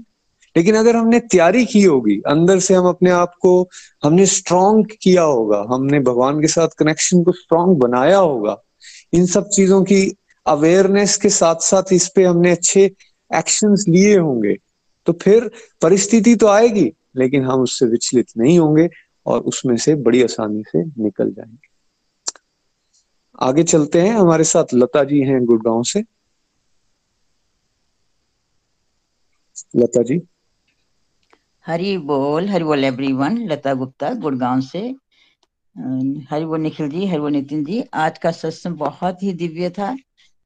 लेकिन 0.55 0.75
अगर 0.75 0.95
हमने 0.95 1.19
तैयारी 1.19 1.65
की 1.65 1.81
होगी, 1.83 2.15
अंदर 2.27 2.59
से 2.59 2.73
हम 2.73 2.87
अपने 2.87 3.09
आप 3.09 3.33
को, 3.41 3.69
हमने 4.03 4.25
स्ट्रांग 4.25 4.85
किया 5.01 5.21
होगा, 5.21 5.65
हमने 5.69 5.99
भगवान 5.99 6.41
के 6.41 6.47
साथ 6.47 6.67
कनेक्शन 6.77 7.23
को 7.23 7.31
स्ट्रांग 7.31 7.75
बनाया 7.77 8.17
होगा, 8.17 8.57
इन 9.13 9.25
सब 9.25 9.49
चीज़ों 9.49 9.83
की 9.83 10.15
अवेयरनेस 10.45 11.17
के 11.17 11.29
साथ 11.29 11.55
साथ 11.55 11.93
इस 11.93 12.07
पे 12.07 12.23
हमने 12.23 12.51
अच्छे 12.51 12.85
एक्शंस 13.31 13.85
लिए 13.89 14.17
होंगे 14.17 14.57
तो 15.07 15.13
फिर 15.13 15.49
परिस्थिति 15.81 16.35
तो 16.35 16.47
आएगी, 16.47 16.91
लेकिन 17.17 17.43
हम 17.43 17.61
उससे 17.61 17.85
विचलित 17.85 18.27
नहीं 18.37 18.59
होंगे 18.59 18.89
और 19.25 19.39
उसमें 19.41 19.77
से 19.77 19.95
बड़ी 19.95 20.23
आसानी 20.23 20.63
से 20.67 20.83
निकल 21.03 21.31
जाएँगे। 21.31 21.74
आगे 23.39 23.63
चलते 23.63 24.01
हैं। 24.01 24.11
हमारे 24.11 24.43
साथ 24.43 24.73
लता 24.73 25.03
जी 25.03 25.21
हैं 25.21 25.43
गुड़गांव 25.45 25.83
से। 25.83 25.99
लता 29.75 30.03
जी। 30.03 30.21
हरी 31.65 31.97
बोल 31.97 32.49
हरी 32.49 32.63
बोल 32.63 32.83
एवरीवन 32.83 33.37
लता 33.47 33.73
गुप्ता, 33.73 34.13
गुड़गांव 34.13 34.61
से। 34.61 34.79
हरी 36.31 36.45
बोल 36.45 36.59
निखिल 36.59 36.89
जी, 36.89 37.05
हरी 37.05 37.19
बोल 37.19 37.31
नितिन 37.31 37.63
जी। 37.65 37.83
आज 37.93 38.17
का 38.17 38.31
सत्संग 38.31 38.75
बहुत 38.75 39.23
ही 39.23 39.33
दिव्य 39.33 39.69
था। 39.69 39.95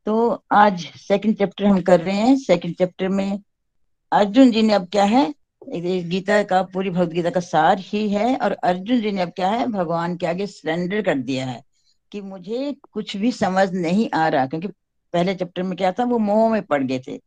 तो 0.06 0.44
आज 0.52 0.86
सेकंड 0.98 1.38
चैप्टर 1.38 1.66
हम 1.66 1.82
कर 1.82 2.02
रहे 2.02 2.16
हैं। 2.16 2.36
सेकंड 2.38 2.76
चैप्टर 2.76 3.10
में 3.10 3.40
अर्जुन 4.12 4.52
जी 4.52 4.62
ने 4.62 4.74
अब 4.74 4.88
क्या 4.88 5.04
है? 5.04 5.34
गीता 5.70 6.44
का, 6.44 6.62
पूरी 6.64 6.90
भगवत 6.90 7.10
गीता 7.10 7.30
का 7.30 7.40
सार 7.40 7.80
ही 7.80 8.10
है। 8.10 8.36
और 8.38 8.52
अर्जुन 8.52 9.02
जी 9.02 9.12
ने 9.12 9.22
अब 9.22 9.30
क्या 9.30 9.50
है? 9.50 9.68
भगवान 9.68 10.18
के 10.18 10.26
आगे 10.26 10.48
सरेंडर 10.48 11.02
कर 11.02 11.18
दिया 11.18 11.46
है। 11.46 11.69
कि 12.12 12.22
मुझे 12.22 12.76
कुछ 12.92 13.18
भी 13.18 13.32
समझ 13.32 13.72
नहीं 13.74 14.10
आ 14.14 14.28
रहा, 14.28 14.46
क्योंकि 14.46 14.68
पहले 15.14 15.36
चैप्टर 15.36 15.64
में 15.64 15.78
क्या 15.78 15.92
था, 15.92 16.04
वो 16.04 16.18
मोह 16.18 16.52
में 16.52 16.62
पड़ 16.62 16.84
गए 16.84 17.00
थे। 17.08 17.20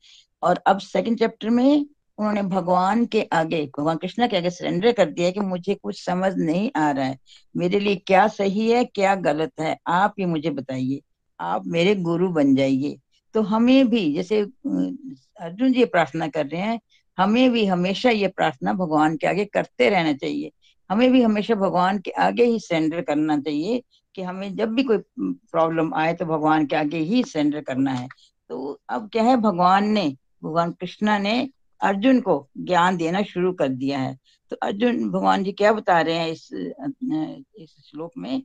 और 0.43 0.61
अब 0.67 0.79
सेकंड 0.79 1.19
चैप्टर 1.19 1.51
में 1.51 1.87
उन्होंने 2.19 2.43
भगवान 2.43 3.07
के 3.07 3.23
आगे, 3.23 3.71
भगवान 3.79 3.97
कृष्णा 3.97 4.27
के 4.27 4.37
आगे 4.37 4.51
सरेंडर 4.51 4.93
कर 4.93 5.11
दिया 5.11 5.31
कि 5.31 5.41
मुझे 5.41 5.75
कुछ 5.75 6.05
समझ 6.07 6.35
नहीं 6.37 6.71
आ 6.77 6.91
रहा 6.91 7.05
है। 7.05 7.19
मेरे 7.57 7.81
लिए 7.81 7.97
क्या 7.97 8.29
सही 8.29 8.71
है, 8.71 8.85
क्या 8.85 9.15
गलत 9.15 9.53
है, 9.61 9.77
आप 9.87 10.15
ही 10.19 10.25
मुझे 10.25 10.51
बताइए। 10.51 11.01
आप 11.41 11.63
मेरे 11.67 11.95
गुरु 11.95 12.29
बन 12.29 12.55
जाइए। 12.55 12.99
तो 13.35 13.43
हमें 13.43 13.89
भी, 13.89 14.15
जैसे 14.15 14.41
अर्जुन 14.41 15.73
जी 15.73 15.85
प्रार्थना 15.85 16.29
कर 16.29 16.47
रहे 16.47 16.61
हैं, 16.61 16.81
हमें 17.19 17.51
भी 17.51 17.67
हमेशा 17.67 18.11
ये 18.11 18.29
प्रार्थना 18.29 18.73
भगवान 18.73 19.17
के 19.17 19.27
आगे 19.27 19.45
करते 19.45 19.91
रहना 19.91 20.13
चाहिए। 20.13 20.51
हमें 20.91 21.13
भी 21.13 21.23
हमेशा 21.23 21.55
भगवान 21.55 21.99
के 21.99 22.11
आगे 22.11 22.45
ही 22.45 22.59
सरेंडर 22.61 23.01
करना 23.01 23.39
चाहिए। 23.41 23.83
कि 24.15 24.23
हमें 24.23 24.55
जब 24.57 24.75
भी 24.75 24.83
कोई 24.83 24.99
प्रॉब्लम 25.19 25.93
आए 25.95 26.15
तो 26.15 26.27
भगवान 26.27 26.67
के 26.67 26.77
आगे 26.77 26.99
ही 26.99 27.23
सरेंडर 27.25 27.61
करना 27.61 27.93
है। 27.93 28.09
तो 28.51 28.81
अब 28.89 29.09
क्या 29.13 29.23
है? 29.23 29.37
भगवान 29.37 29.89
ने 29.89 30.09
भगवान 30.45 30.73
कृष्णा 30.73 31.19
ने 31.19 31.49
अर्जुन 31.81 32.21
को 32.21 32.47
ज्ञान 32.59 32.97
देना 32.97 33.23
शुरू 33.23 33.53
कर 33.53 33.69
दिया 33.69 33.99
है। 33.99 34.19
तो 34.51 34.57
अर्जुन 34.63 35.09
भगवान 35.11 35.45
जी 35.45 35.53
क्या 35.53 35.73
बता 35.73 36.01
रहे 36.01 36.15
हैं 36.15 36.29
इस 36.29 36.49
इस 36.53 37.75
श्लोक 37.91 38.13
में? 38.19 38.43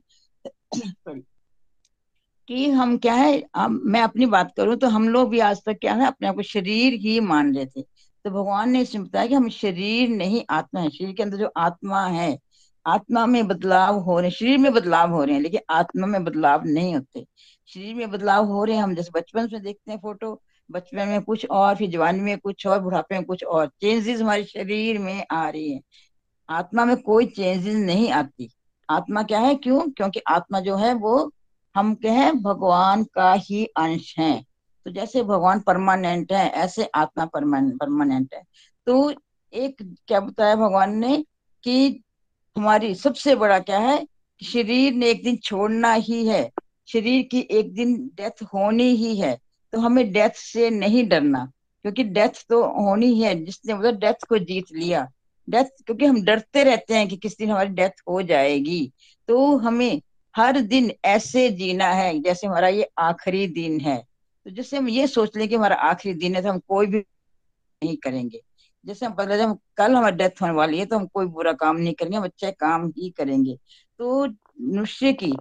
कि 2.48 2.70
हम 2.70 2.96
क्या 2.98 3.14
है 3.14 3.42
हम, 3.56 3.80
मैं 3.84 4.00
अपनी 4.02 4.26
बात 4.26 4.52
करूँ 4.56 4.76
तो 4.76 4.88
हम 4.88 5.08
लोग 5.08 5.30
भी 5.30 5.38
आज 5.40 5.60
तक 5.66 5.78
क्या 5.80 5.94
है 5.94 6.06
अपने 6.06 6.28
आप 6.28 6.34
को 6.34 6.42
शरीर 6.42 6.94
ही 7.00 7.18
मान 7.20 7.54
रहे 7.56 7.66
थे। 7.66 7.82
तो 8.24 8.30
भगवान 8.30 8.70
ने 8.70 8.80
इसमें 8.80 9.04
बताया 9.04 9.26
कि 9.26 9.34
हम 9.34 9.48
शरीर 9.48 10.08
नहीं 10.08 10.42
आत्मा 10.50 10.80
है। 10.80 10.90
शरीर 10.90 11.12
के 11.14 11.22
अंदर 11.22 11.36
जो 11.36 11.50
आत्मा 11.56 12.04
है 12.06 12.38
आत्मा 12.88 13.26
में 13.26 13.48
बदलाव 13.48 13.98
हो 13.98 14.20
रहे 14.20 14.28
हैं, 14.28 14.36
शरीर 14.36 14.58
में 14.58 14.72
बदलाव 14.72 15.10
हो 15.10 15.24
रहे 15.24 15.34
हैं, 15.34 15.42
लेकिन 15.42 15.60
आत्मा 15.70 16.06
में 16.06 16.24
बदलाव 16.24 16.62
नहीं 16.64 16.94
होते। 16.94 17.26
शरीर 17.66 17.94
में 17.94 18.10
बदलाव 18.10 18.46
हो 18.46 18.64
रहे 18.64 18.76
हैं, 18.76 18.82
हम 18.82 18.94
जैसे 18.94 19.10
बचपन 19.14 19.46
से 19.46 19.60
देखते 19.60 19.92
हैं 19.92 19.98
फ़ोटो, 19.98 20.42
बचपन 20.70 21.08
में 21.08 21.22
कुछ 21.22 21.46
और, 21.50 21.76
फिर 21.76 21.90
जवानी 21.90 22.20
में 22.20 22.38
कुछ 22.38 22.66
और, 22.66 22.80
बुढ़ापे 22.80 23.14
में 23.14 23.24
कुछ 23.24 23.44
और 23.44 23.66
चेंजेस 23.66 24.20
हमारे 24.20 24.44
शरीर 24.44 24.98
में 24.98 25.24
आ 25.30 25.48
रही 25.48 25.72
है। 25.72 25.80
आत्मा 26.50 26.84
में 26.84 26.96
कोई 26.96 27.26
चेंजेस 27.26 27.74
नहीं 27.74 28.10
आती। 28.10 28.50
आत्मा 28.90 29.22
क्या 29.22 29.40
है? 29.40 29.54
क्यों? 29.54 29.80
क्योंकि 29.80 30.20
आत्मा 30.20 30.60
जो 30.60 30.76
है 30.76 30.94
वो, 30.94 31.32
हम 31.76 31.94
कहें 31.94 32.42
भगवान 32.42 33.04
का 33.04 33.32
ही 33.32 33.64
अंश 33.64 34.14
है। 34.18 34.44
तो 34.84 34.90
जैसे 34.90 35.22
भगवान 35.22 35.60
परमानेंट 35.60 36.32
है, 36.32 36.50
ऐसे 36.50 36.84
आत्मा 36.84 37.24
परमानेंट 37.24 38.34
है। 38.34 38.42
तो 38.86 39.14
एक 39.52 39.96
क्या 40.06 40.20
बताया 40.20 40.56
भगवान 40.56 40.96
ने 40.96 41.24
कि 41.64 42.02
हमारी 42.58 42.94
सबसे 42.94 43.34
बड़ा 43.34 43.58
क्या 43.58 43.78
है? 43.78 44.06
शरीर 44.42 44.94
ने 44.94 45.10
एक 45.10 45.22
दिन 45.24 45.36
छोड़ना 45.36 45.92
ही 45.92 46.26
है। 46.26 46.50
शरीर 46.88 47.22
की 47.22 47.40
एक 47.50 47.72
दिन 47.74 47.96
डेथ 48.14 48.42
होनी 48.44 48.90
ही 48.96 49.16
है। 49.16 49.38
तो 49.72 49.80
हमें 49.80 50.12
डेथ 50.12 50.30
से 50.30 50.70
नहीं 50.70 51.06
डरना, 51.08 51.44
क्योंकि 51.84 52.04
डेथ 52.04 52.44
तो 52.48 52.62
होनी 52.82 53.20
है 53.20 53.34
जिसने 53.44 53.74
मतलब 53.74 53.98
डेथ 53.98 54.26
को 54.28 54.38
जीत 54.38 54.72
लिया। 54.72 55.06
डेथ 55.48 55.64
क्योंकि 55.86 56.04
हम 56.04 56.22
डरते 56.22 56.64
रहते 56.64 56.94
हैं 56.94 57.08
कि 57.08 57.16
किस 57.16 57.38
दिन 57.38 57.50
हमारी 57.50 57.68
डेथ 57.68 58.02
हो 58.08 58.22
जाएगी। 58.22 58.92
तो 59.28 59.56
हमें 59.56 60.00
हर 60.34 60.60
दिन 60.60 60.90
ऐसे 61.04 61.48
जीना 61.50 61.88
है, 61.88 62.18
जैसे 62.20 62.46
हमारा 62.46 62.68
ये 62.68 62.88
आखिरी 62.98 63.46
दिन 63.46 63.80
है। 63.80 63.96
तो 64.46 64.50
जैसे 64.50 64.76
हम 64.76 64.88
ये 64.88 65.06
सोच 65.06 65.36
लें 65.36 65.48
कि 65.48 65.54
हमारा 65.54 65.76
आखिरी 65.76 66.14
दिन 66.14 66.34
है 66.36 66.42
तो 66.42 66.48
हम 66.48 66.58
कोई 66.58 66.86
भी 66.86 66.98
नहीं 66.98 67.96
करेंगे। 67.96 68.40
जैसे 68.88 69.06
हम 69.06 69.12
पता 69.12 69.44
हम 69.44 69.58
कल 69.76 69.94
हमारी 69.94 70.16
डेथ 70.16 70.42
होने 70.42 70.52
वाली 70.52 70.78
है 70.78 70.86
तो 70.86 70.98
हम 70.98 71.06
कोई 71.06 71.26
बुरा 71.26 71.52
काम 71.52 71.76
नहीं 71.76 71.94
करेंगे 71.94 72.18
अच्छे 72.18 72.50
काम 72.50 72.88
ही 72.88 73.10
करेंगे। 73.10 73.58
तो 73.98 74.26
मनुष्य 74.60 75.12
की 75.12 75.32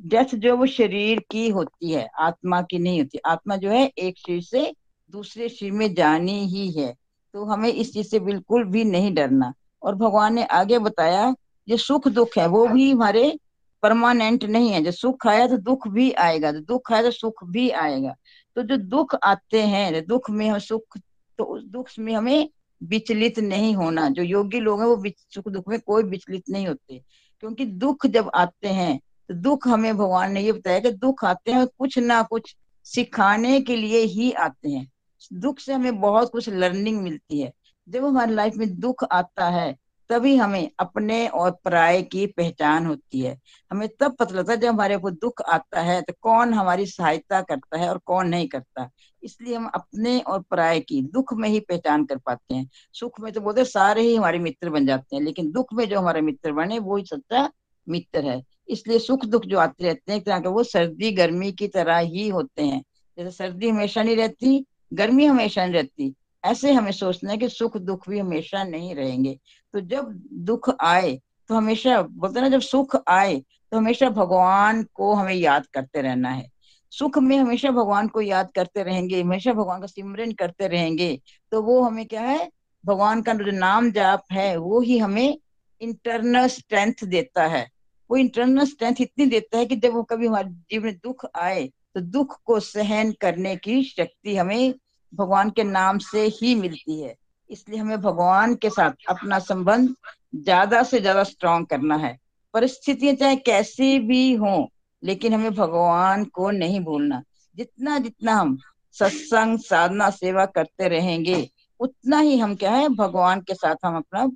डेथ 0.00 0.34
जो 0.34 0.56
वो 0.56 0.66
शरीर 0.66 1.22
की 1.30 1.48
होती 1.48 1.90
है, 1.90 2.08
आत्मा 2.18 2.62
की 2.62 2.78
नहीं 2.78 3.00
होती। 3.00 3.18
आत्मा 3.26 3.56
जो 3.56 3.70
है, 3.70 3.92
एक 3.98 4.18
शरीर 4.18 4.42
से 4.42 4.74
दूसरे 5.10 5.48
शरीर 5.48 5.72
में 5.72 5.94
जानी 5.94 6.46
ही 6.46 6.70
है। 6.70 6.94
तो 7.34 7.44
हमें 7.44 7.68
इस 7.68 7.92
चीज़ 7.92 8.08
से 8.08 8.20
बिल्कुल 8.20 8.64
भी 8.64 8.84
नहीं 8.84 9.14
डरना। 9.14 9.54
और 9.82 9.94
भगवान 9.94 10.34
ने 10.34 10.44
आगे 10.44 10.78
बताया, 10.78 11.34
जो 11.68 11.76
सुख 11.76 12.08
दुख 12.08 12.28
है, 12.38 12.46
वो 12.46 12.68
भी 12.68 12.92
हमारे 12.92 13.38
परमानेंट 13.82 14.44
नहीं 14.44 14.70
है। 14.70 14.84
जो 14.84 14.90
सुख 14.90 15.26
आया 15.26 15.46
तो 15.46 15.56
दुख 15.56 15.88
भी 15.88 16.12
आएगा। 16.12 16.52
जो 16.52 16.60
दुख 16.60 16.92
आया 16.92 17.02
तो 17.02 17.10
सुख 17.10 17.44
भी 17.44 17.70
आएगा। 17.70 18.16
तो 18.56 18.62
जो 18.62 18.76
दुख 18.76 19.14
आते 19.22 19.62
हैं 19.62 20.06
दुख 20.06 20.30
में 20.30 20.48
हम 20.48 20.58
सुख 20.58 20.98
तो 21.38 21.44
उस 21.44 21.64
दुख 21.64 21.88
में 21.98 22.14
हमें 22.14 22.50
विचलित 22.82 23.38
नहीं 23.38 23.74
होना, 23.76 24.08
जो 24.08 24.22
योगी 24.22 24.60
लोग 24.60 24.80
हैं 24.80 24.86
वो 24.86 25.02
सुख 25.08 25.48
दुख 25.48 25.68
में 25.68 25.78
कोई 25.80 26.02
विचलित 26.02 26.48
नहीं 26.50 26.66
होते। 26.68 27.02
क्योंकि 27.40 27.64
दुख 27.64 28.06
जब 28.06 28.30
आते 28.34 28.68
हैं 28.68 28.98
तो 29.30 29.34
दुख 29.34 29.66
हमें 29.68 29.96
भगवान 29.96 30.32
ने 30.32 30.40
ये 30.40 30.52
बताया 30.52 30.78
कि 30.80 30.90
दुख 30.90 31.24
आते 31.24 31.52
हैं 31.52 31.66
कुछ 31.78 31.98
ना 31.98 32.22
कुछ 32.22 32.54
सिखाने 32.86 33.60
के 33.60 33.76
लिए 33.76 34.00
ही 34.04 34.30
आते 34.32 34.70
हैं। 34.70 34.90
दुख 35.32 35.58
से 35.58 35.72
हमें 35.72 36.00
बहुत 36.00 36.30
कुछ 36.32 36.48
लर्निंग 36.48 37.00
मिलती 37.02 37.40
है। 37.40 37.52
जब 37.88 38.04
हमारी 38.04 38.34
लाइफ 38.34 38.54
में 38.56 38.78
दुख 38.80 39.04
आता 39.12 39.48
है 39.48 39.76
तभी 40.10 40.34
हमें 40.36 40.70
अपने 40.78 41.26
और 41.28 41.50
पराये 41.64 42.02
की 42.02 42.26
पहचान 42.26 42.86
होती 42.86 43.20
है। 43.20 43.36
हमें 43.70 43.88
तब 44.00 44.16
पता 44.16 44.34
लगता 44.34 44.52
है 44.52 44.58
जब 44.58 44.68
हमारे 44.68 44.96
को 44.98 45.10
दुख 45.10 45.42
आता 45.42 45.80
है 45.80 46.00
तो 46.02 46.12
कौन 46.20 46.54
हमारी 46.54 46.86
सहायता 46.86 47.40
करता 47.42 47.78
है 47.78 47.88
और 47.90 47.98
कौन 47.98 48.28
नहीं 48.28 48.48
करता। 48.48 48.88
इसलिए 49.22 49.54
हम 49.54 49.66
अपने 49.74 50.18
और 50.20 50.42
पराये 50.42 50.80
की 50.80 51.00
दुख 51.04 51.34
में 51.34 51.48
ही 51.48 51.60
पहचान 51.60 52.04
कर 52.04 52.18
पाते 52.18 52.54
हैं। 52.54 52.68
सुख 52.92 53.20
में 53.20 53.32
तो 53.32 53.40
बोलते 53.40 53.64
सारे 53.64 54.02
ही 54.02 54.14
हमारे 54.16 54.38
मित्र 54.38 54.70
बन 54.70 54.86
जाते 54.86 55.16
हैं, 55.16 55.22
लेकिन 55.22 55.50
दुख 55.52 55.74
में 55.74 55.88
जो 55.88 55.98
हमारे 55.98 56.20
मित्र 56.20 56.52
बने, 56.52 56.78
वो 56.78 56.96
ही 56.96 57.04
सच्चा 57.04 57.50
मित्र 57.86 58.24
है। 58.24 58.42
इसलिए 58.68 58.98
सुख 58.98 59.24
दुख 59.24 59.44
जो 59.44 59.58
आते 59.58 59.84
रहते 59.84 60.12
हैं, 60.12 60.18
एक 60.18 60.26
तरह 60.26 60.40
का 60.40 60.50
वो 60.50 60.62
सर्दी, 60.64 61.10
गर्मी 61.12 61.52
की 61.52 61.68
तरह 61.68 61.98
ही 61.98 62.28
होते 62.28 62.62
हैं। 62.62 62.82
जैसे 63.18 63.30
सर्दी 63.30 63.68
हमेशा 63.68 64.02
नहीं 64.02 64.16
रहती, 64.16 64.64
गर्मी 64.94 65.26
हमेशा 65.26 65.64
नहीं 65.64 65.74
रहती 65.74 66.14
ऐसे 66.44 66.72
हमें 66.72 66.90
सोचना 66.92 67.30
है 67.30 67.38
कि 67.38 67.48
सुख 67.48 67.76
दुख 67.78 68.08
भी 68.08 68.18
हमेशा 68.18 68.62
नहीं 68.64 68.94
रहेंगे। 68.94 69.38
तो 69.74 69.80
जब 69.80 70.12
दुख 70.44 70.70
आए 70.80 71.18
तो 71.50 71.54
हमेशा, 71.54 72.00
बोलते 72.02 72.40
ना, 72.40 72.48
जब 72.48 72.60
सुख 72.60 72.96
आए 73.08 73.36
तो 73.72 73.76
हमेशा 73.76 74.08
भगवान 74.10 74.82
को 74.94 75.12
हमें 75.14 75.34
याद 75.34 75.66
करते 75.66 76.02
रहना 76.02 76.30
है। 76.30 76.48
सुख 76.92 77.18
में 77.18 77.36
हमेशा 77.38 77.70
भगवान 77.70 78.08
को 78.08 78.20
याद 78.20 78.50
करते 78.54 78.82
रहेंगे, 78.82 79.20
हमेशा 79.22 79.52
भगवान 79.52 79.80
का 79.80 79.86
सिमरन 79.86 80.32
करते 80.32 80.68
रहेंगे 80.68 81.20
तो 81.52 81.62
वो 81.62 81.80
हमें 81.82 82.06
क्या 82.06 82.22
है? 82.22 82.50
भगवान 82.84 83.22
का 83.22 83.34
जो 83.34 83.50
नाम 83.50 83.90
जाप 83.92 84.24
है, 84.32 84.56
वो 84.56 84.80
ही 84.80 84.98
हमें 84.98 85.38
इंटरनल 85.80 86.46
स्ट्रेंथ 86.48 87.04
देता 87.04 87.46
है। 87.46 87.68
वो 88.10 88.16
इंटरनल 88.16 88.64
स्ट्रेंथ 88.64 89.00
इतनी 89.00 89.26
देता 89.26 89.58
है 89.58 89.66
कि 89.66 89.76
जब 89.76 89.92
वो 89.94 90.02
कभी 90.02 90.26
हमारे 90.26 90.48
जीवन 90.48 90.84
में 90.84 90.96
दुख 90.96 91.24
आए 91.36 91.66
तो 91.94 92.00
दुख 92.00 92.38
को 92.44 92.58
सहन 92.60 93.12
करने 93.20 93.54
की 93.56 93.82
शक्ति 93.84 94.36
हमें 94.36 94.74
भगवान 95.12 95.50
के 95.50 95.64
नाम 95.64 95.98
से 95.98 96.26
ही 96.32 96.54
मिलती 96.54 97.00
है। 97.00 97.14
इसलिए 97.50 97.78
हमें 97.78 98.00
भगवान 98.00 98.54
के 98.54 98.70
साथ 98.70 99.06
अपना 99.08 99.38
संबंध 99.38 99.94
ज़्यादा 100.34 100.82
से 100.82 101.00
ज़्यादा 101.00 101.22
स्ट्रॉन्ग 101.24 101.66
करना 101.66 101.96
है। 101.96 102.16
परिस्थितियाँ 102.54 103.14
चाहे 103.14 103.36
कैसी 103.36 103.98
भी 103.98 104.32
हो, 104.34 104.68
लेकिन 105.02 105.34
हमें 105.34 105.54
भगवान 105.54 106.24
को 106.24 106.50
नहीं 106.50 106.80
भूलना। 106.80 107.22
जितना 107.56 107.98
जितना 107.98 108.34
हम 108.34 108.56
सत्संग, 108.96 109.58
साधना, 109.58 110.10
सेवा 110.10 110.44
करते 110.46 110.88
रहेंगे, 110.88 111.48
उतना 111.80 112.18
ही 112.18 112.38
हम 112.38 112.54
क्या 112.54 112.70
है, 112.70 112.88
भगवान 112.88 113.40
के 113.40 113.54
साथ 113.54 113.84
हम 113.84 113.96
अपना 113.96 114.28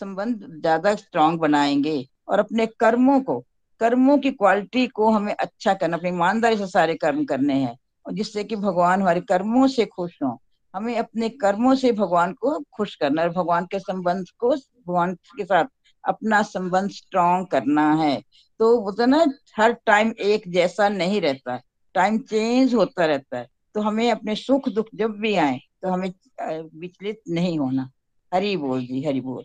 संबंध 0.00 0.46
ज़्यादा 0.60 0.94
स्ट्रॉन्ग 0.94 1.40
बनाएँगे 1.40 2.06
और 2.28 2.38
अपने 2.38 2.66
कर्मों 2.66 3.20
को, 3.20 3.38
कर्मों 3.80 4.18
की 4.18 4.30
क्वालिटी 4.30 4.86
को 4.86 5.10
हमें 5.10 5.34
अच्छा 5.34 5.74
करना, 5.74 5.96
अपनी 5.96 6.08
ईमानदारी 6.08 6.56
से 6.56 6.66
सारे 6.66 6.94
कर्म 6.94 7.24
करने 7.24 7.54
हैं। 7.54 7.76
और 8.06 8.12
जिससे 8.12 8.44
कि 8.44 8.56
भगवान 8.56 9.00
हमारे 9.00 9.20
कर्मों 9.20 9.66
से 9.68 9.84
खुश 9.86 10.18
हो। 10.22 10.38
हमें 10.74 10.96
अपने 10.98 11.28
कर्मों 11.28 11.74
से 11.74 11.92
भगवान 11.92 12.32
को 12.32 12.58
खुश 12.72 12.94
करना 12.96 13.22
है 13.22 13.28
भगवान 13.28 13.66
के 13.66 13.78
संबंध 13.78 14.26
को, 14.38 14.50
भगवान 14.50 15.14
के 15.14 15.44
साथ 15.44 15.64
अपना 16.04 16.42
संबंध 16.42 16.90
स्ट्रॉन्ग 16.90 17.46
करना 17.46 17.92
है। 17.94 18.20
तो 18.60 18.80
बोलते 18.80 19.06
ना, 19.06 19.24
हर 19.56 19.72
टाइम 19.86 20.12
एक 20.20 20.42
जैसा 20.48 20.88
नहीं 20.88 21.20
रहता 21.20 21.60
टाइम 21.94 22.18
चेंज 22.20 22.74
होता 22.74 23.06
रहता 23.06 23.38
है। 23.38 23.48
तो 23.74 23.80
हमें 23.80 24.10
अपने 24.10 24.34
सुख 24.36 24.68
दुख 24.68 24.86
जब 24.94 25.10
भी 25.20 25.34
आए 25.34 25.58
तो 25.82 25.88
हमें 25.88 26.12
विचलित 26.74 27.20
नहीं 27.28 27.58
होना। 27.58 27.90
हरी 28.32 28.56
बोल 28.56 28.80
जी, 28.80 29.04
हरी 29.04 29.20
बोल। 29.20 29.42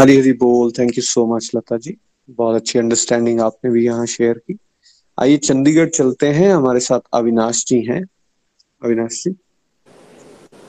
हरी 0.00 0.16
हरी 0.18 0.32
बोल। 0.32 0.70
Thank 0.70 0.98
you 0.98 1.02
so 1.02 1.26
much 1.26 1.50
Lata 1.56 1.76
ji. 1.76 1.96
बहुत 2.28 2.56
अच्छी 2.56 2.78
अंडरस्टैंडिंग 2.78 3.40
आपने 3.40 3.70
भी 3.70 3.84
यहाँ 3.86 4.06
शेयर 4.06 4.38
की। 4.38 4.58
आइए, 5.20 5.36
चंडीगढ़ 5.36 5.88
चलते 5.88 6.26
हैं। 6.26 6.50
हमारे 6.50 6.80
साथ 6.80 7.00
अविनाश 7.14 7.64
जी 7.66 7.80
हैं। 7.80 8.04
अविनाश 8.84 9.24
जी। 9.24 9.34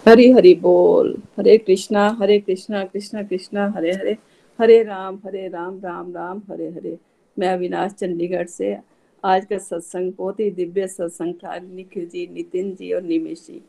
हरी 0.07 0.31
हरी 0.31 0.53
बोल। 0.53 1.17
हरे 1.37 1.57
कृष्णा 1.57 2.17
हरे 2.19 2.39
कृष्णा 2.39 2.83
कृष्णा 2.83 3.23
कृष्णा, 3.23 3.73
हरे 3.75 3.91
हरे। 3.91 4.17
हरे 4.61 4.83
राम 4.83 5.19
हरे 5.25 5.47
राम 5.47 5.79
राम 5.83 6.13
राम, 6.13 6.41
हरे 6.49 6.69
हरे। 6.69 6.97
मैं 7.39 7.53
अविनाश 7.53 7.91
चंडीगढ़ 7.91 8.47
से। 8.47 8.77
आज 9.25 9.45
का 9.45 9.57
सत्संग 9.57 10.13
बहुत 10.17 10.39
ही 10.39 10.51
दिव्य 10.51 10.87
सत्संग 10.87 11.33
था। 11.33 11.59
निखिल 11.59 12.05
जी, 12.05 12.27
नितिन 12.33 12.75
जी 12.75 12.93
और 12.93 13.01
निमेश 13.01 13.47
जी। 13.47 13.61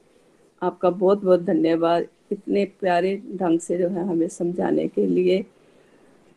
आपका 0.63 0.91
बहुत 0.91 1.25
बहुत 1.25 1.41
धन्यवाद। 1.41 2.07
इतने 2.33 2.65
प्यारे 2.65 3.23
ढंग 3.37 3.61
से 3.61 3.79
जो 3.79 3.89
है 3.89 4.09
हमें 4.09 4.29
समझाने 4.29 4.89
के 4.89 5.07
लिए। 5.07 5.45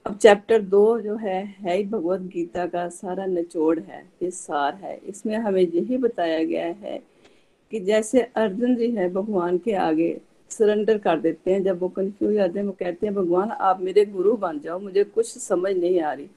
अब 0.07 0.17
चैप्टर 0.17 0.61
दो 0.61 0.99
जो 1.01 1.15
है 1.15 1.43
है 1.59 1.83
भगवत 1.83 2.21
गीता 2.21 2.65
का, 2.65 2.89
सारा 2.89 3.25
निचोड़ 3.25 3.79
है, 3.79 4.05
ये 4.23 4.31
सार 4.31 4.73
है। 4.73 4.95
इसमें 5.07 5.35
हमें 5.35 5.61
यही 5.61 5.97
बताया 5.97 6.43
गया 6.43 6.65
है 6.65 7.01
कि 7.71 7.79
जैसे 7.79 8.21
अर्जुन 8.21 8.75
जी 8.75 8.89
है 8.91 9.09
भगवान 9.09 9.57
के 9.57 9.73
आगे 9.73 10.21
सरेंडर 10.49 10.97
कर 10.97 11.19
देते 11.19 11.53
हैं। 11.53 11.63
जब 11.63 11.79
वो 11.79 11.87
कंफ्यूज 11.87 12.33
जाते 12.33 12.59
हैं, 12.59 12.65
वो 12.65 12.71
कहते 12.71 13.07
हैं, 13.07 13.15
भगवान, 13.15 13.51
आप 13.51 13.81
मेरे 13.81 14.05
गुरु 14.05 14.33
बन 14.33 14.59
जाओ, 14.59 14.79
मुझे 14.79 15.03
कुछ 15.03 15.37
समझ 15.37 15.75
नहीं 15.75 16.01
आ 16.01 16.13
रही। 16.13 16.27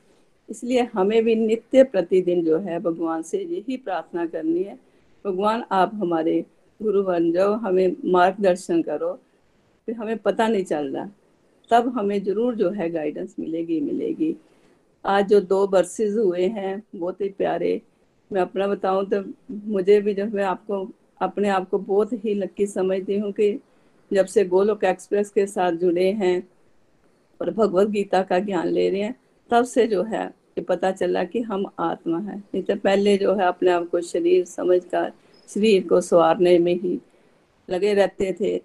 इसलिए 0.51 0.89
हमें 0.93 1.25
भी 1.25 1.35
नित्य 1.35 1.85
प्रतिदिन 1.85 2.45
जो 2.45 2.59
है 2.59 2.81
भगवान 2.81 3.23
से 3.23 3.39
यही 3.39 3.77
प्रार्थना 3.77 4.27
करनी 4.27 4.63
है। 4.63 4.79
भगवान, 5.25 5.65
आप 5.73 5.91
हमारे 5.95 6.45
गुरु 6.83 7.03
बन 7.03 7.33
जाओ, 7.33 7.55
हमें 7.55 7.97
मार्गदर्शन 8.05 8.83
करो। 8.83 9.19
फिर 9.87 9.95
हमें 9.95 10.17
पता 10.19 10.49
नहीं 10.49 10.65
चल 10.65 10.89
रहा 10.89 11.05
तब 11.71 11.93
हमें 11.97 12.23
ज़रूर 12.25 12.55
जो 12.55 12.71
है 12.71 12.89
गाइडेंस 12.91 13.35
मिलेगी 13.39 13.81
मिलेगी। 13.81 14.35
आज 15.05 15.29
जो 15.29 15.41
दो 15.41 15.67
वर्सेस 15.67 16.15
हुए 16.17 16.47
हैं, 16.49 16.83
बहुत 16.97 17.21
ही 17.21 17.29
प्यारे। 17.29 17.81
मैं 18.31 18.41
अपना 18.41 18.67
बताऊँ 18.67 19.05
तो 19.07 19.23
मुझे 19.51 20.01
भी 20.01 20.15
जो 20.15 20.27
मैं 20.27 20.45
आपको, 20.45 20.89
अपने 21.23 21.49
आप 21.49 21.69
को 21.71 21.79
बहुत 21.79 22.13
ही 22.25 22.35
लक्की 22.35 22.67
समझती 22.67 23.19
हूँ 23.19 23.33
कि 23.33 23.59
जब 24.11 24.27
से 24.27 24.45
गोलोक 24.45 24.85
एक्सप्रेस 24.85 25.31
के 25.31 25.47
साथ 25.47 25.73
जुड़े 25.73 26.11
हैं 26.13 26.43
और 27.41 27.51
भगवत 27.51 27.89
गीता 27.89 28.23
का 28.23 28.39
ज्ञान 28.39 28.69
ले 28.69 28.89
रहे 28.91 29.01
हैं, 29.01 29.15
तब 29.51 29.65
से 29.65 29.87
जो 29.87 30.03
है 30.03 30.25
ये 30.25 30.61
पता 30.61 30.91
चला 30.93 31.25
कि 31.25 31.41
हम 31.41 31.65
आत्मा 31.79 32.19
है। 32.19 32.37
नहीं 32.37 32.63
तो 32.63 32.77
पहले 32.77 33.17
जो 33.19 33.35
है 33.35 33.47
अपने 33.47 33.71
आप 33.71 33.89
को 33.91 34.01
शरीर 34.01 34.45
समझ 34.45 34.81
कर 34.85 35.13
शरीर 35.49 35.87
को 35.89 36.01
संवारने 36.01 36.59
में 36.59 36.75
ही 36.75 36.99
लगे 37.69 37.95
रहते 37.95 38.33
थे। 38.41 38.57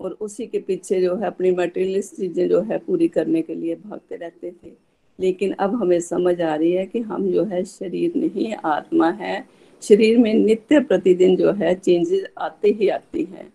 और 0.00 0.16
उसी 0.20 0.46
के 0.46 0.58
पीछे 0.58 1.00
जो 1.00 1.14
है 1.16 1.26
अपनी 1.26 1.50
मटेरियलिस्ट 1.50 2.14
चीज़ें 2.16 2.48
जो 2.48 2.60
है 2.62 2.78
पूरी 2.78 3.08
करने 3.08 3.42
के 3.42 3.54
लिए 3.54 3.74
भागते 3.76 4.16
रहते 4.16 4.50
थे। 4.52 4.72
लेकिन 5.18 5.52
अब 5.52 5.74
हमें 5.74 5.98
समझ 6.00 6.40
आ 6.40 6.54
रही 6.54 6.72
है 6.72 6.84
कि 6.86 7.00
हम 7.00 7.30
जो 7.32 7.44
है 7.44 7.64
शरीर 7.64 8.12
नहीं 8.16 8.52
आत्मा 8.54 9.10
है। 9.12 9.44
शरीर 9.82 10.18
में 10.18 10.32
नित्य 10.34 10.80
प्रतिदिन 10.80 11.36
जो 11.36 11.52
है 11.52 11.74
चेंजेस 11.74 12.24
आते 12.38 12.68
ही 12.70 12.88
आती 12.88 13.24
हैं। 13.24 13.52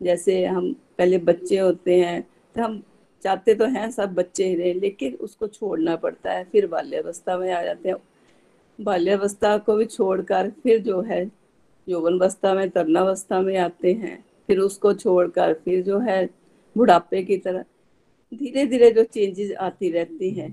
जैसे 0.00 0.44
हम 0.44 0.72
पहले 0.98 1.18
बच्चे 1.18 1.58
होते 1.58 1.96
हैं 1.96 2.20
तो 2.56 2.62
हम 2.62 2.82
चाहते 3.22 3.54
तो 3.54 3.64
हैं 3.66 3.90
सब 3.90 4.14
बच्चे 4.14 4.44
ही 4.44 4.54
रहे, 4.54 4.72
लेकिन 4.72 5.14
उसको 5.14 5.46
छोड़ना 5.46 5.96
पड़ता 5.96 6.32
है। 6.32 6.44
फिर 6.44 6.66
बाल्यावस्था 6.66 7.36
में 7.38 7.52
आ 7.52 7.62
जाते 7.62 7.88
हैं। 7.88 7.96
बाल्यावस्था 8.78 9.56
को 9.58 9.76
भी 9.76 9.84
छोड़कर 9.84 10.50
फिर 10.62 10.78
जो 10.78 11.00
है 11.00 11.30
यौवनवस्था 11.86 12.54
में, 12.54 12.68
तरणावस्था 12.70 13.40
में 13.40 13.56
आते 13.56 13.92
हैं। 13.92 14.24
फिर 14.48 14.58
उसको 14.58 14.92
छोड़कर 14.94 15.52
फिर 15.54 15.82
जो 15.82 15.98
है 15.98 16.24
बुढ़ापे 16.76 17.22
की 17.22 17.36
तरह 17.36 17.64
धीरे 18.32 18.64
धीरे 18.66 18.90
जो 18.90 19.04
चेंजेस 19.04 19.52
आती 19.52 19.90
रहती 19.90 20.30
हैं। 20.30 20.50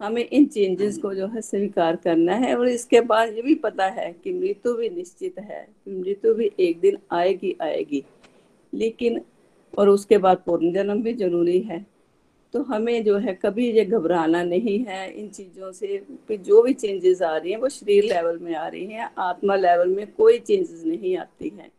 हमें 0.00 0.24
इन 0.24 0.46
चेंजेस 0.46 0.98
को 0.98 1.14
जो 1.14 1.26
है 1.26 1.40
स्वीकार 1.40 1.96
करना 1.96 2.34
है 2.34 2.54
और 2.56 2.68
इसके 2.68 3.00
बाद 3.00 3.34
ये 3.34 3.42
भी 3.42 3.54
पता 3.54 3.86
है 3.88 4.10
कि 4.24 4.32
मृत्यु 4.32 4.74
भी 4.74 4.88
निश्चित 4.90 5.38
है, 5.38 5.66
मृत्यु 5.88 6.34
भी 6.34 6.50
एक 6.60 6.80
दिन 6.80 6.98
आएगी 7.12 7.56
आएगी। 7.62 8.02
लेकिन 8.72 9.20
और 9.78 9.88
उसके 9.88 10.18
बाद 10.18 10.42
पूर्ण 10.46 10.72
जन्म 10.72 11.02
भी 11.02 11.12
ज़रूरी 11.14 11.58
है। 11.60 11.84
तो 12.54 12.62
हमें 12.62 13.04
जो 13.04 13.16
है 13.18 13.34
कभी 13.34 13.70
ये 13.70 13.84
घबराना 13.84 14.42
नहीं 14.42 14.78
है, 14.84 15.10
इन 15.12 15.28
चीज़ों 15.28 15.72
से 15.72 16.02
जो 16.30 16.62
भी 16.62 16.72
चेंजेस 16.72 17.22
आ 17.22 17.36
रही 17.36 17.52
हैं 17.52 17.58
वो 17.58 17.68
शरीर 17.68 18.04
लेवल 18.04 18.38
में 18.38 18.54
आ 18.54 18.66
रही 18.68 18.86
हैं, 18.86 19.10
आत्मा 19.18 19.56
लेवल 19.56 19.88
में 19.88 20.06
कोई 20.12 20.38
चेंजेस 20.38 20.82
नहीं 20.86 21.16
आती 21.16 21.48
हैं। 21.48 21.70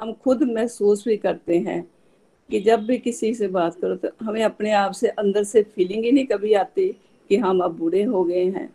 हम 0.00 0.12
खुद 0.14 0.42
महसूस 0.42 1.04
भी 1.04 1.16
करते 1.16 1.58
हैं 1.58 1.82
कि 2.50 2.60
जब 2.60 2.84
भी 2.86 2.98
किसी 2.98 3.32
से 3.34 3.48
बात 3.48 3.74
करो 3.80 3.94
तो 3.96 4.08
हमें 4.22 4.42
अपने 4.44 4.72
आप 4.72 4.92
से 4.92 5.08
अंदर 5.08 5.44
से 5.44 5.62
फीलिंग 5.64 6.04
ही 6.04 6.12
नहीं 6.12 6.26
कभी 6.26 6.52
आती 6.54 6.88
कि 7.30 7.36
हम 7.36 7.60
अब 7.60 7.76
बूढ़े 7.78 8.02
हो 8.02 8.22
गए 8.24 8.44
हैं। 8.46 8.68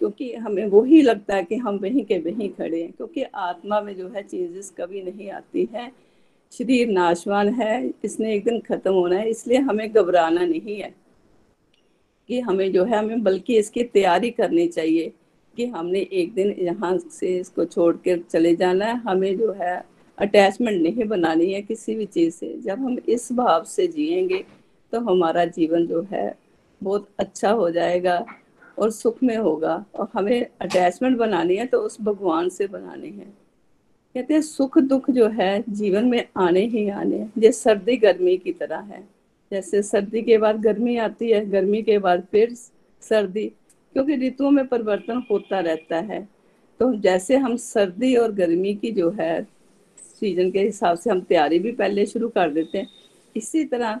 क्योंकि 0.00 0.32
हमें 0.34 0.64
वही 0.66 1.00
लगता 1.02 1.36
है 1.36 1.44
कि 1.44 1.56
हम 1.56 1.76
वहीं 1.78 2.04
के 2.04 2.18
वहीं 2.18 2.48
खड़े 2.48 2.82
हैं, 2.82 2.92
क्योंकि 2.92 3.22
आत्मा 3.22 3.80
में 3.80 3.94
जो 3.96 4.08
है 4.08 4.22
चेंजेस 4.22 4.72
कभी 4.78 5.02
नहीं 5.02 5.30
आती 5.30 5.68
है। 5.74 5.90
शरीर 6.52 6.88
नाशवान 6.88 7.48
है, 7.48 7.92
इसने 8.04 8.34
एक 8.34 8.44
दिन 8.44 8.60
खत्म 8.60 8.92
होना 8.92 9.16
है, 9.16 9.30
इसलिए 9.30 9.58
हमें 9.58 9.92
घबराना 9.92 10.44
नहीं 10.44 10.76
है 10.80 10.92
कि 12.28 12.40
हमें 12.40 12.70
जो 12.72 12.84
है, 12.84 12.98
हमें 12.98 13.22
बल्कि 13.22 13.56
इसकी 13.58 13.82
तैयारी 13.84 14.30
करनी 14.30 14.66
चाहिए 14.68 15.12
कि 15.56 15.66
हमने 15.66 16.00
एक 16.12 16.34
दिन 16.34 16.54
यहाँ 16.58 16.96
से 16.98 17.36
इसको 17.38 17.64
छोड़ 17.64 17.94
कर 17.98 18.20
चले 18.30 18.54
जाना 18.56 18.84
है, 18.84 18.96
हमें 18.98 19.36
जो 19.38 19.52
है 19.52 19.76
अटैचमेंट 20.18 20.82
नहीं 20.82 21.04
बनानी 21.04 21.52
है 21.52 21.62
किसी 21.62 21.94
भी 21.94 22.06
चीज़ 22.06 22.34
से। 22.34 22.58
जब 22.58 22.78
हम 22.78 22.98
इस 23.08 23.32
भाव 23.32 23.64
से 23.64 23.86
जिएँगे 23.86 24.44
तो 24.92 25.00
हमारा 25.00 25.44
जीवन 25.44 25.86
जो 25.86 26.06
है, 26.10 26.34
बहुत 26.82 27.08
अच्छा 27.18 27.50
हो 27.50 27.70
जाएगा 27.70 28.26
और 28.78 28.90
सुख 28.90 29.22
में 29.22 29.36
होगा। 29.36 29.84
और 29.94 30.08
हमें 30.14 30.46
अटैचमेंट 30.60 31.16
बनानी 31.16 31.56
है 31.56 31.66
तो 31.66 31.78
उस 31.78 32.00
भगवान 32.00 32.48
से 32.48 32.66
बनानी 32.66 33.08
है। 33.08 33.44
कहते 34.14 34.34
हैं, 34.34 34.42
सुख 34.42 34.78
दुख 34.78 35.10
जो 35.10 35.28
है, 35.28 35.64
जीवन 35.68 36.04
में 36.04 36.28
आने 36.36 36.60
ही 36.60 36.88
आने 36.88 37.16
हैं। 37.16 37.32
ये 37.38 37.52
सर्दी 37.52 37.96
गर्मी 37.96 38.36
की 38.36 38.52
तरह 38.52 38.78
है। 38.78 39.08
जैसे 39.52 39.82
सर्दी 39.82 40.22
के 40.22 40.38
बाद 40.38 40.60
गर्मी 40.60 40.96
आती 40.96 41.30
है, 41.30 41.50
गर्मी 41.50 41.82
के 41.82 41.98
बाद 41.98 42.26
फिर 42.32 42.54
सर्दी। 43.00 43.52
क्योंकि 43.92 44.16
ऋतुओं 44.16 44.50
में 44.50 44.66
परिवर्तन 44.66 45.22
होता 45.30 45.60
रहता 45.60 45.96
है। 45.96 46.28
तो 46.80 46.94
जैसे 46.94 47.36
हम 47.36 47.56
सर्दी 47.56 48.16
और 48.16 48.32
गर्मी 48.32 48.74
की 48.74 48.92
जो 48.92 49.10
है 49.10 49.46
सीज़न 50.20 50.50
के 50.50 50.60
हिसाब 50.60 50.98
से 50.98 51.10
हम 51.10 51.20
तैयारी 51.22 51.58
भी 51.58 51.72
पहले 51.72 52.06
शुरू 52.06 52.28
कर 52.30 52.50
देते 52.50 52.78
हैं। 52.78 52.88
इसी 53.36 53.64
तरह 53.64 54.00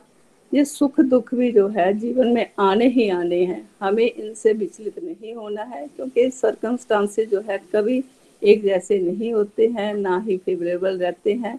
ये 0.52 0.64
सुख 0.64 1.00
दुख 1.02 1.34
भी 1.34 1.50
जो 1.52 1.66
है, 1.68 1.92
जीवन 1.94 2.28
में 2.28 2.50
आने 2.60 2.86
ही 2.88 3.08
आने 3.10 3.44
हैं। 3.44 3.68
हमें 3.80 4.04
इनसे 4.04 4.52
विचलित 4.52 4.98
नहीं 4.98 5.34
होना 5.34 5.62
है, 5.64 5.86
क्योंकि 5.86 6.30
सर्कमस्टांसेस 6.30 7.28
जो 7.28 7.40
है 7.40 7.58
कभी 7.72 8.02
एक 8.42 8.62
जैसे 8.62 8.98
नहीं 9.00 9.32
होते 9.32 9.66
हैं, 9.68 9.92
ना 9.94 10.18
ही 10.18 10.36
फेवरेबल 10.36 10.98
रहते 10.98 11.32
हैं। 11.34 11.58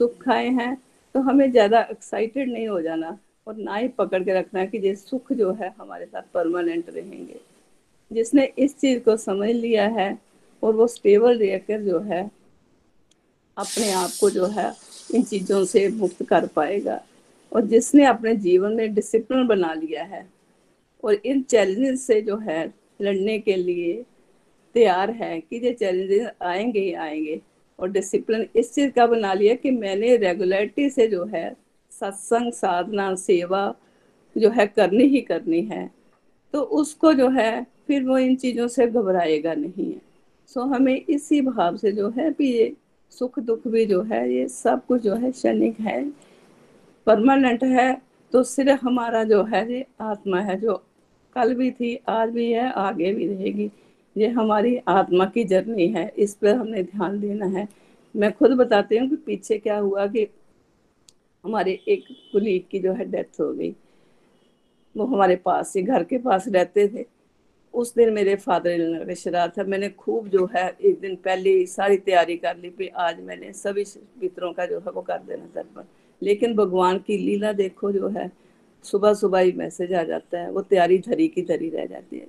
सुख 0.00 0.22
खाए 0.22 0.48
हैं 0.50 0.76
तो 1.14 1.20
हमें 1.20 1.50
ज़्यादा 1.50 1.80
एक्साइटेड 1.82 2.52
नहीं 2.52 2.68
हो 2.68 2.80
जाना 2.82 3.16
और 3.46 3.56
ना 3.56 3.76
ही 3.76 3.88
पकड़ 3.88 4.22
के 4.22 4.38
रखना 4.38 4.64
कि 4.66 4.78
ये 4.78 4.94
सुख 4.94 5.32
जो 5.32 5.52
है 5.52 5.74
हमारे 5.78 6.06
साथ 6.06 6.22
परमानेंट 6.34 6.90
रहेंगे। 6.90 7.40
जिसने 8.10 8.44
इस 8.58 8.76
चीज़ 8.78 8.98
को 9.00 9.16
समझ 9.16 9.50
लिया 9.50 9.86
है 9.90 10.16
और 10.62 10.74
वो 10.74 10.86
स्टेबल 10.86 11.38
रहकर 11.38 11.80
जो 11.82 12.00
है 12.00 12.22
अपने 13.56 13.90
आप 13.92 14.10
को 14.20 14.30
जो 14.30 14.46
है 14.46 14.72
इन 15.14 15.22
चीज़ों 15.22 15.64
से 15.64 15.88
मुक्त 15.88 16.22
कर 16.22 16.46
पाएगा। 16.46 17.00
और 17.52 17.66
जिसने 17.66 18.04
अपने 18.06 18.34
जीवन 18.36 18.72
में 18.72 18.94
डिसिप्लिन 18.94 19.46
बना 19.46 19.72
लिया 19.74 20.04
है 20.04 20.26
और 21.04 21.14
इन 21.14 21.42
चैलेंजेस 21.42 22.06
से 22.06 22.20
जो 22.22 22.36
है 22.38 22.64
लड़ने 23.02 23.38
के 23.38 23.56
लिए 23.56 24.04
तैयार 24.74 25.10
है 25.10 25.40
कि 25.40 25.56
ये 25.56 25.72
चैलेंजेस 25.72 26.28
आएँगे 26.42 26.80
ही 26.80 26.92
आएँगे। 26.94 27.40
और 27.78 27.90
डिसिप्लिन 27.90 28.46
इस 28.56 28.74
चीज़ 28.74 28.90
का 28.90 29.06
बना 29.06 29.32
लिया 29.34 29.54
कि 29.54 29.70
मैंने 29.70 30.16
रेगुलरिटी 30.16 30.88
से 30.90 31.06
जो 31.06 31.24
है 31.24 31.56
सत्संग, 31.92 32.52
साधना, 32.52 33.14
सेवा 33.14 33.74
जो 34.36 34.50
है 34.50 34.66
करनी 34.66 35.04
ही 35.04 35.20
करनी 35.20 35.60
है। 35.62 35.90
तो 36.54 36.60
उसको 36.60 37.12
जो 37.12 37.28
है 37.28 37.66
फिर 37.86 38.04
वो 38.04 38.18
इन 38.18 38.36
चीज़ों 38.36 38.68
से 38.68 38.86
घबराएगा 38.86 39.54
नहीं 39.54 39.92
है। 39.92 40.00
सो 40.48 40.60
हमें 40.60 40.96
इसी 41.08 41.40
भाव 41.40 41.76
से 41.76 41.92
जो 41.92 42.10
है 42.10 42.30
भी 42.30 42.52
ये 42.52 42.72
सुख, 43.12 43.38
दुख 43.40 43.66
भी 43.68 43.84
जो 43.86 44.02
है, 44.02 44.28
ये 44.32 44.48
सब 44.48 44.84
कुछ 44.86 45.02
जो 45.02 45.14
है 45.14 45.30
क्षणिक 45.32 45.80
है 45.80 46.02
परमानेंट 47.06 47.64
है 47.64 48.02
तो 48.32 48.42
सिर्फ़ 48.42 48.84
हमारा 48.84 49.22
जो 49.24 49.42
है, 49.44 49.72
ये 49.72 49.84
आत्मा 50.00 50.40
है, 50.40 50.56
जो 50.60 50.74
कल 51.36 51.54
भी 51.54 51.70
थी, 51.70 51.94
आज 52.08 52.30
भी 52.30 52.50
है, 52.52 52.70
आगे 52.72 53.12
भी 53.14 53.26
रहेगी, 53.26 53.70
ये 54.16 54.28
हमारी 54.28 54.76
आत्मा 54.88 55.24
की 55.26 55.44
जर्नी 55.44 55.86
है, 55.88 56.08
इस 56.18 56.34
पर 56.34 56.54
हमने 56.54 56.82
ध्यान 56.82 57.18
देना 57.20 57.46
है। 57.46 57.66
मैं 58.14 58.32
खुद 58.32 58.52
बताती 58.52 58.96
हूँ 58.96 59.08
कि 59.08 59.16
पीछे 59.16 59.58
क्या 59.58 59.78
हुआ 59.78 60.06
कि 60.06 60.26
हमारे 61.44 61.78
एक 61.88 62.04
कुलीग 62.32 62.64
की 62.70 62.78
जो 62.78 62.92
है 62.92 63.04
डेथ 63.04 63.40
हो 63.40 63.52
गई। 63.52 63.74
वो 64.94 65.04
हमारे 65.04 65.36
पास 65.36 65.72
ही 65.76 65.82
घर 65.82 66.04
के 66.04 66.18
पास 66.18 66.48
रहते 66.48 66.88
थे। 66.88 67.04
उस 67.76 67.94
दिन 67.94 68.12
मेरे 68.12 68.34
फादर 68.36 69.04
का 69.06 69.14
शराब 69.14 69.52
था 69.58 69.64
मैंने 69.64 69.88
खूब 69.88 70.28
जो 70.28 70.48
है, 70.56 70.76
एक 70.80 71.00
दिन 71.00 71.16
पहले 71.16 71.66
सारी 71.66 71.96
तैयारी 71.96 72.36
कर 72.36 72.56
ली 72.56 72.70
फिर 72.70 72.90
आज 72.96 73.20
मैंने 73.20 73.52
सभी 73.52 73.84
पितरों 74.20 74.52
का 74.52 74.66
जो 74.66 74.78
है 74.78 74.90
वो 74.92 75.00
कर 75.00 75.18
देना 75.18 75.44
दर्पण। 75.54 75.82
लेकिन 76.22 76.54
भगवान 76.54 76.98
की 76.98 77.16
लीला 77.18 77.52
देखो 77.52 77.92
जो 77.92 78.08
है 78.08 78.30
सुबह 78.84 79.14
सुबह 79.14 79.38
ही 79.38 79.52
मैसेज 79.52 79.92
आ 79.92 80.02
जाता 80.02 80.40
है। 80.40 80.50
वो 80.50 80.62
तैयारी 80.62 80.98
धरी 80.98 81.28
की 81.28 81.42
धरी 81.42 81.68
रह 81.68 81.86
जाती 81.86 82.18
है। 82.18 82.26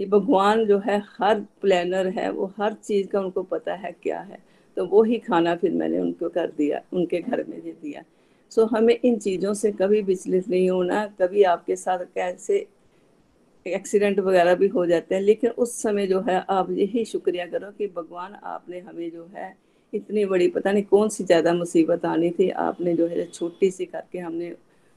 ये 0.00 0.06
भगवान 0.06 0.64
जो 0.66 0.78
है, 0.78 1.02
हर 1.18 1.40
प्लानर 1.60 2.08
है, 2.08 2.30
वो 2.30 2.52
हर 2.58 2.72
चीज़ 2.72 3.08
का 3.08 3.20
उनको 3.20 3.42
पता 3.42 3.74
है 3.74 3.92
क्या 4.02 4.20
है। 4.20 4.38
तो 4.76 4.86
वो 4.86 5.02
ही 5.02 5.18
खाना 5.18 5.54
फिर 5.54 5.72
मैंने 5.72 5.98
उनको 5.98 6.28
कर 6.28 6.50
दिया, 6.58 6.82
उनके 6.92 7.20
घर 7.20 7.44
में 7.48 7.60
दे 7.60 7.72
दिया। 7.82 8.02
सो 8.50 8.64
हमें 8.64 8.98
इन 9.04 9.18
चीज़ों 9.18 9.54
से 9.54 9.72
कभी 9.72 10.00
विचलित 10.02 10.48
नहीं 10.48 10.70
होना, 10.70 11.06
कभी 11.20 11.42
आपके 11.42 11.76
साथ 11.76 11.98
कैसे 12.14 12.66
एक्सीडेंट 13.70 14.18
वगैरह 14.20 14.54
भी 14.54 14.68
हो 14.68 14.86
जाते 14.86 15.14
हैं। 15.14 15.22
लेकिन 15.22 15.50
उस 15.52 15.80
समय 15.82 16.06
जो 16.06 16.20
है, 16.20 16.44
आप 16.50 16.70
यही 16.70 17.04
शुक्रिया 17.04 17.46
करो 17.46 17.70
कि 17.70 17.86
भगवान 17.86 18.34
आपने 18.34 18.80
हमें 18.80 19.10
जो 19.10 19.28
है, 19.34 19.54
इतनी 19.92 20.24
बड़ी, 20.24 20.48
पता 20.48 20.72
नहीं 20.72 20.82
कौन 20.84 21.08
सी 21.08 21.24
ज़्यादा 21.24 21.52
मुसीबत 21.54 22.04
आनी 22.06 22.30
थी, 22.30 22.48
आपने 22.50 22.94
जो 22.94 23.06
है 23.06 23.24
छोटी 23.26 23.70
सी 23.70 23.86
करके 23.86 24.18
हमने, 24.18 24.54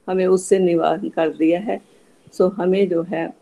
हमें 0.08 0.26
उससे 0.26 0.58
निवारण 0.58 1.08
कर 1.08 1.28
दिया 1.36 1.60
है। 1.60 1.80
सो 2.34 2.48
हमें 2.50 2.88
जो 2.88 3.02
है, 3.04 3.32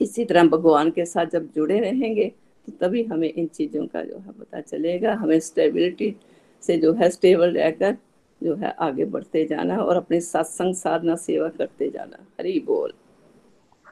इसी 0.00 0.24
तरह 0.24 0.44
भगवान 0.48 0.90
के 0.90 1.04
साथ 1.04 1.26
जब 1.26 1.52
जुड़े 1.54 1.78
रहेंगे 1.80 2.32
तो 2.68 2.72
तभी 2.80 3.02
हमें 3.04 3.28
इन 3.28 3.46
चीज़ों 3.46 3.86
का 3.86 4.02
जो 4.02 4.16
है 4.16 4.32
पता 4.32 4.60
चलेगा। 4.60 5.12
हमें 5.14 5.38
स्टेबिलिटी 5.40 6.14
से 6.62 6.76
जो 6.78 6.92
है 6.92 7.08
स्टेबल 7.10 7.50
रहकर 7.50 7.96
जो 8.40 8.54
है, 8.54 8.70
आगे 8.70 9.04
बढ़ते 9.04 9.44
जाना 9.46 9.76
और 9.76 9.96
अपने 9.96 10.20
सत्संग 10.20 10.74
साधना, 10.74 11.16
सेवा 11.16 11.48
करते 11.48 11.88
जाना। 11.90 12.24
हरी 12.40 12.58
बोल। 12.60 12.92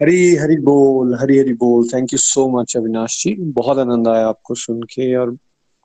हरी 0.00 0.36
हरी 0.36 0.56
बोल, 0.56 1.14
हरी 1.14 1.38
हरी 1.38 1.52
बोल। 1.52 1.88
Thank 1.94 2.12
you 2.12 2.18
so 2.18 2.48
much 2.48 2.76
Avinash 2.76 3.24
ji. 3.24 3.34
बहुत 3.34 3.78
आनंद 3.78 4.08
आया 4.08 4.26
आपको 4.26 4.54
सुन 4.54 4.82
के 4.82 5.16
और 5.16 5.30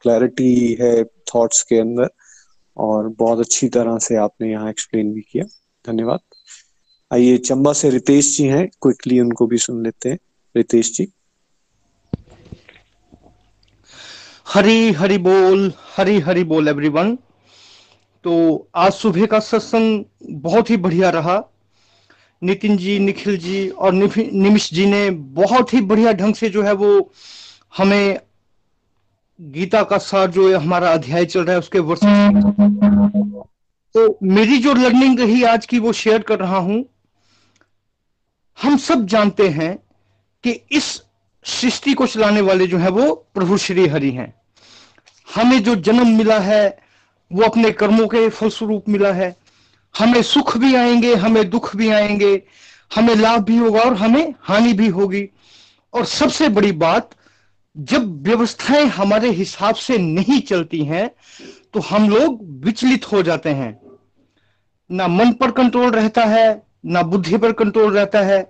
क्लैरिटी 0.01 0.77
है 0.81 1.03
थॉट्स 1.03 1.61
के 1.63 1.79
अंदर 1.79 2.09
और 2.77 3.07
बहुत 3.09 3.39
अच्छी 3.39 3.69
तरह 3.69 3.97
से 3.97 4.15
आपने 4.15 4.51
यहाँ 4.51 4.69
एक्सप्लेन 4.69 5.13
भी 5.13 5.21
किया। 5.21 5.43
धन्यवाद। 5.85 6.19
आइए, 7.13 7.37
चंबा 7.37 7.73
से 7.73 7.89
रितेश 7.89 8.37
जी 8.37 8.43
हैं। 8.43 8.67
क्विकली 8.81 9.19
उनको 9.19 9.47
भी 9.47 9.57
सुन 9.57 9.83
लेते 9.83 10.09
हैं। 10.09 10.17
रितेश 10.55 10.93
जी। 10.93 11.07
हरी 14.53 14.91
हरी 14.91 15.17
बोल, 15.17 15.71
हरी 15.97 16.19
हरी 16.19 16.43
बोल 16.43 16.67
एवरीवन 16.67 17.15
तो 18.25 18.67
आज 18.75 18.93
सुबह 18.93 19.25
का 19.25 19.39
सत्संग 19.39 20.03
बहुत 20.31 20.69
ही 20.69 20.77
बढ़िया 20.77 21.09
रहा। 21.09 21.37
नितिन 22.41 22.77
जी, 22.77 22.97
निखिल 22.99 23.37
जी 23.37 23.67
और 23.69 23.93
निमिष 23.93 24.73
जी 24.73 24.85
ने 24.85 25.09
बहुत 25.09 25.73
ही 25.73 25.81
बढ़िया 25.81 26.11
ढंग 26.13 26.35
से 26.35 26.49
जो 26.49 26.63
है 26.63 26.73
वो 26.73 27.11
हमें 27.77 28.19
गीता 29.39 29.83
का 29.83 29.97
सार 29.97 30.31
जो 30.31 30.49
है 30.49 30.55
हमारा 30.55 30.91
अध्याय 30.93 31.25
चल 31.25 31.43
रहा 31.43 31.53
है, 31.53 31.59
उसके 31.59 31.79
वर्ष 31.79 32.01
तो 33.95 34.17
मेरी 34.23 34.57
जो 34.57 34.73
लर्निंग 34.73 35.19
रही 35.19 35.43
आज 35.43 35.65
की, 35.65 35.79
वो 35.79 35.91
शेयर 35.93 36.21
कर 36.21 36.39
रहा 36.39 36.57
हूँ। 36.57 36.83
हम 38.57 38.77
सब 38.77 39.05
जानते 39.05 39.47
हैं 39.49 39.75
कि 40.43 40.51
इस 40.71 40.85
सृष्टि 41.45 41.93
को 41.93 42.07
चलाने 42.07 42.41
वाले 42.41 42.67
जो 42.67 42.77
है 42.77 42.89
वो 42.89 43.13
प्रभु 43.33 43.57
श्री 43.57 43.87
हरि 43.87 44.11
हैं। 44.11 44.33
हमें 45.27 45.63
जो 45.63 45.75
जन्म 45.77 46.15
मिला 46.17 46.39
है, 46.39 46.77
वो 47.31 47.43
अपने 47.43 47.71
कर्मों 47.71 48.07
के 48.07 48.27
फलस्वरूप 48.29 48.89
मिला 48.89 49.11
है। 49.13 49.35
हमें 49.95 50.21
सुख 50.21 50.57
भी 50.57 50.73
आएँगे, 50.75 51.13
हमें 51.15 51.49
दुख 51.49 51.75
भी 51.75 51.89
आएँगे, 51.89 52.41
हमें 52.91 53.15
लाभ 53.15 53.43
भी 53.43 53.57
होगा 53.57 53.81
और 53.81 53.93
हमें 53.95 54.33
हानि 54.41 54.73
भी 54.73 54.87
होगी। 54.87 55.27
और 55.93 56.05
सबसे 56.05 56.47
बड़ी 56.49 56.71
बात, 56.73 57.09
जब 57.75 58.23
व्यवस्थाएँ 58.23 58.85
हमारे 58.87 59.29
हिसाब 59.31 59.75
से 59.75 59.97
नहीं 59.97 60.39
चलती 60.41 60.83
हैं 60.85 61.09
तो 61.73 61.79
हम 61.79 62.09
लोग 62.09 62.39
विचलित 62.65 63.11
हो 63.11 63.21
जाते 63.23 63.49
हैं। 63.49 63.77
ना 64.89 65.07
मन 65.07 65.31
पर 65.33 65.51
कंट्रोल 65.51 65.91
रहता 65.91 66.25
है, 66.25 66.61
ना 66.85 67.01
बुद्धि 67.03 67.37
पर 67.37 67.51
कंट्रोल 67.53 67.93
रहता 67.93 68.19
है 68.21 68.41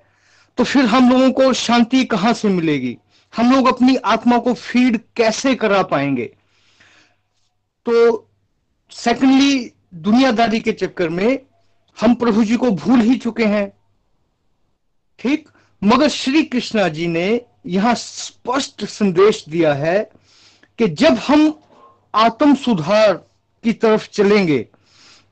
तो 0.58 0.64
फिर 0.64 0.86
हम 0.86 1.10
लोगों 1.10 1.32
को 1.32 1.52
शांति 1.54 2.04
कहाँ 2.06 2.34
से 2.34 2.48
मिलेगी? 2.50 2.98
हम 3.34 3.52
लोग 3.52 3.68
अपनी 3.68 3.96
आत्मा 4.06 4.38
को 4.38 4.54
फ़ीड 4.54 5.00
कैसे 5.16 5.56
करा 5.56 5.82
पाएँगे? 5.84 6.26
तो 7.86 8.28
सेकंडली 8.92 9.72
दुनियादारी 9.94 10.60
के 10.60 10.72
चक्कर 10.72 11.10
में 11.10 11.40
हम 11.98 12.16
प्रभु 12.16 12.44
जी 12.44 12.56
को 12.56 12.70
भूल 12.72 13.02
ही 13.02 13.16
चुके 13.16 13.46
हैं। 13.46 13.68
ठीक? 15.20 15.50
मगर 15.82 16.08
श्री 16.10 16.44
कृष्णा 16.44 16.88
जी 16.88 17.08
ने 17.08 17.42
यहाँ 17.66 17.94
स्पष्ट 17.96 18.86
संदेश 18.86 19.44
दिया 19.50 19.74
है 19.74 20.00
कि 20.80 20.88
जब 20.88 21.18
हम 21.18 21.54
आत्म 22.14 22.56
सुधार 22.56 23.14
की 23.64 23.74
तरफ़ 23.74 24.08
चलेंगे, 24.10 24.66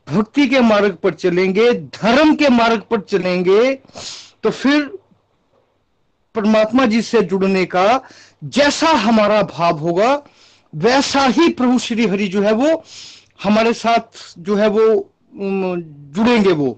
भक्ति 0.08 0.48
के 0.48 0.60
मार्ग 0.60 0.96
पर 0.96 1.14
चलेंगे, 1.14 1.72
धर्म 1.74 2.36
के 2.36 2.50
मार्ग 2.50 2.82
पर 2.82 3.02
चलेंगे 3.02 3.74
तो 4.44 4.50
फिर 4.50 4.82
परमात्मा 6.36 6.86
जी 6.86 7.02
से 7.02 7.22
जुड़ने 7.22 7.66
का 7.66 8.02
जैसा 8.44 8.90
हमारा 8.90 9.42
भाव 9.44 9.78
होगा, 9.80 10.16
वैसा 10.74 11.26
ही 11.28 11.50
प्रभु 11.50 11.80
श्री 11.80 12.08
हरि 12.08 12.28
जो 12.28 12.42
है 12.42 12.52
वो 12.54 12.84
हमारे 13.40 13.74
साथ 13.74 14.22
जो 14.40 14.56
है 14.56 14.68
वो 14.70 14.86
जुड़ेंगे 16.16 16.52
वो। 16.52 16.78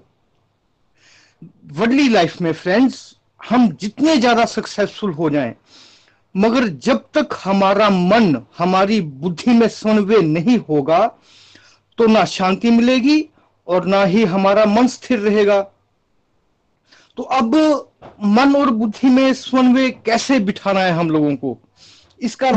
वर्डली 1.72 2.08
लाइफ 2.08 2.40
में 2.40 2.52
फ्रेंड्स 2.52 3.14
हम 3.40 3.68
जितने 3.80 4.16
ज़्यादा 4.16 4.44
सक्सेसफुल 4.46 5.12
हो 5.12 5.30
जाएँ 5.30 5.54
मगर 6.34 6.66
जब 6.84 7.04
तक 7.14 7.36
हमारा 7.44 7.88
मन 7.90 8.36
हमारी 8.58 9.00
बुद्धि 9.00 9.52
में 9.52 9.68
समन्वय 9.68 10.20
नहीं 10.22 10.58
होगा 10.68 11.06
तो 11.98 12.06
ना 12.06 12.24
शांति 12.24 12.70
मिलेगी 12.70 13.24
और 13.66 13.86
ना 13.86 14.02
ही 14.04 14.24
हमारा 14.24 14.64
मन 14.66 14.86
स्थिर 14.88 15.18
रहेगा। 15.18 15.60
तो 17.18 17.22
अब 17.22 17.54
मन 18.24 18.54
और 18.56 18.70
बुद्धि 18.72 19.08
में 19.08 19.32
समन्वय 19.34 19.90
कैसे 20.06 20.38
बिठाना 20.40 20.80
है 20.80 20.90
हम 20.92 21.10
लोगों 21.10 21.34
को? 21.36 21.58
इसका 22.20 22.48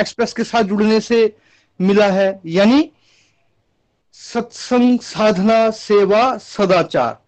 एक्सप्रेस 0.00 0.32
के 0.32 0.44
साथ 0.44 0.62
जुड़ने 0.64 1.00
से 1.00 1.26
मिला 1.80 2.06
है, 2.06 2.40
यानी 2.46 2.90
सत्संग, 4.12 5.00
साधना, 5.00 5.70
सेवा, 5.70 6.36
सदाचार। 6.36 7.18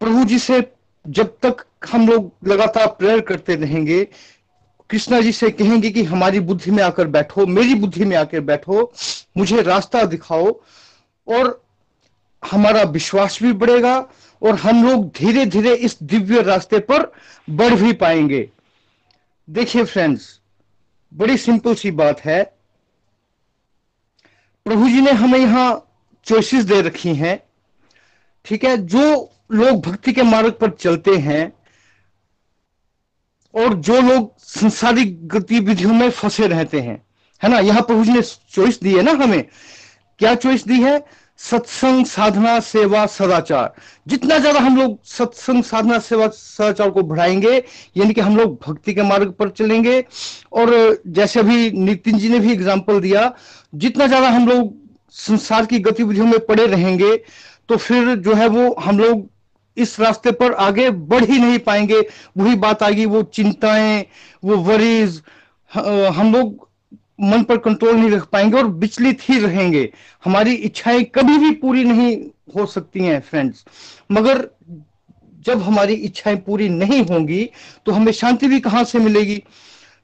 प्रभु 0.00 0.24
जी 0.24 0.38
से 0.38 0.72
जब 1.08 1.36
तक 1.42 1.64
हम 1.90 2.08
लोग 2.08 2.32
लगातार 2.46 2.86
प्रेयर 2.86 3.20
करते 3.20 3.54
रहेंगे, 3.54 4.08
कृष्णा 4.90 5.20
जी 5.20 5.32
से 5.32 5.50
कहेंगे 5.50 5.90
कि 5.90 6.04
हमारी 6.04 6.40
बुद्धि 6.40 6.70
में 6.70 6.82
आकर 6.82 7.06
बैठो, 7.06 7.46
मेरी 7.46 7.74
बुद्धि 7.74 8.04
में 8.04 8.16
आकर 8.16 8.40
बैठो, 8.40 8.92
मुझे 9.36 9.62
रास्ता 9.62 10.02
दिखाओ, 10.02 10.60
और 11.28 11.64
हमारा 12.50 12.82
विश्वास 12.82 13.38
भी 13.42 13.52
बढ़ेगा, 13.52 14.08
और 14.42 14.54
हम 14.54 14.88
लोग 14.88 15.08
धीरे 15.08 15.46
धीरे 15.46 15.74
इस 15.74 15.98
दिव्य 16.02 16.42
रास्ते 16.42 16.78
पर 16.78 17.12
बढ़ 17.50 17.74
भी 17.74 17.92
पाएँगे। 17.92 18.50
देखिए 19.50 19.84
फ्रेंड्स 19.84 20.40
बड़ी 21.14 21.36
सिंपल 21.36 21.74
सी 21.74 21.90
बात 21.90 22.20
है 22.20 22.55
प्रभु 24.66 24.88
जी 24.88 25.00
ने 25.00 25.10
हमें 25.10 25.38
यहाँ 25.38 25.94
चॉइसेस 26.24 26.64
दे 26.64 26.80
रखी 26.80 27.14
हैं। 27.14 27.38
ठीक 28.44 28.64
है, 28.64 28.76
जो 28.76 29.30
लोग 29.52 29.80
भक्ति 29.80 30.12
के 30.12 30.22
मार्ग 30.22 30.52
पर 30.52 30.70
चलते 30.70 31.16
हैं 31.16 31.52
और 33.54 33.74
जो 33.74 34.00
लोग 34.00 34.38
संसारिक 34.38 35.28
गतिविधियों 35.28 35.94
में 35.94 36.10
फंसे 36.10 36.46
रहते 36.46 36.80
हैं, 36.80 37.02
है 37.42 37.50
ना? 37.50 37.58
यहाँ 37.58 37.82
प्रभु 37.82 38.04
जी 38.04 38.12
ने 38.12 38.22
चॉइस 38.22 38.80
दी 38.80 38.94
है 38.94 39.02
ना 39.02 39.12
हमें। 39.12 39.44
क्या 40.18 40.34
चॉइस 40.34 40.66
दी 40.66 40.82
है? 40.82 40.98
सत्संग 41.40 42.04
साधना 42.06 42.58
सेवा 42.62 43.04
सदाचार। 43.08 43.72
जितना 44.08 44.38
ज़्यादा 44.38 44.60
हम 44.60 44.76
लोग 44.76 44.98
सत्संग 45.06 45.62
साधना 45.64 45.98
सेवा 46.00 46.28
सदाचार 46.28 46.90
को 46.90 47.02
बढ़ाएँगे, 47.02 47.62
यानी 47.96 48.14
कि 48.14 48.20
हम 48.20 48.36
लोग 48.36 48.58
भक्ति 48.66 48.94
के 48.94 49.02
मार्ग 49.02 49.32
पर 49.32 49.50
चलेंगे, 49.50 50.04
और 50.52 51.02
जैसे 51.08 51.40
अभी 51.40 51.70
नितिन 51.72 52.18
जी 52.18 52.28
ने 52.28 52.38
भी 52.40 52.52
एग्ज़ाम्पल 52.52 53.00
दिया, 53.00 53.32
जितना 53.74 54.06
ज़्यादा 54.06 54.28
हम 54.28 54.48
लोग 54.48 54.74
संसार 55.14 55.66
की 55.66 55.78
गतिविधियों 55.80 56.26
में 56.26 56.38
पड़े 56.46 56.66
रहेंगे 56.66 57.16
तो 57.68 57.76
फिर 57.78 58.14
जो 58.16 58.34
है 58.34 58.46
वो 58.48 58.74
हम 58.80 58.98
लोग 58.98 59.28
इस 59.76 59.98
रास्ते 60.00 60.30
पर 60.32 60.52
आगे 60.54 60.88
बढ़ 60.90 61.24
ही 61.24 61.38
नहीं 61.38 61.58
पाएँगे। 61.60 62.00
वही 62.38 62.54
बात 62.56 62.82
आएगी, 62.82 63.06
वो 63.06 63.22
चिंताएँ, 63.24 64.04
वो 64.44 64.56
वरीज 64.58 65.22
हम 65.70 66.32
लोग 66.32 66.65
मन 67.18 67.42
पर 67.42 67.58
कंट्रोल 67.58 67.96
नहीं 67.96 68.10
रख 68.10 68.26
पाएँगे 68.28 68.56
और 68.58 68.66
विचलित 68.66 69.28
ही 69.28 69.38
रहेंगे। 69.40 69.88
हमारी 70.24 70.54
इच्छाएँ 70.54 71.04
कभी 71.14 71.38
भी 71.38 71.50
पूरी 71.56 71.84
नहीं 71.84 72.16
हो 72.56 72.66
सकती 72.66 73.00
हैं 73.00 73.20
फ्रेंड्स 73.20 73.64
मगर 74.12 74.48
जब 75.46 75.62
हमारी 75.62 75.94
इच्छाएँ 75.94 76.36
पूरी 76.36 76.68
नहीं 76.68 77.04
होंगी 77.06 77.48
तो 77.86 77.92
हमें 77.92 78.12
शांति 78.12 78.48
भी 78.48 78.60
कहाँ 78.60 78.84
से 78.84 78.98
मिलेगी? 78.98 79.42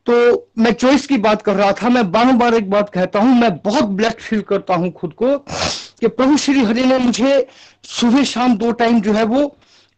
तो 0.06 0.14
मैं 0.58 0.72
चॉइस 0.72 1.06
की 1.06 1.16
बात 1.18 1.42
कर 1.42 1.54
रहा 1.54 1.72
था, 1.72 1.88
मैं 1.88 2.10
बार 2.12 2.32
बार 2.32 2.54
एक 2.54 2.70
बात 2.70 2.88
कहता 2.88 3.18
हूँ, 3.18 3.34
मैं 3.34 3.56
बहुत 3.56 3.84
ब्लेस्ड 3.90 4.18
फील 4.18 4.40
करता 4.42 4.74
हूँ 4.74 4.90
खुद 4.92 5.12
को 5.12 5.36
कि 5.38 6.08
प्रभु 6.08 6.36
श्री 6.36 6.64
हरि 6.64 6.84
ने 6.86 6.98
मुझे 6.98 7.46
सुबह 7.84 8.24
शाम 8.24 8.56
दो 8.56 8.70
टाइम 8.72 9.00
जो 9.00 9.12
है 9.12 9.24
वो 9.24 9.44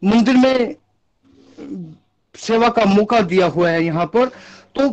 मंदिर 0.01 0.35
में 0.35 0.75
सेवा 2.35 2.69
का 2.69 2.85
मौका 2.85 3.21
दिया 3.23 3.45
हुआ 3.47 3.69
है 3.69 3.83
यहाँ 3.85 4.05
पर। 4.05 4.25
तो 4.75 4.89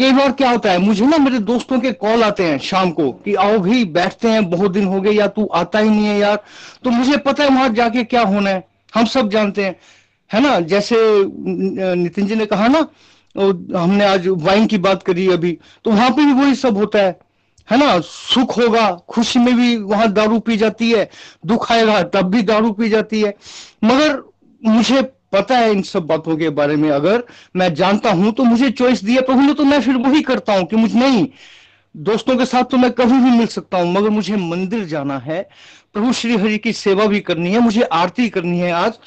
कई 0.00 0.12
बार 0.12 0.30
क्या 0.32 0.50
होता 0.50 0.70
है, 0.70 0.78
मुझे 0.78 1.06
ना 1.06 1.16
मेरे 1.18 1.38
दोस्तों 1.40 1.78
के 1.80 1.90
कॉल 1.94 2.22
आते 2.22 2.44
हैं 2.44 2.58
शाम 2.60 2.90
को 2.90 3.10
कि 3.14 3.34
आओ 3.36 3.58
भी 3.58 3.84
बैठते 3.86 4.28
हैं, 4.28 4.48
बहुत 4.50 4.70
दिन 4.72 4.84
हो 4.84 5.00
गए, 5.00 5.12
या 5.12 5.26
तू 5.28 5.44
आता 5.54 5.78
ही 5.78 5.88
नहीं 5.90 6.06
है 6.06 6.18
यार। 6.18 6.42
तो 6.84 6.90
मुझे 6.90 7.16
पता 7.18 7.44
है 7.44 7.50
वहाँ 7.50 7.68
जाके 7.74 8.04
क्या 8.04 8.22
होना 8.24 8.50
है, 8.50 8.64
हम 8.94 9.04
सब 9.06 9.28
जानते 9.30 9.64
हैं, 9.64 9.76
है 10.30 10.40
ना? 10.40 10.58
जैसे 10.62 10.96
नितिन 11.96 12.26
जी 12.26 12.34
ने 12.34 12.46
कहा 12.46 12.68
ना 12.68 12.86
हमने 13.34 14.04
आज 14.04 14.28
वाइन 14.28 14.66
की 14.66 14.78
बात 14.78 15.02
करी 15.02 15.28
अभी 15.28 15.58
तो 15.84 15.90
वहाँ 15.90 16.10
पे 16.10 16.24
भी 16.24 16.32
वही 16.32 16.54
सब 16.56 16.76
होता 16.76 16.98
है 16.98 17.18
है 17.68 17.78
ना? 17.78 17.98
सुख 18.00 18.56
होगा, 18.58 18.90
खुशी 19.08 19.38
में 19.38 19.54
भी 19.56 19.76
वहाँ 19.76 20.12
दारू 20.12 20.38
पी 20.40 20.56
जाती 20.56 20.90
है, 20.90 21.08
दुख 21.46 21.70
आएगा, 21.72 22.02
तब 22.04 22.30
भी 22.30 22.42
दारू 22.42 22.72
पी 22.72 22.88
जाती 22.88 23.20
है। 23.20 23.34
मगर 23.84 24.22
मुझे 24.62 25.02
पता 25.32 25.56
है 25.58 25.70
इन 25.72 25.82
सब 25.82 26.06
बातों 26.06 26.36
के 26.36 26.48
बारे 26.50 26.76
में? 26.76 26.90
अगर 26.90 27.22
मैं 27.56 27.72
जानता 27.74 28.12
हूँ 28.12 28.32
तो 28.32 28.44
मुझे 28.44 28.70
चॉइस 28.72 29.04
दिया 29.04 29.22
प्रभु 29.22 29.40
ने 29.40 29.54
तो 29.54 29.64
मैं 29.64 29.80
फिर 29.82 29.96
वही 29.98 30.22
करता 30.22 30.56
हूँ 30.58 30.66
कि 30.66 30.76
मुझे 30.76 30.98
नहीं। 30.98 31.26
दोस्तों 31.94 32.36
के 32.36 32.44
साथ 32.46 32.64
तो 32.64 32.76
मैं 32.76 32.90
कभी 32.92 33.18
भी 33.20 33.30
मिल 33.30 33.46
सकता 33.48 33.78
हूँ, 33.78 33.92
मगर 33.92 34.08
मुझे 34.10 34.36
मंदिर 34.36 34.84
जाना 34.86 35.18
है। 35.18 35.42
प्रभु 35.94 36.12
श्री 36.12 36.36
हरि 36.36 36.58
की 36.58 36.72
सेवा 36.74 37.06
भी 37.06 37.20
करनी 37.20 37.52
है, 37.52 37.60
मुझे 37.60 37.82
आरती 37.82 38.28
करनी 38.28 38.58
है 38.58 38.70
आज। 38.72 38.98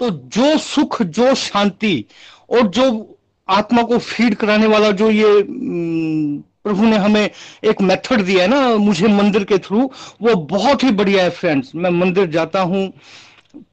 तो 0.00 0.10
जो 0.10 0.56
सुख, 0.58 1.02
जो 1.02 1.34
शांति 1.34 2.04
और 2.50 2.66
जो 2.68 3.18
आत्मा 3.48 3.82
को 3.82 3.98
फ़ीड 3.98 4.34
कराने 4.34 4.66
वाला 4.66 4.90
जो 4.92 5.10
ये 5.10 5.42
प्रभु 6.64 6.84
ने 6.84 6.96
हमें 6.96 7.30
एक 7.64 7.80
मेथड 7.80 8.22
दिया 8.22 8.42
है 8.42 8.48
ना, 8.48 8.76
मुझे 8.76 9.08
मंदिर 9.08 9.44
के 9.44 9.58
थ्रू 9.58 9.90
वो 10.22 10.34
बहुत 10.46 10.84
ही 10.84 10.90
बढ़िया 10.92 11.22
है 11.24 11.30
फ्रेंड्स 11.32 11.74
मैं 11.74 11.90
मंदिर 11.90 12.26
जाता 12.30 12.60
हूँ 12.62 12.92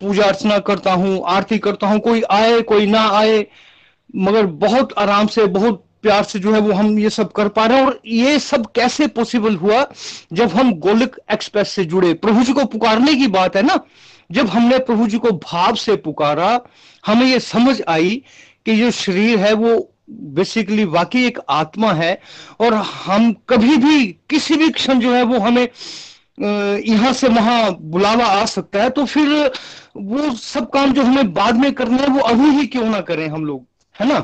पूजा 0.01 0.23
अर्चना 0.23 0.60
करता 0.60 0.93
हूँ, 0.93 1.23
आरती 1.26 1.57
करता 1.57 1.88
हूँ, 1.88 1.99
कोई 1.99 2.22
आए, 2.31 2.61
कोई 2.61 2.85
ना 2.85 3.07
आए, 3.10 3.45
मगर 4.15 4.45
बहुत 4.45 4.93
आराम 4.97 5.27
से, 5.27 5.45
बहुत 5.45 5.85
प्यार 6.01 6.23
से 6.23 6.39
जो 6.39 6.53
है 6.53 6.60
वो 6.60 6.73
हम 6.73 6.99
ये 6.99 7.10
सब 7.10 7.31
कर 7.31 7.47
पा 7.47 7.65
रहे 7.65 7.77
हैं। 7.77 7.85
और 7.85 8.01
ये 8.05 8.39
सब 8.39 8.65
कैसे 8.72 9.07
पॉसिबल 9.07 9.55
हुआ? 9.55 9.85
जब 10.34 10.49
हम 10.49 10.73
गोलिक 10.73 11.15
एक्सप्रेस 11.31 11.69
से 11.69 11.85
जुड़े, 11.85 12.14
प्रभु 12.14 12.43
जी 12.43 12.53
को 12.53 12.65
पुकारने 12.65 13.15
की 13.15 13.27
बात 13.27 13.55
है 13.55 13.61
ना? 13.61 13.80
जब 14.31 14.47
हमने 14.47 14.77
प्रभु 14.80 15.07
जी 15.07 15.18
को 15.18 15.31
भाव 15.31 15.76
से 15.76 15.95
पुकारा, 15.95 16.60
हमें 17.05 17.26
ये 17.26 17.39
समझ 17.39 17.81
आई 17.88 18.23
कि 18.65 18.76
जो 18.76 18.91
शरीर 18.91 19.39
है 19.39 19.53
वो 19.53 19.89
बेसिकली 20.10 20.85
वाकई 20.85 21.26
एक 21.26 21.39
आत्मा 21.49 21.91
है, 21.93 22.22
और 22.60 22.73
हम 22.73 23.31
कभी 23.49 23.77
भी, 23.77 24.05
किसी 24.30 24.55
भी 24.55 24.69
क्षण 24.69 24.99
जो 24.99 25.14
है 25.14 25.23
वो 25.23 25.39
हमें 25.39 25.68
यहाँ 26.38 27.11
से 27.14 27.27
वहाँ 27.27 27.72
बुलावा 27.81 28.26
आ 28.26 28.45
सकता 28.45 28.84
है 28.84 28.89
तो 28.89 29.05
फिर 29.05 29.51
वो 29.97 30.31
सब 30.35 30.69
काम 30.72 30.93
जो 30.93 31.03
हमें 31.03 31.34
बाद 31.34 31.55
में 31.55 31.72
करने 31.73 31.97
हैं, 31.97 32.07
वो 32.07 32.19
अभी 32.22 32.49
ही 32.49 32.65
क्यों 32.68 32.85
ना 32.85 33.01
करें 33.01 33.27
हम 33.30 33.45
लोग, 33.45 33.65
है 33.95 34.07
ना? 34.07 34.19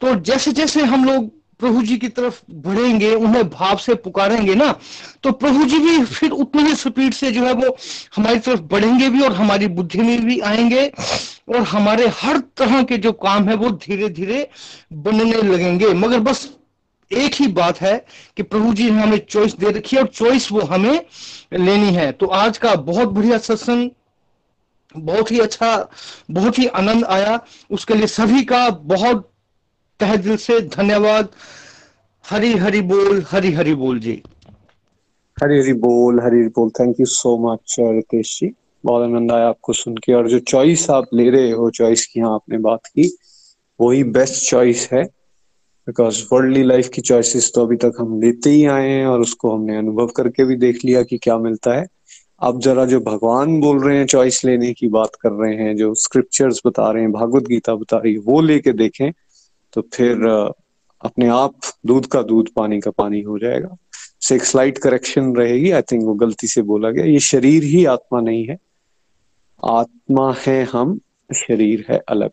तो 0.00 0.14
जैसे 0.16 0.52
जैसे 0.52 0.82
हम 0.84 1.04
लोग 1.04 1.30
प्रभु 1.60 1.82
जी 1.82 1.96
की 1.96 2.08
तरफ़ 2.08 2.40
बढ़ेंगे, 2.50 3.14
उन्हें 3.14 3.48
भाव 3.50 3.76
से 3.76 3.94
पुकारेंगे 3.96 4.54
ना 4.54 4.72
तो 5.22 5.30
प्रभु 5.32 5.64
जी 5.64 5.78
भी 5.78 6.04
फिर 6.04 6.30
उतनी 6.32 6.62
ही 6.62 6.74
स्पीड 6.74 7.14
से 7.14 7.30
जो 7.32 7.44
है 7.44 7.52
वो 7.54 7.76
हमारी 8.16 8.38
तरफ़ 8.38 8.60
बढ़ेंगे 8.72 9.08
भी 9.10 9.20
और 9.20 9.32
हमारी 9.34 9.66
बुद्धि 9.68 9.98
में 9.98 10.24
भी 10.26 10.38
आएँगे 10.42 10.86
और 11.48 11.62
हमारे 11.68 12.06
हर 12.20 12.38
तरह 12.56 12.82
के 12.82 12.96
जो 12.98 13.12
काम 13.14 13.48
है, 13.48 13.54
वो 13.56 13.70
धीरे 13.70 14.08
धीरे 14.08 14.48
बनने 14.92 15.42
लगेंगे। 15.42 15.92
मगर 15.94 16.20
बस 16.20 16.48
एक 17.16 17.34
ही 17.34 17.46
बात 17.52 17.80
है 17.80 17.96
कि 18.36 18.42
प्रभु 18.42 18.72
जी 18.74 18.90
ने 18.90 19.02
हमें 19.02 19.18
चॉइस 19.18 19.54
दे 19.56 19.70
रखी 19.70 19.96
है 19.96 20.02
और 20.02 20.08
चॉइस 20.08 20.50
वो 20.52 20.60
हमें 20.60 21.04
लेनी 21.54 21.92
है। 21.92 22.10
तो 22.12 22.26
आज 22.26 22.58
का 22.58 22.74
बहुत 22.74 23.08
बढ़िया 23.08 23.38
सत्संग, 23.38 23.90
बहुत 24.94 25.30
ही 25.32 25.38
अच्छा 25.38 25.90
बहुत 26.30 26.58
ही 26.58 26.66
आनंद 26.66 27.04
आया। 27.04 27.38
उसके 27.70 27.94
लिए 27.94 28.06
सभी 28.06 28.42
का 28.44 28.68
बहुत 28.70 29.30
तह 30.00 30.16
दिल 30.16 30.36
से 30.36 30.60
धन्यवाद। 30.60 31.28
हरी 32.24 32.52
हरी 32.56 32.80
बोल, 32.80 33.24
हरी 33.30 33.52
हरी 33.52 33.74
बोल 33.74 33.98
जी। 34.00 34.22
हरी 35.36 35.58
हरी 35.60 35.72
बोल, 35.72 36.20
हरी 36.20 36.38
हरी 36.38 36.48
बोल। 36.48 36.70
Thank 36.70 37.00
you 37.00 37.06
so 37.06 37.36
much 37.44 37.76
Ritesh 37.80 38.38
ji. 38.40 38.50
बहुत 38.84 39.02
आनंद 39.02 39.32
आया 39.32 39.48
आपको 39.48 39.72
सुन 39.72 39.96
के। 39.96 40.12
और 40.12 40.28
जो 40.28 40.38
चॉइस 40.38 40.88
आप 40.90 41.04
ले 41.14 41.28
रहे 41.30 41.50
हो 41.50 41.70
चॉइस 41.70 42.06
की 42.06 42.20
यहाँ 42.20 42.34
आपने 42.34 42.58
बात 42.58 42.86
की, 42.86 43.16
वही 43.80 44.04
बेस्ट 44.04 44.50
चॉइस 44.50 44.88
है। 44.92 45.04
बिकॉज़ 45.86 46.22
वर्ल्डली 46.32 46.62
लाइफ 46.62 46.88
की 46.88 47.00
चॉइसेस 47.02 47.50
तो 47.54 47.62
अभी 47.62 47.76
तक 47.76 47.92
हम 48.00 48.20
लेते 48.20 48.50
ही 48.50 48.64
आए 48.66 48.88
हैं 48.88 49.06
और 49.06 49.20
उसको 49.20 49.54
हमने 49.56 49.76
अनुभव 49.76 50.06
करके 50.06 50.44
भी 50.44 50.56
देख 50.56 50.84
लिया 50.84 51.02
कि 51.02 51.18
क्या 51.18 51.36
मिलता 51.38 51.74
है। 51.74 51.86
अब 52.40 52.60
जरा 52.60 52.84
जो 52.84 53.00
भगवान 53.00 53.60
बोल 53.60 53.84
रहे 53.84 53.98
हैं 53.98 54.06
चॉइस 54.06 54.44
लेने 54.44 54.72
की 54.72 54.88
बात 54.88 55.14
कर 55.20 55.32
रहे 55.32 55.54
हैं, 55.54 55.76
जो 55.76 55.94
स्क्रिप्चर्स 55.94 56.60
बता 56.66 56.90
रहे 56.90 57.02
हैं, 57.02 57.12
भागवत 57.12 57.42
गीता 57.42 57.74
बता 57.74 57.96
रही 57.96 58.12
है, 58.12 58.18
वो 58.18 58.40
लेके 58.40 58.72
देखें 58.72 59.12
तो 59.72 59.82
फिर 59.94 60.26
अपने 61.00 61.28
आप 61.28 61.54
दूध 61.86 62.06
का 62.06 62.22
दूध, 62.22 62.48
पानी 62.56 62.80
का 62.80 62.90
पानी 62.90 63.20
हो 63.20 63.38
जाएगा। 63.38 63.76
से 64.20 64.34
एक 64.34 64.44
स्लाइट 64.44 64.78
करेक्शन 64.78 65.34
रहेगी 65.36 65.70
आई 65.70 65.82
थिंक 65.82 66.04
वो 66.04 66.14
गलती 66.14 66.46
से 66.46 66.62
बोला 66.62 66.90
गया। 66.90 67.04
ये 67.04 67.18
शरीर 67.20 67.62
ही 67.64 67.84
आत्मा 67.84 68.20
नहीं 68.20 68.46
है। 68.46 68.56
आत्मा 69.64 70.34
है 70.46 70.62
हम, 70.64 70.98
शरीर 71.30 71.84
है 71.90 72.02
अलग। 72.08 72.30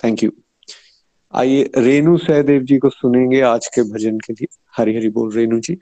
थैंक 0.00 0.22
यू 0.22 0.30
आइए 1.32 1.70
रेणु 1.76 2.16
सहदेव 2.18 2.62
जी 2.62 2.78
को 2.78 2.90
सुनेंगे 2.90 3.40
आज 3.40 3.66
के 3.74 3.82
भजन 3.92 4.18
के 4.18 4.32
लिए। 4.32 4.46
हरी 4.76 4.96
हरी 4.96 5.08
बोल 5.08 5.32
रेणु 5.34 5.60
जी। 5.60 5.78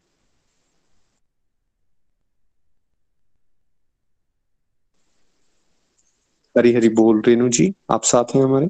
हरी 6.59 6.73
हरी 6.75 6.89
बोल 6.89 7.23
रेणु 7.27 7.49
जी, 7.49 7.73
आप 7.91 8.05
साथ 8.05 8.35
हैं 8.37 8.43
हमारे? 8.45 8.69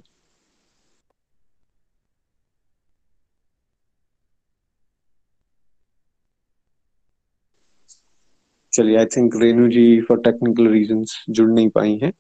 चलिए 8.72 8.96
I 8.98 9.06
think 9.06 9.36
Renu 9.36 9.68
ji 9.68 10.00
for 10.02 10.20
technical 10.20 10.68
reason 10.68 11.05
जुड़ 11.30 11.48
नहीं 11.50 11.68
पाई 11.68 11.98
हैं। 12.02 12.12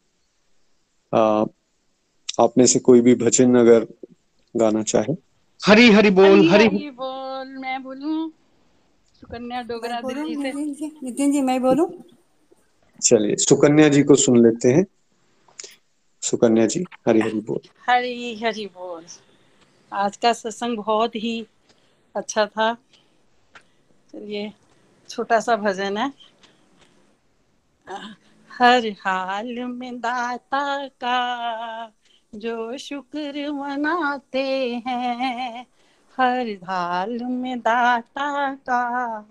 आप 2.40 2.58
में 2.58 2.66
से 2.66 2.78
कोई 2.78 3.00
भी 3.00 3.14
भजन 3.14 3.54
अगर 3.54 3.86
गाना 4.56 4.82
चाहे। 4.82 5.12
हरी 5.66 5.90
हरी 5.90 6.10
बोल 6.10 6.48
हरी, 6.48 6.66
हरी 6.66 6.90
बोल 6.90 7.48
मैं 7.58 7.82
बोलूँ। 7.82 8.30
सुकन्या 9.20 9.62
डोगरा 9.62 10.00
दिल्ली 10.00 10.34
से। 10.34 10.86
नितिन 11.02 11.32
जी 11.32 11.40
मैं 11.40 11.60
बोलूँ? 11.62 11.88
चलिए 13.02 13.36
सुकन्या 13.36 13.88
जी 13.88 14.02
को 14.02 14.14
सुन 14.14 14.42
लेते 14.42 14.68
हैं। 14.68 14.84
सुकन्या 16.22 16.66
जी 16.66 16.84
हरी 17.08 17.20
हरी 17.20 17.40
बोल। 17.40 17.60
हरी 17.88 18.34
हरी 18.34 18.66
बोल। 18.66 19.04
आज 19.92 20.16
का 20.16 20.32
सत्संग 20.32 20.76
बहुत 20.76 21.16
ही 21.16 21.46
अच्छा 22.14 22.46
था। 22.46 22.74
चलिए 24.12 24.52
छोटा 25.08 25.40
सा 25.40 25.56
भजन 25.56 25.96
है। 25.96 26.12
हर 28.50 28.86
हाल 29.00 29.58
में 29.64 30.00
दाता 30.00 30.86
का 30.86 31.18
जो 32.34 32.78
शुक्र 32.78 33.52
मनाते 33.52 34.74
हैं, 34.86 35.66
हर 36.16 36.48
हाल 36.64 37.24
में 37.24 37.58
दाता 37.58 38.54
का, 38.54 39.24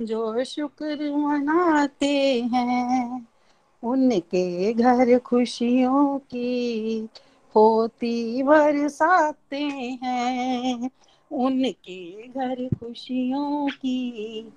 जो 0.00 0.44
शुक्र 0.44 1.16
मनाते 1.16 2.42
हैं, 2.42 3.26
उनके 3.84 4.72
घर 4.72 5.18
खुशियों 5.18 6.18
की 6.18 7.08
होती 7.56 8.42
बरसाते 8.42 9.64
हैं, 10.02 10.90
उनके 11.32 12.28
घर 12.28 12.68
खुशियों 12.68 13.68
की 13.68 14.52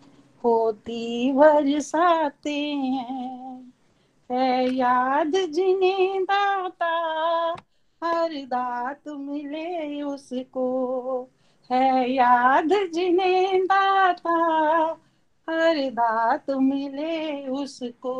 होती 0.45 1.32
बरसाते 1.32 2.60
हैं। 2.60 3.74
है 4.32 4.74
याद 4.74 5.32
जिन्हें 5.32 6.24
दाता 6.24 7.56
हर 8.06 8.34
दात 8.34 9.07
मिले 9.07 10.02
उसको, 10.02 10.68
है 11.72 12.11
याद 12.11 12.69
जिन्हें 12.94 13.65
दाता 13.65 14.36
हर 15.49 15.90
दात 15.90 16.49
मिले 16.49 17.48
उसको। 17.48 18.15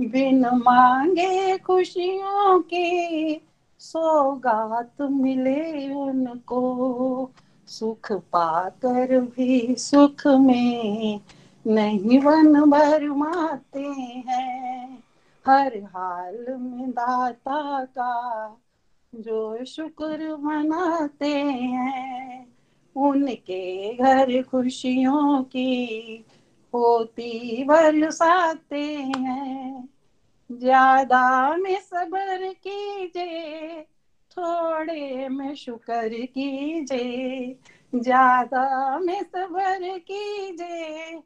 बिन 0.00 0.46
मांगे 0.46 1.58
खुशियों 1.58 2.60
के 2.60 3.40
सौगात 3.78 5.02
मिले 5.02 5.94
उनको, 5.94 7.30
सुख 7.66 8.12
पाकर 8.12 9.20
भी 9.20 9.74
सुख 9.74 10.26
में 10.26 11.20
नहीं 11.66 12.20
वन 12.20 12.70
भरमाते 12.70 13.84
हैं। 14.28 15.04
हर 15.46 15.76
हाल 15.76 16.46
में 16.48 16.90
दाता 16.90 17.84
का 17.84 18.60
जो 19.14 19.64
शुक्र 19.64 20.36
मनाते 20.36 21.34
हैं, 21.34 22.46
उनके 22.96 23.94
घर 23.94 24.42
खुशियों 24.42 25.42
की 25.42 26.24
होती 26.74 27.64
बरसाते 27.64 28.84
हैं। 28.94 29.88
ज़्यादा 30.52 31.56
में 31.56 31.80
सबर 31.80 32.52
कीजिए, 32.52 33.82
थोड़े 34.30 35.28
में 35.28 35.54
शुक्र 35.54 36.08
कीजिए। 36.08 37.56
ज़्यादा 37.94 38.98
में 38.98 39.22
सबर 39.22 39.98
कीजिए, 39.98 41.18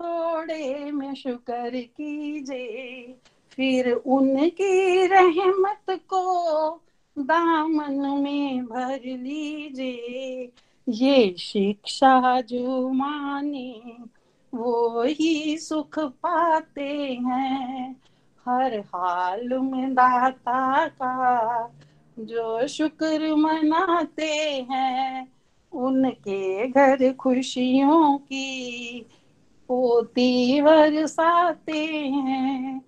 थोड़े 0.00 0.90
में 0.92 1.14
शुक्र 1.14 1.70
कीजिए। 1.74 3.16
फिर 3.52 3.92
उनकी 3.92 5.06
रहमत 5.06 5.84
को 5.90 6.70
दामन 7.18 8.22
में 8.22 8.66
भर 8.66 9.00
लीजिए, 9.04 10.52
ये 10.88 11.34
शिक्षा 11.38 12.40
जो 12.40 12.88
माने 12.88 13.82
वो 14.54 15.02
ही 15.02 15.58
सुख 15.58 15.98
पाते 15.98 17.18
हैं। 17.22 17.96
हर 18.48 18.78
हाल 18.78 19.58
में 19.58 19.94
दाता 19.94 20.88
का 20.88 21.72
जो 22.18 22.66
शुक्र 22.66 23.34
मनाते 23.36 24.66
हैं, 24.70 25.32
उनके 25.72 26.68
घर 26.68 27.12
खुशियों 27.12 28.18
की 28.18 29.06
पोती 29.68 30.60
बरसाते 30.60 31.86
हैं। 31.96 32.82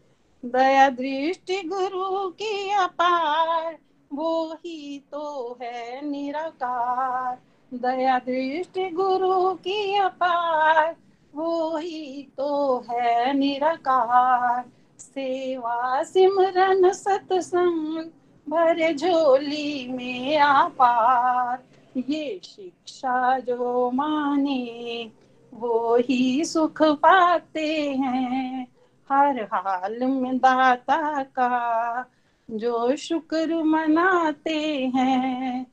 दया 0.44 0.88
दृष्टि 0.88 1.62
गुरु 1.62 2.30
की 2.30 2.70
अपार 2.70 3.78
वो 4.12 4.52
ही 4.54 5.02
तो 5.12 5.58
है 5.62 6.10
निराकार। 6.10 7.38
दया 7.74 8.18
दृष्टि 8.18 8.90
गुरु 8.90 9.54
की 9.54 9.96
अपार। 9.96 10.96
वो 11.34 11.76
ही 11.76 12.28
तो 12.36 12.84
है 12.90 13.32
निराकार। 13.32 14.64
सेवा 14.98 16.02
सिमरन 16.02 16.92
सत्संग 16.92 18.10
भरे 18.48 18.94
झोली 18.94 19.88
में 19.92 20.38
आपार। 20.38 21.62
ये 21.98 22.40
शिक्षा 22.44 23.38
जो 23.38 23.90
माने 23.90 25.10
वो 25.54 25.96
ही 25.96 26.44
सुख 26.44 26.82
पाते 26.82 27.90
हैं। 27.90 28.68
हर 29.12 29.42
हाल 29.42 30.02
में 30.02 30.38
दाता 30.38 31.22
का 31.22 32.10
जो 32.48 32.96
शुक्र 32.96 33.62
मनाते 33.64 34.58
हैं 34.94 35.66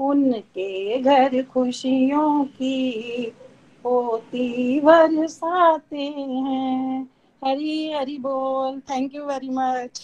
उनके 0.00 0.98
घर 1.02 1.42
खुशियों 1.42 2.44
की 2.44 3.32
पोती 3.84 4.80
बरसाते 4.80 5.96
हैं। 5.96 7.08
हरी 7.44 7.92
हरी 7.92 8.18
बोल। 8.18 8.80
Thank 8.80 9.14
you 9.14 9.24
very 9.24 9.48
much 9.48 10.00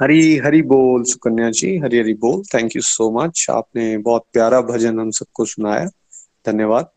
Hari 0.00 0.36
Hari 0.36 0.62
बोल 0.62 1.04
सुकन्या 1.04 1.50
जी। 1.50 1.76
हरी 1.78 1.98
हरी 1.98 2.14
बोल। 2.14 2.42
थैंक 2.54 2.76
यू 2.76 2.82
सो 2.82 3.10
मच 3.10 3.46
आपने 3.50 3.98
बहुत 3.98 4.24
प्यारा 4.32 4.60
भजन 4.60 5.00
हम 5.00 5.10
सबको 5.10 5.44
सुनाया। 5.44 5.86
धन्यवाद। 6.46 6.90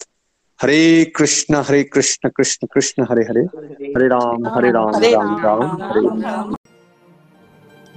हरे 0.62 1.06
कृष्ण 1.16 1.56
हरे 1.56 1.84
कृष्ण 1.84 2.30
कृष्ण 2.30 2.68
कृष्ण 2.74 3.06
हरे 3.12 3.24
हरे। 3.24 3.42
हरे 3.98 4.08
राम 4.08 4.48
हरे 4.48 4.72
राम 4.72 4.96
राम 4.96 5.38
राम 5.40 5.84
हरे 5.84 6.65